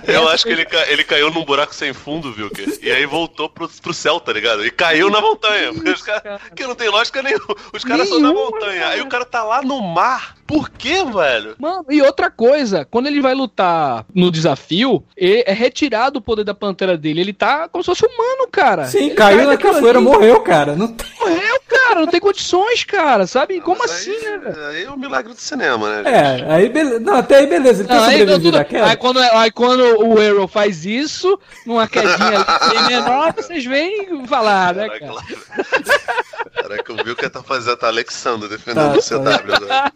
Eu 0.08 0.28
acho 0.30 0.46
que 0.46 0.52
ele, 0.52 0.64
ca- 0.66 0.88
ele 0.88 1.04
caiu 1.04 1.30
num 1.32 1.44
buraco 1.44 1.76
sem 1.76 1.94
fundo, 1.94 2.32
viu? 2.32 2.50
Que, 2.50 2.80
e 2.82 2.90
aí 2.90 3.06
voltou 3.06 3.50
pro, 3.50 3.68
pro 3.68 3.94
céu, 3.94 4.22
tá 4.22 4.32
ligado? 4.32 4.66
E 4.66 4.72
caiu 4.72 5.10
na 5.10 5.20
montanha. 5.20 5.74
Porque 5.74 5.90
os 5.90 6.02
cara, 6.02 6.40
que 6.56 6.66
não 6.66 6.74
tem 6.76 6.90
lógica 6.90 7.22
nenhuma. 7.22 7.56
Os 7.74 7.84
caras 7.84 8.08
são 8.08 8.20
na 8.22 8.32
montanha. 8.34 8.88
Aí 8.88 8.92
cara. 8.98 9.04
o 9.04 9.10
cara 9.10 9.26
tá 9.26 9.44
lá 9.44 9.62
no 9.62 9.82
mar. 9.82 10.36
Por 10.48 10.70
quê, 10.70 11.04
velho? 11.04 11.56
Mano, 11.58 11.86
e 11.90 12.02
outra 12.02 12.30
coisa, 12.30 12.86
quando 12.86 13.08
ele 13.08 13.22
vai 13.22 13.34
lutar 13.34 14.06
no 14.14 14.30
desafio, 14.30 15.04
é 15.18 15.52
retirado 15.54 16.20
o 16.20 16.22
poder 16.22 16.44
da 16.44 16.54
pantera 16.54 16.96
dele. 16.98 17.22
Ele 17.22 17.34
tá 17.34 17.68
como 17.68 17.84
se 17.84 17.88
fosse 17.88 18.06
humano, 18.06 18.48
cara. 18.52 18.86
Sim, 18.86 19.08
Ele 19.08 19.16
caiu 19.16 19.58
cai 19.58 19.82
na 19.82 19.90
ali, 19.90 20.00
morreu, 20.00 20.42
cara. 20.42 20.76
Não. 20.76 20.96
Morreu, 21.20 21.62
cara. 21.68 21.85
Não 21.94 22.08
tem 22.08 22.20
condições, 22.20 22.84
cara. 22.84 23.28
Sabe? 23.28 23.62
Como 23.62 23.78
Mas 23.80 23.92
assim, 23.92 24.12
aí, 24.12 24.24
né, 24.24 24.38
velho? 24.40 24.66
Aí 24.68 24.84
é 24.86 24.92
um 24.92 24.98
milagre 24.98 25.34
do 25.34 25.40
cinema, 25.40 25.90
né? 25.90 26.04
gente? 26.04 26.16
É, 26.44 26.52
aí 26.54 26.70
beleza. 26.70 27.00
Não, 27.00 27.16
até 27.18 27.36
aí 27.38 27.48
beleza. 27.48 27.84
Ele 27.84 27.90
Não, 27.94 28.00
tá 28.00 28.06
aí, 28.08 28.26
tudo- 28.26 28.58
aí 28.86 28.96
quando, 28.98 29.20
aí 29.20 29.52
quando 29.52 29.82
o 30.04 30.20
Arrow 30.20 30.48
faz 30.48 30.86
isso, 30.86 31.40
numa 31.66 31.88
quedinha 31.88 32.16
ali 32.18 32.74
bem 32.74 32.88
menor, 32.88 33.34
vocês 33.34 33.64
vêm 33.66 34.26
falar, 34.28 34.74
né, 34.74 34.90
cara? 34.90 35.14
Caraca, 36.54 36.92
eu 36.92 37.04
vi 37.04 37.12
o 37.12 37.16
que 37.16 37.30
tá 37.30 37.44
fazendo, 37.44 37.78
tá 37.78 37.88
Alexandre 37.88 38.48
Tá, 38.50 38.56
defendendo 38.56 38.98
o 38.98 39.02
CW 39.02 39.54
agora. 39.56 39.94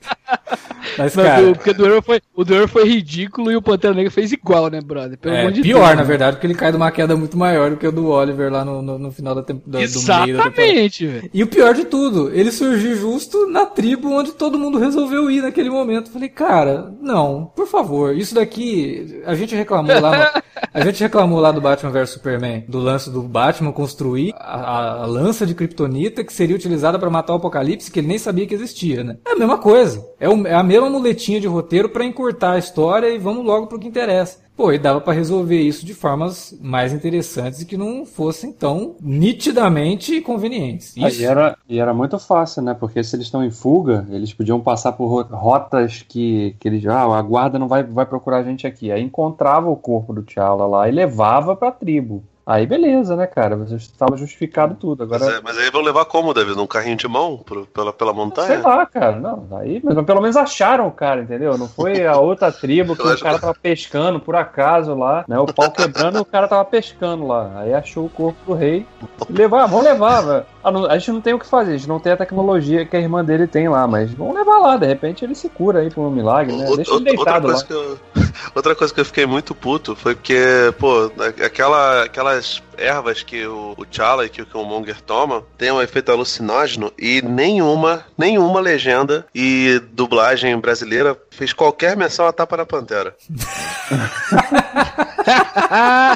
Mas, 0.98 1.16
Não, 1.16 1.24
cara, 1.24 1.42
do- 1.42 1.56
porque 1.56 1.74
do 1.74 1.86
Arrow 1.86 2.02
foi, 2.02 2.22
o 2.34 2.44
do 2.44 2.56
Arrow 2.56 2.68
foi 2.68 2.84
ridículo 2.86 3.52
e 3.52 3.56
o 3.56 3.62
Pantera 3.62 3.94
Negra 3.94 4.12
fez 4.12 4.32
igual, 4.32 4.70
né, 4.70 4.82
brother? 4.82 5.18
Pelo 5.18 5.36
é 5.36 5.40
amor 5.42 5.52
de 5.52 5.62
pior, 5.62 5.78
Deus, 5.80 5.90
na 5.92 5.96
né? 5.98 6.04
verdade, 6.04 6.36
porque 6.38 6.48
ele 6.48 6.56
cai 6.56 6.72
de 6.72 6.78
uma 6.78 6.92
queda 6.92 7.16
muito 7.16 7.38
maior 7.38 7.70
do 7.70 7.78
que 7.78 7.88
o 7.88 7.92
do 7.92 8.08
Oliver 8.10 8.52
lá 8.52 8.66
no, 8.66 8.82
no, 8.82 8.98
no 9.00 9.12
final 9.12 9.36
da 9.36 9.44
temporada. 9.44 9.72
Do 9.72 9.78
meio 9.78 9.88
da 9.90 10.00
temporada. 10.00 10.32
Exatamente, 10.32 11.06
velho. 11.08 11.30
E 11.34 11.44
o 11.44 11.48
pior 11.48 11.74
de 11.80 11.86
tudo, 11.86 12.30
ele 12.34 12.52
surgiu 12.52 12.96
justo 12.96 13.48
na 13.48 13.66
tribo 13.66 14.12
onde 14.12 14.32
todo 14.34 14.58
mundo 14.60 14.78
resolveu 14.78 15.30
ir 15.32 15.42
naquele 15.42 15.70
momento. 15.70 16.10
Falei, 16.12 16.30
cara, 16.30 16.94
não, 17.02 17.52
por 17.56 17.68
favor, 17.68 18.16
isso 18.16 18.36
daqui. 18.36 19.22
A 19.26 19.36
gente 19.36 19.56
reclamou 19.56 20.00
lá 20.00 20.18
no- 20.36 20.42
A 20.74 20.82
gente 20.82 21.02
reclamou 21.02 21.40
lá 21.40 21.52
do 21.52 21.62
Batman 21.62 21.90
vs 21.92 22.10
Superman, 22.12 22.64
do 22.68 22.80
lance 22.80 23.10
do 23.10 23.22
Batman 23.24 23.72
construir 23.72 24.34
a, 24.38 25.02
a- 25.02 25.06
lança 25.06 25.46
de 25.46 25.56
Kryptonita 25.56 26.24
que 26.24 26.34
seria 26.34 26.56
utilizada 26.56 27.00
pra 27.00 27.10
matar 27.10 27.34
o 27.34 27.38
Apocalipse, 27.38 27.90
que 27.90 28.00
ele 28.00 28.08
nem 28.08 28.18
sabia 28.20 28.46
que 28.46 28.54
existia, 28.54 29.04
né? 29.04 29.18
É 29.26 29.32
a 29.32 29.36
mesma 29.36 29.58
coisa. 29.58 30.06
É, 30.20 30.28
o- 30.30 30.46
é 30.46 30.54
a 30.54 30.62
mesma 30.64 30.90
muletinha 30.90 31.40
de 31.40 31.48
roteiro 31.48 31.90
pra 31.90 32.06
encurtar 32.06 32.52
a 32.54 32.60
história 32.60 33.08
e 33.10 33.18
vamos 33.18 33.46
logo 33.46 33.68
pro 33.68 33.80
que 33.80 33.88
interessa. 33.88 34.40
Pô, 34.60 34.74
e 34.74 34.78
dava 34.78 35.00
pra 35.00 35.14
resolver 35.14 35.58
isso 35.62 35.86
de 35.86 35.94
formas 35.94 36.54
mais 36.60 36.92
interessantes 36.92 37.62
e 37.62 37.66
que 37.66 37.78
não 37.78 38.06
fossem 38.06 38.52
tão 38.52 38.98
nitidamente 39.00 40.20
convenientes. 40.20 40.96
Ah. 41.02 41.10
E 41.10 41.24
era, 41.24 41.58
e 41.70 41.80
era 41.80 41.94
muito 41.94 42.20
fácil, 42.20 42.62
né? 42.62 42.74
Porque 42.74 43.02
se 43.02 43.16
eles 43.16 43.28
estão 43.28 43.42
em 43.42 43.52
fuga, 43.52 44.06
eles 44.10 44.34
podiam 44.34 44.60
passar 44.60 44.92
por 44.92 45.08
ro- 45.08 45.24
rotas 45.34 46.02
que, 46.02 46.58
que 46.60 46.68
eles. 46.68 46.86
Ah, 46.86 47.04
a 47.18 47.22
guarda 47.22 47.58
não 47.58 47.70
vai, 47.70 47.84
vai 47.86 48.06
procurar 48.06 48.40
a 48.40 48.44
gente 48.44 48.68
aqui. 48.68 48.92
Aí 48.92 49.02
encontrava 49.02 49.70
o 49.70 49.78
corpo 49.78 50.12
do 50.12 50.24
T'Challa 50.24 50.66
lá 50.68 50.90
e 50.90 50.92
levava 50.92 51.56
pra 51.56 51.72
tribo. 51.72 52.22
Aí 52.52 52.66
beleza, 52.66 53.16
né, 53.16 53.28
cara? 53.28 53.56
Você 53.58 53.76
estava 53.76 54.18
justificado 54.18 54.74
tudo. 54.74 55.06
Mas, 55.08 55.22
Agora. 55.22 55.38
é- 55.38 55.42
mas 55.42 55.56
aí 55.56 55.70
vão 55.70 55.82
levar 55.84 56.06
como, 56.06 56.34
David? 56.34 56.58
Num 56.58 56.66
carrinho 56.66 56.96
de 56.98 57.08
mão 57.08 57.38
pro- 57.38 57.68
pela, 57.68 57.94
pela 57.94 58.12
Sei 58.12 58.20
montanha? 58.20 58.60
lá, 58.64 58.86
cara. 58.88 59.20
Não, 59.20 59.46
aí, 59.52 59.80
mas 59.84 60.04
pelo 60.04 60.20
menos 60.20 60.36
acharam 60.36 60.88
o 60.88 60.92
cara, 60.92 61.22
entendeu? 61.22 61.60
Não 61.60 61.68
foi 61.68 62.08
a 62.08 62.18
outra 62.18 62.52
tribo 62.52 62.96
que 62.98 63.04
o 63.08 63.20
cara 63.20 63.38
tava 63.38 63.54
pescando 63.54 64.20
por 64.20 64.36
acaso 64.36 64.96
lá, 64.96 65.24
né? 65.28 65.38
O 65.38 65.46
pau 65.46 65.70
quebrando 65.70 66.18
e 66.18 66.22
o 66.22 66.26
cara 66.26 66.48
tava 66.48 66.66
pescando 66.66 67.28
lá. 67.28 67.52
Aí 67.58 67.72
achou 67.72 68.06
o 68.08 68.10
corpo 68.10 68.40
do 68.48 68.54
rei. 68.56 68.84
Levar, 69.30 69.68
vamos 69.68 69.86
levar, 69.86 70.22
velho. 70.22 70.46
A 70.90 70.98
gente 70.98 71.12
não 71.12 71.22
tem 71.22 71.34
o 71.36 71.40
que 71.40 71.46
fazer, 71.46 71.74
a 71.74 71.78
gente 71.78 71.88
não 71.88 72.00
tem 72.00 72.14
a 72.14 72.18
tecnologia 72.18 72.84
que 72.84 72.98
a 72.98 73.00
irmã 73.00 73.24
dele 73.24 73.46
tem 73.46 73.70
lá, 73.70 73.86
mas 73.86 74.12
vamos 74.12 74.34
levar 74.34 74.58
lá, 74.58 74.76
de 74.76 74.88
repente 74.88 75.24
ele 75.24 75.36
se 75.36 75.50
cura 75.50 75.80
aí 75.82 75.90
por 75.92 76.02
um 76.02 76.10
milagre, 76.10 76.52
né? 76.56 76.64
Outra- 76.64 76.76
Deixa 76.78 76.92
ele 76.96 77.00
outra, 77.10 77.14
deitado 77.16 77.48
lá. 77.48 77.54
coisa 77.54 77.66
que 77.66 77.74
eu, 77.74 77.98
outra 78.54 78.76
coisa 78.76 78.94
que 78.94 79.00
eu 79.00 79.06
fiquei 79.06 79.26
muito 79.26 79.56
puto 79.56 79.96
foi 79.96 80.16
porque, 80.16 80.74
pô, 80.78 81.12
aquela, 81.44 82.04
aquelas 82.04 82.62
ervas 82.78 83.24
que 83.24 83.46
o, 83.46 83.74
o 83.78 83.86
T'Challa 83.86 84.26
e 84.26 84.30
que 84.30 84.42
o 84.42 84.46
Killmonger 84.46 85.02
tomam 85.02 85.46
tem 85.58 85.72
um 85.72 85.82
efeito 85.82 86.12
alucinógeno 86.12 86.92
e 86.98 87.22
nenhuma, 87.22 88.06
nenhuma 88.18 88.60
legenda 88.60 89.26
e 89.34 89.82
dublagem 89.92 90.58
brasileira 90.60 91.18
fez 91.32 91.54
qualquer 91.54 91.96
menção 91.96 92.28
à 92.28 92.34
tapa 92.34 92.58
da 92.58 92.66
pantera. 92.66 93.16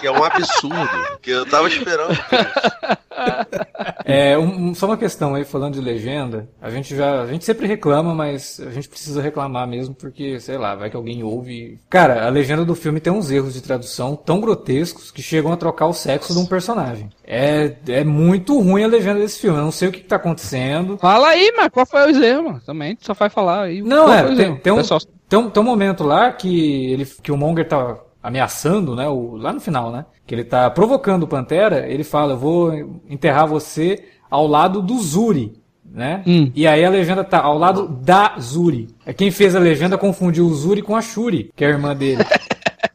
que 0.01 0.07
é 0.07 0.11
um 0.11 0.23
absurdo. 0.23 0.89
Que 1.21 1.31
eu 1.31 1.45
tava 1.45 1.67
esperando. 1.67 2.17
É, 4.05 4.37
um- 4.37 4.73
só 4.75 4.85
uma 4.87 4.97
questão 4.97 5.35
aí, 5.35 5.43
falando 5.45 5.75
de 5.75 5.81
legenda, 5.81 6.47
a 6.61 6.69
gente 6.69 6.95
já, 6.95 7.21
a 7.21 7.27
gente 7.27 7.45
sempre 7.45 7.67
reclama, 7.67 8.13
mas 8.13 8.59
a 8.59 8.71
gente 8.71 8.89
precisa 8.89 9.21
reclamar 9.21 9.67
mesmo, 9.67 9.95
porque, 9.95 10.39
sei 10.39 10.57
lá, 10.57 10.75
vai 10.75 10.89
que 10.89 10.95
alguém 10.95 11.23
ouve. 11.23 11.79
Cara, 11.89 12.25
a 12.25 12.29
legenda 12.29 12.65
do 12.65 12.75
filme 12.75 12.99
tem 12.99 13.13
uns 13.13 13.31
erros 13.31 13.53
de 13.53 13.61
tradução 13.61 14.15
tão 14.15 14.39
grotescos 14.41 15.11
que 15.11 15.21
chegam 15.21 15.51
a 15.51 15.57
trocar 15.57 15.87
o 15.87 15.93
sexo 15.93 16.33
de 16.33 16.39
um 16.39 16.45
personagem. 16.45 17.09
É, 17.25 17.75
é 17.87 18.03
muito 18.03 18.59
ruim 18.59 18.83
a 18.83 18.87
legenda 18.87 19.19
desse 19.19 19.39
filme, 19.39 19.57
eu 19.57 19.63
não 19.63 19.71
sei 19.71 19.87
o 19.87 19.91
que, 19.91 19.99
que 20.01 20.07
tá 20.07 20.17
acontecendo. 20.17 20.97
Fala 20.97 21.29
aí, 21.29 21.53
mas 21.55 21.69
qual 21.69 21.85
foi 21.85 22.11
os 22.11 22.17
erros, 22.21 22.43
mano? 22.45 22.61
Também, 22.65 22.95
tu 22.95 23.05
só 23.05 23.13
vai 23.13 23.29
falar 23.29 23.63
aí. 23.63 23.81
Não, 23.81 24.05
qual 24.05 24.13
é, 24.17 24.35
tem, 24.35 24.55
tem 24.57 24.73
um, 24.73 24.81
tem, 25.29 25.39
um, 25.39 25.49
tem 25.49 25.61
um 25.63 25.65
momento 25.65 26.03
lá 26.03 26.31
que, 26.31 26.91
ele, 26.91 27.05
que 27.05 27.31
o 27.31 27.37
Monger 27.37 27.67
tá 27.67 27.97
ameaçando, 28.23 28.95
né, 28.95 29.07
o, 29.07 29.35
lá 29.35 29.51
no 29.51 29.59
final, 29.59 29.91
né, 29.91 30.05
que 30.25 30.33
ele 30.33 30.43
tá 30.45 30.69
provocando 30.69 31.23
o 31.23 31.27
Pantera, 31.27 31.85
ele 31.87 32.03
fala, 32.03 32.33
eu 32.33 32.37
vou 32.37 33.01
enterrar 33.09 33.45
você 33.45 34.03
ao 34.31 34.47
lado 34.47 34.81
do 34.81 34.97
Zuri, 34.99 35.53
né, 35.85 36.23
Hum. 36.25 36.49
e 36.55 36.65
aí 36.65 36.83
a 36.83 36.89
legenda 36.89 37.23
tá 37.23 37.39
ao 37.41 37.57
lado 37.57 37.87
da 37.87 38.35
Zuri. 38.39 38.87
É 39.05 39.13
quem 39.13 39.29
fez 39.29 39.55
a 39.55 39.59
legenda 39.59 39.97
confundiu 39.97 40.45
o 40.47 40.53
Zuri 40.53 40.81
com 40.81 40.95
a 40.95 41.01
Shuri, 41.01 41.51
que 41.55 41.63
é 41.63 41.67
a 41.67 41.71
irmã 41.71 41.95
dele. 41.95 42.23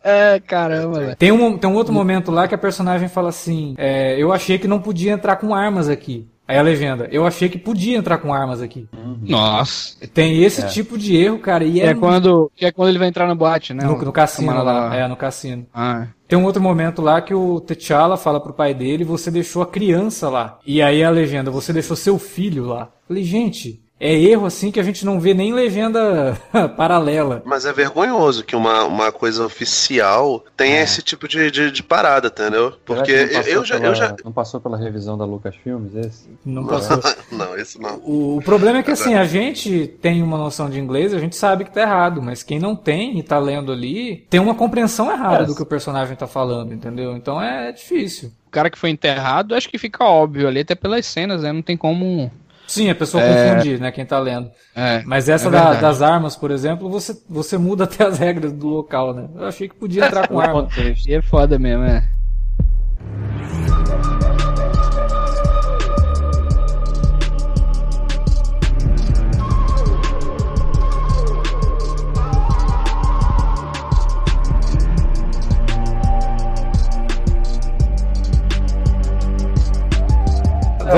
É, 0.05 0.41
caramba, 0.41 1.01
velho. 1.01 1.17
Tem 1.17 1.31
um, 1.33 1.59
tem 1.59 1.69
um 1.69 1.75
outro 1.75 1.93
momento 1.93 2.31
lá 2.31 2.49
que 2.49 2.55
a 2.55 2.59
personagem 2.59 3.09
fala 3.09 3.29
assim: 3.29 3.75
é, 3.77 4.17
Eu 4.19 4.33
achei 4.33 4.57
que 4.59 4.67
não 4.69 4.81
podia 4.81 5.13
entrar 5.13 5.37
com 5.37 5.55
armas 5.55 5.89
aqui. 5.89 6.27
Aí 6.49 6.57
a 6.57 6.63
legenda: 6.63 7.07
Eu 7.13 7.27
achei 7.27 7.51
que 7.51 7.59
podia 7.59 7.99
entrar 7.99 8.17
com 8.17 8.33
armas 8.33 8.63
aqui. 8.63 8.89
Nossa. 9.21 9.95
Tem 10.09 10.43
esse 10.43 10.67
tipo 10.69 10.97
de 10.97 11.15
erro, 11.15 11.39
cara, 11.39 11.63
e 11.63 11.75
Que 11.75 11.81
é, 11.83 11.87
é, 11.89 11.95
quando, 11.95 12.51
que 12.57 12.65
é 12.65 12.73
quando 12.73 12.89
ele 12.89 12.99
vai 12.99 13.09
entrar 13.09 13.29
no 13.29 13.37
boate, 13.37 13.75
né? 13.75 13.85
no, 13.85 13.99
no 13.99 14.13
cassino 14.13 14.49
camarada 14.49 14.89
lá. 14.89 14.97
É, 14.97 15.07
no 15.07 15.15
cassino. 15.15 15.67
Ah, 15.75 16.07
Tem 16.27 16.39
um 16.39 16.45
outro 16.45 16.63
momento 16.63 17.03
lá 17.03 17.21
que 17.21 17.35
o 17.35 17.61
T'Challa 17.61 18.17
fala 18.17 18.41
pro 18.41 18.55
pai 18.55 18.73
dele: 18.73 19.05
Você 19.05 19.31
deixou 19.31 19.61
a 19.61 19.67
criança 19.67 20.31
lá. 20.31 20.59
E 20.67 20.81
aí 20.81 21.05
a 21.05 21.11
legenda: 21.11 21.51
Você 21.51 21.71
deixou 21.71 21.95
seu 21.95 22.19
filho 22.19 22.65
lá. 22.65 22.89
Falei, 23.07 23.23
gente. 23.23 23.83
É 24.01 24.13
erro 24.15 24.47
assim 24.47 24.71
que 24.71 24.79
a 24.79 24.83
gente 24.83 25.05
não 25.05 25.19
vê 25.19 25.35
nem 25.35 25.53
legenda 25.53 26.37
paralela. 26.77 27.43
Mas 27.45 27.65
é 27.65 27.73
vergonhoso 27.73 28.45
que 28.45 28.55
uma, 28.55 28.85
uma 28.85 29.11
coisa 29.11 29.45
oficial 29.45 30.45
tenha 30.57 30.81
esse 30.83 31.03
tipo 31.03 31.27
de, 31.27 31.51
de, 31.51 31.71
de 31.71 31.83
parada, 31.83 32.29
entendeu? 32.29 32.75
Porque 32.85 33.13
não 33.27 33.41
eu, 33.43 33.43
eu 33.59 33.65
já, 33.65 33.75
eu 33.77 33.81
pela- 33.81 33.95
já. 33.95 34.17
Não 34.25 34.33
passou 34.33 34.61
pela 34.61 34.77
revisão 34.77 35.19
da 35.19 35.25
Lucasfilmes 35.25 35.95
esse? 35.97 36.29
Não 36.45 36.65
passou. 36.67 36.99
Não, 37.33 37.57
isso 37.57 37.81
não. 37.81 37.97
O, 37.99 38.37
o 38.39 38.43
problema 38.43 38.79
é 38.79 38.83
que 38.83 38.91
assim, 38.91 39.15
a 39.15 39.25
gente 39.25 39.87
tem 40.01 40.23
uma 40.23 40.39
noção 40.39 40.69
de 40.71 40.79
inglês, 40.81 41.13
a 41.13 41.19
gente 41.19 41.37
sabe 41.37 41.65
que 41.65 41.71
tá 41.73 41.83
errado, 41.83 42.23
mas 42.23 42.43
quem 42.43 42.59
não 42.59 42.75
tem 42.75 43.19
e 43.19 43.23
tá 43.23 43.39
lendo 43.39 43.71
ali, 43.73 44.25
tem 44.31 44.41
uma 44.41 44.55
compreensão 44.55 45.11
errada 45.11 45.43
É. 45.43 45.47
do 45.47 45.55
que 45.55 45.63
o 45.63 45.67
personagem 45.67 46.17
tá 46.17 46.27
falando, 46.27 46.73
entendeu? 46.73 47.17
Então 47.17 47.41
é 47.41 47.71
difícil. 47.73 48.31
o 48.47 48.51
cara 48.51 48.71
que 48.71 48.79
foi 48.79 48.91
enterrado, 48.91 49.55
acho 49.55 49.69
que 49.69 49.77
fica 49.79 50.05
óbvio 50.05 50.49
ali, 50.49 50.61
até 50.61 50.75
pelas 50.75 51.05
cenas, 51.07 51.43
né? 51.43 51.53
Não 51.53 51.63
tem 51.63 51.77
como. 51.77 52.31
Sim, 52.69 52.91
a 52.91 52.95
pessoa 52.95 53.23
É. 53.23 53.51
confundir, 53.51 53.81
né, 53.81 53.91
quem 53.91 54.05
tá 54.07 54.19
lendo. 54.21 54.51
É. 54.77 55.03
Mas 55.07 55.29
essa 55.29 55.49
é 55.49 55.51
da- 55.51 55.75
das 55.75 56.03
armas, 56.03 56.37
por 56.37 56.51
exemplo, 56.51 56.89
você, 56.89 57.17
você 57.29 57.57
muda 57.59 57.85
até 57.91 58.05
as 58.05 58.19
regras 58.19 58.53
do 58.53 58.69
local, 58.69 59.13
né? 59.15 59.27
Eu 59.35 59.47
achei 59.47 59.69
que 59.69 59.75
podia 59.75 60.05
entrar 60.07 60.29
com 60.29 60.39
arma. 60.39 60.69
E 61.07 61.15
é 61.15 61.23
foda 61.23 61.59
mesmo, 61.59 61.83
é. 61.85 62.05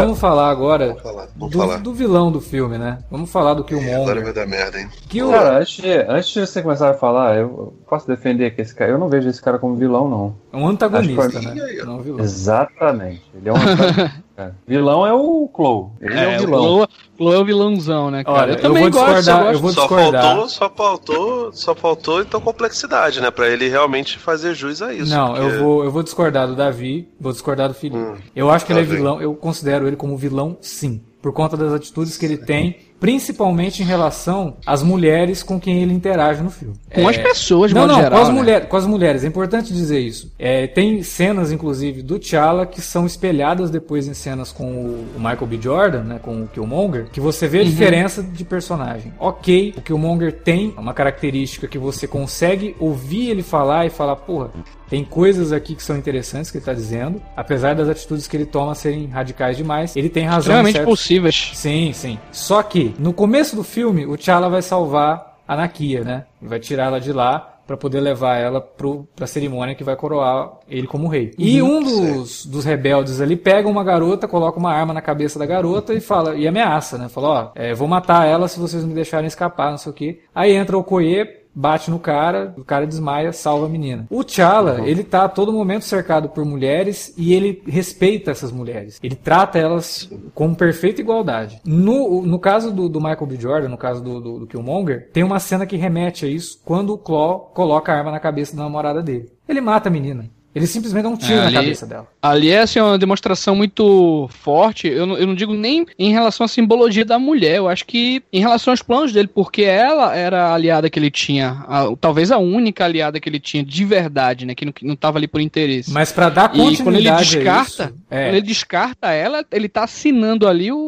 Vamos 0.02 0.18
falar 0.18 0.50
agora 0.50 0.86
Vamos 0.88 1.02
falar, 1.02 1.28
vamos 1.36 1.50
do, 1.52 1.58
falar. 1.58 1.76
do 1.78 1.92
vilão 1.94 2.32
do 2.32 2.40
filme, 2.40 2.78
né? 2.78 2.98
Vamos 3.10 3.30
falar 3.30 3.54
do 3.54 3.62
Agora 3.62 3.80
Killmonger. 3.80 4.22
vai 4.24 4.32
dar 4.32 4.46
merda, 4.46 4.80
hein? 4.80 4.88
Que 5.08 5.22
o, 5.22 5.30
Cara, 5.30 5.58
antes 5.58 5.84
antes 6.08 6.30
de 6.30 6.40
você 6.46 6.62
começar 6.62 6.90
a 6.90 6.94
falar, 6.94 7.36
eu 7.38 7.74
posso 7.90 8.06
defender 8.06 8.54
que 8.54 8.62
esse 8.62 8.74
cara. 8.74 8.92
Eu 8.92 8.98
não 8.98 9.08
vejo 9.08 9.28
esse 9.28 9.42
cara 9.42 9.58
como 9.58 9.74
vilão, 9.74 10.08
não. 10.08 10.34
é 10.52 10.56
um 10.56 10.66
antagonista, 10.68 11.40
né? 11.40 11.54
Não 11.84 11.98
um 11.98 12.00
vilão. 12.00 12.20
Exatamente. 12.24 13.22
Ele 13.34 13.48
é 13.48 13.52
um 13.52 13.56
antagonista. 13.56 14.24
Vilão 14.66 15.06
é 15.06 15.12
o 15.12 15.50
Chloe. 15.54 15.88
Ele 16.00 16.14
é, 16.14 16.32
É, 16.32 16.36
o 16.38 16.40
vilão. 16.40 16.62
Chloe, 16.62 16.88
Chloe 17.18 17.34
é 17.34 17.38
o 17.38 17.44
vilãozão, 17.44 18.10
né, 18.10 18.24
cara? 18.24 18.38
Olha, 18.38 18.50
eu 18.52 18.56
eu 18.56 18.62
também 18.62 18.82
vou 18.84 18.92
gosto, 18.92 19.14
discordar, 19.16 19.44
eu 19.46 19.52
eu 19.52 19.58
vou 19.58 19.70
Só 19.70 19.80
discordar. 19.82 20.22
faltou, 20.22 20.48
só 20.48 20.70
faltou, 20.70 21.52
só 21.52 21.74
faltou 21.74 22.20
então 22.22 22.40
complexidade, 22.40 23.20
né? 23.20 23.30
Pra 23.30 23.46
ele 23.50 23.68
realmente 23.68 24.18
fazer 24.18 24.54
jus 24.54 24.80
a 24.80 24.94
isso. 24.94 25.12
Não, 25.14 25.34
porque- 25.34 25.42
eu 25.42 25.58
vou, 25.62 25.84
eu 25.84 25.90
vou 25.90 26.02
discordar 26.02 26.48
do 26.48 26.56
Davi, 26.56 27.06
vou 27.20 27.32
discordar 27.32 27.68
do 27.68 27.74
Felipe. 27.74 27.98
Hum, 27.98 28.14
eu 28.34 28.50
acho 28.50 28.64
que 28.64 28.72
ele 28.72 28.80
é 28.80 28.82
tá 28.82 28.88
bem. 28.88 28.96
vilão, 28.96 29.20
eu 29.20 29.34
considero 29.34 29.86
ele 29.86 29.96
como 29.96 30.16
vilão, 30.16 30.56
sim. 30.62 31.02
Por 31.20 31.34
conta 31.34 31.54
das 31.54 31.74
atitudes 31.74 32.16
que 32.16 32.24
ele 32.24 32.38
tem, 32.38 32.78
principalmente 33.00 33.82
em 33.82 33.86
relação 33.86 34.56
às 34.64 34.82
mulheres 34.82 35.42
com 35.42 35.58
quem 35.58 35.82
ele 35.82 35.92
interage 35.92 36.42
no 36.42 36.50
filme. 36.50 36.74
Com 36.94 37.08
as 37.08 37.16
pessoas, 37.16 37.72
Não, 37.72 37.86
não, 37.86 37.94
geral, 37.96 38.10
com, 38.12 38.18
as 38.18 38.28
né? 38.28 38.34
mulher, 38.34 38.68
com 38.68 38.76
as 38.76 38.86
mulheres, 38.86 39.24
é 39.24 39.26
importante 39.26 39.72
dizer 39.72 39.98
isso. 40.00 40.30
É, 40.38 40.66
tem 40.66 41.02
cenas, 41.02 41.50
inclusive, 41.50 42.02
do 42.02 42.18
T'Challa 42.18 42.66
que 42.66 42.80
são 42.80 43.06
espelhadas 43.06 43.70
depois 43.70 44.06
em 44.06 44.14
cenas 44.14 44.52
com 44.52 44.64
o 44.70 45.06
Michael 45.16 45.46
B. 45.46 45.58
Jordan, 45.60 46.02
né, 46.04 46.20
com 46.22 46.42
o 46.42 46.46
Killmonger, 46.48 47.06
que 47.10 47.20
você 47.20 47.48
vê 47.48 47.58
a 47.58 47.62
Uhum. 47.62 47.68
diferença 47.70 48.22
de 48.22 48.44
personagem. 48.44 49.12
Ok, 49.18 49.74
o 49.76 49.80
Killmonger 49.80 50.32
tem 50.32 50.74
uma 50.76 50.92
característica 50.94 51.66
que 51.66 51.78
você 51.78 52.06
consegue 52.06 52.76
ouvir 52.78 53.30
ele 53.30 53.42
falar 53.42 53.86
e 53.86 53.90
falar, 53.90 54.16
porra, 54.16 54.50
tem 54.88 55.04
coisas 55.04 55.52
aqui 55.52 55.74
que 55.74 55.82
são 55.82 55.96
interessantes 55.96 56.50
que 56.50 56.58
ele 56.58 56.64
tá 56.64 56.74
dizendo, 56.74 57.22
apesar 57.36 57.74
das 57.74 57.88
atitudes 57.88 58.26
que 58.26 58.36
ele 58.36 58.44
toma 58.46 58.74
serem 58.74 59.06
radicais 59.06 59.56
demais, 59.56 59.94
ele 59.96 60.08
tem 60.08 60.24
razão 60.24 60.36
em 60.36 60.40
Extremamente 60.40 60.72
certos- 60.74 60.90
possíveis. 61.00 61.50
Sim, 61.54 61.92
sim. 61.94 62.18
Só 62.32 62.60
que 62.62 62.89
no 62.98 63.12
começo 63.12 63.56
do 63.56 63.62
filme, 63.62 64.06
o 64.06 64.16
T'Challa 64.16 64.48
vai 64.48 64.62
salvar 64.62 65.38
a 65.46 65.56
Nakia, 65.56 66.04
né? 66.04 66.24
Vai 66.40 66.60
tirar 66.60 66.86
ela 66.86 67.00
de 67.00 67.12
lá 67.12 67.60
pra 67.70 67.76
poder 67.76 68.00
levar 68.00 68.36
ela 68.36 68.60
pro, 68.60 69.06
pra 69.14 69.28
cerimônia 69.28 69.76
que 69.76 69.84
vai 69.84 69.94
coroar 69.94 70.54
ele 70.68 70.88
como 70.88 71.06
rei. 71.06 71.32
E 71.38 71.62
um 71.62 71.80
dos, 71.80 72.44
dos 72.44 72.64
rebeldes 72.64 73.20
ali 73.20 73.36
pega 73.36 73.68
uma 73.68 73.84
garota, 73.84 74.26
coloca 74.26 74.58
uma 74.58 74.72
arma 74.72 74.92
na 74.92 75.00
cabeça 75.00 75.38
da 75.38 75.46
garota 75.46 75.94
e 75.94 76.00
fala 76.00 76.34
e 76.34 76.48
ameaça, 76.48 76.98
né? 76.98 77.08
Fala, 77.08 77.28
ó, 77.28 77.50
é, 77.54 77.72
vou 77.72 77.86
matar 77.86 78.26
ela 78.26 78.48
se 78.48 78.58
vocês 78.58 78.84
me 78.84 78.92
deixarem 78.92 79.28
escapar, 79.28 79.70
não 79.70 79.78
sei 79.78 79.92
o 79.92 79.94
quê. 79.94 80.20
Aí 80.34 80.52
entra 80.52 80.76
o 80.76 80.82
Koye, 80.82 81.24
bate 81.54 81.90
no 81.90 81.98
cara, 81.98 82.54
o 82.56 82.64
cara 82.64 82.86
desmaia, 82.86 83.32
salva 83.32 83.66
a 83.66 83.68
menina. 83.68 84.06
O 84.10 84.22
T'Challa, 84.24 84.82
ele 84.86 85.02
tá 85.04 85.24
a 85.24 85.28
todo 85.28 85.52
momento 85.52 85.84
cercado 85.84 86.28
por 86.28 86.44
mulheres 86.44 87.12
e 87.16 87.34
ele 87.34 87.62
respeita 87.66 88.30
essas 88.30 88.52
mulheres. 88.52 88.98
Ele 89.02 89.14
trata 89.14 89.58
elas 89.58 90.10
com 90.34 90.54
perfeita 90.54 91.00
igualdade. 91.00 91.60
No, 91.64 92.22
no 92.22 92.38
caso 92.38 92.70
do, 92.72 92.88
do 92.88 93.00
Michael 93.00 93.26
B. 93.26 93.36
Jordan, 93.36 93.68
no 93.68 93.78
caso 93.78 94.02
do, 94.02 94.20
do, 94.20 94.38
do 94.40 94.46
Killmonger, 94.46 95.08
tem 95.12 95.22
uma 95.24 95.38
cena 95.40 95.66
que 95.66 95.76
remete 95.76 96.24
a 96.24 96.28
isso 96.28 96.60
quando 96.64 96.94
o 96.94 96.98
Claw 96.98 97.50
coloca 97.54 97.92
a 97.92 97.96
arma 97.98 98.10
na 98.10 98.20
cabeça 98.20 98.56
da 98.56 98.62
namorada 98.62 99.02
dele. 99.02 99.30
Ele 99.48 99.60
mata 99.60 99.88
a 99.88 99.92
menina. 99.92 100.30
Ele 100.52 100.66
simplesmente 100.66 101.04
dá 101.04 101.08
um 101.10 101.16
tiro 101.16 101.34
É, 101.34 101.42
na 101.42 101.46
ali- 101.46 101.54
cabeça 101.54 101.86
dela. 101.86 102.08
Ali 102.22 102.50
é 102.50 102.60
assim, 102.60 102.78
uma 102.80 102.98
demonstração 102.98 103.56
muito 103.56 104.28
forte. 104.30 104.86
Eu 104.88 105.06
não, 105.06 105.16
eu 105.16 105.26
não 105.26 105.34
digo 105.34 105.54
nem 105.54 105.86
em 105.98 106.10
relação 106.12 106.44
à 106.44 106.48
simbologia 106.48 107.04
da 107.04 107.18
mulher, 107.18 107.56
eu 107.56 107.68
acho 107.68 107.86
que 107.86 108.22
em 108.32 108.40
relação 108.40 108.72
aos 108.72 108.82
planos 108.82 109.12
dele, 109.12 109.28
porque 109.28 109.62
ela 109.62 110.14
era 110.14 110.48
a 110.48 110.54
aliada 110.54 110.90
que 110.90 110.98
ele 110.98 111.10
tinha, 111.10 111.64
a- 111.66 111.88
talvez 112.00 112.30
a 112.30 112.36
única 112.38 112.84
aliada 112.84 113.18
que 113.18 113.28
ele 113.28 113.40
tinha 113.40 113.64
de 113.64 113.84
verdade, 113.84 114.44
né? 114.44 114.54
Que 114.54 114.64
não, 114.66 114.72
que 114.72 114.84
não 114.84 114.94
tava 114.96 115.18
ali 115.18 115.26
por 115.26 115.40
interesse. 115.40 115.90
Mas 115.90 116.12
pra 116.12 116.28
dar 116.28 116.50
e 116.54 116.58
quando 116.58 116.68
ele 116.68 116.76
continuidade 116.76 117.36
a 117.36 117.38
descarta, 117.38 117.84
isso, 117.84 117.94
é, 118.10 118.24
quando 118.24 118.34
ele 118.36 118.46
descarta 118.46 119.10
ela, 119.12 119.44
ele 119.50 119.68
tá 119.68 119.84
assinando 119.84 120.46
ali 120.46 120.70
o. 120.70 120.78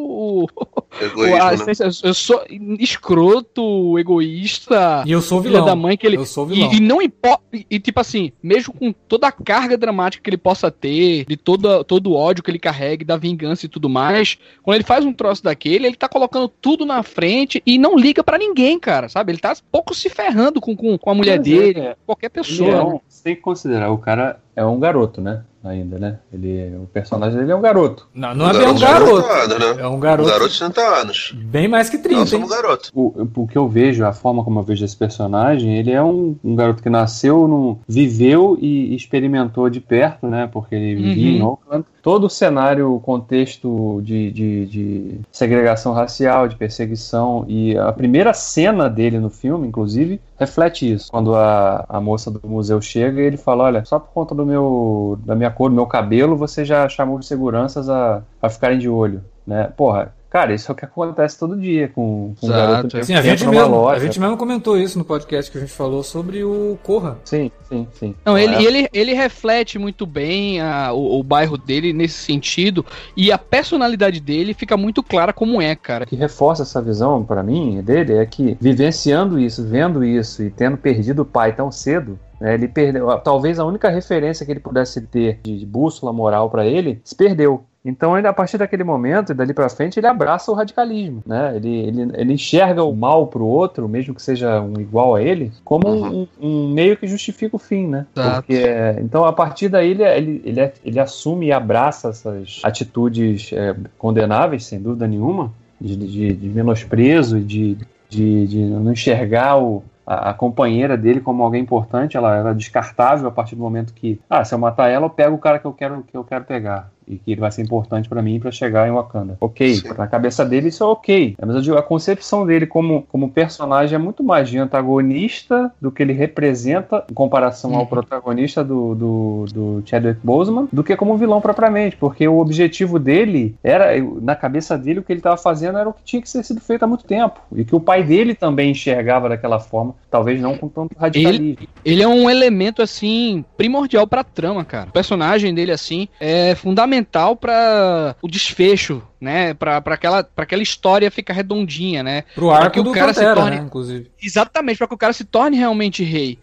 o- 0.47 0.83
Egoísmo, 1.01 1.43
a 1.43 1.49
né? 1.49 1.55
essência, 1.55 1.85
eu 2.05 2.13
sou 2.15 2.45
escroto, 2.79 3.99
egoísta. 3.99 5.03
e 5.07 5.13
eu 5.13 5.23
sou 5.23 5.41
vilão. 5.41 5.65
da 5.65 5.75
mãe 5.75 5.97
que 5.97 6.07
ele. 6.07 6.17
Eu 6.17 6.27
sou 6.27 6.47
vilão. 6.47 6.71
E, 6.73 6.77
e 6.77 6.81
não 6.81 7.01
importa. 7.01 7.43
E, 7.53 7.67
e, 7.71 7.79
tipo 7.81 8.01
assim, 8.01 8.33
mesmo 8.43 8.73
com 8.75 8.93
toda 8.93 9.27
a 9.27 9.33
carga 9.33 9.77
dramática 9.77 10.23
que 10.23 10.31
ele 10.31 10.37
possa 10.37 10.71
ter, 10.71 11.22
de 11.27 11.37
toda, 11.37 11.85
todo 11.85 12.11
o 12.11 12.15
ódio 12.15 12.43
que 12.43 12.51
ele 12.51 12.59
carrega, 12.59 13.05
da 13.05 13.17
vingança 13.17 13.67
e 13.67 13.69
tudo 13.69 13.89
mais, 13.89 14.39
quando 14.63 14.77
ele 14.77 14.85
faz 14.85 15.05
um 15.05 15.13
troço 15.13 15.43
daquele, 15.43 15.87
ele 15.87 15.97
tá 15.97 16.09
colocando 16.09 16.49
tudo 16.49 16.85
na 16.87 17.03
frente 17.03 17.63
e 17.67 17.79
não 17.79 17.97
liga 17.97 18.23
pra 18.23 18.39
ninguém, 18.39 18.79
cara, 18.79 19.09
sabe? 19.09 19.33
Ele 19.33 19.39
tá 19.39 19.55
pouco 19.71 19.95
se 19.95 20.09
ferrando 20.09 20.61
com, 20.61 20.77
com, 20.77 20.99
com 20.99 21.11
a 21.11 21.15
mulher 21.15 21.39
Mas 21.39 21.49
dele, 21.49 21.81
é, 21.81 21.97
qualquer 22.07 22.29
pessoa. 22.29 22.71
é 22.71 22.85
né? 22.85 23.01
você 23.09 23.23
tem 23.25 23.37
que 23.37 23.43
considerar, 23.43 23.91
o 23.91 23.99
cara 23.99 24.41
é 24.55 24.65
um 24.65 24.79
garoto, 24.79 25.21
né? 25.21 25.45
Ainda, 25.65 25.97
né? 25.99 26.19
Ele, 26.33 26.75
o 26.77 26.87
personagem 26.93 27.39
dele 27.39 27.53
é 27.53 27.55
um 27.57 27.61
garoto. 27.61 28.09
Não, 28.13 28.35
não 28.35 28.51
é 28.51 28.53
bem 28.53 28.63
um 28.69 28.75
Garoto 28.79 28.79
de 28.79 28.85
garoto. 28.85 29.23
30 29.29 29.33
anos, 29.55 29.59
né? 29.77 29.83
É 29.83 29.87
um 29.87 30.01
garoto, 30.01 30.29
Garoto 30.29 30.51
de 30.53 30.59
30 30.59 30.81
anos. 30.81 31.35
bem 31.45 31.69
mais 31.69 31.89
que 31.89 31.99
30, 31.99 32.19
Nós 32.19 32.33
hein? 32.33 32.41
somos 32.41 32.51
garoto. 32.55 32.91
O, 32.93 33.29
o 33.37 33.47
que 33.47 33.57
eu 33.57 33.69
vejo, 33.69 34.05
a 34.05 34.13
forma 34.13 34.43
como 34.43 34.59
eu 34.59 34.65
vejo 34.65 34.85
esse 34.85 34.97
personagem, 34.97 35.77
ele 35.79 35.93
é 35.93 36.03
um, 36.03 36.35
um 36.43 36.57
garoto 36.57 36.83
que 36.83 36.91
nasceu, 36.91 37.47
no, 37.47 37.79
viveu 37.87 38.59
e 38.61 38.93
experimentou 38.95 39.71
de 39.71 39.81
perto, 39.81 40.27
né? 40.27 40.49
Porque 40.53 40.75
ele 40.75 40.97
vivia 40.97 41.31
Uhum. 41.31 41.37
em 41.39 41.43
Oakland. 41.43 41.85
Todo 42.03 42.25
o 42.27 42.31
cenário, 42.31 42.93
o 42.93 42.99
contexto 42.99 44.01
de, 44.03 44.33
de, 44.33 44.67
de 44.67 45.21
segregação 45.31 45.93
racial, 45.93 46.49
de 46.49 46.57
perseguição, 46.57 47.45
e 47.47 47.77
a 47.79 47.93
primeira 47.93 48.35
cena 48.35 48.91
dele 48.91 49.21
no 49.21 49.31
filme, 49.31 49.69
inclusive, 49.69 50.21
reflete 50.43 50.93
isso. 50.93 51.11
Quando 51.11 51.35
a, 51.35 51.85
a 51.89 52.01
moça 52.01 52.31
do 52.31 52.41
museu 52.47 52.81
chega 52.81 53.21
e 53.21 53.25
ele 53.25 53.37
fala: 53.37 53.65
Olha, 53.65 53.85
só 53.85 53.99
por 53.99 54.13
conta 54.13 54.35
do 54.35 54.45
meu, 54.45 55.19
da 55.25 55.35
minha 55.35 55.51
cor, 55.51 55.71
do 55.71 55.75
meu 55.75 55.87
cabelo, 55.87 56.37
você 56.37 56.65
já 56.65 56.89
chamou 56.89 57.19
de 57.19 57.27
seguranças 57.27 57.89
a, 57.89 58.23
a 58.41 58.49
ficarem 58.49 58.79
de 58.79 58.89
olho. 58.89 59.25
Né? 59.47 59.65
Porra, 59.77 60.15
Cara, 60.33 60.55
isso 60.55 60.71
é 60.71 60.73
o 60.73 60.75
que 60.75 60.87
acontece 60.87 61.39
todo 61.39 61.61
dia 61.61 61.89
com, 61.89 62.35
com 62.41 62.47
um 62.47 62.49
garoto 62.49 63.05
Sim, 63.05 63.15
a 63.17 63.21
gente, 63.21 63.47
mesmo, 63.47 63.87
a 63.87 63.99
gente 63.99 64.19
mesmo 64.19 64.35
comentou 64.39 64.79
isso 64.79 64.99
no 64.99 65.05
podcast 65.05 65.53
que 65.53 65.59
a 65.59 65.61
gente 65.61 65.75
falou 65.75 66.03
sobre 66.03 66.43
o 66.43 66.79
Corra. 66.83 67.19
Sim, 67.23 67.51
sim, 67.69 67.87
sim. 67.93 68.15
Não, 68.25 68.39
ele, 68.39 68.55
é... 68.55 68.63
ele, 68.63 68.89
ele 68.95 69.13
reflete 69.13 69.79
muito 69.79 70.07
bem 70.07 70.59
a, 70.59 70.91
o, 70.95 71.21
o, 71.21 71.23
bairro 71.23 71.59
dele 71.59 71.93
nesse 71.93 72.15
sentido 72.15 72.83
e 73.15 73.31
a 73.31 73.37
personalidade 73.37 74.21
dele 74.21 74.55
fica 74.55 74.75
muito 74.75 75.03
clara 75.03 75.35
como 75.35 75.61
é, 75.61 75.77
cara. 75.77 76.05
O 76.05 76.07
que 76.07 76.17
reforça 76.17 76.63
essa 76.63 76.81
visão 76.81 77.23
para 77.23 77.43
mim 77.43 77.83
dele 77.83 78.15
é 78.15 78.25
que 78.25 78.57
vivenciando 78.59 79.39
isso, 79.39 79.63
vendo 79.63 80.03
isso 80.03 80.43
e 80.43 80.49
tendo 80.49 80.79
perdido 80.79 81.21
o 81.21 81.27
pai 81.27 81.55
tão 81.55 81.71
cedo, 81.71 82.19
né, 82.43 82.55
ele 82.55 82.67
perdeu. 82.67 83.07
Talvez 83.21 83.61
a 83.61 83.65
única 83.65 83.89
referência 83.89 84.45
que 84.45 84.51
ele 84.51 84.59
pudesse 84.59 85.01
ter 85.01 85.39
de 85.45 85.65
bússola 85.65 86.13
moral 86.13 86.51
para 86.51 86.67
ele 86.67 87.01
se 87.05 87.15
perdeu. 87.15 87.63
Então, 87.85 88.17
ele, 88.17 88.29
a 88.29 88.33
partir 88.33 88.59
daquele 88.59 88.85
momento 88.85 89.33
e 89.33 89.35
dali 89.35 89.53
para 89.53 89.69
frente, 89.69 89.99
ele 89.99 90.07
abraça 90.07 90.53
o 90.53 90.55
radicalismo, 90.55 91.21
né? 91.27 91.57
Ele, 91.57 91.69
ele, 91.69 92.11
ele 92.15 92.33
enxerga 92.35 92.85
o 92.85 92.95
mal 92.95 93.27
pro 93.27 93.45
outro, 93.45 93.89
mesmo 93.89 94.15
que 94.15 94.23
seja 94.23 94.61
um 94.61 94.81
igual 94.81 95.17
a 95.17 95.23
ele, 95.23 95.51
como 95.65 95.89
uhum. 95.89 96.29
um, 96.41 96.47
um, 96.49 96.69
meio 96.73 96.97
que 96.97 97.09
justifica 97.09 97.57
o 97.57 97.59
fim, 97.59 97.89
né? 97.89 98.07
Porque, 98.37 98.63
então, 99.01 99.25
a 99.25 99.33
partir 99.33 99.69
daí, 99.69 99.91
ele, 99.91 100.05
ele, 100.05 100.43
ele, 100.45 100.73
ele 100.85 101.01
assume 101.01 101.47
e 101.47 101.53
abraça 101.53 102.11
essas 102.11 102.61
atitudes 102.63 103.53
é, 103.53 103.75
condenáveis, 103.99 104.65
sem 104.65 104.81
dúvida 104.81 105.09
nenhuma, 105.09 105.53
de, 105.81 105.97
de, 105.97 106.33
de 106.35 106.49
menosprezo 106.51 107.39
e 107.39 107.43
de, 107.43 107.79
de, 108.09 108.47
de 108.47 108.65
não 108.65 108.93
enxergar 108.93 109.61
o, 109.61 109.83
a, 110.07 110.35
companheira 110.35 110.97
dele 110.97 111.21
como 111.21 111.43
alguém 111.43 111.63
importante, 111.63 112.17
ela 112.17 112.37
era 112.37 112.55
descartável 112.55 113.29
a 113.29 113.33
partir 113.33 113.57
do 113.57 113.63
momento 113.63 113.95
que, 113.95 114.21
ah, 114.29 114.45
se 114.45 114.55
eu 114.55 114.59
matar 114.59 114.89
ela, 114.89 115.07
eu 115.07 115.11
pego 115.11 115.37
o 115.37 115.39
cara 115.39 115.59
que 115.59 115.67
eu 115.67 115.73
quero, 115.73 116.03
que 116.03 116.17
eu 116.17 116.25
quero 116.25 116.45
pegar 116.45 116.92
e 117.07 117.17
que 117.17 117.33
ele 117.33 117.41
vai 117.41 117.51
ser 117.51 117.63
importante 117.63 118.09
para 118.09 118.23
mim 118.23 118.39
para 118.39 118.51
chegar 118.51 118.89
em 118.89 118.93
Wakanda. 118.93 119.37
Ok, 119.41 119.83
na 119.97 120.07
cabeça 120.07 120.45
dele 120.45 120.69
isso 120.69 120.83
é 120.83 120.87
ok. 120.87 121.37
Mas 121.41 121.57
eu 121.57 121.63
digo, 121.63 121.77
a 121.77 121.83
concepção 121.83 122.47
dele 122.47 122.67
como, 122.67 123.03
como 123.11 123.31
personagem 123.31 123.95
é 123.95 123.99
muito 123.99 124.23
mais 124.23 124.49
de 124.49 124.59
antagonista 124.59 125.73
do 125.81 125.91
que 125.91 126.03
ele 126.03 126.13
representa 126.13 127.05
em 127.11 127.15
comparação 127.15 127.73
uhum. 127.73 127.79
ao 127.79 127.87
protagonista 127.87 128.63
do, 128.63 128.95
do, 128.95 129.45
do 129.53 129.83
Chadwick 129.87 130.21
Boseman, 130.23 130.69
do 130.73 130.85
que 130.85 130.97
como 130.97 131.17
vilão 131.17 131.41
propriamente, 131.41 131.97
porque 131.97 132.27
o 132.27 132.39
objetivo 132.39 132.99
dele 132.99 133.55
era, 133.63 133.91
na 134.21 134.37
cabeça 134.37 134.79
dele, 134.79 135.01
o 135.01 135.03
que 135.03 135.13
ele 135.13 135.21
estava 135.21 135.37
fazendo 135.37 135.79
era 135.79 135.89
o 135.89 135.93
que 135.93 136.03
tinha 136.05 136.23
que 136.23 136.31
ser 136.31 136.45
sido 136.45 136.61
feito 136.61 136.83
há 136.85 136.87
muito 136.87 137.05
tempo 137.05 137.41
e 137.55 137.65
que 137.65 137.75
o 137.75 137.81
pai 137.81 138.03
dele 138.03 138.35
também 138.35 138.71
enxergava 138.71 139.29
daquela 139.29 139.59
forma, 139.59 139.95
talvez 140.11 140.41
não 140.41 140.57
com 140.57 140.69
tanto 140.69 140.97
radicalismo. 140.99 141.45
Ele, 141.45 141.69
ele 141.85 142.03
é 142.03 142.09
um 142.09 142.31
elemento 142.31 142.83
assim 142.83 143.45
primordial 143.57 144.07
para 144.07 144.21
a 144.21 144.25
trama, 144.25 144.65
cara. 144.65 144.89
O 144.89 144.93
personagem 144.93 145.55
dele 145.55 145.73
assim 145.73 146.09
é 146.21 146.55
fundamental 146.55 146.92
fundamental 146.93 147.35
para 147.35 148.15
o 148.21 148.29
desfecho, 148.29 149.03
né? 149.21 149.55
Para 149.55 149.79
aquela, 149.79 150.29
aquela 150.37 150.63
história 150.63 151.11
ficar 151.11 151.33
redondinha, 151.33 152.03
né? 152.03 152.25
Pro 152.35 152.51
arco 152.51 152.71
que 152.73 152.81
o 152.81 152.83
do 152.83 152.93
cara 152.93 153.15
Pantera, 153.15 153.31
se 153.31 153.41
torne, 153.41 153.57
né, 153.57 153.63
inclusive. 153.65 154.11
Exatamente, 154.23 154.79
para 154.79 154.87
que 154.87 154.95
o 154.95 154.99
cara 154.99 155.13
se 155.13 155.25
torne 155.25 155.57
realmente 155.57 156.05
rei 156.05 156.39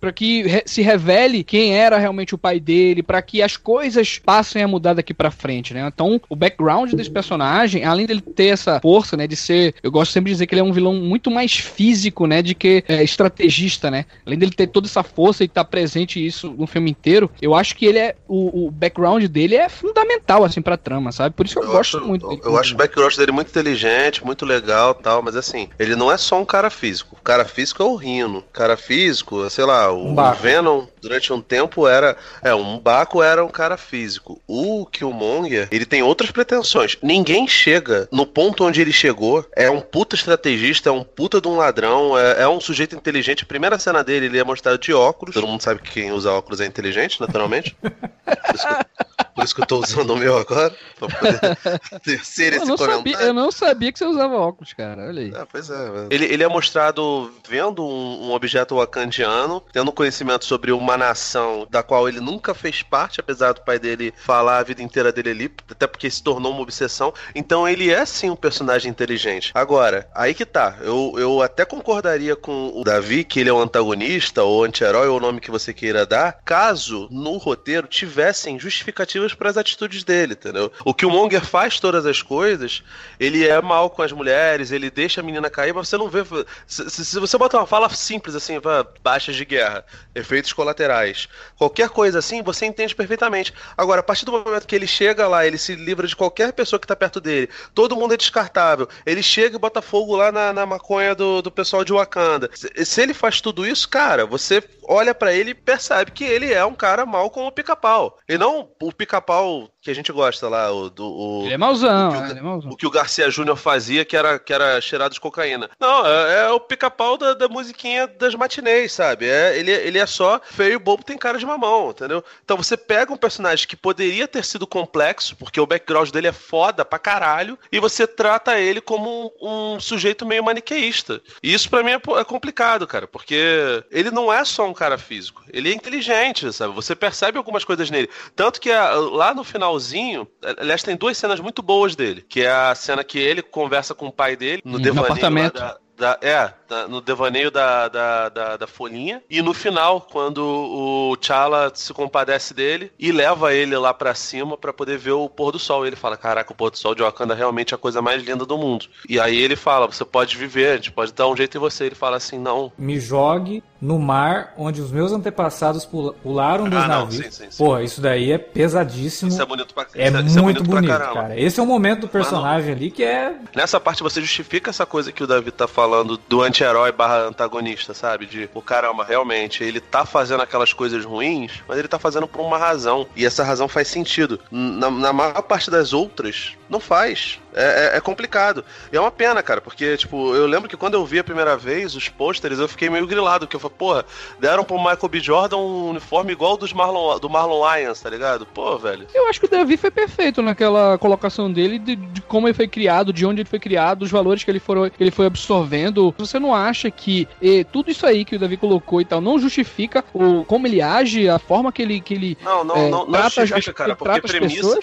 para 0.00 0.12
que 0.12 0.42
re, 0.42 0.62
se 0.66 0.82
revele 0.82 1.44
quem 1.44 1.76
era 1.76 1.98
realmente 1.98 2.34
o 2.34 2.38
pai 2.38 2.58
dele, 2.58 3.02
para 3.02 3.20
que 3.22 3.42
as 3.42 3.56
coisas 3.56 4.18
passem 4.18 4.62
a 4.62 4.68
mudar 4.68 4.94
daqui 4.94 5.12
para 5.12 5.30
frente, 5.30 5.74
né? 5.74 5.86
Então, 5.86 6.20
o 6.28 6.36
background 6.36 6.92
desse 6.92 7.10
personagem, 7.10 7.84
além 7.84 8.06
dele 8.06 8.20
ter 8.20 8.46
essa 8.46 8.80
força, 8.80 9.16
né, 9.16 9.26
de 9.26 9.36
ser, 9.36 9.74
eu 9.82 9.90
gosto 9.90 10.12
sempre 10.12 10.30
de 10.30 10.34
dizer 10.34 10.46
que 10.46 10.54
ele 10.54 10.60
é 10.60 10.64
um 10.64 10.72
vilão 10.72 10.94
muito 10.94 11.30
mais 11.30 11.56
físico, 11.56 12.26
né, 12.26 12.42
de 12.42 12.54
que 12.54 12.84
é, 12.88 13.02
estrategista, 13.02 13.90
né? 13.90 14.04
Além 14.26 14.38
dele 14.38 14.52
ter 14.52 14.66
toda 14.66 14.86
essa 14.86 15.02
força 15.02 15.42
e 15.42 15.46
estar 15.46 15.64
tá 15.64 15.70
presente 15.70 16.24
isso 16.24 16.54
no 16.56 16.66
filme 16.66 16.90
inteiro, 16.90 17.30
eu 17.40 17.54
acho 17.54 17.76
que 17.76 17.86
ele 17.86 17.98
é 17.98 18.16
o, 18.26 18.66
o 18.66 18.70
background 18.70 19.24
dele 19.24 19.56
é 19.56 19.68
fundamental 19.68 20.44
assim 20.44 20.60
para 20.62 20.76
trama, 20.76 21.12
sabe? 21.12 21.34
Por 21.34 21.46
isso 21.46 21.54
que 21.54 21.60
eu, 21.60 21.68
eu 21.68 21.72
gosto 21.72 21.98
acho, 21.98 22.06
muito. 22.06 22.28
Dele. 22.28 22.40
Eu 22.44 22.56
acho 22.58 22.74
o 22.74 22.76
background 22.76 23.16
dele 23.16 23.32
muito 23.32 23.48
inteligente, 23.48 24.24
muito 24.24 24.44
legal, 24.44 24.94
tal, 24.94 25.22
mas 25.22 25.36
assim, 25.36 25.68
ele 25.78 25.96
não 25.96 26.10
é 26.10 26.16
só 26.16 26.40
um 26.40 26.44
cara 26.44 26.70
físico. 26.70 27.16
O 27.18 27.22
cara 27.22 27.44
físico 27.44 27.82
é 27.82 27.86
o 27.86 27.96
Rino. 27.96 28.38
O 28.38 28.52
cara 28.52 28.76
físico 28.76 29.27
físico, 29.28 29.50
sei 29.50 29.64
lá, 29.64 29.92
o, 29.92 30.08
um 30.08 30.32
Venom 30.32 30.86
durante 31.00 31.32
um 31.32 31.40
tempo 31.40 31.86
era, 31.86 32.16
é, 32.42 32.54
um 32.54 32.78
Baco 32.78 33.22
era 33.22 33.44
um 33.44 33.48
cara 33.48 33.76
físico. 33.76 34.40
O 34.46 34.86
Killmonger, 34.86 35.68
ele 35.70 35.84
tem 35.84 36.02
outras 36.02 36.30
pretensões. 36.30 36.96
Ninguém 37.02 37.46
chega 37.46 38.08
no 38.10 38.26
ponto 38.26 38.64
onde 38.64 38.80
ele 38.80 38.92
chegou, 38.92 39.44
é 39.54 39.70
um 39.70 39.80
puta 39.80 40.16
estrategista, 40.16 40.88
é 40.88 40.92
um 40.92 41.04
puta 41.04 41.40
de 41.40 41.48
um 41.48 41.56
ladrão, 41.56 42.18
é, 42.18 42.42
é 42.42 42.48
um 42.48 42.60
sujeito 42.60 42.96
inteligente. 42.96 43.44
A 43.44 43.46
primeira 43.46 43.78
cena 43.78 44.02
dele, 44.02 44.26
ele 44.26 44.38
é 44.38 44.44
mostrado 44.44 44.78
de 44.78 44.92
óculos. 44.92 45.34
Todo 45.34 45.46
mundo 45.46 45.62
sabe 45.62 45.82
que 45.82 45.90
quem 45.90 46.12
usa 46.12 46.32
óculos 46.32 46.60
é 46.60 46.66
inteligente, 46.66 47.20
naturalmente. 47.20 47.76
Por 49.38 49.44
isso 49.44 49.54
que, 49.54 49.62
eu 49.62 49.66
tô 49.66 49.78
usando 49.78 50.10
o 50.10 50.16
meu 50.16 50.36
agora, 50.36 50.74
pra 50.98 51.08
poder 51.08 52.18
ser 52.24 52.54
esse 52.54 52.68
eu 52.68 52.76
comentário. 52.76 52.96
Sabia, 52.96 53.20
eu 53.20 53.32
não 53.32 53.52
sabia 53.52 53.92
que 53.92 53.98
você 54.00 54.04
usava 54.04 54.34
óculos, 54.34 54.72
cara. 54.72 55.06
Olha 55.06 55.22
aí. 55.22 55.32
É, 55.32 55.44
pois 55.44 55.70
é. 55.70 56.06
Ele, 56.10 56.24
ele 56.24 56.42
é 56.42 56.48
mostrado 56.48 57.32
vendo 57.48 57.84
um, 57.84 58.28
um 58.28 58.32
objeto 58.32 58.74
wakandiano, 58.74 59.62
tendo 59.72 59.92
conhecimento 59.92 60.44
sobre 60.44 60.72
uma 60.72 60.96
nação 60.96 61.68
da 61.70 61.84
qual 61.84 62.08
ele 62.08 62.18
nunca 62.18 62.52
fez 62.52 62.82
parte, 62.82 63.20
apesar 63.20 63.52
do 63.52 63.60
pai 63.60 63.78
dele 63.78 64.12
falar 64.16 64.58
a 64.58 64.62
vida 64.64 64.82
inteira 64.82 65.12
dele 65.12 65.30
ali, 65.30 65.54
até 65.70 65.86
porque 65.86 66.10
se 66.10 66.20
tornou 66.20 66.50
uma 66.50 66.62
obsessão. 66.62 67.14
Então 67.32 67.68
ele 67.68 67.92
é 67.92 68.04
sim 68.04 68.30
um 68.30 68.36
personagem 68.36 68.90
inteligente. 68.90 69.52
Agora, 69.54 70.08
aí 70.12 70.34
que 70.34 70.44
tá. 70.44 70.78
Eu, 70.80 71.14
eu 71.16 71.42
até 71.42 71.64
concordaria 71.64 72.34
com 72.34 72.72
o 72.74 72.82
Davi 72.82 73.22
que 73.22 73.38
ele 73.38 73.50
é 73.50 73.52
o 73.52 73.58
um 73.58 73.62
antagonista 73.62 74.42
ou 74.42 74.64
anti-herói, 74.64 75.06
ou 75.06 75.18
o 75.18 75.20
nome 75.20 75.40
que 75.40 75.50
você 75.50 75.72
queira 75.72 76.04
dar, 76.04 76.40
caso 76.44 77.06
no 77.08 77.36
roteiro 77.36 77.86
tivessem 77.86 78.58
justificativas 78.58 79.27
para 79.34 79.50
as 79.50 79.56
atitudes 79.56 80.04
dele, 80.04 80.34
entendeu? 80.34 80.72
O 80.84 80.94
que 80.94 81.06
o 81.06 81.10
Monger 81.10 81.44
faz 81.44 81.80
todas 81.80 82.06
as 82.06 82.22
coisas, 82.22 82.82
ele 83.18 83.46
é 83.46 83.60
mal 83.60 83.90
com 83.90 84.02
as 84.02 84.12
mulheres, 84.12 84.70
ele 84.70 84.90
deixa 84.90 85.20
a 85.20 85.24
menina 85.24 85.50
cair, 85.50 85.74
mas 85.74 85.88
você 85.88 85.96
não 85.96 86.08
vê. 86.08 86.22
Se, 86.66 86.90
se 86.90 87.18
você 87.18 87.38
bota 87.38 87.58
uma 87.58 87.66
fala 87.66 87.88
simples 87.90 88.34
assim, 88.34 88.54
baixas 89.02 89.36
de 89.36 89.44
guerra, 89.44 89.84
efeitos 90.14 90.52
colaterais, 90.52 91.28
qualquer 91.56 91.88
coisa 91.88 92.18
assim, 92.18 92.42
você 92.42 92.66
entende 92.66 92.94
perfeitamente. 92.94 93.52
Agora, 93.76 94.00
a 94.00 94.02
partir 94.04 94.24
do 94.24 94.32
momento 94.32 94.66
que 94.66 94.74
ele 94.74 94.86
chega 94.86 95.26
lá, 95.28 95.46
ele 95.46 95.58
se 95.58 95.74
livra 95.74 96.06
de 96.06 96.16
qualquer 96.16 96.52
pessoa 96.52 96.80
que 96.80 96.86
tá 96.86 96.96
perto 96.96 97.20
dele, 97.20 97.48
todo 97.74 97.96
mundo 97.96 98.14
é 98.14 98.16
descartável, 98.16 98.88
ele 99.04 99.22
chega 99.22 99.56
e 99.56 99.58
bota 99.58 99.82
fogo 99.82 100.16
lá 100.16 100.32
na, 100.32 100.52
na 100.52 100.66
maconha 100.66 101.14
do, 101.14 101.42
do 101.42 101.50
pessoal 101.50 101.84
de 101.84 101.92
Wakanda. 101.92 102.50
Se, 102.54 102.84
se 102.84 103.02
ele 103.02 103.14
faz 103.14 103.40
tudo 103.40 103.66
isso, 103.66 103.88
cara, 103.88 104.26
você 104.26 104.62
olha 104.88 105.14
para 105.14 105.32
ele 105.32 105.50
e 105.50 105.54
percebe 105.54 106.10
que 106.10 106.24
ele 106.24 106.52
é 106.52 106.64
um 106.64 106.74
cara 106.74 107.04
mal 107.04 107.30
como 107.30 107.48
o 107.48 107.52
pica-pau. 107.52 108.18
E 108.28 108.38
não 108.38 108.70
o 108.80 108.92
pica-pau 109.20 109.68
que 109.88 109.92
a 109.92 109.94
gente 109.94 110.12
gosta 110.12 110.48
lá, 110.50 110.70
o 110.70 110.90
do. 110.90 111.06
O, 111.06 111.42
ele 111.46 111.54
é 111.54 111.58
mauzão, 111.58 112.10
o 112.10 112.12
que 112.12 112.18
o, 112.18 112.26
é, 112.26 112.30
é 112.30 112.42
mauzão. 112.42 112.70
O 112.70 112.76
que 112.76 112.86
o 112.86 112.90
Garcia 112.90 113.30
Júnior 113.30 113.56
fazia, 113.56 114.04
que 114.04 114.14
era, 114.14 114.38
que 114.38 114.52
era 114.52 114.78
cheirado 114.82 115.14
de 115.14 115.20
cocaína. 115.20 115.70
Não, 115.80 116.06
é, 116.06 116.42
é 116.42 116.50
o 116.50 116.60
pica-pau 116.60 117.16
da, 117.16 117.32
da 117.32 117.48
musiquinha 117.48 118.06
das 118.06 118.34
matinês, 118.34 118.92
sabe? 118.92 119.26
É, 119.26 119.58
ele, 119.58 119.70
ele 119.70 119.98
é 119.98 120.04
só 120.04 120.40
feio 120.44 120.74
e 120.74 120.78
bobo, 120.78 121.02
tem 121.02 121.16
cara 121.16 121.38
de 121.38 121.46
mamão, 121.46 121.90
entendeu? 121.90 122.22
Então 122.44 122.56
você 122.58 122.76
pega 122.76 123.12
um 123.12 123.16
personagem 123.16 123.66
que 123.66 123.76
poderia 123.76 124.28
ter 124.28 124.44
sido 124.44 124.66
complexo, 124.66 125.34
porque 125.36 125.58
o 125.58 125.66
background 125.66 126.10
dele 126.10 126.26
é 126.26 126.32
foda 126.32 126.84
pra 126.84 126.98
caralho, 126.98 127.58
e 127.72 127.80
você 127.80 128.06
trata 128.06 128.58
ele 128.58 128.82
como 128.82 129.32
um, 129.40 129.76
um 129.76 129.80
sujeito 129.80 130.26
meio 130.26 130.44
maniqueísta. 130.44 131.22
E 131.42 131.54
isso 131.54 131.70
para 131.70 131.82
mim 131.82 131.92
é, 131.92 132.20
é 132.20 132.24
complicado, 132.24 132.86
cara, 132.86 133.06
porque 133.06 133.82
ele 133.90 134.10
não 134.10 134.30
é 134.30 134.44
só 134.44 134.68
um 134.68 134.74
cara 134.74 134.98
físico, 134.98 135.42
ele 135.50 135.70
é 135.70 135.74
inteligente, 135.74 136.52
sabe? 136.52 136.74
Você 136.74 136.94
percebe 136.94 137.38
algumas 137.38 137.64
coisas 137.64 137.88
nele. 137.88 138.10
Tanto 138.36 138.60
que 138.60 138.70
a, 138.70 138.90
lá 138.90 139.32
no 139.32 139.42
final 139.42 139.77
finalzinho, 139.78 140.26
aliás, 140.58 140.82
tem 140.82 140.96
duas 140.96 141.16
cenas 141.16 141.40
muito 141.40 141.62
boas 141.62 141.94
dele, 141.94 142.24
que 142.28 142.42
é 142.42 142.50
a 142.50 142.74
cena 142.74 143.04
que 143.04 143.18
ele 143.18 143.42
conversa 143.42 143.94
com 143.94 144.08
o 144.08 144.12
pai 144.12 144.36
dele 144.36 144.62
no, 144.64 144.72
no 144.72 144.78
devaneio 144.78 145.06
apartamento. 145.06 145.54
Da, 145.54 145.78
da, 145.98 146.18
é, 146.22 146.50
no 146.88 147.00
devaneio 147.00 147.50
da, 147.50 147.88
da, 147.88 148.28
da, 148.28 148.56
da, 148.56 148.66
folhinha. 148.66 149.22
E 149.28 149.42
no 149.42 149.52
final, 149.52 150.06
quando 150.12 150.38
o 150.38 151.16
T'Challa 151.16 151.72
se 151.74 151.92
compadece 151.92 152.54
dele 152.54 152.92
e 152.98 153.10
leva 153.10 153.52
ele 153.52 153.76
lá 153.76 153.92
para 153.92 154.14
cima 154.14 154.56
para 154.56 154.72
poder 154.72 154.98
ver 154.98 155.12
o 155.12 155.28
pôr 155.28 155.52
do 155.52 155.58
sol. 155.58 155.86
Ele 155.86 155.96
fala: 155.96 156.16
Caraca, 156.16 156.52
o 156.52 156.56
pôr 156.56 156.70
do 156.70 156.78
sol 156.78 156.94
de 156.94 157.02
Wakanda 157.02 157.34
é 157.34 157.36
realmente 157.36 157.74
a 157.74 157.78
coisa 157.78 158.00
mais 158.00 158.22
linda 158.22 158.46
do 158.46 158.56
mundo. 158.56 158.86
E 159.08 159.18
aí 159.18 159.36
ele 159.36 159.56
fala: 159.56 159.86
Você 159.86 160.04
pode 160.04 160.36
viver, 160.36 160.72
a 160.72 160.76
gente 160.76 160.92
pode 160.92 161.12
dar 161.12 161.28
um 161.28 161.36
jeito 161.36 161.56
em 161.56 161.60
você. 161.60 161.84
Ele 161.84 161.94
fala 161.94 162.16
assim: 162.16 162.38
Não. 162.38 162.72
Me 162.78 163.00
jogue 163.00 163.62
no 163.80 163.98
mar 163.98 164.54
onde 164.56 164.80
os 164.80 164.90
meus 164.90 165.12
antepassados 165.12 165.84
pularam 166.22 166.68
dos 166.68 166.82
ah, 166.82 166.88
navios. 166.88 167.24
Sim, 167.24 167.30
sim, 167.30 167.50
sim. 167.50 167.64
Pô, 167.64 167.78
isso 167.78 168.00
daí 168.00 168.32
é 168.32 168.38
pesadíssimo. 168.38 169.30
Isso 169.30 169.40
é 169.40 169.46
bonito 169.46 169.74
pra 169.74 169.86
É, 169.94 170.08
isso 170.08 170.38
é 170.38 170.42
muito 170.42 170.62
é 170.62 170.66
bonito, 170.66 170.88
bonito 170.88 171.14
cara. 171.14 171.38
Esse 171.38 171.60
é 171.60 171.62
o 171.62 171.66
momento 171.66 172.00
do 172.02 172.08
personagem 172.08 172.72
ali 172.72 172.90
que 172.90 173.02
é. 173.02 173.34
Nessa 173.54 173.80
parte 173.80 174.02
você 174.02 174.20
justifica 174.20 174.70
essa 174.70 174.84
coisa 174.84 175.12
que 175.12 175.22
o 175.22 175.26
Davi 175.26 175.50
tá 175.50 175.66
falando 175.66 175.87
do 176.28 176.42
anti-herói 176.42 176.92
barra 176.92 177.26
antagonista, 177.26 177.94
sabe? 177.94 178.26
De, 178.26 178.48
o 178.54 178.62
caramba, 178.62 179.04
realmente, 179.04 179.62
ele 179.62 179.80
tá 179.80 180.04
fazendo 180.04 180.42
aquelas 180.42 180.72
coisas 180.72 181.04
ruins, 181.04 181.62
mas 181.66 181.78
ele 181.78 181.88
tá 181.88 181.98
fazendo 181.98 182.26
por 182.26 182.40
uma 182.40 182.58
razão. 182.58 183.06
E 183.16 183.24
essa 183.24 183.44
razão 183.44 183.68
faz 183.68 183.88
sentido. 183.88 184.40
Na, 184.50 184.90
na 184.90 185.12
maior 185.12 185.42
parte 185.42 185.70
das 185.70 185.92
outras, 185.92 186.52
não 186.68 186.80
faz. 186.80 187.38
É, 187.58 187.94
é, 187.94 187.96
é 187.96 188.00
complicado. 188.00 188.64
E 188.92 188.96
é 188.96 189.00
uma 189.00 189.10
pena, 189.10 189.42
cara, 189.42 189.60
porque, 189.60 189.96
tipo, 189.96 190.32
eu 190.32 190.46
lembro 190.46 190.68
que 190.68 190.76
quando 190.76 190.94
eu 190.94 191.04
vi 191.04 191.18
a 191.18 191.24
primeira 191.24 191.56
vez 191.56 191.96
os 191.96 192.08
pôsteres, 192.08 192.60
eu 192.60 192.68
fiquei 192.68 192.88
meio 192.88 193.04
grilado, 193.04 193.46
porque 193.46 193.56
eu 193.56 193.60
falei, 193.60 193.76
porra, 193.76 194.04
deram 194.38 194.62
pro 194.62 194.78
Michael 194.78 195.08
B. 195.08 195.18
Jordan 195.18 195.56
um 195.56 195.90
uniforme 195.90 196.32
igual 196.32 196.56
dos 196.56 196.72
Marlon, 196.72 197.18
do 197.18 197.28
Marlon 197.28 197.60
Lyons, 197.68 198.00
tá 198.00 198.08
ligado? 198.08 198.46
Pô, 198.46 198.78
velho. 198.78 199.08
Eu 199.12 199.28
acho 199.28 199.40
que 199.40 199.46
o 199.46 199.50
Davi 199.50 199.76
foi 199.76 199.90
perfeito 199.90 200.40
naquela 200.40 200.96
colocação 200.98 201.52
dele 201.52 201.80
de, 201.80 201.96
de 201.96 202.20
como 202.22 202.46
ele 202.46 202.54
foi 202.54 202.68
criado, 202.68 203.12
de 203.12 203.26
onde 203.26 203.40
ele 203.40 203.48
foi 203.48 203.58
criado, 203.58 204.02
os 204.02 204.10
valores 204.10 204.44
que 204.44 204.50
ele, 204.52 204.60
for, 204.60 204.88
que 204.88 205.02
ele 205.02 205.10
foi 205.10 205.26
absorvendo. 205.26 206.14
Você 206.16 206.38
não 206.38 206.54
acha 206.54 206.88
que 206.92 207.26
e, 207.42 207.64
tudo 207.64 207.90
isso 207.90 208.06
aí 208.06 208.24
que 208.24 208.36
o 208.36 208.38
Davi 208.38 208.56
colocou 208.56 209.00
e 209.00 209.04
tal 209.04 209.20
não 209.20 209.36
justifica 209.36 210.04
o, 210.14 210.44
como 210.44 210.68
ele 210.68 210.80
age, 210.80 211.28
a 211.28 211.40
forma 211.40 211.72
que 211.72 211.82
ele, 211.82 212.00
que 212.00 212.14
ele 212.14 212.38
não, 212.40 212.62
não, 212.62 212.76
é, 212.76 212.88
não, 212.88 213.04
não 213.04 213.12
trata, 213.12 213.44
justifica, 213.44 213.72
cara, 213.72 213.96
porque 213.96 214.20
premissa, 214.20 214.78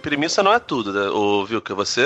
premissa 0.00 0.42
não 0.42 0.52
é 0.52 0.58
tudo, 0.58 0.92
né? 0.92 1.10
Viu, 1.46 1.60
que 1.60 1.74
você 1.74 2.05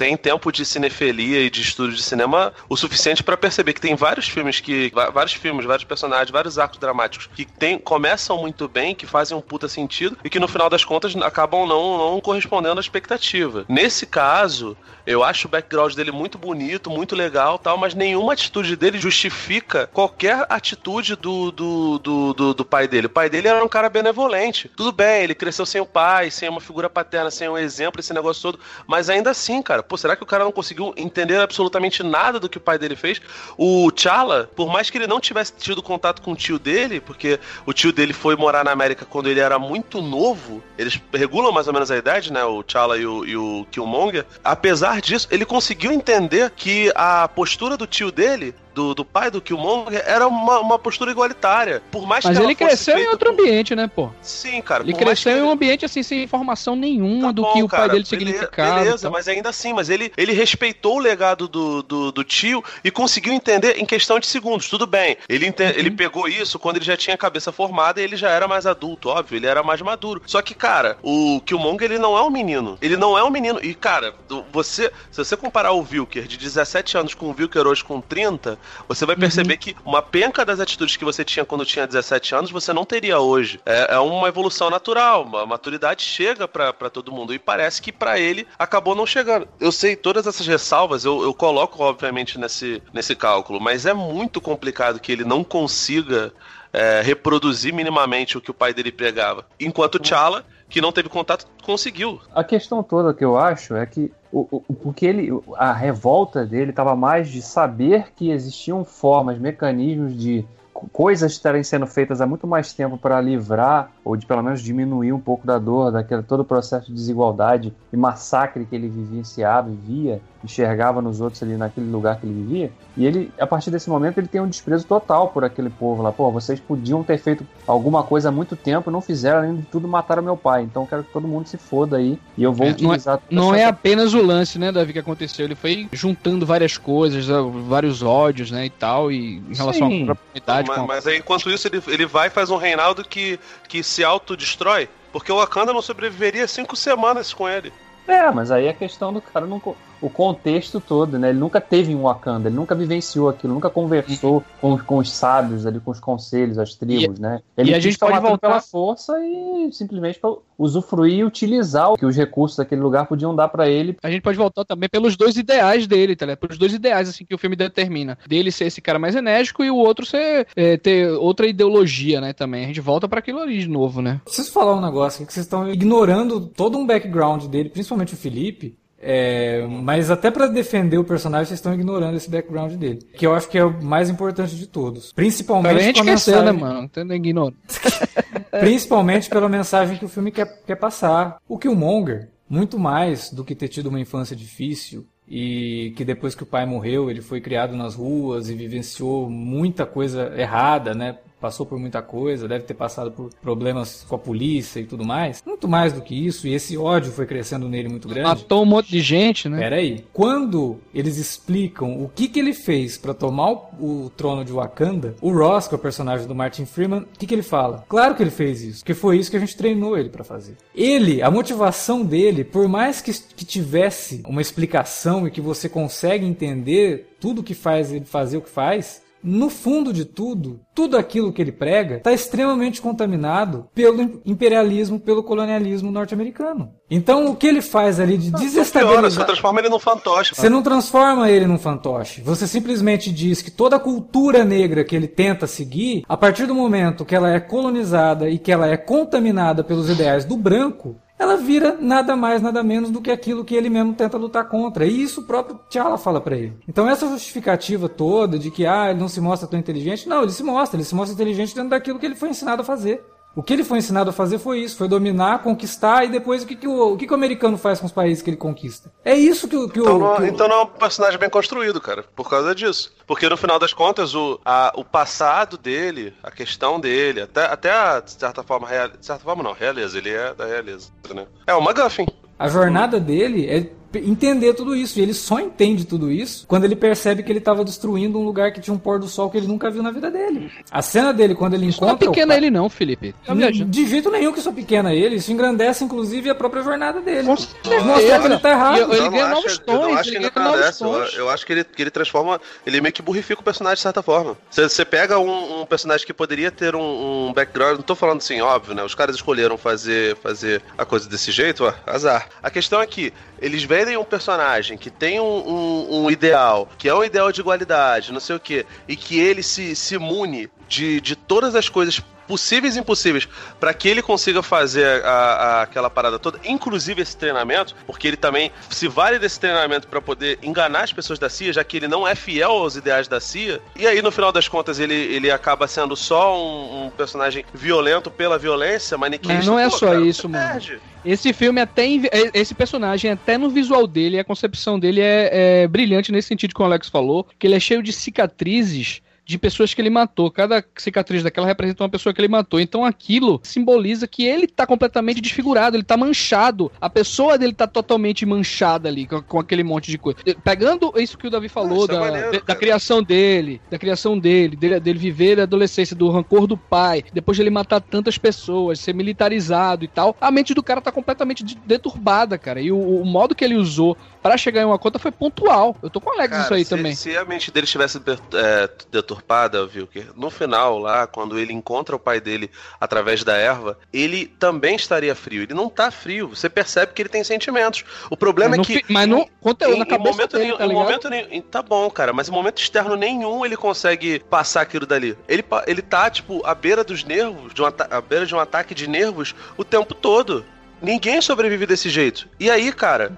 tem 0.00 0.16
tempo 0.16 0.50
de 0.50 0.64
cinefilia 0.64 1.42
e 1.42 1.50
de 1.50 1.60
estudo 1.60 1.92
de 1.92 2.02
cinema 2.02 2.54
o 2.70 2.74
suficiente 2.74 3.22
para 3.22 3.36
perceber 3.36 3.74
que 3.74 3.82
tem 3.82 3.94
vários 3.94 4.26
filmes 4.26 4.58
que. 4.58 4.90
vários 5.12 5.34
filmes, 5.34 5.66
vários 5.66 5.84
personagens, 5.84 6.30
vários 6.30 6.58
arcos 6.58 6.78
dramáticos 6.78 7.26
que 7.26 7.44
tem, 7.44 7.78
começam 7.78 8.38
muito 8.38 8.66
bem, 8.66 8.94
que 8.94 9.04
fazem 9.04 9.36
um 9.36 9.42
puta 9.42 9.68
sentido 9.68 10.16
e 10.24 10.30
que 10.30 10.40
no 10.40 10.48
final 10.48 10.70
das 10.70 10.86
contas 10.86 11.14
acabam 11.16 11.68
não, 11.68 11.98
não 11.98 12.18
correspondendo 12.18 12.78
à 12.78 12.80
expectativa. 12.80 13.66
Nesse 13.68 14.06
caso, 14.06 14.74
eu 15.06 15.22
acho 15.22 15.46
o 15.48 15.50
background 15.50 15.92
dele 15.94 16.12
muito 16.12 16.38
bonito, 16.38 16.88
muito 16.88 17.14
legal 17.14 17.58
tal, 17.58 17.76
mas 17.76 17.94
nenhuma 17.94 18.32
atitude 18.32 18.76
dele 18.76 18.98
justifica 18.98 19.86
qualquer 19.92 20.46
atitude 20.48 21.14
do, 21.14 21.50
do, 21.50 21.98
do, 21.98 22.32
do, 22.32 22.54
do 22.54 22.64
pai 22.64 22.88
dele. 22.88 23.06
O 23.06 23.10
pai 23.10 23.28
dele 23.28 23.48
era 23.48 23.62
um 23.62 23.68
cara 23.68 23.90
benevolente. 23.90 24.70
Tudo 24.74 24.92
bem, 24.92 25.24
ele 25.24 25.34
cresceu 25.34 25.66
sem 25.66 25.80
o 25.80 25.86
pai, 25.86 26.30
sem 26.30 26.48
uma 26.48 26.60
figura 26.60 26.88
paterna, 26.88 27.30
sem 27.30 27.48
um 27.50 27.58
exemplo, 27.58 28.00
esse 28.00 28.14
negócio 28.14 28.40
todo, 28.40 28.60
mas 28.86 29.10
ainda 29.10 29.30
assim, 29.30 29.60
cara, 29.60 29.82
pô, 29.90 29.96
será 29.96 30.14
que 30.14 30.22
o 30.22 30.26
cara 30.26 30.44
não 30.44 30.52
conseguiu 30.52 30.94
entender 30.96 31.40
absolutamente 31.40 32.04
nada 32.04 32.38
do 32.38 32.48
que 32.48 32.58
o 32.58 32.60
pai 32.60 32.78
dele 32.78 32.94
fez? 32.94 33.20
O 33.58 33.90
T'Challa, 33.90 34.48
por 34.54 34.68
mais 34.68 34.88
que 34.88 34.96
ele 34.96 35.08
não 35.08 35.18
tivesse 35.18 35.52
tido 35.58 35.82
contato 35.82 36.22
com 36.22 36.30
o 36.30 36.36
tio 36.36 36.60
dele, 36.60 37.00
porque 37.00 37.40
o 37.66 37.72
tio 37.72 37.92
dele 37.92 38.12
foi 38.12 38.36
morar 38.36 38.64
na 38.64 38.70
América 38.70 39.04
quando 39.04 39.28
ele 39.28 39.40
era 39.40 39.58
muito 39.58 40.00
novo, 40.00 40.62
eles 40.78 41.00
regulam 41.12 41.50
mais 41.50 41.66
ou 41.66 41.72
menos 41.72 41.90
a 41.90 41.96
idade, 41.96 42.32
né? 42.32 42.44
O 42.44 42.62
T'Challa 42.62 42.96
e 42.98 43.04
o, 43.04 43.24
e 43.24 43.36
o 43.36 43.66
Killmonger. 43.72 44.24
Apesar 44.44 45.00
disso, 45.00 45.26
ele 45.28 45.44
conseguiu 45.44 45.90
entender 45.90 46.50
que 46.50 46.92
a 46.94 47.26
postura 47.26 47.76
do 47.76 47.86
tio 47.86 48.12
dele 48.12 48.54
do, 48.80 48.94
do 48.94 49.04
pai 49.04 49.30
do 49.30 49.42
Killmonger 49.42 50.02
era 50.06 50.26
uma, 50.26 50.58
uma 50.60 50.78
postura 50.78 51.10
igualitária. 51.10 51.82
Por 51.90 52.06
mais 52.06 52.24
Mas 52.24 52.38
que 52.38 52.44
ele 52.44 52.54
cresceu 52.54 52.96
em 52.96 53.06
outro 53.08 53.34
por... 53.34 53.42
ambiente, 53.42 53.76
né, 53.76 53.86
pô? 53.86 54.10
Sim, 54.22 54.62
cara. 54.62 54.82
Ele 54.82 54.94
cresceu 54.94 55.36
em 55.36 55.42
um 55.42 55.50
ambiente 55.50 55.84
assim, 55.84 56.02
sem 56.02 56.22
informação 56.22 56.74
nenhuma 56.74 57.28
tá 57.28 57.32
do 57.32 57.42
bom, 57.42 57.52
que 57.52 57.62
o 57.62 57.68
cara, 57.68 57.82
pai 57.82 57.90
dele 57.90 58.06
significava. 58.06 58.80
Beleza, 58.80 59.10
mas 59.10 59.28
ainda 59.28 59.50
assim, 59.50 59.74
mas 59.74 59.90
ele, 59.90 60.10
ele 60.16 60.32
respeitou 60.32 60.96
o 60.96 60.98
legado 60.98 61.46
do, 61.46 61.82
do, 61.82 62.10
do, 62.10 62.24
tio 62.24 62.64
e 62.82 62.90
conseguiu 62.90 63.34
entender 63.34 63.76
em 63.76 63.84
questão 63.84 64.18
de 64.18 64.26
segundos. 64.26 64.68
Tudo 64.68 64.86
bem. 64.86 65.18
Ele, 65.28 65.46
ente... 65.46 65.62
uhum. 65.62 65.68
ele 65.68 65.90
pegou 65.90 66.26
isso 66.26 66.58
quando 66.58 66.76
ele 66.76 66.84
já 66.84 66.96
tinha 66.96 67.14
a 67.14 67.18
cabeça 67.18 67.52
formada 67.52 68.00
e 68.00 68.04
ele 68.04 68.16
já 68.16 68.30
era 68.30 68.48
mais 68.48 68.66
adulto, 68.66 69.10
óbvio, 69.10 69.36
ele 69.36 69.46
era 69.46 69.62
mais 69.62 69.82
maduro. 69.82 70.22
Só 70.26 70.40
que, 70.40 70.54
cara, 70.54 70.96
o 71.02 71.40
Killmonger 71.44 71.90
ele 71.90 71.98
não 71.98 72.16
é 72.16 72.22
um 72.22 72.30
menino. 72.30 72.78
Ele 72.80 72.96
não 72.96 73.18
é 73.18 73.22
um 73.22 73.30
menino. 73.30 73.60
E, 73.62 73.74
cara, 73.74 74.14
você, 74.50 74.90
se 75.10 75.18
você 75.18 75.36
comparar 75.36 75.72
o 75.72 75.82
Vilker 75.82 76.26
de 76.26 76.38
17 76.38 76.96
anos 76.96 77.14
com 77.14 77.28
o 77.28 77.34
Vilker 77.34 77.66
hoje 77.66 77.84
com 77.84 78.00
30, 78.00 78.58
você 78.88 79.06
vai 79.06 79.16
perceber 79.16 79.30
perceber 79.40 79.56
que 79.56 79.76
uma 79.84 80.02
penca 80.02 80.44
das 80.44 80.60
atitudes 80.60 80.96
que 80.96 81.04
você 81.04 81.24
tinha 81.24 81.44
quando 81.44 81.64
tinha 81.64 81.86
17 81.86 82.34
anos, 82.34 82.50
você 82.50 82.72
não 82.72 82.84
teria 82.84 83.18
hoje. 83.18 83.60
É, 83.64 83.94
é 83.94 83.98
uma 83.98 84.28
evolução 84.28 84.70
natural, 84.70 85.36
a 85.36 85.46
maturidade 85.46 86.02
chega 86.02 86.46
para 86.46 86.90
todo 86.90 87.12
mundo. 87.12 87.32
E 87.32 87.38
parece 87.38 87.80
que 87.80 87.92
para 87.92 88.18
ele 88.18 88.46
acabou 88.58 88.94
não 88.94 89.06
chegando. 89.06 89.48
Eu 89.58 89.72
sei, 89.72 89.96
todas 89.96 90.26
essas 90.26 90.46
ressalvas 90.46 91.04
eu, 91.04 91.22
eu 91.22 91.32
coloco, 91.32 91.82
obviamente, 91.82 92.38
nesse, 92.38 92.82
nesse 92.92 93.14
cálculo, 93.14 93.60
mas 93.60 93.86
é 93.86 93.94
muito 93.94 94.40
complicado 94.40 95.00
que 95.00 95.12
ele 95.12 95.24
não 95.24 95.42
consiga 95.42 96.32
é, 96.72 97.00
reproduzir 97.02 97.72
minimamente 97.72 98.36
o 98.36 98.40
que 98.40 98.50
o 98.50 98.54
pai 98.54 98.74
dele 98.74 98.92
pregava. 98.92 99.46
Enquanto 99.58 99.98
T'Challa, 99.98 100.44
que 100.70 100.80
não 100.80 100.92
teve 100.92 101.08
contato, 101.08 101.46
conseguiu. 101.62 102.20
A 102.32 102.44
questão 102.44 102.82
toda 102.82 103.12
que 103.12 103.24
eu 103.24 103.36
acho 103.36 103.74
é 103.74 103.84
que 103.84 104.12
o, 104.32 104.62
o, 104.68 104.74
porque 104.74 105.04
ele, 105.04 105.28
a 105.56 105.72
revolta 105.72 106.46
dele 106.46 106.70
estava 106.70 106.94
mais 106.94 107.28
de 107.28 107.42
saber 107.42 108.12
que 108.14 108.30
existiam 108.30 108.84
formas, 108.84 109.38
mecanismos 109.38 110.16
de 110.16 110.46
coisas 110.88 111.32
estarem 111.32 111.62
sendo 111.62 111.86
feitas 111.86 112.20
há 112.20 112.26
muito 112.26 112.46
mais 112.46 112.72
tempo 112.72 112.96
para 112.96 113.20
livrar 113.20 113.90
ou 114.04 114.16
de 114.16 114.26
pelo 114.26 114.42
menos 114.42 114.60
diminuir 114.62 115.12
um 115.12 115.20
pouco 115.20 115.46
da 115.46 115.58
dor, 115.58 115.92
daquele 115.92 116.22
todo 116.22 116.40
o 116.40 116.44
processo 116.44 116.86
de 116.86 116.94
desigualdade 116.94 117.72
e 117.92 117.96
massacre 117.96 118.64
que 118.64 118.74
ele 118.74 118.88
vivenciava, 118.88 119.68
vivia, 119.68 120.20
enxergava 120.44 121.02
nos 121.02 121.20
outros 121.20 121.42
ali 121.42 121.56
naquele 121.56 121.90
lugar 121.90 122.18
que 122.18 122.26
ele 122.26 122.34
vivia. 122.34 122.72
E 122.96 123.06
ele, 123.06 123.30
a 123.38 123.46
partir 123.46 123.70
desse 123.70 123.88
momento, 123.88 124.18
ele 124.18 124.26
tem 124.26 124.40
um 124.40 124.48
desprezo 124.48 124.86
total 124.86 125.28
por 125.28 125.44
aquele 125.44 125.70
povo 125.70 126.02
lá. 126.02 126.10
Pô, 126.12 126.30
vocês 126.30 126.58
podiam 126.58 127.02
ter 127.02 127.18
feito 127.18 127.46
alguma 127.66 128.02
coisa 128.02 128.28
há 128.28 128.32
muito 128.32 128.56
tempo, 128.56 128.90
não 128.90 129.00
fizeram, 129.00 129.38
além 129.38 129.56
de 129.56 129.62
tudo 129.62 129.86
mataram 129.86 130.22
meu 130.22 130.36
pai. 130.36 130.62
Então 130.62 130.86
quero 130.86 131.04
que 131.04 131.12
todo 131.12 131.28
mundo 131.28 131.46
se 131.46 131.56
foda 131.56 131.98
aí 131.98 132.18
e 132.36 132.42
eu 132.42 132.52
vou 132.52 132.66
é, 132.66 132.70
utilizar. 132.70 133.20
Não, 133.30 133.42
é, 133.42 133.46
não 133.46 133.54
é 133.54 133.64
apenas 133.64 134.14
o 134.14 134.22
lance, 134.22 134.58
né, 134.58 134.72
Davi, 134.72 134.92
que 134.92 134.98
aconteceu. 134.98 135.44
Ele 135.44 135.54
foi 135.54 135.88
juntando 135.92 136.44
várias 136.46 136.76
coisas, 136.76 137.26
vários 137.66 138.02
ódios, 138.02 138.50
né, 138.50 138.66
e 138.66 138.70
tal, 138.70 139.12
e 139.12 139.38
em 139.38 139.54
relação 139.54 139.88
Sim. 139.88 140.02
à 140.02 140.06
própria 140.06 140.26
comunidade. 140.26 140.69
Mas, 140.78 140.86
mas 140.86 141.06
aí, 141.06 141.18
enquanto 141.18 141.50
isso, 141.50 141.66
ele, 141.68 141.82
ele 141.86 142.06
vai 142.06 142.28
e 142.28 142.30
faz 142.30 142.50
um 142.50 142.56
Reinaldo 142.56 143.04
que, 143.04 143.38
que 143.68 143.82
se 143.82 144.04
autodestrói, 144.04 144.88
porque 145.12 145.32
o 145.32 145.36
Wakanda 145.36 145.72
não 145.72 145.82
sobreviveria 145.82 146.46
cinco 146.46 146.76
semanas 146.76 147.32
com 147.32 147.48
ele. 147.48 147.72
É, 148.06 148.30
mas 148.30 148.50
aí 148.50 148.68
a 148.68 148.74
questão 148.74 149.12
do 149.12 149.20
cara 149.20 149.46
não 149.46 149.60
o 150.00 150.08
contexto 150.08 150.80
todo, 150.80 151.18
né? 151.18 151.30
Ele 151.30 151.38
nunca 151.38 151.60
teve 151.60 151.94
um 151.94 152.02
Wakanda, 152.02 152.48
ele 152.48 152.56
nunca 152.56 152.74
vivenciou 152.74 153.28
aquilo, 153.28 153.54
nunca 153.54 153.70
conversou 153.70 154.42
com, 154.60 154.78
com 154.78 154.98
os 154.98 155.10
sábios 155.10 155.66
ali, 155.66 155.80
com 155.80 155.90
os 155.90 156.00
conselhos, 156.00 156.58
as 156.58 156.74
tribos, 156.74 157.18
e, 157.18 157.22
né? 157.22 157.40
Ele 157.56 157.70
e 157.70 157.74
a 157.74 157.80
gente 157.80 157.98
pode 157.98 158.18
voltar 158.18 158.38
pela 158.38 158.60
força 158.60 159.14
e 159.20 159.70
simplesmente 159.72 160.18
para 160.18 160.34
usufruir 160.58 161.18
e 161.18 161.24
utilizar 161.24 161.92
o 161.92 161.96
que 161.96 162.06
os 162.06 162.16
recursos 162.16 162.56
daquele 162.56 162.80
lugar 162.80 163.06
podiam 163.06 163.34
dar 163.34 163.48
para 163.48 163.68
ele. 163.68 163.96
A 164.02 164.10
gente 164.10 164.22
pode 164.22 164.36
voltar 164.36 164.64
também 164.64 164.88
pelos 164.88 165.16
dois 165.16 165.36
ideais 165.36 165.86
dele, 165.86 166.16
tá? 166.16 166.36
Pelos 166.36 166.58
dois 166.58 166.72
ideais 166.72 167.08
assim 167.08 167.24
que 167.24 167.34
o 167.34 167.38
filme 167.38 167.56
determina, 167.56 168.18
dele 168.26 168.50
ser 168.50 168.66
esse 168.66 168.80
cara 168.80 168.98
mais 168.98 169.14
enérgico 169.14 169.64
e 169.64 169.70
o 169.70 169.76
outro 169.76 170.04
ser 170.06 170.46
é, 170.56 170.76
ter 170.76 171.10
outra 171.12 171.46
ideologia, 171.46 172.20
né? 172.20 172.32
Também 172.32 172.64
a 172.64 172.66
gente 172.66 172.80
volta 172.80 173.08
para 173.08 173.18
aquilo 173.18 173.40
ali 173.40 173.58
de 173.58 173.68
novo, 173.68 174.02
né? 174.02 174.20
Preciso 174.24 174.52
falar 174.52 174.76
um 174.76 174.80
negócio 174.80 175.26
que 175.26 175.32
vocês 175.32 175.46
estão 175.46 175.68
ignorando 175.68 176.40
todo 176.40 176.78
um 176.78 176.86
background 176.86 177.44
dele, 177.46 177.68
principalmente 177.68 178.14
o 178.14 178.16
Felipe 178.16 178.79
é, 179.00 179.66
mas 179.66 180.10
até 180.10 180.30
para 180.30 180.46
defender 180.46 180.98
o 180.98 181.04
personagem, 181.04 181.46
vocês 181.46 181.58
estão 181.58 181.72
ignorando 181.72 182.16
esse 182.16 182.30
background 182.30 182.74
dele. 182.74 183.00
Que 183.16 183.26
eu 183.26 183.34
acho 183.34 183.48
que 183.48 183.56
é 183.56 183.64
o 183.64 183.82
mais 183.82 184.10
importante 184.10 184.54
de 184.54 184.66
todos. 184.66 185.12
Principalmente. 185.12 185.76
A 185.76 185.82
gente 185.82 186.00
esqueceu, 186.00 186.42
né, 186.42 186.52
mano? 186.52 186.84
Entendo 186.84 187.14
ignora. 187.14 187.54
Principalmente 188.60 189.30
pela 189.30 189.48
mensagem 189.48 189.96
que 189.96 190.04
o 190.04 190.08
filme 190.08 190.30
quer, 190.30 190.62
quer 190.66 190.76
passar. 190.76 191.38
O 191.48 191.58
Killmonger, 191.58 192.28
muito 192.48 192.78
mais 192.78 193.30
do 193.30 193.44
que 193.44 193.54
ter 193.54 193.68
tido 193.68 193.88
uma 193.88 194.00
infância 194.00 194.36
difícil, 194.36 195.06
e 195.26 195.94
que 195.96 196.04
depois 196.04 196.34
que 196.34 196.42
o 196.42 196.46
pai 196.46 196.66
morreu, 196.66 197.08
ele 197.08 197.22
foi 197.22 197.40
criado 197.40 197.76
nas 197.76 197.94
ruas 197.94 198.50
e 198.50 198.54
vivenciou 198.54 199.30
muita 199.30 199.86
coisa 199.86 200.32
errada, 200.36 200.92
né? 200.92 201.18
Passou 201.40 201.64
por 201.64 201.78
muita 201.78 202.02
coisa, 202.02 202.46
deve 202.46 202.64
ter 202.64 202.74
passado 202.74 203.10
por 203.10 203.30
problemas 203.40 204.04
com 204.08 204.14
a 204.14 204.18
polícia 204.18 204.80
e 204.80 204.84
tudo 204.84 205.04
mais. 205.04 205.42
Muito 205.44 205.66
mais 205.66 205.92
do 205.92 206.02
que 206.02 206.14
isso, 206.14 206.46
e 206.46 206.54
esse 206.54 206.76
ódio 206.76 207.12
foi 207.12 207.26
crescendo 207.26 207.68
nele 207.68 207.88
muito 207.88 208.08
grande. 208.08 208.28
Matou 208.28 208.62
um 208.62 208.66
monte 208.66 208.90
de 208.90 209.00
gente, 209.00 209.48
né? 209.48 209.58
Peraí. 209.58 210.04
Quando 210.12 210.78
eles 210.94 211.16
explicam 211.16 212.02
o 212.02 212.08
que, 212.08 212.28
que 212.28 212.38
ele 212.38 212.52
fez 212.52 212.98
para 212.98 213.14
tomar 213.14 213.50
o, 213.50 214.04
o, 214.04 214.10
trono 214.10 214.44
de 214.44 214.52
Wakanda, 214.52 215.14
o 215.20 215.32
Ross, 215.32 215.66
que 215.66 215.74
é 215.74 215.78
o 215.78 215.80
personagem 215.80 216.26
do 216.26 216.34
Martin 216.34 216.66
Freeman, 216.66 217.00
o 217.00 217.18
que, 217.18 217.26
que 217.26 217.34
ele 217.34 217.42
fala? 217.42 217.84
Claro 217.88 218.14
que 218.14 218.22
ele 218.22 218.30
fez 218.30 218.62
isso, 218.62 218.78
porque 218.80 218.94
foi 218.94 219.18
isso 219.18 219.30
que 219.30 219.36
a 219.36 219.40
gente 219.40 219.56
treinou 219.56 219.96
ele 219.96 220.10
para 220.10 220.24
fazer. 220.24 220.56
Ele, 220.74 221.22
a 221.22 221.30
motivação 221.30 222.04
dele, 222.04 222.44
por 222.44 222.68
mais 222.68 223.00
que, 223.00 223.12
que 223.12 223.44
tivesse 223.44 224.22
uma 224.26 224.42
explicação 224.42 225.26
e 225.26 225.30
que 225.30 225.40
você 225.40 225.68
consegue 225.68 226.26
entender 226.26 227.16
tudo 227.20 227.42
que 227.42 227.54
faz 227.54 227.92
ele 227.92 228.04
fazer 228.04 228.36
o 228.36 228.42
que 228.42 228.50
faz, 228.50 229.02
no 229.22 229.50
fundo 229.50 229.92
de 229.92 230.04
tudo, 230.04 230.60
tudo 230.74 230.96
aquilo 230.96 231.32
que 231.32 231.42
ele 231.42 231.52
prega 231.52 231.96
está 231.96 232.12
extremamente 232.12 232.80
contaminado 232.80 233.68
pelo 233.74 234.20
imperialismo, 234.24 234.98
pelo 234.98 235.22
colonialismo 235.22 235.90
norte-americano. 235.90 236.72
Então, 236.90 237.26
o 237.26 237.36
que 237.36 237.46
ele 237.46 237.62
faz 237.62 238.00
ali 238.00 238.16
de 238.16 238.30
desestabilizar... 238.30 239.00
Piora, 239.00 239.10
você 239.10 239.24
transforma 239.24 239.60
ele 239.60 239.68
num 239.68 239.78
fantoche. 239.78 240.34
Você 240.34 240.48
não 240.48 240.62
transforma 240.62 241.30
ele 241.30 241.46
num 241.46 241.58
fantoche. 241.58 242.22
Você 242.22 242.46
simplesmente 242.46 243.12
diz 243.12 243.42
que 243.42 243.50
toda 243.50 243.76
a 243.76 243.80
cultura 243.80 244.44
negra 244.44 244.84
que 244.84 244.96
ele 244.96 245.08
tenta 245.08 245.46
seguir, 245.46 246.02
a 246.08 246.16
partir 246.16 246.46
do 246.46 246.54
momento 246.54 247.04
que 247.04 247.14
ela 247.14 247.32
é 247.32 247.40
colonizada 247.40 248.28
e 248.28 248.38
que 248.38 248.50
ela 248.50 248.68
é 248.68 248.76
contaminada 248.76 249.62
pelos 249.62 249.88
ideais 249.88 250.24
do 250.24 250.36
branco, 250.36 250.96
ela 251.20 251.36
vira 251.36 251.76
nada 251.78 252.16
mais, 252.16 252.40
nada 252.40 252.62
menos 252.62 252.90
do 252.90 253.02
que 253.02 253.10
aquilo 253.10 253.44
que 253.44 253.54
ele 253.54 253.68
mesmo 253.68 253.92
tenta 253.92 254.16
lutar 254.16 254.48
contra. 254.48 254.86
E 254.86 255.02
isso 255.02 255.20
o 255.20 255.24
próprio 255.24 255.60
T'Challa 255.68 255.98
fala 255.98 256.18
para 256.18 256.34
ele. 256.34 256.54
Então 256.66 256.88
essa 256.88 257.06
justificativa 257.06 257.90
toda 257.90 258.38
de 258.38 258.50
que 258.50 258.64
ah, 258.64 258.90
ele 258.90 258.98
não 258.98 259.08
se 259.08 259.20
mostra 259.20 259.46
tão 259.46 259.60
inteligente, 259.60 260.08
não, 260.08 260.22
ele 260.22 260.32
se 260.32 260.42
mostra, 260.42 260.78
ele 260.78 260.84
se 260.84 260.94
mostra 260.94 261.14
inteligente 261.14 261.54
dentro 261.54 261.68
daquilo 261.68 261.98
que 261.98 262.06
ele 262.06 262.14
foi 262.14 262.30
ensinado 262.30 262.62
a 262.62 262.64
fazer. 262.64 263.04
O 263.34 263.42
que 263.42 263.52
ele 263.52 263.62
foi 263.62 263.78
ensinado 263.78 264.10
a 264.10 264.12
fazer 264.12 264.38
foi 264.38 264.58
isso, 264.58 264.76
foi 264.76 264.88
dominar, 264.88 265.42
conquistar 265.42 266.04
e 266.04 266.08
depois 266.08 266.42
o 266.42 266.46
que, 266.46 266.56
que, 266.56 266.66
o, 266.66 266.94
o, 266.94 266.96
que, 266.96 267.06
que 267.06 267.12
o 267.12 267.14
americano 267.14 267.56
faz 267.56 267.78
com 267.78 267.86
os 267.86 267.92
países 267.92 268.22
que 268.22 268.30
ele 268.30 268.36
conquista? 268.36 268.90
É 269.04 269.14
isso 269.14 269.46
que, 269.46 269.56
que 269.68 269.78
então, 269.78 269.96
o. 269.96 269.98
Não, 270.00 270.16
que 270.16 270.26
então 270.26 270.48
não 270.48 270.56
é 270.56 270.62
um 270.62 270.66
personagem 270.66 271.18
bem 271.18 271.30
construído, 271.30 271.80
cara, 271.80 272.04
por 272.16 272.28
causa 272.28 272.54
disso. 272.54 272.92
Porque 273.06 273.28
no 273.28 273.36
final 273.36 273.58
das 273.58 273.72
contas, 273.72 274.14
o, 274.14 274.40
a, 274.44 274.72
o 274.74 274.84
passado 274.84 275.56
dele, 275.56 276.12
a 276.22 276.30
questão 276.30 276.80
dele, 276.80 277.22
até, 277.22 277.44
até 277.44 277.70
a, 277.70 278.00
de 278.00 278.10
certa 278.10 278.42
forma, 278.42 278.66
real, 278.66 278.88
de 278.88 279.06
certa 279.06 279.22
forma 279.22 279.44
não, 279.44 279.52
realeza, 279.52 279.96
ele 279.96 280.10
é 280.10 280.34
da 280.34 280.46
realeza, 280.46 280.90
né? 281.14 281.26
É 281.46 281.54
o 281.54 281.60
McGuffin. 281.60 282.06
A 282.36 282.48
jornada 282.48 282.98
dele 282.98 283.46
é 283.46 283.70
entender 283.94 284.54
tudo 284.54 284.74
isso. 284.76 284.98
E 284.98 285.02
ele 285.02 285.14
só 285.14 285.40
entende 285.40 285.84
tudo 285.84 286.10
isso 286.10 286.46
quando 286.46 286.64
ele 286.64 286.76
percebe 286.76 287.22
que 287.22 287.32
ele 287.32 287.38
estava 287.38 287.64
destruindo 287.64 288.18
um 288.18 288.24
lugar 288.24 288.52
que 288.52 288.60
tinha 288.60 288.74
um 288.74 288.78
pôr 288.78 288.98
do 288.98 289.08
sol 289.08 289.30
que 289.30 289.36
ele 289.36 289.46
nunca 289.46 289.70
viu 289.70 289.82
na 289.82 289.90
vida 289.90 290.10
dele. 290.10 290.50
A 290.70 290.82
cena 290.82 291.12
dele, 291.12 291.34
quando 291.34 291.54
ele 291.54 291.66
isso 291.66 291.78
encontra. 291.78 292.04
Não 292.04 292.12
é 292.12 292.14
pequena 292.14 292.36
ele, 292.36 292.50
não, 292.50 292.68
Felipe. 292.68 293.14
Tá 293.24 293.34
de 293.34 293.86
jeito 293.86 294.10
nenhum 294.10 294.32
que 294.32 294.38
isso 294.38 294.48
é 294.48 294.52
pequena 294.52 294.94
ele. 294.94 295.16
Isso 295.16 295.32
engrandece, 295.32 295.84
inclusive, 295.84 296.30
a 296.30 296.34
própria 296.34 296.62
jornada 296.62 297.00
dele. 297.00 297.22
Mostrar 297.22 298.20
que 298.20 298.26
ele 298.26 298.38
tá 298.38 298.50
errado. 298.50 298.92
ele 298.92 299.08
ganha 299.08 299.28
novos 299.28 299.58
tons. 299.58 299.82
Eu 299.82 299.98
acho 299.98 300.10
que 300.10 300.16
ele 300.16 300.26
engrandece. 300.26 300.84
Eu, 300.84 301.04
eu, 301.16 301.30
acho 301.30 301.46
que 301.46 301.52
ele, 301.52 301.64
que 301.64 301.82
ele 301.82 301.90
transforma. 301.90 302.40
Ele 302.66 302.80
meio 302.80 302.92
que 302.92 303.02
burrifica 303.02 303.40
o 303.40 303.44
personagem 303.44 303.76
de 303.76 303.82
certa 303.82 304.02
forma. 304.02 304.36
Você, 304.50 304.84
pega 304.84 305.18
um, 305.18 305.60
um, 305.60 305.66
personagem 305.66 306.06
que 306.06 306.12
poderia 306.12 306.50
ter 306.50 306.74
um, 306.74 307.28
um, 307.28 307.32
background. 307.32 307.76
Não 307.76 307.82
tô 307.82 307.94
falando 307.94 308.18
assim, 308.18 308.40
óbvio, 308.40 308.74
né? 308.74 308.82
Os 308.82 308.94
caras 308.94 309.16
escolheram 309.16 309.56
fazer, 309.56 310.16
fazer 310.16 310.62
a 310.76 310.84
coisa 310.84 311.08
desse 311.08 311.30
jeito, 311.30 311.64
ó, 311.64 311.72
azar. 311.86 312.28
A 312.42 312.50
questão 312.50 312.80
é 312.80 312.86
que 312.86 313.12
eles 313.40 313.64
vendem 313.80 313.96
um 313.96 314.04
personagem 314.04 314.76
que 314.76 314.90
tem 314.90 315.18
um, 315.18 315.24
um, 315.24 316.02
um, 316.02 316.10
ideal, 316.10 316.68
que 316.76 316.88
é 316.88 316.94
um 316.94 317.02
ideal 317.02 317.32
de 317.32 317.40
igualdade, 317.40 318.12
não 318.12 318.20
sei 318.20 318.36
o 318.36 318.40
quê, 318.40 318.66
e 318.86 318.94
que 318.94 319.18
ele 319.18 319.42
se, 319.42 319.74
se 319.74 319.94
imune 319.94 320.50
de, 320.68 321.00
de 321.00 321.16
todas 321.16 321.54
as 321.54 321.68
coisas 321.68 321.98
possíveis 322.30 322.76
e 322.76 322.78
impossíveis 322.78 323.28
para 323.58 323.74
que 323.74 323.88
ele 323.88 324.00
consiga 324.00 324.40
fazer 324.40 325.04
a, 325.04 325.08
a, 325.08 325.62
aquela 325.62 325.90
parada 325.90 326.16
toda, 326.16 326.38
inclusive 326.44 327.02
esse 327.02 327.16
treinamento, 327.16 327.74
porque 327.84 328.06
ele 328.06 328.16
também 328.16 328.52
se 328.68 328.86
vale 328.86 329.18
desse 329.18 329.40
treinamento 329.40 329.88
para 329.88 330.00
poder 330.00 330.38
enganar 330.40 330.84
as 330.84 330.92
pessoas 330.92 331.18
da 331.18 331.28
CIA, 331.28 331.52
já 331.52 331.64
que 331.64 331.76
ele 331.76 331.88
não 331.88 332.06
é 332.06 332.14
fiel 332.14 332.52
aos 332.52 332.76
ideais 332.76 333.08
da 333.08 333.18
CIA. 333.18 333.60
E 333.74 333.84
aí, 333.84 334.00
no 334.00 334.12
final 334.12 334.30
das 334.30 334.46
contas, 334.46 334.78
ele, 334.78 334.94
ele 334.94 335.28
acaba 335.28 335.66
sendo 335.66 335.96
só 335.96 336.40
um, 336.40 336.86
um 336.86 336.90
personagem 336.90 337.44
violento 337.52 338.12
pela 338.12 338.38
violência, 338.38 338.96
maniqueísta. 338.96 339.44
Não, 339.44 339.54
não 339.54 339.58
é 339.58 339.68
Pô, 339.68 339.76
só 339.76 339.86
cara, 339.86 340.00
isso, 340.02 340.28
mano. 340.28 340.52
Perde. 340.52 340.80
Esse 341.04 341.32
filme 341.32 341.60
até 341.60 341.84
esse 342.32 342.54
personagem 342.54 343.10
até 343.10 343.36
no 343.36 343.50
visual 343.50 343.88
dele, 343.88 344.20
a 344.20 344.24
concepção 344.24 344.78
dele 344.78 345.00
é, 345.00 345.62
é 345.62 345.66
brilhante 345.66 346.12
nesse 346.12 346.28
sentido 346.28 346.54
que 346.54 346.62
o 346.62 346.64
Alex 346.64 346.88
falou, 346.88 347.26
que 347.38 347.46
ele 347.46 347.56
é 347.56 347.60
cheio 347.60 347.82
de 347.82 347.92
cicatrizes 347.92 349.02
de 349.30 349.38
pessoas 349.38 349.72
que 349.72 349.80
ele 349.80 349.90
matou. 349.90 350.30
Cada 350.30 350.64
cicatriz 350.76 351.22
daquela 351.22 351.46
representa 351.46 351.84
uma 351.84 351.88
pessoa 351.88 352.12
que 352.12 352.20
ele 352.20 352.28
matou. 352.28 352.60
Então 352.60 352.84
aquilo 352.84 353.40
simboliza 353.44 354.08
que 354.08 354.24
ele 354.24 354.48
tá 354.48 354.66
completamente 354.66 355.20
desfigurado, 355.20 355.76
ele 355.76 355.84
tá 355.84 355.96
manchado. 355.96 356.70
A 356.80 356.90
pessoa 356.90 357.38
dele 357.38 357.52
tá 357.52 357.66
totalmente 357.66 358.26
manchada 358.26 358.88
ali 358.88 359.06
com, 359.06 359.22
com 359.22 359.38
aquele 359.38 359.62
monte 359.62 359.90
de 359.90 359.98
coisa. 359.98 360.18
Pegando 360.42 360.92
isso 360.96 361.16
que 361.16 361.28
o 361.28 361.30
Davi 361.30 361.48
falou, 361.48 361.86
da, 361.86 361.94
é 361.94 362.00
maneiro, 362.00 362.44
da, 362.44 362.54
criação 362.56 363.02
dele, 363.02 363.60
da 363.70 363.78
criação 363.78 364.18
dele, 364.18 364.56
dele, 364.56 364.80
dele 364.80 364.98
viver 364.98 365.38
a 365.38 365.44
adolescência, 365.44 365.94
do 365.94 366.10
rancor 366.10 366.46
do 366.46 366.56
pai, 366.56 367.04
depois 367.12 367.36
de 367.36 367.42
ele 367.42 367.50
matar 367.50 367.80
tantas 367.80 368.18
pessoas, 368.18 368.80
ser 368.80 368.94
militarizado 368.94 369.84
e 369.84 369.88
tal, 369.88 370.16
a 370.20 370.30
mente 370.30 370.54
do 370.54 370.62
cara 370.62 370.80
tá 370.80 370.90
completamente 370.90 371.44
deturbada, 371.64 372.36
cara. 372.36 372.60
E 372.60 372.72
o, 372.72 372.78
o 372.78 373.04
modo 373.04 373.34
que 373.34 373.44
ele 373.44 373.54
usou 373.54 373.96
para 374.22 374.36
chegar 374.36 374.62
em 374.62 374.64
uma 374.64 374.78
conta 374.78 374.98
foi 374.98 375.10
pontual. 375.10 375.76
Eu 375.82 375.90
tô 375.90 376.00
com 376.00 376.10
o 376.10 376.12
Alex 376.12 376.36
nisso 376.36 376.54
aí 376.54 376.64
se, 376.64 376.70
também. 376.70 376.94
Se 376.94 377.16
a 377.16 377.24
mente 377.24 377.50
dele 377.50 377.64
estivesse 377.64 378.00
é, 378.34 378.70
deturpada, 378.90 379.66
viu? 379.66 379.86
Que 379.86 380.06
no 380.14 380.30
final, 380.30 380.78
lá, 380.78 381.06
quando 381.06 381.38
ele 381.38 381.52
encontra 381.52 381.96
o 381.96 381.98
pai 381.98 382.20
dele 382.20 382.50
através 382.80 383.24
da 383.24 383.36
erva, 383.36 383.78
ele 383.92 384.26
também 384.26 384.76
estaria 384.76 385.14
frio. 385.14 385.42
Ele 385.42 385.54
não 385.54 385.68
tá 385.68 385.90
frio. 385.90 386.28
Você 386.28 386.48
percebe 386.48 386.92
que 386.92 387.02
ele 387.02 387.08
tem 387.08 387.24
sentimentos. 387.24 387.84
O 388.10 388.16
problema 388.16 388.56
é, 388.56 388.60
é 388.60 388.62
que. 388.62 388.84
Mas 388.88 389.08
no 389.08 389.26
conteúdo, 389.40 389.78
na 389.78 389.86
cabeça 389.86 390.12
momento 390.12 390.32
dele, 390.32 390.44
nenhum, 390.44 390.58
tá 390.58 390.66
em 390.66 390.72
momento 390.72 391.10
nenhum. 391.10 391.42
Tá 391.42 391.62
bom, 391.62 391.90
cara, 391.90 392.12
mas 392.12 392.28
em 392.28 392.32
momento 392.32 392.58
externo 392.58 392.96
nenhum 392.96 393.44
ele 393.44 393.56
consegue 393.56 394.20
passar 394.30 394.62
aquilo 394.62 394.86
dali. 394.86 395.16
Ele, 395.28 395.44
ele 395.66 395.82
tá, 395.82 396.10
tipo, 396.10 396.44
à 396.44 396.54
beira 396.54 396.84
dos 396.84 397.04
nervos, 397.04 397.54
de 397.54 397.62
um 397.62 397.66
à 397.66 398.00
beira 398.00 398.26
de 398.26 398.34
um 398.34 398.38
ataque 398.38 398.74
de 398.74 398.86
nervos 398.86 399.34
o 399.56 399.64
tempo 399.64 399.94
todo. 399.94 400.44
Ninguém 400.82 401.20
sobrevive 401.20 401.66
desse 401.66 401.90
jeito. 401.90 402.26
E 402.38 402.50
aí, 402.50 402.72
cara, 402.72 403.12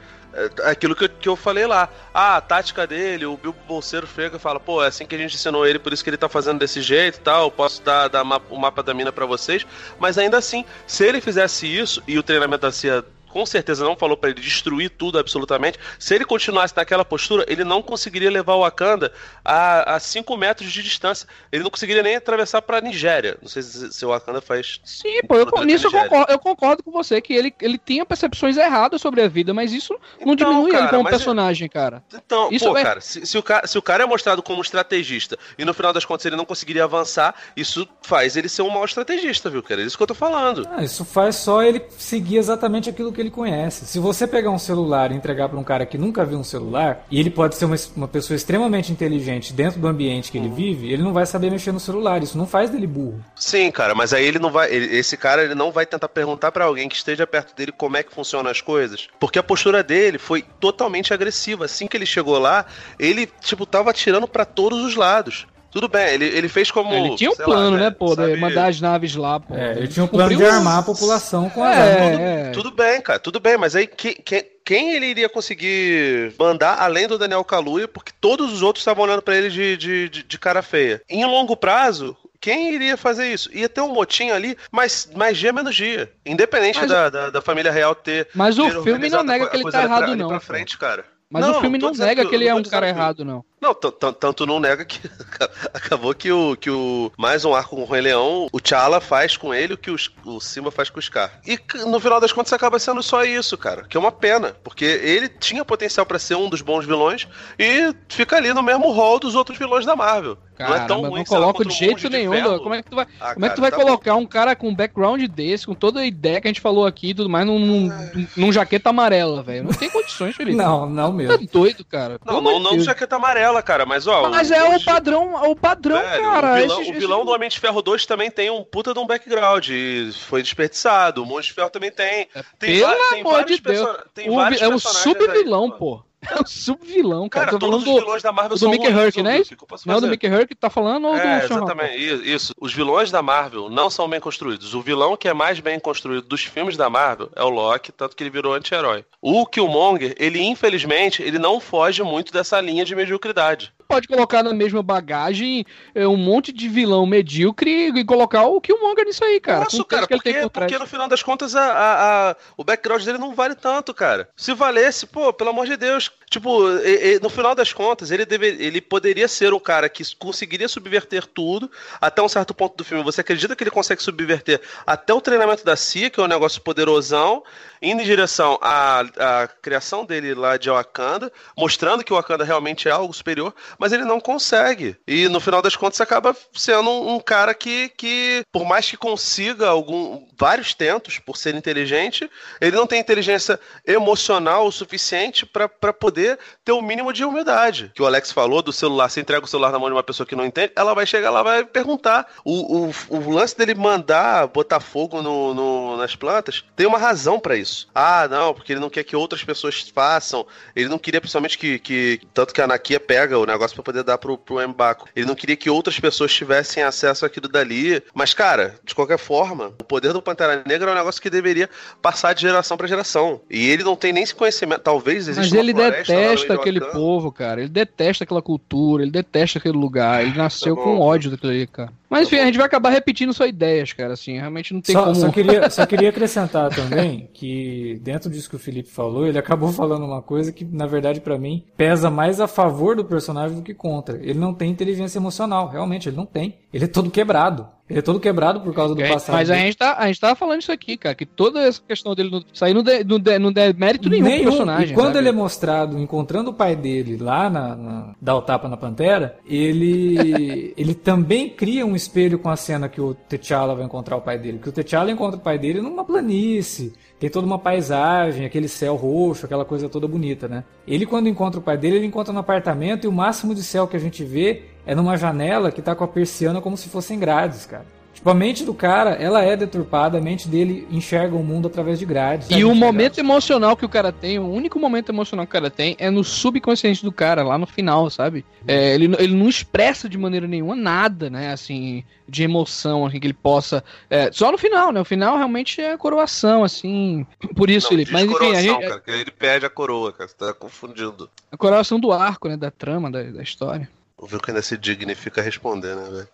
aquilo 0.65 0.95
que 0.95 1.05
eu, 1.05 1.09
que 1.09 1.29
eu 1.29 1.37
falei 1.37 1.67
lá. 1.67 1.89
Ah, 2.13 2.37
a 2.37 2.41
tática 2.41 2.87
dele, 2.87 3.27
o 3.27 3.37
Bilbo 3.37 3.59
Bolseiro 3.67 4.07
chega 4.07 4.37
e 4.37 4.41
fala, 4.41 4.59
pô, 4.59 4.83
é 4.83 4.89
assim 4.89 5.07
que 5.07 5.15
a 5.15 5.19
gente 5.19 5.35
ensinou 5.35 5.67
ele, 5.67 5.79
por 5.79 5.93
isso 5.93 6.03
que 6.03 6.11
ele 6.11 6.17
tá 6.17 6.29
fazendo 6.29 6.59
desse 6.59 6.81
jeito 6.81 7.19
e 7.19 7.21
tal, 7.21 7.45
eu 7.45 7.51
posso 7.51 7.83
dar, 7.83 8.09
dar 8.09 8.23
o 8.23 8.59
mapa 8.59 8.83
da 8.83 8.95
mina 8.95 9.13
para 9.13 9.27
vocês. 9.27 9.67
Mas 9.99 10.19
ainda 10.19 10.39
assim, 10.39 10.65
se 10.87 11.05
ele 11.05 11.21
fizesse 11.21 11.67
isso 11.67 12.03
e 12.07 12.19
o 12.19 12.23
treinamento 12.23 12.63
da 12.63 12.73
CIA 12.73 13.05
com 13.33 13.47
certeza 13.47 13.85
não 13.85 13.97
falou 13.97 14.17
para 14.17 14.31
ele 14.31 14.41
destruir 14.41 14.91
tudo 14.91 15.19
absolutamente. 15.19 15.79
Se 15.99 16.15
ele 16.15 16.25
continuasse 16.25 16.77
naquela 16.77 17.05
postura, 17.05 17.45
ele 17.49 17.65
não 17.65 17.83
conseguiria 17.83 18.31
levar 18.31 18.55
o 18.55 18.61
Wakanda 18.61 19.13
a 19.45 19.99
5 19.99 20.37
metros 20.37 20.71
de 20.71 20.83
distância. 20.83 21.27
Ele 21.51 21.63
não 21.63 21.71
conseguiria 21.71 22.03
nem 22.03 22.17
atravessar 22.17 22.61
para 22.61 22.81
Nigéria. 22.81 23.39
Não 23.41 23.49
sei 23.49 23.63
se, 23.63 23.93
se 23.93 24.05
o 24.05 24.11
Wakanda 24.11 24.41
faz. 24.41 24.81
Sim, 24.85 25.21
pô, 25.27 25.37
eu, 25.37 25.47
nisso 25.65 25.87
eu 25.87 25.91
concordo, 25.91 26.33
eu 26.33 26.39
concordo, 26.39 26.83
com 26.83 26.91
você 26.91 27.21
que 27.21 27.33
ele, 27.33 27.55
ele 27.61 27.79
tinha 27.79 28.05
percepções 28.05 28.57
erradas 28.57 29.01
sobre 29.01 29.23
a 29.23 29.29
vida, 29.29 29.55
mas 29.55 29.73
isso 29.73 29.99
não 30.21 30.35
então, 30.35 30.51
diminui 30.51 30.73
cara, 30.73 30.85
ele 30.85 30.91
como 30.91 31.09
personagem, 31.09 31.69
cara. 31.69 32.05
Então, 32.13 32.49
isso 32.53 32.67
pô, 32.67 32.77
é... 32.77 32.83
cara, 32.83 33.01
se, 33.01 33.25
se, 33.25 33.39
o 33.39 33.43
cara, 33.43 33.67
se 33.67 33.79
o 33.79 33.83
cara 33.83 34.03
é 34.05 34.07
mostrado 34.07 34.43
como 34.43 34.61
estrategista 34.61 35.39
e 35.57 35.65
no 35.65 35.73
final 35.73 35.93
das 35.93 36.05
contas 36.05 36.27
ele 36.27 36.37
não 36.37 36.45
conseguiria 36.45 36.85
avançar, 36.85 37.35
isso 37.57 37.89
faz 38.03 38.37
ele 38.37 38.49
ser 38.49 38.63
um 38.63 38.71
mau 38.71 38.85
estrategista, 38.85 39.49
viu, 39.49 39.63
cara? 39.63 39.81
É 39.81 39.85
isso 39.85 39.97
que 39.97 40.03
eu 40.03 40.07
tô 40.07 40.15
falando. 40.15 40.69
Ah, 40.71 40.85
isso 40.85 41.05
faz 41.05 41.37
só 41.37 41.63
ele 41.63 41.83
seguir 41.97 42.37
exatamente 42.37 42.91
aquilo 42.91 43.13
que 43.13 43.22
ele 43.23 43.31
conhece. 43.31 43.87
Se 43.87 43.99
você 43.99 44.27
pegar 44.27 44.51
um 44.51 44.59
celular 44.59 45.11
e 45.11 45.15
entregar 45.15 45.49
para 45.49 45.59
um 45.59 45.65
cara 45.65 45.87
que 45.87 45.97
nunca 45.97 46.25
viu 46.25 46.39
um 46.39 46.45
celular, 46.45 47.07
e 47.11 47.19
ele 47.19 47.31
pode 47.31 47.57
ser 47.57 47.65
uma, 47.65 47.77
uma 47.97 48.09
pessoa 48.09 48.37
extremamente 48.37 48.93
inteligente 48.93 49.53
dentro 49.53 49.81
do 49.81 49.89
ambiente 49.89 50.31
que 50.31 50.39
ele 50.39 50.49
uhum. 50.49 50.55
vive, 50.55 50.93
ele 50.93 51.03
não 51.03 51.13
vai 51.13 51.27
saber 51.27 51.51
mexer 51.51 51.73
no 51.73 51.81
celular. 51.81 52.23
Isso 52.23 52.37
não 52.37 52.47
faz 52.47 52.71
dele 52.71 52.87
burro. 52.87 53.23
Sim, 53.35 53.71
cara, 53.71 53.95
mas 53.95 54.13
aí 54.13 54.25
ele 54.25 54.39
não 54.39 54.51
vai. 54.51 54.73
Ele, 54.73 54.97
esse 54.97 55.17
cara 55.17 55.45
ele 55.45 55.55
não 55.55 55.73
vai 55.73 55.87
tentar 55.87 56.09
perguntar 56.09 56.53
para 56.53 56.65
alguém 56.65 56.89
que 56.89 56.97
esteja 56.97 57.27
perto 57.27 57.55
dele 57.55 57.73
como 57.73 57.97
é 57.97 58.03
que 58.03 58.13
funcionam 58.13 58.51
as 58.51 58.61
coisas. 58.61 59.09
Porque 59.19 59.39
a 59.39 59.43
postura 59.43 59.83
dele 59.83 60.19
foi 60.19 60.43
totalmente 60.61 61.15
agressiva. 61.15 61.65
Assim 61.65 61.87
que 61.87 61.97
ele 61.97 62.07
chegou 62.07 62.39
lá, 62.39 62.67
ele, 62.99 63.27
tipo, 63.41 63.65
tava 63.65 63.91
atirando 63.91 64.29
para 64.29 64.45
todos 64.45 64.83
os 64.83 64.97
lados. 64.97 65.47
Tudo 65.73 65.89
bem, 65.89 66.15
ele, 66.15 66.27
ele 66.27 66.49
fez 66.49 66.71
como. 66.71 66.93
Ele 66.93 67.17
tinha 67.17 67.31
um 67.31 67.35
plano, 67.35 67.77
lá, 67.77 67.85
né, 67.85 67.91
pô, 67.91 68.15
sabe... 68.15 68.37
mandar 68.37 68.67
as 68.67 68.79
naves 68.79 69.17
lá, 69.17 69.41
pô. 69.41 69.55
É, 69.55 69.73
ele 69.79 69.89
tinha 69.89 70.05
um 70.05 70.07
plano 70.07 70.37
de 70.37 70.45
armar 70.45 70.79
a 70.79 70.83
população 70.83 71.49
com 71.49 71.65
as 71.65 71.77
é, 71.79 71.95
tudo, 71.95 72.23
é. 72.23 72.51
tudo 72.51 72.71
bem, 72.71 73.01
cara, 73.01 73.19
tudo 73.19 73.41
bem, 73.41 73.57
mas 73.57 73.75
aí 73.75 73.87
quem, 73.87 74.15
quem, 74.23 74.45
quem 74.63 74.93
ele 74.93 75.07
iria 75.07 75.31
conseguir 75.31 76.35
mandar 76.39 76.79
além 76.79 77.09
do 77.09 77.17
Daniel 77.17 77.43
Kaluuya, 77.43 77.89
porque 77.89 78.13
todos 78.21 78.53
os 78.53 78.61
outros 78.61 78.83
estavam 78.83 79.05
olhando 79.05 79.23
para 79.23 79.35
ele 79.35 79.49
de, 79.49 79.77
de, 79.79 80.09
de, 80.11 80.23
de 80.23 80.39
cara 80.39 80.61
feia. 80.61 81.01
Em 81.09 81.25
longo 81.25 81.57
prazo, 81.57 82.15
quem 82.39 82.75
iria 82.75 82.99
fazer 82.99 83.33
isso? 83.33 83.49
Ia 83.57 83.69
ter 83.69 83.81
um 83.81 83.95
motinho 83.95 84.35
ali, 84.35 84.59
mas 84.71 85.09
mais 85.17 85.39
dia 85.39 85.55
menos 85.55 85.75
dia. 85.75 86.13
Independente 86.27 86.81
mas, 86.81 86.91
da, 86.91 87.09
da, 87.09 87.31
da, 87.31 87.41
família 87.41 87.73
real 87.73 87.95
ter. 87.95 88.29
Mas 88.35 88.59
o 88.59 88.83
filme 88.83 89.09
não 89.09 89.25
nega 89.25 89.47
que 89.47 89.57
ele 89.57 89.71
tá 89.71 89.85
errado, 89.85 90.05
pra, 90.05 90.17
não. 90.17 90.29
Pra 90.29 90.41
frente, 90.41 90.77
cara. 90.77 91.05
Mas 91.31 91.47
não, 91.47 91.57
o 91.57 91.61
filme 91.63 91.79
não, 91.79 91.93
não 91.93 91.97
nega 91.97 92.23
que, 92.25 92.29
que 92.29 92.35
ele 92.35 92.47
é 92.47 92.55
um 92.55 92.63
cara 92.63 92.87
errado, 92.87 93.25
não. 93.25 93.43
Não, 93.63 93.73
tanto 93.73 94.45
não 94.45 94.59
nega 94.59 94.85
que 94.85 94.99
acabou 95.73 96.13
que 96.13 96.33
o, 96.33 96.57
que 96.57 96.69
o 96.69 97.13
mais 97.17 97.45
um 97.45 97.55
arco 97.55 97.77
com 97.77 97.83
o 97.83 97.87
Rei 97.87 98.01
Leão, 98.01 98.49
o 98.53 98.61
T'Challa 98.61 99.01
faz 99.01 99.37
com 99.37 99.55
ele 99.55 99.75
o 99.75 99.79
que 99.79 99.89
o, 99.89 99.97
o 100.25 100.41
Simba 100.41 100.73
faz 100.73 100.91
com 100.91 100.99
o 100.99 101.03
Scar. 101.03 101.41
E 101.47 101.57
no 101.87 102.01
final 102.01 102.21
das 102.21 102.33
contas 102.33 102.53
acaba 102.53 102.81
sendo 102.81 103.01
só 103.05 103.25
isso, 103.25 103.57
cara, 103.57 103.85
que 103.85 103.97
é 103.97 104.01
uma 104.01 104.11
pena, 104.11 104.57
porque 104.65 104.85
ele 104.85 105.29
tinha 105.29 105.65
potencial 105.65 106.05
para 106.05 106.19
ser 106.19 106.35
um 106.35 106.49
dos 106.49 106.61
bons 106.61 106.85
vilões 106.85 107.29
e 107.57 107.95
fica 108.09 108.37
ali 108.37 108.53
no 108.53 108.65
mesmo 108.65 108.91
rol 108.91 109.21
dos 109.21 109.37
outros 109.37 109.57
vilões 109.57 109.87
da 109.87 109.95
Marvel. 109.95 110.37
Cara, 110.55 110.71
não 110.71 110.77
é 110.77 110.87
tão 110.87 111.01
ruim, 111.01 111.19
não 111.19 111.25
coloca 111.25 111.65
de 111.65 111.75
jeito 111.75 112.09
nenhum. 112.09 112.33
De 112.33 112.59
como 112.59 112.75
é 112.75 112.83
que 112.83 112.91
tu 112.91 112.97
vai, 112.97 113.07
ah, 113.21 113.35
como 113.35 113.47
é 113.47 113.49
que 113.49 113.55
tu 113.55 113.61
vai 113.61 113.71
tá 113.71 113.77
colocar 113.77 114.15
bom. 114.15 114.21
um 114.21 114.27
cara 114.27 114.55
com 114.55 114.69
um 114.69 114.75
background 114.75 115.23
desse, 115.25 115.67
com 115.67 115.75
toda 115.75 116.01
a 116.01 116.07
ideia 116.07 116.41
que 116.41 116.49
a 116.49 116.51
gente 116.51 116.61
falou 116.61 116.87
aqui 116.87 117.11
e 117.11 117.15
tudo 117.15 117.29
mais, 117.29 117.47
num, 117.47 117.59
num, 117.59 117.91
num 118.37 118.53
jaqueta 118.53 118.91
amarela, 118.91 119.43
velho? 119.43 119.65
Não 119.65 119.73
tem 119.73 119.91
condições, 119.91 120.37
Felipe. 120.37 120.57
não, 120.57 120.89
não 120.89 121.13
mesmo. 121.13 121.39
Tá 121.39 121.45
doido, 121.53 121.85
cara. 121.85 122.19
Não, 122.25 122.41
não, 122.41 122.61
não 122.61 122.81
jaqueta 122.81 123.17
amarela, 123.17 123.52
cara, 123.61 123.85
mas 123.85 124.07
ó. 124.07 124.31
Mas 124.31 124.51
o, 124.51 124.55
é 124.55 124.77
o 124.77 124.85
padrão, 124.85 125.51
o 125.51 125.57
padrão, 125.57 126.01
velho, 126.01 126.23
cara. 126.23 126.53
O 126.53 126.57
vilão, 126.57 126.81
esse, 126.81 126.91
o 126.91 126.95
vilão 126.95 127.19
esse... 127.19 127.27
do 127.27 127.33
Homem 127.33 127.49
de 127.49 127.59
Ferro 127.59 127.83
2 127.83 128.07
também 128.07 128.31
tem 128.31 128.49
um 128.51 128.63
puta 128.63 128.95
de 128.95 129.01
um 129.01 129.07
background. 129.07 129.69
E 129.69 130.13
foi 130.13 130.43
desperdiçado. 130.43 131.25
O 131.25 131.27
Monstro 131.27 131.49
de 131.49 131.55
Ferro 131.55 131.71
também 131.71 131.91
tem. 131.91 132.29
tem 132.59 132.79
Pelo 132.79 133.11
tem 133.11 133.21
amor 133.21 133.45
de 133.45 133.61
Deus. 133.61 133.97
Tem 134.15 134.31
o, 134.31 134.41
é 134.41 134.69
um 134.69 134.79
sub-vilão, 134.79 135.69
pô. 135.73 136.05
É 136.31 136.41
um 136.41 136.47
sub-vilão, 136.47 137.29
cara. 137.29 137.47
cara. 137.47 137.59
Tô 137.59 137.67
falando 137.67 137.85
do, 137.85 137.95
vilões 137.95 138.23
da 138.23 138.31
Marvel 138.31 138.57
do 138.57 138.69
Mickey 138.69 138.87
Herc, 138.87 139.23
né? 139.23 139.43
Não, 139.85 140.01
do 140.01 140.07
Mickey 140.07 140.29
Herc 140.29 140.55
tá 140.55 140.71
falando 140.71 141.09
ou 141.09 141.17
é, 141.17 141.41
do 141.41 141.49
Sean 141.49 141.57
Exatamente, 141.57 142.33
isso. 142.33 142.55
Os 142.61 142.73
vilões 142.73 143.11
da 143.11 143.21
Marvel 143.21 143.69
não 143.69 143.91
são 143.91 144.09
bem 144.09 144.21
construídos. 144.21 144.73
O 144.75 144.81
vilão 144.81 145.17
que 145.17 145.29
é 145.29 145.35
mais 145.35 145.59
bem 145.59 145.81
construído 145.81 146.27
dos 146.27 146.45
filmes 146.45 146.77
da 146.77 146.89
Marvel 146.89 147.29
é 147.35 147.43
o 147.43 147.49
Loki, 147.49 147.91
tanto 147.91 148.15
que 148.15 148.23
ele 148.23 148.31
virou 148.31 148.55
anti-herói. 148.55 149.05
O 149.21 149.45
Killmonger, 149.47 150.15
ele 150.17 150.41
infelizmente, 150.41 151.23
ele 151.23 151.39
não 151.39 151.61
foge 151.61 152.03
muito 152.03 152.33
dessa 152.33 152.61
linha 152.61 152.85
de 152.85 152.95
mediocridade. 152.95 153.73
Pode 153.93 154.09
colocar 154.09 154.43
na 154.43 154.55
mesma 154.55 154.83
bagagem 154.83 155.67
é, 155.95 156.07
um 156.09 156.17
monte 156.17 156.51
de 156.53 156.67
vilão 156.69 157.05
medíocre 157.05 157.89
e 157.95 158.05
colocar 158.05 158.47
o 158.47 158.61
Killmonger 158.61 159.05
nisso 159.05 159.23
aí, 159.23 159.39
cara. 159.39 159.65
Nossa, 159.65 159.85
cara, 159.85 160.07
porque, 160.07 160.33
por 160.33 160.51
porque 160.51 160.79
no 160.79 160.87
final 160.87 161.07
das 161.09 161.23
contas 161.23 161.55
a, 161.55 161.63
a- 161.63 162.31
a- 162.31 162.37
o 162.57 162.65
background 162.65 163.05
dele 163.05 163.19
não 163.19 163.35
vale 163.35 163.55
tanto, 163.55 163.93
cara. 163.93 164.29
Se 164.35 164.55
valesse, 164.55 165.07
pô, 165.07 165.31
pelo 165.33 165.51
amor 165.51 165.67
de 165.67 165.77
Deus. 165.77 166.11
Tipo, 166.31 166.67
e- 166.79 167.17
e 167.17 167.21
no 167.21 167.29
final 167.29 167.55
das 167.55 167.75
contas, 167.75 168.11
ele, 168.11 168.25
deve, 168.25 168.47
ele 168.47 168.81
poderia 168.81 169.29
ser 169.29 169.53
um 169.53 169.61
cara 169.61 169.87
que 169.91 170.03
conseguiria 170.17 170.67
subverter 170.69 171.27
tudo 171.27 171.71
até 172.01 172.23
um 172.23 172.29
certo 172.29 172.55
ponto 172.55 172.75
do 172.75 172.85
filme. 172.85 173.05
Você 173.05 173.21
acredita 173.21 173.55
que 173.55 173.63
ele 173.63 173.71
consegue 173.71 174.03
subverter 174.03 174.59
até 174.87 175.13
o 175.13 175.21
treinamento 175.21 175.63
da 175.65 175.77
CIA, 175.77 176.09
que 176.09 176.19
é 176.19 176.23
um 176.23 176.27
negócio 176.27 176.63
poderosão, 176.63 177.43
indo 177.83 178.01
em 178.01 178.05
direção 178.05 178.59
à, 178.63 179.01
à 179.01 179.49
criação 179.49 180.05
dele 180.05 180.35
lá 180.35 180.57
de 180.57 180.71
Wakanda, 180.71 181.33
mostrando 181.57 182.05
que 182.05 182.13
Wakanda 182.13 182.45
realmente 182.45 182.89
é 182.89 182.93
algo 182.93 183.13
superior, 183.13 183.55
mas 183.79 183.93
ele 183.93 184.05
não 184.05 184.21
consegue. 184.21 184.97
E 185.07 185.29
no 185.29 185.41
final 185.41 185.61
das 185.61 185.75
contas 185.77 186.01
acaba 186.01 186.35
sendo 186.55 186.89
um, 186.89 187.15
um 187.17 187.21
cara 187.21 187.53
que, 187.55 187.89
que, 187.91 188.45
por 188.53 188.65
mais 188.65 188.89
que 188.89 188.97
consiga 188.97 189.69
algum, 189.69 190.27
vários 190.39 190.75
tentos 190.75 191.19
por 191.19 191.37
ser 191.37 191.55
inteligente, 191.55 192.31
ele 192.61 192.77
não 192.77 192.87
tem 192.87 193.01
inteligência 193.01 193.59
emocional 193.87 194.67
o 194.67 194.73
suficiente 194.73 195.45
para 195.45 195.93
poder 195.93 196.39
ter 196.65 196.73
o 196.73 196.81
mínimo 196.83 197.13
de 197.13 197.25
humildade. 197.25 197.91
Que 197.95 198.03
o 198.03 198.07
Alex 198.07 198.31
falou 198.33 198.63
do 198.63 198.73
celular, 198.73 199.09
você 199.09 199.21
entrega 199.21 199.45
o 199.45 199.49
celular 199.49 199.73
na 199.73 199.79
mão 199.79 199.89
de 199.89 199.95
uma 199.95 200.03
pessoa 200.03 200.27
que 200.27 200.37
não 200.37 200.45
entende, 200.47 200.73
ela 200.77 200.95
vai 200.95 201.05
chegar 201.07 201.31
lá 201.31 201.43
vai 201.43 201.65
perguntar. 201.65 202.27
O, 202.45 202.87
o, 202.89 202.95
o 203.11 203.31
lance 203.33 203.57
dele 203.57 203.75
mandar 203.75 204.47
botar 204.47 204.81
fogo 204.81 205.21
no, 205.23 205.53
no- 205.55 205.97
nas 205.97 206.15
plantas 206.15 206.65
tem 206.77 206.87
uma 206.87 206.99
razão 206.99 207.39
para 207.41 207.57
isso. 207.57 207.72
Ah, 207.95 208.29
não, 208.29 208.53
porque 208.53 208.73
ele 208.73 208.81
não 208.81 208.91
quer 208.91 209.05
que 209.05 209.17
outras 209.17 209.43
pessoas 209.45 209.81
façam. 209.95 210.47
Ele 210.75 210.89
não 210.89 210.99
queria, 210.99 211.21
principalmente, 211.21 211.57
que. 211.57 211.79
que 211.79 212.21
tanto 212.35 212.53
que 212.53 212.61
a 212.61 212.65
Anakia 212.65 212.99
pega 213.01 213.39
o 213.39 213.47
negócio 213.47 213.75
para 213.75 213.85
poder 213.85 214.03
dar 214.03 214.19
pro, 214.19 214.37
pro 214.37 214.67
Mbaku. 214.69 215.09
Ele 215.15 215.27
não 215.27 215.35
queria 215.35 215.57
que 215.57 215.71
outras 215.71 215.99
pessoas 215.99 216.35
tivessem 216.35 216.83
acesso 216.83 217.25
àquilo 217.25 217.49
dali. 217.49 218.03
Mas, 218.13 218.35
cara, 218.35 218.75
de 218.85 218.95
qualquer 218.95 219.19
forma, 219.19 219.69
o 219.81 219.85
poder 219.85 220.13
do 220.13 220.21
Pantera 220.21 220.63
Negra 220.67 220.91
é 220.91 220.93
um 220.93 220.97
negócio 220.97 221.23
que 221.23 221.31
deveria 221.31 221.71
passar 222.01 222.33
de 222.33 222.43
geração 222.43 222.77
para 222.77 222.87
geração. 222.87 223.41
E 223.49 223.71
ele 223.71 223.85
não 223.85 223.97
tem 223.97 224.13
nem 224.13 224.23
esse 224.23 224.35
conhecimento. 224.35 224.83
Talvez 224.83 225.29
exista 225.29 225.41
Mas 225.41 225.53
ele 225.53 225.73
floresta 225.73 226.13
detesta 226.13 226.55
de 226.55 226.61
aquele 226.61 226.81
povo, 226.81 227.31
cara. 227.31 227.61
Ele 227.61 227.71
detesta 227.71 228.25
aquela 228.25 228.43
cultura, 228.43 229.03
ele 229.03 229.13
detesta 229.13 229.59
aquele 229.59 229.77
lugar. 229.77 230.23
Ele 230.23 230.37
nasceu 230.37 230.73
Tá 230.77 230.83
com 230.83 230.99
ódio 230.99 231.31
daquilo 231.31 231.53
ali, 231.53 231.67
cara. 231.67 231.93
Mas 232.13 232.27
enfim, 232.27 232.41
a 232.41 232.45
gente 232.45 232.59
vai 232.59 232.67
acabar 232.67 232.91
repetindo 232.91 233.33
suas 233.33 233.49
ideias, 233.49 233.95
cara. 233.95 234.13
Assim, 234.13 234.39
realmente 234.39 234.75
não 234.75 234.83
tem 234.83 234.95
Só, 234.95 235.05
como. 235.05 235.15
só 235.15 235.31
queria, 235.31 235.71
só 235.71 235.87
queria 235.87 236.11
acrescentar 236.11 236.69
também 236.69 237.31
que 237.33 237.99
dentro 238.03 238.29
disso 238.29 238.51
que 238.51 238.57
o 238.57 238.59
Felipe 238.59 238.91
falou, 238.91 239.27
ele 239.27 239.39
acabou 239.39 239.73
falando 239.73 240.05
uma 240.05 240.21
coisa 240.21 240.53
que, 240.53 240.63
na 240.63 240.87
verdade, 240.87 241.23
pra 241.23 241.39
mim, 241.39 241.65
pesa 241.75 242.11
mais 242.11 242.39
a 242.39 242.47
favor 242.47 242.95
do 242.95 243.03
personagem 243.03 243.57
do 243.57 243.63
que 243.63 243.73
contra. 243.73 244.19
Ele 244.19 244.39
não 244.39 244.53
tem 244.53 244.71
inteligência 244.71 245.19
emocional, 245.19 245.69
realmente, 245.69 246.07
ele 246.07 246.17
não 246.17 246.27
tem. 246.27 246.59
Ele 246.71 246.85
é 246.85 246.89
todo 246.89 247.11
quebrado. 247.11 247.67
Ele 247.93 247.99
é 247.99 248.03
todo 248.03 248.19
quebrado 248.19 248.63
por 248.63 248.73
causa 248.75 248.95
do 248.95 249.03
É, 249.03 249.09
passado. 249.13 249.35
Mas 249.35 249.51
a 249.51 249.55
gente, 249.55 249.77
tá, 249.77 249.97
a 249.99 250.07
gente 250.07 250.19
tava 250.19 250.35
falando 250.35 250.63
isso 250.63 250.73
aqui, 250.73 250.97
cara, 250.97 251.15
que 251.15 251.27
toda 251.27 251.61
essa 251.61 251.81
questão 251.87 252.15
dele 252.15 252.31
não, 252.31 252.43
aí 252.63 252.73
não 252.73 252.83
dê, 252.83 253.05
não 253.39 253.53
mérito 253.77 254.09
nenhum, 254.09 254.25
pro 254.25 254.43
personagem. 254.45 254.93
E 254.93 254.95
quando 254.95 255.09
sabe? 255.09 255.19
ele 255.19 255.29
é 255.29 255.33
mostrado 255.33 255.99
encontrando 255.99 256.51
o 256.51 256.55
pai 256.55 256.75
dele 256.75 257.19
lá 257.19 257.51
na, 257.51 257.77
na 257.77 258.15
dá 258.19 258.35
o 258.35 258.41
tapa 258.41 258.67
na 258.67 258.79
pantera, 258.79 259.37
ele 259.47 260.73
ele 260.75 260.95
também 260.95 261.51
cria 261.51 261.85
um 261.85 261.95
espelho 261.95 262.39
com 262.39 262.49
a 262.49 262.57
cena 262.57 262.89
que 262.89 263.01
o 263.01 263.15
T'Challa 263.15 263.75
vai 263.75 263.85
encontrar 263.85 264.17
o 264.17 264.23
pai 264.23 264.39
dele, 264.39 264.59
que 264.59 264.71
o 264.71 264.73
T'Challa 264.73 265.11
encontra 265.11 265.39
o 265.39 265.43
pai 265.43 265.59
dele 265.59 265.83
numa 265.83 266.03
planície, 266.03 266.95
tem 267.21 267.29
toda 267.29 267.47
uma 267.47 267.59
paisagem, 267.59 268.47
aquele 268.47 268.69
céu 268.69 268.97
roxo, 268.97 269.45
aquela 269.45 269.67
coisa 269.67 269.87
toda 269.87 270.09
bonita, 270.09 270.49
né? 270.49 270.65
Ele 270.89 271.05
quando 271.05 271.29
encontra 271.29 271.61
o 271.61 271.63
pai 271.63 271.77
dele, 271.77 271.97
ele 271.97 272.07
encontra 272.07 272.33
no 272.33 272.41
apartamento 272.41 273.05
e 273.05 273.09
o 273.09 273.13
máximo 273.13 273.55
de 273.55 273.63
céu 273.63 273.87
que 273.87 273.97
a 273.97 274.01
gente 274.01 274.25
vê 274.25 274.72
é 274.87 274.95
numa 274.95 275.17
janela 275.17 275.71
que 275.71 275.83
tá 275.83 275.95
com 275.95 276.05
a 276.05 276.09
persiana 276.09 276.61
como 276.61 276.77
se 276.77 276.89
fossem 276.89 277.19
grades, 277.19 277.67
cara. 277.67 277.87
Tipo, 278.23 278.31
a 278.31 278.35
mente 278.35 278.63
do 278.63 278.73
cara, 278.73 279.11
ela 279.15 279.43
é 279.43 279.57
deturpada, 279.57 280.19
a 280.19 280.21
mente 280.21 280.47
dele 280.47 280.87
enxerga 280.91 281.35
o 281.35 281.43
mundo 281.43 281.67
através 281.67 281.99
de 281.99 282.05
grades. 282.05 282.49
E 282.51 282.63
o 282.63 282.73
momento 282.73 283.19
emocional 283.19 283.77
que 283.77 283.85
o 283.85 283.89
cara 283.89 284.13
tem, 284.13 284.39
o 284.39 284.49
único 284.49 284.79
momento 284.79 285.09
emocional 285.09 285.45
que 285.45 285.51
o 285.51 285.53
cara 285.53 285.69
tem 285.69 285.97
é 285.99 286.09
no 286.09 286.23
subconsciente 286.23 287.03
do 287.03 287.11
cara, 287.11 287.43
lá 287.43 287.59
no 287.59 287.67
final, 287.67 288.09
sabe? 288.11 288.45
É, 288.65 288.95
ele, 288.95 289.13
ele 289.19 289.35
não 289.35 289.49
expressa 289.49 290.09
de 290.09 290.17
maneira 290.17 290.47
nenhuma 290.47 290.77
nada, 290.77 291.29
né? 291.29 291.53
Assim, 291.53 292.05
de 292.29 292.45
emoção, 292.45 293.07
assim, 293.07 293.19
que 293.19 293.27
ele 293.27 293.35
possa. 293.35 293.83
é, 294.09 294.31
só 294.31 294.53
no 294.53 294.59
final, 294.59 294.93
né? 294.93 295.01
O 295.01 295.05
final 295.05 295.37
realmente 295.37 295.81
é 295.81 295.95
a 295.95 295.99
coroação, 295.99 296.63
assim. 296.63 297.27
Por 297.57 297.71
isso, 297.71 297.87
Não, 297.87 297.91
Felipe. 297.91 298.13
Mas 298.13 298.31
enfim, 298.31 298.55
a 298.55 298.63
gente, 298.63 298.81
cara, 298.83 299.01
que 299.01 299.11
ele 299.11 299.31
perde 299.33 299.67
a 299.67 299.71
coroa, 299.71 300.13
cara. 300.13 300.29
Você 300.29 300.37
tá 300.37 300.55
confundindo. 300.55 301.29
a 301.51 301.57
coroação 301.57 301.99
do 301.99 302.13
arco, 302.13 302.47
né? 302.47 302.57
Da 302.57 302.71
trama, 302.71 303.11
da, 303.11 303.21
da 303.23 303.43
história. 303.43 303.89
O 304.23 304.27
Vilco 304.29 304.49
ainda 304.49 304.63
se 304.63 304.79
dignifica 304.79 305.41
a 305.41 305.45
responder, 305.45 305.97
né, 305.97 306.09
velho? 306.09 306.29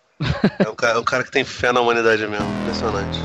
É 0.59 0.69
um, 0.69 0.75
cara, 0.75 0.93
é 0.93 0.99
um 0.99 1.03
cara 1.03 1.23
que 1.23 1.31
tem 1.31 1.43
fé 1.43 1.71
na 1.71 1.81
humanidade 1.81 2.25
mesmo. 2.27 2.51
Impressionante. 2.51 3.19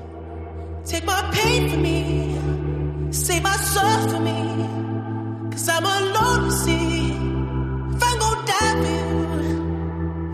Take 0.84 1.06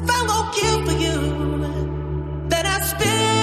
If 0.05 0.11
I'm 0.11 0.27
gonna 0.27 0.53
kill 0.53 0.85
for 0.85 0.93
you, 0.93 2.49
then 2.51 2.67
I 2.67 2.81
spill. 2.81 3.34